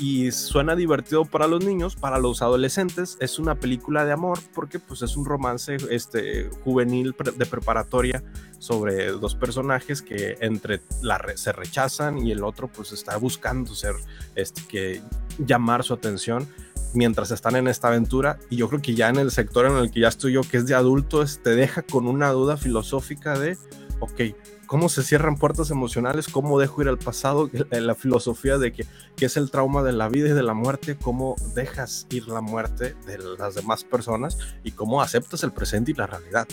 y 0.00 0.30
suena 0.30 0.76
divertido 0.76 1.24
para 1.24 1.48
los 1.48 1.64
niños, 1.64 1.96
para 1.96 2.18
los 2.18 2.40
adolescentes. 2.40 3.16
Es 3.18 3.40
una 3.40 3.56
película 3.56 4.04
de 4.04 4.12
amor 4.12 4.38
porque 4.54 4.78
pues 4.78 5.02
es 5.02 5.16
un 5.16 5.24
romance 5.24 5.76
este, 5.90 6.50
juvenil 6.62 7.16
de 7.36 7.46
preparatoria 7.46 8.22
sobre 8.60 9.08
dos 9.08 9.34
personajes 9.34 10.02
que 10.02 10.36
entre 10.40 10.82
la 11.02 11.20
se 11.34 11.50
rechazan 11.50 12.24
y 12.24 12.30
el 12.30 12.44
otro 12.44 12.68
pues 12.68 12.92
está 12.92 13.16
buscando 13.16 13.74
ser 13.74 13.96
este 14.36 14.62
que 14.68 15.02
llamar 15.38 15.82
su 15.82 15.94
atención 15.94 16.46
mientras 16.94 17.30
están 17.30 17.56
en 17.56 17.68
esta 17.68 17.88
aventura 17.88 18.38
y 18.50 18.56
yo 18.56 18.68
creo 18.68 18.80
que 18.80 18.94
ya 18.94 19.08
en 19.08 19.16
el 19.16 19.30
sector 19.30 19.66
en 19.66 19.76
el 19.76 19.90
que 19.90 20.00
ya 20.00 20.08
estoy 20.08 20.32
yo 20.32 20.42
que 20.42 20.58
es 20.58 20.66
de 20.66 20.74
adultos 20.74 21.40
te 21.42 21.50
deja 21.50 21.82
con 21.82 22.06
una 22.06 22.30
duda 22.30 22.56
filosófica 22.56 23.38
de 23.38 23.58
ok 24.00 24.36
cómo 24.66 24.88
se 24.88 25.02
cierran 25.02 25.36
puertas 25.36 25.70
emocionales 25.70 26.28
cómo 26.28 26.58
dejo 26.58 26.82
ir 26.82 26.88
al 26.88 26.98
pasado 26.98 27.50
la 27.70 27.94
filosofía 27.94 28.58
de 28.58 28.72
que, 28.72 28.86
que 29.16 29.26
es 29.26 29.36
el 29.36 29.50
trauma 29.50 29.82
de 29.82 29.92
la 29.92 30.08
vida 30.08 30.28
y 30.28 30.32
de 30.32 30.42
la 30.42 30.54
muerte 30.54 30.96
cómo 30.96 31.36
dejas 31.54 32.06
ir 32.10 32.28
la 32.28 32.40
muerte 32.40 32.96
de 33.06 33.18
las 33.18 33.54
demás 33.54 33.84
personas 33.84 34.38
y 34.62 34.72
cómo 34.72 35.02
aceptas 35.02 35.42
el 35.42 35.52
presente 35.52 35.90
y 35.90 35.94
la 35.94 36.06
realidad 36.06 36.46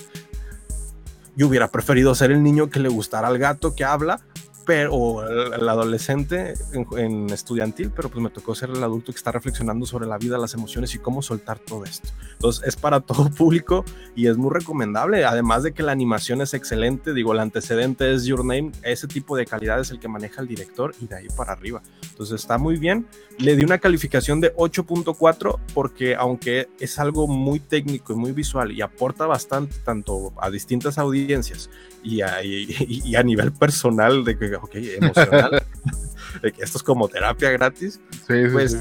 yo 1.36 1.48
hubiera 1.48 1.70
preferido 1.70 2.14
ser 2.14 2.32
el 2.32 2.44
niño 2.44 2.70
que 2.70 2.80
le 2.80 2.90
gustara 2.90 3.28
al 3.28 3.38
gato 3.38 3.74
que 3.76 3.86
habla 3.86 4.20
pero, 4.66 4.94
o 4.94 5.24
el, 5.24 5.68
adolescente 5.68 6.54
en, 6.74 6.86
en 6.98 7.30
estudiantil, 7.30 7.92
pero 7.92 8.10
pues 8.10 8.22
me 8.22 8.30
tocó 8.30 8.56
ser 8.56 8.70
el 8.70 8.84
adulto 8.84 9.12
que 9.12 9.18
está 9.18 9.32
reflexionando 9.32 9.86
sobre 9.86 10.08
la 10.08 10.18
vida, 10.18 10.38
las 10.38 10.54
emociones 10.54 10.94
y 10.96 11.00
cómo 11.00 11.22
soltar 11.22 11.60
todo 11.60 11.84
esto. 11.86 12.10
Entonces 12.34 12.68
es 12.68 12.76
para 12.76 13.00
todo 13.02 13.30
público 13.30 13.84
y 14.16 14.28
es 14.28 14.38
muy 14.38 14.52
recomendable, 14.52 15.26
además 15.26 15.64
de 15.64 15.74
que 15.74 15.84
la 15.84 15.92
animación 15.92 16.42
es 16.42 16.54
excelente, 16.54 17.14
digo, 17.14 17.34
el 17.34 17.40
antecedente 17.40 18.14
es 18.14 18.26
Your 18.26 18.46
Name, 18.46 18.72
ese 18.84 19.08
tipo 19.08 19.36
de 19.36 19.46
calidad 19.46 19.80
es 19.80 19.92
el 19.92 20.00
que 20.00 20.08
maneja 20.08 20.42
el 20.42 20.48
director 20.48 20.94
y 21.02 21.08
de 21.08 21.16
ahí 21.16 21.28
para 21.36 21.54
arriba. 21.54 21.82
Entonces 22.10 22.42
está 22.42 22.58
muy 22.58 22.78
bien. 22.78 23.08
Le 23.38 23.56
di 23.56 23.64
una 23.64 23.80
calificación 23.80 24.42
de 24.42 24.54
8.4 24.56 25.60
porque 25.74 26.16
aunque 26.16 26.70
es 26.80 27.00
algo 27.00 27.28
muy 27.28 27.60
técnico 27.60 28.14
y 28.14 28.16
muy 28.16 28.32
visual 28.32 28.72
y 28.72 28.82
aporta 28.82 29.26
bastante 29.26 29.76
tanto 29.80 30.34
a 30.38 30.50
distintas 30.50 30.98
audiencias 30.98 31.70
y 32.04 32.22
a, 32.22 32.44
y, 32.44 32.68
y 32.88 33.16
a 33.16 33.24
nivel 33.24 33.52
personal 33.52 34.24
de 34.24 34.38
que, 34.38 34.56
ok, 34.56 34.76
emocional, 34.76 35.64
de 36.42 36.52
que 36.52 36.64
esto 36.64 36.78
es 36.78 36.84
como 36.84 37.08
terapia 37.08 37.52
gratis, 37.52 38.00
Sí, 38.12 38.20
sí, 38.28 38.50
pues 38.52 38.72
sí. 38.72 38.78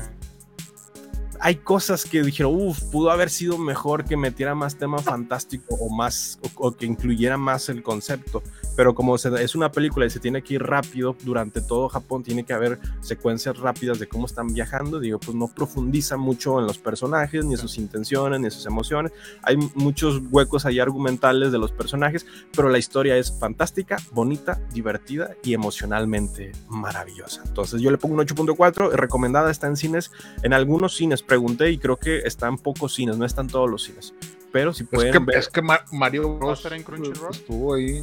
Hay 1.40 1.56
cosas 1.56 2.04
que 2.04 2.22
dijeron, 2.22 2.54
uff, 2.54 2.82
pudo 2.84 3.10
haber 3.10 3.30
sido 3.30 3.56
mejor 3.58 4.04
que 4.04 4.16
metiera 4.16 4.54
más 4.54 4.76
tema 4.76 4.98
fantástico 4.98 5.74
o 5.80 5.88
más, 5.88 6.38
o, 6.56 6.68
o 6.68 6.72
que 6.76 6.86
incluyera 6.86 7.36
más 7.36 7.68
el 7.68 7.82
concepto. 7.82 8.42
Pero 8.76 8.94
como 8.94 9.18
se- 9.18 9.42
es 9.42 9.54
una 9.54 9.72
película 9.72 10.06
y 10.06 10.10
se 10.10 10.20
tiene 10.20 10.42
que 10.42 10.54
ir 10.54 10.62
rápido 10.62 11.16
durante 11.24 11.60
todo 11.60 11.88
Japón, 11.88 12.22
tiene 12.22 12.44
que 12.44 12.52
haber 12.52 12.78
secuencias 13.00 13.58
rápidas 13.58 13.98
de 13.98 14.06
cómo 14.08 14.26
están 14.26 14.48
viajando. 14.48 15.00
Digo, 15.00 15.18
pues 15.18 15.34
no 15.36 15.48
profundiza 15.48 16.16
mucho 16.16 16.58
en 16.60 16.66
los 16.66 16.78
personajes, 16.78 17.44
ni 17.44 17.54
en 17.54 17.58
sus 17.58 17.78
intenciones, 17.78 18.38
ni 18.40 18.46
en 18.46 18.50
sus 18.52 18.66
emociones. 18.66 19.12
Hay 19.42 19.56
muchos 19.74 20.20
huecos 20.30 20.66
ahí 20.66 20.78
argumentales 20.78 21.52
de 21.52 21.58
los 21.58 21.72
personajes, 21.72 22.26
pero 22.54 22.68
la 22.68 22.78
historia 22.78 23.16
es 23.16 23.32
fantástica, 23.38 23.96
bonita, 24.12 24.60
divertida 24.72 25.34
y 25.42 25.54
emocionalmente 25.54 26.52
maravillosa. 26.68 27.42
Entonces 27.46 27.80
yo 27.80 27.90
le 27.90 27.98
pongo 27.98 28.14
un 28.14 28.20
8.4, 28.20 28.92
recomendada, 28.92 29.50
está 29.50 29.66
en 29.66 29.76
cines, 29.76 30.10
en 30.42 30.52
algunos 30.52 30.94
cines 30.96 31.22
pregunté 31.30 31.70
y 31.70 31.78
creo 31.78 31.96
que 31.96 32.18
está 32.18 32.48
en 32.48 32.58
pocos 32.58 32.92
cines, 32.92 33.16
no 33.16 33.24
están 33.24 33.46
todos 33.46 33.70
los 33.70 33.84
cines. 33.84 34.12
Pero 34.52 34.72
si 34.74 34.82
Es 34.82 34.88
pueden 34.90 35.12
que, 35.12 35.18
ver, 35.20 35.36
es 35.36 35.48
que 35.48 35.62
Ma- 35.62 35.84
Mario 35.92 36.36
Bros. 36.36 36.64
en 36.66 36.82
Crunchyroll? 36.82 37.30
estuvo 37.30 37.74
ahí. 37.74 38.02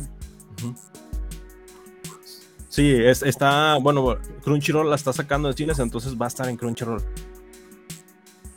Sí, 2.69 2.89
es- 2.93 3.23
está, 3.23 3.77
bueno, 3.81 4.17
Crunchyroll 4.43 4.89
la 4.89 4.95
está 4.95 5.11
sacando 5.11 5.47
de 5.49 5.55
cines, 5.55 5.79
entonces 5.79 6.15
va 6.15 6.25
a 6.25 6.29
estar 6.29 6.47
en 6.47 6.55
Crunchyroll. 6.57 7.01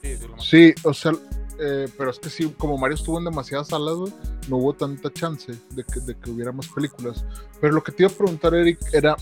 Sí, 0.03 0.17
sí, 0.17 0.27
lo 0.29 0.37
más- 0.37 0.45
Sí, 0.47 0.75
o 0.85 0.95
sea, 0.95 1.13
eh, 1.59 1.89
pero 1.99 2.11
es 2.11 2.19
que 2.19 2.31
sí, 2.31 2.55
como 2.57 2.79
Mario 2.79 2.95
estuvo 2.97 3.19
en 3.19 3.25
demasiadas 3.25 3.69
salas, 3.69 3.97
no 4.49 4.57
hubo 4.57 4.73
tanta 4.73 5.13
chance 5.13 5.53
de 5.71 5.85
que, 5.85 6.01
de 6.01 6.15
que 6.17 6.31
hubiera 6.31 6.53
más 6.53 6.69
películas. 6.69 7.25
Pero 7.61 7.73
lo 7.75 7.83
que 7.83 7.93
te 7.93 8.05
iba 8.05 8.13
a 8.13 8.15
preguntar, 8.15 8.55
Eric, 8.55 8.79
era 8.93 9.17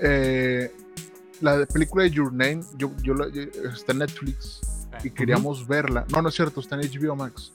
eh, 0.00 0.70
la 1.40 1.66
película 1.66 2.04
de 2.04 2.10
Your 2.10 2.32
Name, 2.32 2.60
yo, 2.76 2.90
yo 3.02 3.14
la- 3.14 3.26
está 3.72 3.92
en 3.92 3.98
Netflix 3.98 4.60
y 5.04 5.10
queríamos 5.10 5.66
verla. 5.66 6.06
No, 6.10 6.22
no 6.22 6.28
es 6.30 6.34
cierto, 6.34 6.60
está 6.60 6.76
en 6.76 6.82
HBO 6.82 7.14
Max. 7.16 7.52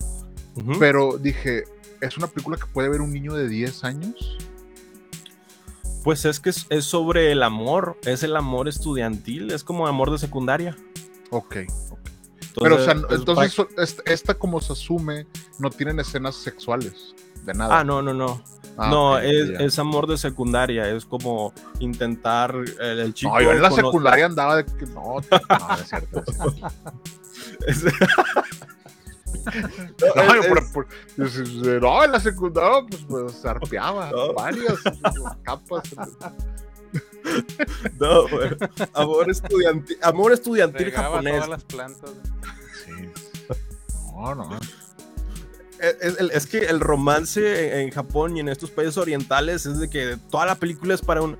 Pero 0.79 1.17
dije, 1.17 1.63
¿es 2.01 2.17
una 2.17 2.27
película 2.27 2.57
que 2.57 2.65
puede 2.67 2.89
ver 2.89 3.01
un 3.01 3.11
niño 3.11 3.33
de 3.33 3.47
10 3.47 3.83
años? 3.83 4.37
Pues 6.03 6.25
es 6.25 6.39
que 6.39 6.49
es, 6.49 6.65
es 6.69 6.85
sobre 6.85 7.31
el 7.31 7.43
amor, 7.43 7.97
es 8.05 8.23
el 8.23 8.35
amor 8.35 8.67
estudiantil, 8.67 9.51
es 9.51 9.63
como 9.63 9.87
amor 9.87 10.11
de 10.11 10.17
secundaria. 10.17 10.75
Ok, 11.29 11.55
ok. 11.89 11.99
Entonces, 12.41 12.53
Pero, 12.61 12.75
o 12.75 12.79
sea, 12.79 12.95
pues, 12.95 13.19
entonces, 13.19 13.59
est- 13.77 13.99
esta, 14.05 14.33
como 14.33 14.59
se 14.59 14.73
asume, 14.73 15.27
no 15.59 15.69
tienen 15.69 15.99
escenas 15.99 16.35
sexuales 16.35 17.15
de 17.45 17.53
nada. 17.53 17.79
Ah, 17.79 17.83
no, 17.83 18.01
no, 18.01 18.13
no. 18.13 18.41
Ah, 18.77 18.89
no, 18.89 19.17
es, 19.19 19.49
es 19.59 19.77
amor 19.79 20.07
de 20.07 20.17
secundaria, 20.17 20.87
es 20.89 21.05
como 21.05 21.53
intentar 21.79 22.55
el, 22.55 22.99
el 22.99 23.13
chico. 23.13 23.33
No, 23.33 23.41
yo 23.41 23.51
en 23.51 23.61
la 23.61 23.69
secundaria 23.71 24.25
andaba 24.25 24.55
de 24.55 24.65
que 24.65 24.85
no, 24.87 25.17
no, 25.19 25.67
no 25.67 25.75
es 25.75 25.87
cierto. 25.89 26.23
no 26.39 26.47
es 27.67 27.79
cierto. 27.79 27.83
es- 27.83 27.83
No, 30.15 30.33
es- 30.35 30.47
por- 30.47 30.71
por- 30.71 30.87
no, 31.81 32.03
en 32.03 32.11
la 32.11 32.19
secundaria 32.19 32.85
pues, 32.89 33.01
pues 33.07 33.33
se 33.33 33.49
arpeaba 33.49 34.09
No. 34.11 34.33
varias 34.33 34.75
capas. 35.43 35.83
no, 37.99 38.27
güey. 38.29 38.49
amor 38.93 39.29
estudiantil, 39.29 39.97
amor 40.01 40.31
estudiantil 40.33 40.85
Regaba 40.85 41.09
japonés. 41.09 41.33
todas 41.35 41.49
las 41.49 41.63
plantas. 41.63 42.11
Sí. 42.85 43.09
No, 44.13 44.35
no. 44.35 44.49
Es, 45.81 46.19
es- 46.19 46.45
que 46.47 46.59
el 46.59 46.79
romance 46.79 47.73
en, 47.81 47.87
en 47.87 47.91
Japón 47.91 48.37
y 48.37 48.39
en 48.39 48.49
estos 48.49 48.69
países 48.71 48.97
orientales 48.97 49.65
es 49.65 49.79
de 49.79 49.89
que 49.89 50.17
toda 50.29 50.45
la 50.45 50.55
película 50.55 50.93
es 50.93 51.01
para 51.01 51.21
un 51.21 51.37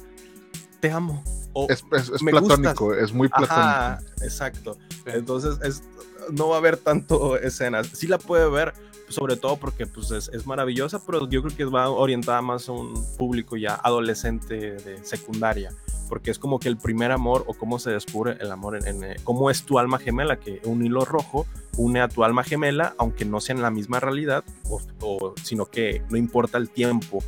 te 0.80 0.92
amo. 0.92 1.24
O, 1.54 1.68
Es, 1.70 1.84
es- 1.92 2.10
es 2.10 2.22
Me 2.24 2.32
platónico, 2.32 2.94
es 2.96 3.14
muy 3.14 3.28
platónico. 3.28 3.54
Ajá, 3.54 4.00
exacto. 4.24 4.78
Entonces 5.06 5.58
es, 5.64 5.84
no 6.32 6.50
va 6.50 6.56
a 6.56 6.60
haber 6.60 6.78
tanto 6.78 7.38
escenas. 7.38 7.88
Sí 7.94 8.08
la 8.08 8.18
puede 8.18 8.50
ver, 8.50 8.74
sobre 9.10 9.36
todo 9.36 9.58
porque 9.58 9.86
pues, 9.86 10.10
es, 10.12 10.30
es 10.30 10.46
maravillosa, 10.48 11.06
pero 11.06 11.30
yo 11.30 11.44
creo 11.44 11.56
que 11.56 11.66
va 11.66 11.90
orientada 11.90 12.42
más 12.42 12.68
a 12.70 12.72
un 12.72 12.94
público 13.18 13.58
ya 13.58 13.76
adolescente 13.76 14.56
de 14.78 15.04
secundaria, 15.06 15.72
porque 16.12 16.30
es 16.30 16.40
como 16.40 16.60
que 16.60 16.68
el 16.68 16.76
primer 16.76 17.10
amor 17.14 17.46
o 17.48 17.54
cómo 17.54 17.80
se 17.80 17.90
descubre 17.90 18.36
el 18.42 18.52
amor, 18.52 18.76
en, 18.76 18.86
en, 18.86 19.04
eh, 19.12 19.16
cómo 19.24 19.50
es 19.50 19.64
tu 19.64 19.80
alma 19.80 19.98
gemela, 19.98 20.38
que 20.42 20.60
un 20.66 20.84
hilo 20.86 21.06
rojo 21.06 21.48
une 21.78 22.02
a 22.02 22.10
tu 22.10 22.26
alma 22.26 22.44
gemela, 22.44 22.94
aunque 22.98 23.24
no 23.24 23.40
sea 23.40 23.56
en 23.56 23.62
la 23.62 23.72
misma 23.72 24.02
realidad, 24.02 24.44
o, 24.70 24.82
o- 25.00 25.34
sino 25.42 25.68
que 25.68 26.04
no 26.10 26.18
importa 26.18 26.58
el 26.58 26.70
tiempo 26.70 27.24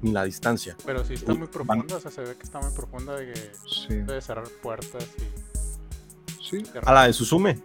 ni 0.00 0.10
la 0.12 0.24
distancia. 0.24 0.74
Pero 0.86 1.04
sí 1.04 1.12
está 1.12 1.32
Uy, 1.32 1.38
muy 1.40 1.48
profunda, 1.48 1.96
o 1.96 2.00
sea, 2.00 2.10
se 2.10 2.22
ve 2.22 2.34
que 2.34 2.44
está 2.44 2.60
muy 2.62 2.72
profunda 2.74 3.14
de 3.14 3.26
que 3.34 3.52
Sí, 3.68 3.88
debe 3.96 4.22
cerrar 4.22 4.48
puertas 4.62 5.06
y 5.18 6.42
sí, 6.42 6.64
cerrar- 6.64 6.88
A 6.88 6.94
la 6.94 7.06
de 7.08 7.12
Suzume. 7.12 7.58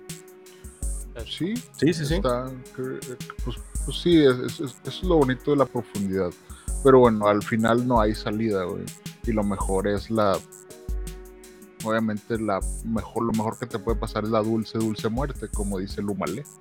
sí. 1.25 1.53
Sí, 1.77 1.93
sí, 1.93 2.05
sí. 2.05 2.15
Está, 2.15 2.51
que- 2.75 2.99
pues, 3.45 3.55
pues 3.85 3.97
sí, 3.97 4.21
es, 4.25 4.59
es- 4.59 4.75
es 4.83 5.03
lo 5.03 5.15
bonito 5.19 5.51
de 5.51 5.57
la 5.57 5.65
profundidad. 5.65 6.31
Pero 6.83 6.99
bueno, 6.99 7.27
al 7.29 7.43
final 7.43 7.87
no 7.87 8.01
hay 8.01 8.13
salida, 8.13 8.65
güey. 8.65 8.83
Y 9.29 9.33
lo 9.33 9.43
mejor 9.43 9.87
es 9.87 10.09
la. 10.09 10.37
Obviamente, 11.83 12.39
la 12.39 12.59
mejor, 12.83 13.23
lo 13.23 13.31
mejor 13.31 13.57
que 13.59 13.65
te 13.67 13.77
puede 13.79 13.97
pasar 13.97 14.23
es 14.23 14.29
la 14.31 14.41
dulce, 14.41 14.77
dulce 14.79 15.07
muerte, 15.07 15.47
como 15.49 15.77
dice 15.77 16.01
Lumale. 16.01 16.43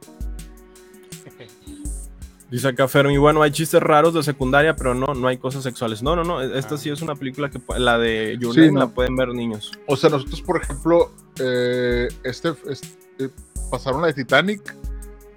Dice 2.51 2.69
acá 2.69 2.89
Fermi, 2.89 3.19
bueno, 3.19 3.43
hay 3.43 3.51
chistes 3.51 3.83
raros 3.83 4.15
de 4.15 4.23
secundaria, 4.23 4.75
pero 4.75 4.95
no, 4.95 5.09
no 5.15 5.29
hay 5.29 5.37
cosas 5.37 5.63
sexuales. 5.65 6.03
No, 6.03 6.17
no, 6.17 6.25
no, 6.25 6.41
esta 6.41 6.77
Ah. 6.77 6.79
sí 6.79 6.89
es 6.89 7.03
una 7.03 7.15
película 7.15 7.51
que 7.51 7.61
la 7.79 7.99
de 7.99 8.39
Your 8.41 8.55
Sí, 8.55 8.71
no. 8.73 8.81
la 8.81 8.87
pueden 8.89 9.17
ver 9.17 9.29
niños. 9.35 9.73
O 9.87 9.97
sea, 9.99 10.09
nosotros, 10.09 10.41
por 10.41 10.63
ejemplo, 10.63 11.13
eh, 11.41 12.09
este, 12.25 12.55
este- 12.71 13.31
pasaron 13.71 14.01
la 14.01 14.07
de 14.07 14.15
Titanic 14.15 14.75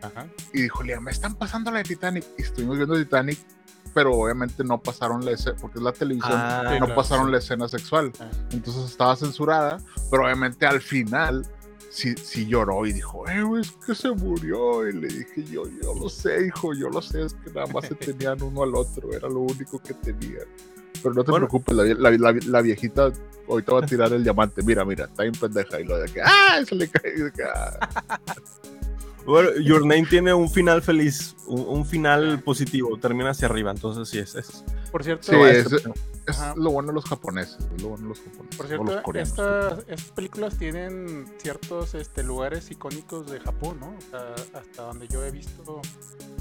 Ajá. 0.02 0.26
y 0.54 0.62
dijo, 0.62 0.84
me 1.02 1.12
están 1.12 1.36
pasando 1.36 1.70
la 1.70 1.80
de 1.80 1.84
Titanic. 1.84 2.24
Y 2.38 2.44
estuvimos 2.44 2.78
viendo 2.78 2.96
Titanic, 2.96 3.40
pero 3.94 4.14
obviamente 4.14 4.64
no 4.64 4.82
pasaron 4.82 5.24
la 5.26 5.32
escena, 5.32 5.56
porque 5.60 5.80
es 5.80 5.84
la 5.84 5.92
televisión, 5.94 6.34
Ah, 6.34 6.62
no 6.80 6.86
claro, 6.86 6.96
pasaron 6.96 7.26
sí. 7.28 7.32
la 7.32 7.38
escena 7.38 7.68
sexual. 7.68 8.12
Ah. 8.20 8.30
Entonces 8.52 8.86
estaba 8.90 9.16
censurada, 9.16 9.78
pero 10.10 10.24
obviamente 10.26 10.66
al 10.66 10.82
final 10.82 11.46
sí, 11.90 12.16
sí 12.16 12.46
lloró 12.46 12.86
y 12.86 12.94
dijo, 12.94 13.28
eh, 13.28 13.44
es 13.60 13.72
que 13.86 13.94
se 13.96 14.12
murió. 14.12 14.88
Y 14.88 14.94
le 14.94 15.08
dije, 15.08 15.44
yo, 15.44 15.64
yo 15.82 15.94
lo 15.94 16.10
sé, 16.10 16.48
hijo, 16.48 16.74
yo 16.74 16.90
lo 16.90 17.02
sé, 17.02 17.24
es 17.26 17.34
que 17.34 17.52
nada 17.52 17.68
más 17.68 17.86
se 17.88 17.96
tenían 17.96 18.42
uno 18.42 18.64
al 18.64 18.76
otro, 18.76 19.12
era 19.14 19.28
lo 19.28 19.40
único 19.42 19.80
que 19.80 19.94
tenían. 19.94 20.46
Pero 21.04 21.16
no 21.16 21.24
te 21.24 21.32
Bueno. 21.32 21.48
preocupes, 21.48 21.76
la, 21.76 21.84
la, 21.84 22.12
la- 22.32 22.40
la 22.46 22.62
viejita 22.62 23.12
ahorita 23.50 23.74
va 23.74 23.80
a 23.80 23.86
tirar 23.86 24.14
el 24.14 24.24
diamante. 24.24 24.62
Mira, 24.62 24.86
mira, 24.86 25.06
está 25.06 25.24
bien 25.24 25.34
pendeja. 25.34 25.80
Y 25.80 25.84
lo 25.86 25.98
de 25.98 26.06
que, 26.12 26.22
¡ah! 26.22 26.60
Se 26.68 26.76
le 26.76 26.88
cae. 26.88 27.12
y 27.18 27.22
de 27.24 27.32
que, 27.32 27.44
"Ah". 27.44 28.20
Bueno, 29.26 29.50
Your 29.62 29.82
Name 29.82 30.06
tiene 30.10 30.34
un 30.34 30.50
final 30.50 30.82
feliz, 30.82 31.36
un, 31.48 31.62
un 31.68 31.86
final 31.86 32.42
positivo, 32.42 32.98
termina 32.98 33.32
hacia 33.32 33.48
arriba, 33.48 33.72
entonces 33.72 34.10
sí 34.10 34.18
es. 34.20 34.36
es 34.36 34.64
Por 34.92 35.04
cierto, 35.04 35.32
Sí, 35.32 35.36
es, 35.42 35.68
es 35.72 36.40
lo 36.56 36.72
bueno 36.72 36.90
de 36.90 36.96
los 36.96 37.06
japoneses. 37.06 37.58
es 37.76 37.82
Lo 37.82 37.90
bueno 37.90 38.04
de 38.04 38.10
los 38.10 38.20
japoneses. 38.20 38.58
por 38.58 38.68
cierto, 38.68 38.84
los 38.86 39.02
coreanos. 39.02 39.30
estas, 39.30 39.80
estas 39.88 40.12
películas 40.12 40.58
tienen 40.58 41.32
ciertos 41.38 41.94
este, 41.96 42.24
lugares 42.24 42.70
icónicos 42.72 43.30
de 43.32 43.40
Japón, 43.40 43.78
¿no? 43.80 43.96
O 43.98 44.02
sea, 44.10 44.34
hasta 44.60 44.82
donde 44.84 45.08
yo 45.08 45.24
he 45.24 45.32
visto, 45.32 45.82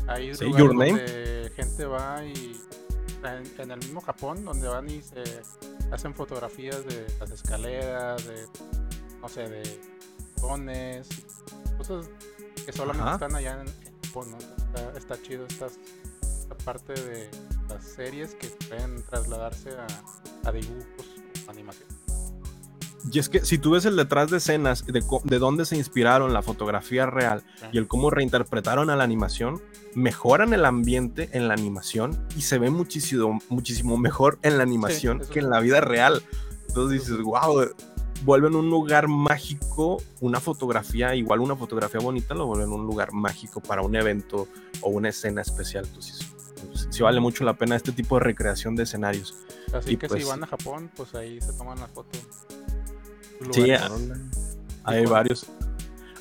hay 0.06 0.34
Sí, 0.34 0.44
lugares 0.46 0.68
donde 0.68 1.52
gente 1.56 1.84
va 1.84 2.24
y 2.24 2.56
en, 3.24 3.60
en 3.62 3.70
el 3.72 3.78
mismo 3.78 4.00
Japón, 4.00 4.44
donde 4.44 4.68
van 4.68 4.88
y 4.88 5.02
se 5.02 5.22
hacen 5.92 6.14
fotografías 6.14 6.84
de 6.86 7.06
las 7.20 7.30
escaleras, 7.30 8.26
de, 8.26 8.46
no 9.20 9.28
sé, 9.28 9.48
de 9.48 9.80
dones, 10.40 11.06
cosas 11.76 12.08
que 12.70 12.76
solamente 12.76 13.04
Ajá. 13.04 13.14
están 13.14 13.34
allá 13.34 13.60
en, 13.60 13.68
en 13.68 14.02
Japón, 14.04 14.30
¿no? 14.30 14.38
Está, 14.38 14.98
está 14.98 15.22
chido 15.22 15.46
estas, 15.46 15.78
esta 16.22 16.56
parte 16.58 16.92
de 16.94 17.30
las 17.68 17.84
series 17.84 18.34
que 18.34 18.48
pueden 18.68 19.02
trasladarse 19.02 19.70
a, 19.70 20.48
a 20.48 20.52
dibujos 20.52 21.06
o 21.46 21.50
animación. 21.50 21.88
Y 23.10 23.18
es 23.18 23.30
que 23.30 23.44
si 23.44 23.56
tú 23.56 23.70
ves 23.72 23.86
el 23.86 23.96
detrás 23.96 24.30
de 24.30 24.36
escenas 24.36 24.84
de, 24.86 25.02
de 25.24 25.38
dónde 25.38 25.64
se 25.64 25.76
inspiraron 25.76 26.34
la 26.34 26.42
fotografía 26.42 27.06
real 27.06 27.42
y 27.72 27.78
el 27.78 27.88
cómo 27.88 28.10
reinterpretaron 28.10 28.90
a 28.90 28.96
la 28.96 29.04
animación, 29.04 29.62
mejoran 29.94 30.52
el 30.52 30.66
ambiente 30.66 31.30
en 31.32 31.48
la 31.48 31.54
animación 31.54 32.26
y 32.36 32.42
se 32.42 32.58
ve 32.58 32.68
muchísimo, 32.68 33.40
muchísimo 33.48 33.96
mejor 33.96 34.38
en 34.42 34.58
la 34.58 34.64
animación 34.64 35.20
que 35.20 35.38
en 35.38 35.48
la 35.48 35.60
vida 35.60 35.80
real. 35.80 36.22
Entonces 36.68 37.00
dices, 37.00 37.22
wow, 37.22 37.70
vuelven 38.24 38.54
un 38.54 38.68
lugar 38.70 39.08
mágico, 39.08 40.02
una 40.20 40.40
fotografía, 40.40 41.14
igual 41.14 41.40
una 41.40 41.56
fotografía 41.56 42.00
bonita, 42.00 42.34
lo 42.34 42.46
vuelven 42.46 42.70
un 42.70 42.86
lugar 42.86 43.12
mágico 43.12 43.60
para 43.60 43.82
un 43.82 43.94
evento 43.96 44.48
o 44.80 44.90
una 44.90 45.08
escena 45.08 45.42
especial. 45.42 45.86
Entonces, 45.86 46.18
pues, 46.66 46.88
sí 46.90 47.02
vale 47.02 47.20
mucho 47.20 47.44
la 47.44 47.54
pena 47.54 47.76
este 47.76 47.92
tipo 47.92 48.16
de 48.16 48.24
recreación 48.24 48.76
de 48.76 48.84
escenarios. 48.84 49.34
Así 49.72 49.92
y 49.92 49.96
que 49.96 50.08
pues- 50.08 50.22
si 50.22 50.28
van 50.28 50.44
a 50.44 50.46
Japón, 50.46 50.90
pues 50.96 51.14
ahí 51.14 51.40
se 51.40 51.52
toman 51.52 51.78
las 51.78 51.90
fotos. 51.90 52.20
Sí, 53.52 53.70
Hay 54.84 55.06
varios. 55.06 55.46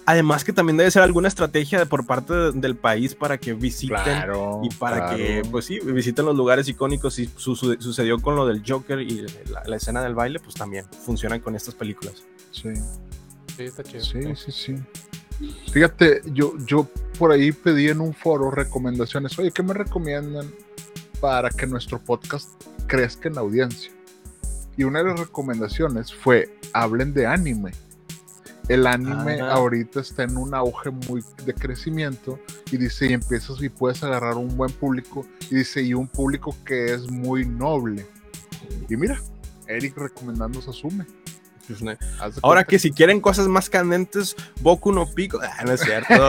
Además 0.10 0.44
que 0.44 0.54
también 0.54 0.76
debe 0.78 0.90
ser 0.90 1.04
alguna 1.04 1.28
estrategia 1.28 1.78
de- 1.78 1.86
por 1.86 2.06
parte 2.08 2.34
de- 2.34 2.52
del 2.54 2.76
país 2.76 3.14
para 3.14 3.38
que 3.38 3.54
visiten 3.54 3.96
Claro. 3.98 4.62
y 4.64 4.70
para 4.74 4.98
claro. 4.98 5.18
que, 5.18 5.42
pues 5.52 5.66
sí, 5.66 5.80
visiten 5.82 6.26
los 6.26 6.36
lugares 6.36 6.68
icónicos. 6.68 7.20
Y 7.20 7.30
su- 7.36 7.56
su- 7.56 7.76
sucedió 7.80 8.18
con 8.20 8.36
lo 8.36 8.48
del 8.48 8.64
Joker 8.68 9.00
y 9.02 9.26
la, 9.52 9.64
la 9.66 9.76
escena 9.76 10.02
del 10.02 10.16
baile, 10.16 10.40
pues 10.40 10.56
también 10.56 10.86
funcionan 11.06 11.42
con 11.42 11.56
estas 11.56 11.76
películas. 11.76 12.24
Sí, 12.52 12.70
Sí, 13.56 13.64
está 13.64 13.84
chido. 13.84 14.04
sí, 14.04 14.22
sí, 14.36 14.52
sí. 14.52 14.76
Fíjate, 15.72 16.22
yo, 16.34 16.54
yo 16.66 16.88
por 17.20 17.32
ahí 17.32 17.52
pedí 17.52 17.90
en 17.90 18.02
un 18.02 18.14
foro 18.14 18.50
recomendaciones. 18.52 19.38
Oye, 19.38 19.52
¿qué 19.52 19.62
me 19.64 19.74
recomiendan 19.74 20.50
para 21.22 21.50
que 21.50 21.68
nuestro 21.68 22.00
podcast 22.00 22.50
crezca 22.88 23.30
en 23.30 23.38
audiencia? 23.38 23.92
Y 24.76 24.86
una 24.86 25.00
de 25.04 25.10
las 25.10 25.20
recomendaciones 25.20 26.14
fue, 26.14 26.50
hablen 26.74 27.14
de 27.14 27.28
anime. 27.28 27.72
El 28.70 28.88
anime 28.88 29.42
Ah. 29.42 29.54
ahorita 29.54 30.00
está 30.00 30.24
en 30.24 30.38
un 30.38 30.54
auge 30.54 30.92
muy 30.92 31.24
de 31.44 31.54
crecimiento 31.54 32.40
y 32.72 32.78
dice, 32.78 33.08
y 33.08 33.14
empiezas 33.14 33.62
y 33.62 33.70
puedes 33.70 34.04
agarrar 34.04 34.36
un 34.36 34.56
buen 34.56 34.72
público 34.72 35.26
y 35.50 35.56
dice, 35.56 35.82
y 35.82 35.94
un 35.94 36.08
público 36.08 36.56
que 36.64 36.94
es 36.94 37.10
muy 37.10 37.46
noble. 37.46 38.08
Y 38.88 38.96
mira, 38.96 39.20
Eric 39.68 39.98
recomendando 39.98 40.62
Sasume. 40.62 41.06
Pues, 41.68 41.82
Ahora 42.42 42.64
que 42.64 42.80
si 42.80 42.92
quieren 42.92 43.22
cosas 43.22 43.48
más 43.48 43.70
candentes, 43.70 44.36
Boku 44.62 44.92
no 44.92 45.06
Pico. 45.08 45.40
Ah, 45.42 45.64
no 45.66 45.74
es 45.74 45.82
cierto. 45.82 46.14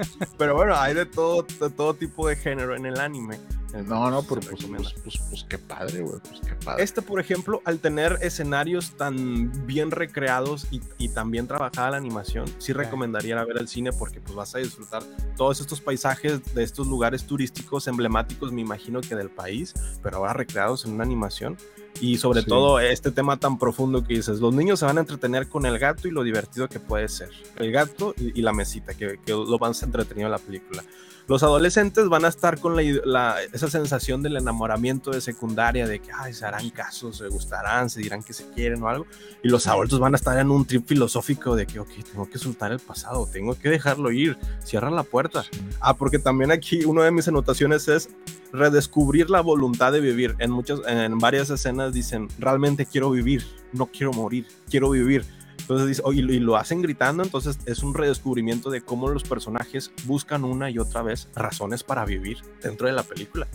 Pero 0.38 0.54
bueno, 0.54 0.76
hay 0.76 0.94
de 0.94 1.06
todo, 1.06 1.42
de 1.42 1.70
todo 1.70 1.94
tipo 1.94 2.28
de 2.28 2.36
género 2.36 2.76
en 2.76 2.86
el 2.86 3.00
anime. 3.00 3.38
No, 3.86 4.10
no, 4.10 4.22
pero 4.22 4.40
pues, 4.40 4.64
pues, 4.64 4.94
pues, 5.04 5.18
pues 5.30 5.44
qué 5.48 5.58
padre, 5.58 6.00
güey, 6.00 6.20
pues 6.20 6.40
qué 6.40 6.54
padre. 6.64 6.82
Este, 6.82 7.02
por 7.02 7.20
ejemplo, 7.20 7.62
al 7.64 7.78
tener 7.78 8.18
escenarios 8.20 8.96
tan 8.96 9.66
bien 9.66 9.90
recreados 9.90 10.66
y, 10.70 10.80
y 10.98 11.08
tan 11.10 11.30
bien 11.30 11.46
trabajada 11.46 11.92
la 11.92 11.96
animación, 11.96 12.46
sí 12.58 12.72
recomendaría 12.72 13.34
ir 13.34 13.38
a 13.38 13.44
ver 13.44 13.58
el 13.58 13.68
cine 13.68 13.92
porque 13.92 14.20
pues 14.20 14.34
vas 14.34 14.54
a 14.54 14.58
disfrutar 14.58 15.02
todos 15.36 15.60
estos 15.60 15.80
paisajes 15.80 16.54
de 16.54 16.62
estos 16.64 16.86
lugares 16.88 17.24
turísticos 17.24 17.86
emblemáticos, 17.86 18.50
me 18.52 18.60
imagino 18.60 19.00
que 19.00 19.14
del 19.14 19.30
país, 19.30 19.72
pero 20.02 20.16
ahora 20.18 20.32
recreados 20.32 20.84
en 20.84 20.92
una 20.92 21.04
animación. 21.04 21.56
Y 22.00 22.16
sobre 22.18 22.40
Sí. 22.42 22.46
todo 22.48 22.80
este 22.80 23.10
tema 23.10 23.36
tan 23.36 23.58
profundo 23.58 24.02
que 24.04 24.14
dices, 24.14 24.40
los 24.40 24.54
niños 24.54 24.78
se 24.78 24.86
van 24.86 24.96
a 24.96 25.00
entretener 25.00 25.48
con 25.48 25.66
el 25.66 25.78
gato 25.78 26.08
y 26.08 26.10
lo 26.12 26.22
divertido 26.22 26.68
que 26.68 26.80
puede 26.80 27.08
ser. 27.08 27.30
El 27.56 27.72
gato 27.72 28.14
y, 28.16 28.38
y 28.38 28.42
la 28.42 28.52
mesita, 28.52 28.94
que, 28.94 29.18
que 29.24 29.32
lo 29.32 29.58
van 29.58 29.72
a 29.72 29.74
ser 29.74 29.88
entretenido 29.88 30.26
en 30.26 30.32
la 30.32 30.38
película. 30.38 30.82
Los 31.30 31.44
adolescentes 31.44 32.08
van 32.08 32.24
a 32.24 32.28
estar 32.28 32.58
con 32.58 32.74
la, 32.74 32.82
la- 33.04 33.36
esa 33.52 33.70
sensación 33.70 34.20
del 34.20 34.36
enamoramiento 34.36 35.12
de 35.12 35.20
secundaria, 35.20 35.86
de 35.86 36.00
que 36.00 36.10
ay, 36.12 36.34
se 36.34 36.44
harán 36.44 36.70
caso, 36.70 37.12
se 37.12 37.28
gustarán, 37.28 37.88
se 37.88 38.00
dirán 38.00 38.24
que 38.24 38.32
se 38.32 38.48
quieren 38.50 38.82
o 38.82 38.88
algo. 38.88 39.06
Y 39.40 39.48
los 39.48 39.68
adultos 39.68 40.00
van 40.00 40.12
a 40.14 40.16
estar 40.16 40.36
en 40.40 40.50
un 40.50 40.64
trip 40.64 40.88
filosófico 40.88 41.54
de 41.54 41.68
que, 41.68 41.78
ok, 41.78 41.88
tengo 42.10 42.28
que 42.28 42.36
soltar 42.36 42.72
el 42.72 42.80
pasado, 42.80 43.28
tengo 43.32 43.56
que 43.56 43.68
dejarlo 43.68 44.10
ir, 44.10 44.36
cierra 44.64 44.90
la 44.90 45.04
puerta. 45.04 45.44
Sí. 45.44 45.50
Ah, 45.78 45.94
porque 45.96 46.18
también 46.18 46.50
aquí 46.50 46.84
una 46.84 47.04
de 47.04 47.12
mis 47.12 47.28
anotaciones 47.28 47.86
es 47.86 48.08
redescubrir 48.52 49.30
la 49.30 49.40
voluntad 49.40 49.92
de 49.92 50.00
vivir. 50.00 50.34
En 50.40 50.50
muchas, 50.50 50.80
en 50.88 51.16
varias 51.18 51.48
escenas 51.50 51.92
dicen, 51.92 52.26
realmente 52.40 52.86
quiero 52.86 53.08
vivir, 53.08 53.46
no 53.72 53.86
quiero 53.86 54.12
morir, 54.12 54.48
quiero 54.68 54.90
vivir. 54.90 55.24
Entonces 55.70 55.86
dice, 55.86 56.02
oh, 56.04 56.12
y, 56.12 56.20
lo- 56.20 56.32
y 56.32 56.40
lo 56.40 56.56
hacen 56.56 56.82
gritando, 56.82 57.22
entonces 57.22 57.60
es 57.64 57.84
un 57.84 57.94
redescubrimiento 57.94 58.70
de 58.70 58.80
cómo 58.80 59.08
los 59.08 59.22
personajes 59.22 59.92
buscan 60.04 60.42
una 60.44 60.68
y 60.68 60.80
otra 60.80 61.02
vez 61.02 61.28
razones 61.36 61.84
para 61.84 62.04
vivir 62.04 62.38
dentro 62.60 62.88
de 62.88 62.92
la 62.92 63.04
película. 63.04 63.46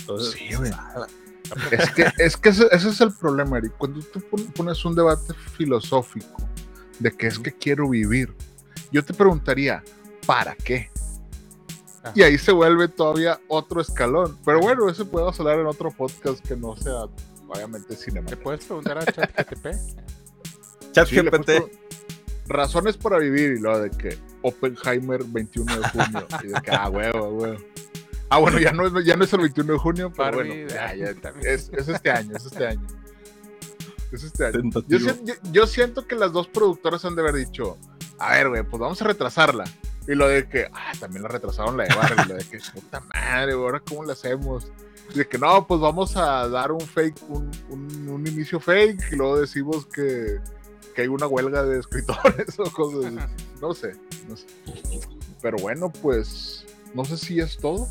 Entonces, 0.00 0.34
Sí, 0.34 0.48
Es 1.70 1.90
que, 1.92 2.06
es 2.18 2.36
que 2.36 2.48
ese, 2.50 2.66
ese 2.70 2.88
es 2.90 3.00
el 3.00 3.10
problema, 3.12 3.56
Eric. 3.56 3.72
Cuando 3.78 4.00
tú 4.00 4.20
pon- 4.20 4.44
pones 4.52 4.84
un 4.84 4.94
debate 4.94 5.32
filosófico 5.56 6.36
de 6.98 7.10
que 7.10 7.26
es 7.28 7.38
que 7.38 7.52
quiero 7.52 7.88
vivir, 7.88 8.34
yo 8.92 9.02
te 9.02 9.14
preguntaría, 9.14 9.82
¿para 10.26 10.54
qué? 10.54 10.90
Ajá. 12.02 12.12
Y 12.14 12.22
ahí 12.22 12.36
se 12.36 12.52
vuelve 12.52 12.88
todavía 12.88 13.40
otro 13.48 13.80
escalón. 13.80 14.38
Pero 14.44 14.60
bueno, 14.60 14.90
eso 14.90 15.08
podemos 15.08 15.40
hablar 15.40 15.58
en 15.58 15.66
otro 15.66 15.90
podcast 15.90 16.46
que 16.46 16.54
no 16.54 16.76
sea, 16.76 17.04
obviamente, 17.48 17.96
cinema. 17.96 18.26
¿Te 18.26 18.36
puedes 18.36 18.64
preguntar 18.66 18.98
a 18.98 19.04
ChatGPT? 20.94 21.46
ChatGPT, 21.46 21.72
Razones 22.46 22.96
para 22.96 23.18
vivir 23.18 23.52
y 23.52 23.60
lo 23.60 23.78
de 23.78 23.90
que 23.90 24.18
Oppenheimer 24.42 25.24
21 25.24 25.78
de 25.80 25.88
junio. 25.88 26.26
Y 26.42 26.46
de 26.48 26.60
que, 26.62 26.70
ah, 26.70 26.88
huevo, 26.90 27.28
huevo. 27.28 27.56
Ah, 28.28 28.38
bueno, 28.38 28.58
ya 28.58 28.72
no, 28.72 28.86
es- 28.86 29.04
ya 29.06 29.16
no 29.16 29.24
es 29.24 29.32
el 29.32 29.40
21 29.40 29.72
de 29.74 29.78
junio, 29.78 30.12
pero 30.14 30.36
Barbie, 30.36 30.64
bueno, 30.64 30.68
ya, 30.68 30.94
ya, 30.94 31.14
también. 31.14 31.54
es, 31.54 31.70
es 31.72 31.88
este 31.88 32.10
año, 32.10 32.36
es 32.36 32.44
este 32.46 32.66
año. 32.66 32.86
Es 34.12 34.22
este 34.24 34.46
año. 34.46 34.70
Yo, 35.52 35.66
siento 35.66 36.06
que 36.06 36.14
las 36.14 36.32
dos 36.32 36.48
productoras 36.48 37.04
han 37.04 37.14
de 37.16 37.22
haber 37.22 37.34
dicho, 37.34 37.78
a 38.18 38.32
ver, 38.34 38.48
güey, 38.48 38.62
pues 38.62 38.80
vamos 38.80 39.00
a 39.02 39.04
retrasarla. 39.06 39.64
Y 40.06 40.14
lo 40.14 40.28
de 40.28 40.46
que, 40.48 40.68
ah, 40.72 40.92
también 41.00 41.22
la 41.22 41.28
retrasaron 41.28 41.76
la 41.78 41.84
de 41.84 41.94
Barbie, 41.94 42.28
lo 42.28 42.34
de 42.34 42.44
que, 42.44 42.58
puta 42.74 43.00
madre, 43.00 43.54
güey, 43.54 43.64
ahora 43.66 43.80
cómo 43.80 44.04
la 44.04 44.12
hacemos. 44.12 44.70
Y 45.14 45.18
de 45.18 45.26
que 45.28 45.38
no, 45.38 45.66
pues 45.66 45.80
vamos 45.80 46.16
a 46.16 46.46
dar 46.48 46.72
un 46.72 46.80
fake, 46.80 47.16
un, 47.28 47.50
un- 47.70 48.08
un 48.08 48.26
inicio 48.26 48.60
fake, 48.60 49.12
y 49.12 49.16
luego 49.16 49.40
decimos 49.40 49.86
que, 49.86 50.38
que 50.94 51.02
hay 51.02 51.08
una 51.08 51.26
huelga 51.26 51.62
de 51.64 51.78
escritores 51.80 52.58
o 52.58 52.70
cosas 52.72 53.04
así. 53.16 53.34
No 53.60 53.74
sé, 53.74 53.92
no 54.28 54.36
sé. 54.36 54.46
Pero 55.42 55.58
bueno, 55.58 55.92
pues, 55.92 56.64
no 56.94 57.04
sé 57.04 57.16
si 57.16 57.40
es 57.40 57.56
todo 57.58 57.88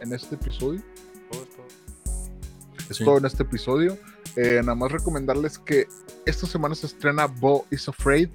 en 0.00 0.12
este 0.14 0.34
episodio 0.36 0.82
Todo, 1.30 1.44
todo. 1.46 1.66
es 2.88 2.96
Sí. 2.96 3.04
todo 3.04 3.18
en 3.18 3.26
este 3.26 3.42
episodio. 3.42 3.98
Eh, 4.36 4.60
nada 4.62 4.74
más 4.74 4.92
recomendarles 4.92 5.58
que 5.58 5.88
esta 6.24 6.46
semana 6.46 6.74
se 6.74 6.86
estrena 6.86 7.26
Bo 7.26 7.66
is 7.70 7.88
Afraid, 7.88 8.28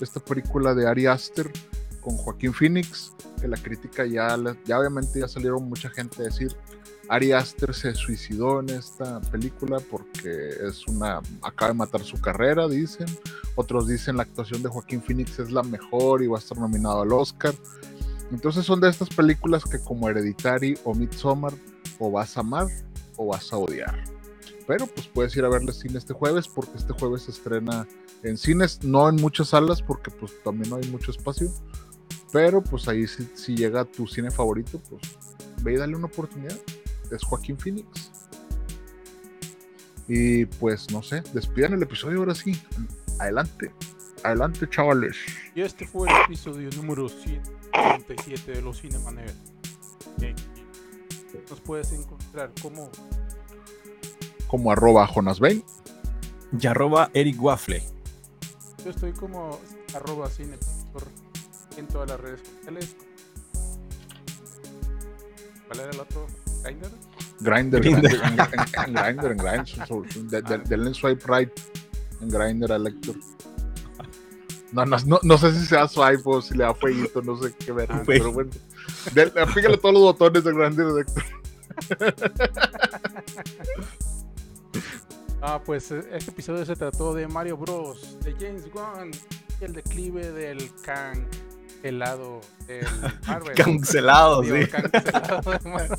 esta 0.00 0.20
película 0.20 0.74
de 0.74 0.86
Ari 0.86 1.06
Aster 1.06 1.50
con 2.00 2.16
Joaquín 2.16 2.52
Phoenix, 2.52 3.12
que 3.40 3.48
la 3.48 3.56
crítica 3.56 4.04
ya, 4.06 4.36
ya 4.66 4.78
obviamente 4.78 5.20
ya 5.20 5.28
salieron 5.28 5.64
mucha 5.68 5.88
gente 5.90 6.20
a 6.22 6.24
decir 6.26 6.54
Ari 7.08 7.32
Aster 7.32 7.74
se 7.74 7.94
suicidó 7.94 8.60
en 8.60 8.70
esta 8.70 9.20
película 9.22 9.80
porque 9.90 10.50
es 10.66 10.86
una 10.86 11.22
acaba 11.42 11.72
de 11.72 11.78
matar 11.78 12.02
su 12.02 12.20
carrera, 12.20 12.68
dicen. 12.68 13.06
Otros 13.54 13.88
dicen 13.88 14.16
la 14.16 14.24
actuación 14.24 14.62
de 14.62 14.68
Joaquín 14.68 15.02
Phoenix 15.02 15.38
es 15.38 15.50
la 15.50 15.62
mejor 15.62 16.22
y 16.22 16.26
va 16.26 16.36
a 16.36 16.40
estar 16.40 16.58
nominado 16.58 17.02
al 17.02 17.12
Oscar. 17.12 17.54
Entonces 18.30 18.66
son 18.66 18.80
de 18.80 18.90
estas 18.90 19.08
películas 19.08 19.64
que 19.64 19.78
como 19.78 20.08
Hereditary 20.08 20.78
o 20.84 20.94
Midsommar 20.94 21.54
o 21.98 22.10
vas 22.10 22.36
a 22.36 22.40
amar 22.40 22.66
o 23.16 23.28
vas 23.28 23.52
a 23.52 23.56
odiar. 23.56 24.04
Pero 24.66 24.86
pues 24.86 25.08
puedes 25.08 25.34
ir 25.34 25.46
a 25.46 25.48
verle 25.48 25.72
cine 25.72 25.96
este 25.96 26.12
jueves 26.12 26.46
porque 26.46 26.76
este 26.76 26.92
jueves 26.92 27.22
se 27.22 27.30
estrena 27.30 27.88
en 28.22 28.36
cines, 28.36 28.84
no 28.84 29.08
en 29.08 29.16
muchas 29.16 29.48
salas 29.48 29.80
porque 29.80 30.10
pues 30.10 30.32
también 30.44 30.68
no 30.68 30.76
hay 30.76 30.90
mucho 30.90 31.10
espacio. 31.10 31.50
Pero 32.32 32.62
pues 32.62 32.86
ahí 32.86 33.06
si, 33.06 33.26
si 33.34 33.56
llega 33.56 33.86
tu 33.86 34.06
cine 34.06 34.30
favorito, 34.30 34.78
pues 34.90 35.00
ve 35.62 35.72
y 35.72 35.76
dale 35.76 35.96
una 35.96 36.06
oportunidad. 36.06 36.58
Es 37.10 37.22
Joaquín 37.24 37.58
Phoenix. 37.58 38.10
Y 40.06 40.46
pues 40.46 40.90
no 40.90 41.02
sé, 41.02 41.22
despidan 41.34 41.74
el 41.74 41.82
episodio 41.82 42.18
ahora 42.20 42.34
sí. 42.34 42.60
Adelante. 43.18 43.72
Adelante, 44.24 44.68
chavales. 44.68 45.16
Y 45.54 45.60
este 45.62 45.86
fue 45.86 46.08
el 46.08 46.16
episodio 46.24 46.70
número 46.76 47.08
137 47.08 48.52
de 48.52 48.62
los 48.62 48.80
Cinemaner. 48.80 49.32
Eh, 50.22 50.34
Nos 51.50 51.60
puedes 51.60 51.92
encontrar 51.92 52.50
como 52.62 52.90
Como 54.48 54.72
arroba 54.72 55.06
Jonas 55.06 55.38
Bain. 55.40 55.62
y 56.58 56.66
arroba 56.66 57.10
Eric 57.14 57.40
Waffle. 57.42 57.82
yo 58.84 58.90
estoy 58.90 59.12
como 59.12 59.60
arroba 59.94 60.28
cine 60.30 60.56
en 61.76 61.86
todas 61.86 62.08
las 62.10 62.18
redes 62.20 62.40
sociales. 62.48 62.96
¿Cuál 65.68 65.80
era 65.80 65.90
el 65.90 66.00
otro? 66.00 66.26
¿Grindr? 67.40 67.80
Grindr, 67.80 67.80
Grindr. 67.80 68.10
en 68.86 68.94
Grindr, 68.94 69.30
en 69.32 69.38
Grindr. 69.38 69.66
so- 69.86 70.02
so- 70.10 70.22
de- 70.24 70.42
de- 70.42 70.58
Denle 70.58 70.92
swipe 70.94 71.24
right 71.26 71.50
en 72.20 72.28
Grindr 72.28 72.72
al 72.72 72.86
Héctor. 72.86 73.16
No, 74.72 74.84
no, 74.84 74.96
no, 75.06 75.18
no 75.22 75.38
sé 75.38 75.52
si 75.54 75.64
sea 75.66 75.88
swipe 75.88 76.22
o 76.26 76.42
si 76.42 76.54
le 76.54 76.64
da 76.64 76.74
fueguito, 76.74 77.22
no 77.22 77.40
sé 77.42 77.54
qué 77.58 77.72
ver. 77.72 77.90
Ah, 77.90 78.02
pero 78.06 78.32
bueno. 78.32 78.50
Pícale 79.54 79.78
todos 79.78 79.94
los 79.94 80.02
botones 80.02 80.44
de 80.44 80.52
Grindr 80.52 80.92
de 80.94 81.00
Héctor. 81.02 81.24
Ah, 85.40 85.60
pues 85.64 85.90
eh, 85.92 86.02
este 86.12 86.32
episodio 86.32 86.64
se 86.66 86.74
trató 86.74 87.14
de 87.14 87.28
Mario 87.28 87.56
Bros. 87.56 88.18
de 88.24 88.32
James 88.34 88.64
Wan 88.74 89.10
y 89.60 89.64
el 89.64 89.72
declive 89.72 90.32
del 90.32 90.68
cancelado 91.82 92.40
del 92.66 92.86
Marvel. 93.26 93.54
Cancelado, 93.56 94.42
Digo, 94.42 94.56
sí. 94.56 94.66
cancelado 94.68 95.50
de 95.58 95.70
Marvel. 95.70 95.98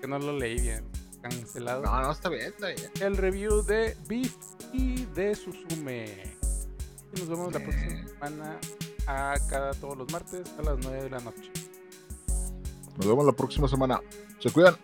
que 0.00 0.06
no 0.06 0.18
lo 0.18 0.32
leí 0.38 0.60
bien. 0.60 0.84
Cancelado. 1.22 1.82
No, 1.82 2.02
no, 2.02 2.10
está 2.12 2.28
bien, 2.28 2.42
está 2.46 2.68
bien. 2.68 2.90
El 3.00 3.16
review 3.16 3.62
de 3.62 3.96
Beef 4.06 4.34
y 4.72 5.06
de 5.06 5.34
Suzume. 5.34 6.36
Y 7.14 7.20
nos 7.20 7.28
vemos 7.28 7.52
la 7.54 7.60
próxima 7.60 8.08
semana 8.08 8.58
a 9.06 9.34
cada 9.48 9.72
todos 9.74 9.96
los 9.96 10.12
martes 10.12 10.42
a 10.58 10.62
las 10.62 10.78
9 10.82 11.04
de 11.04 11.10
la 11.10 11.20
noche. 11.20 11.50
Nos 12.96 13.06
vemos 13.06 13.24
la 13.24 13.32
próxima 13.32 13.68
semana. 13.68 14.00
Se 14.38 14.50
cuidan. 14.50 14.76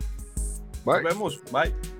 Bye. 0.85 1.03
Nos 1.03 1.13
vemos. 1.15 1.41
Bye. 1.53 2.00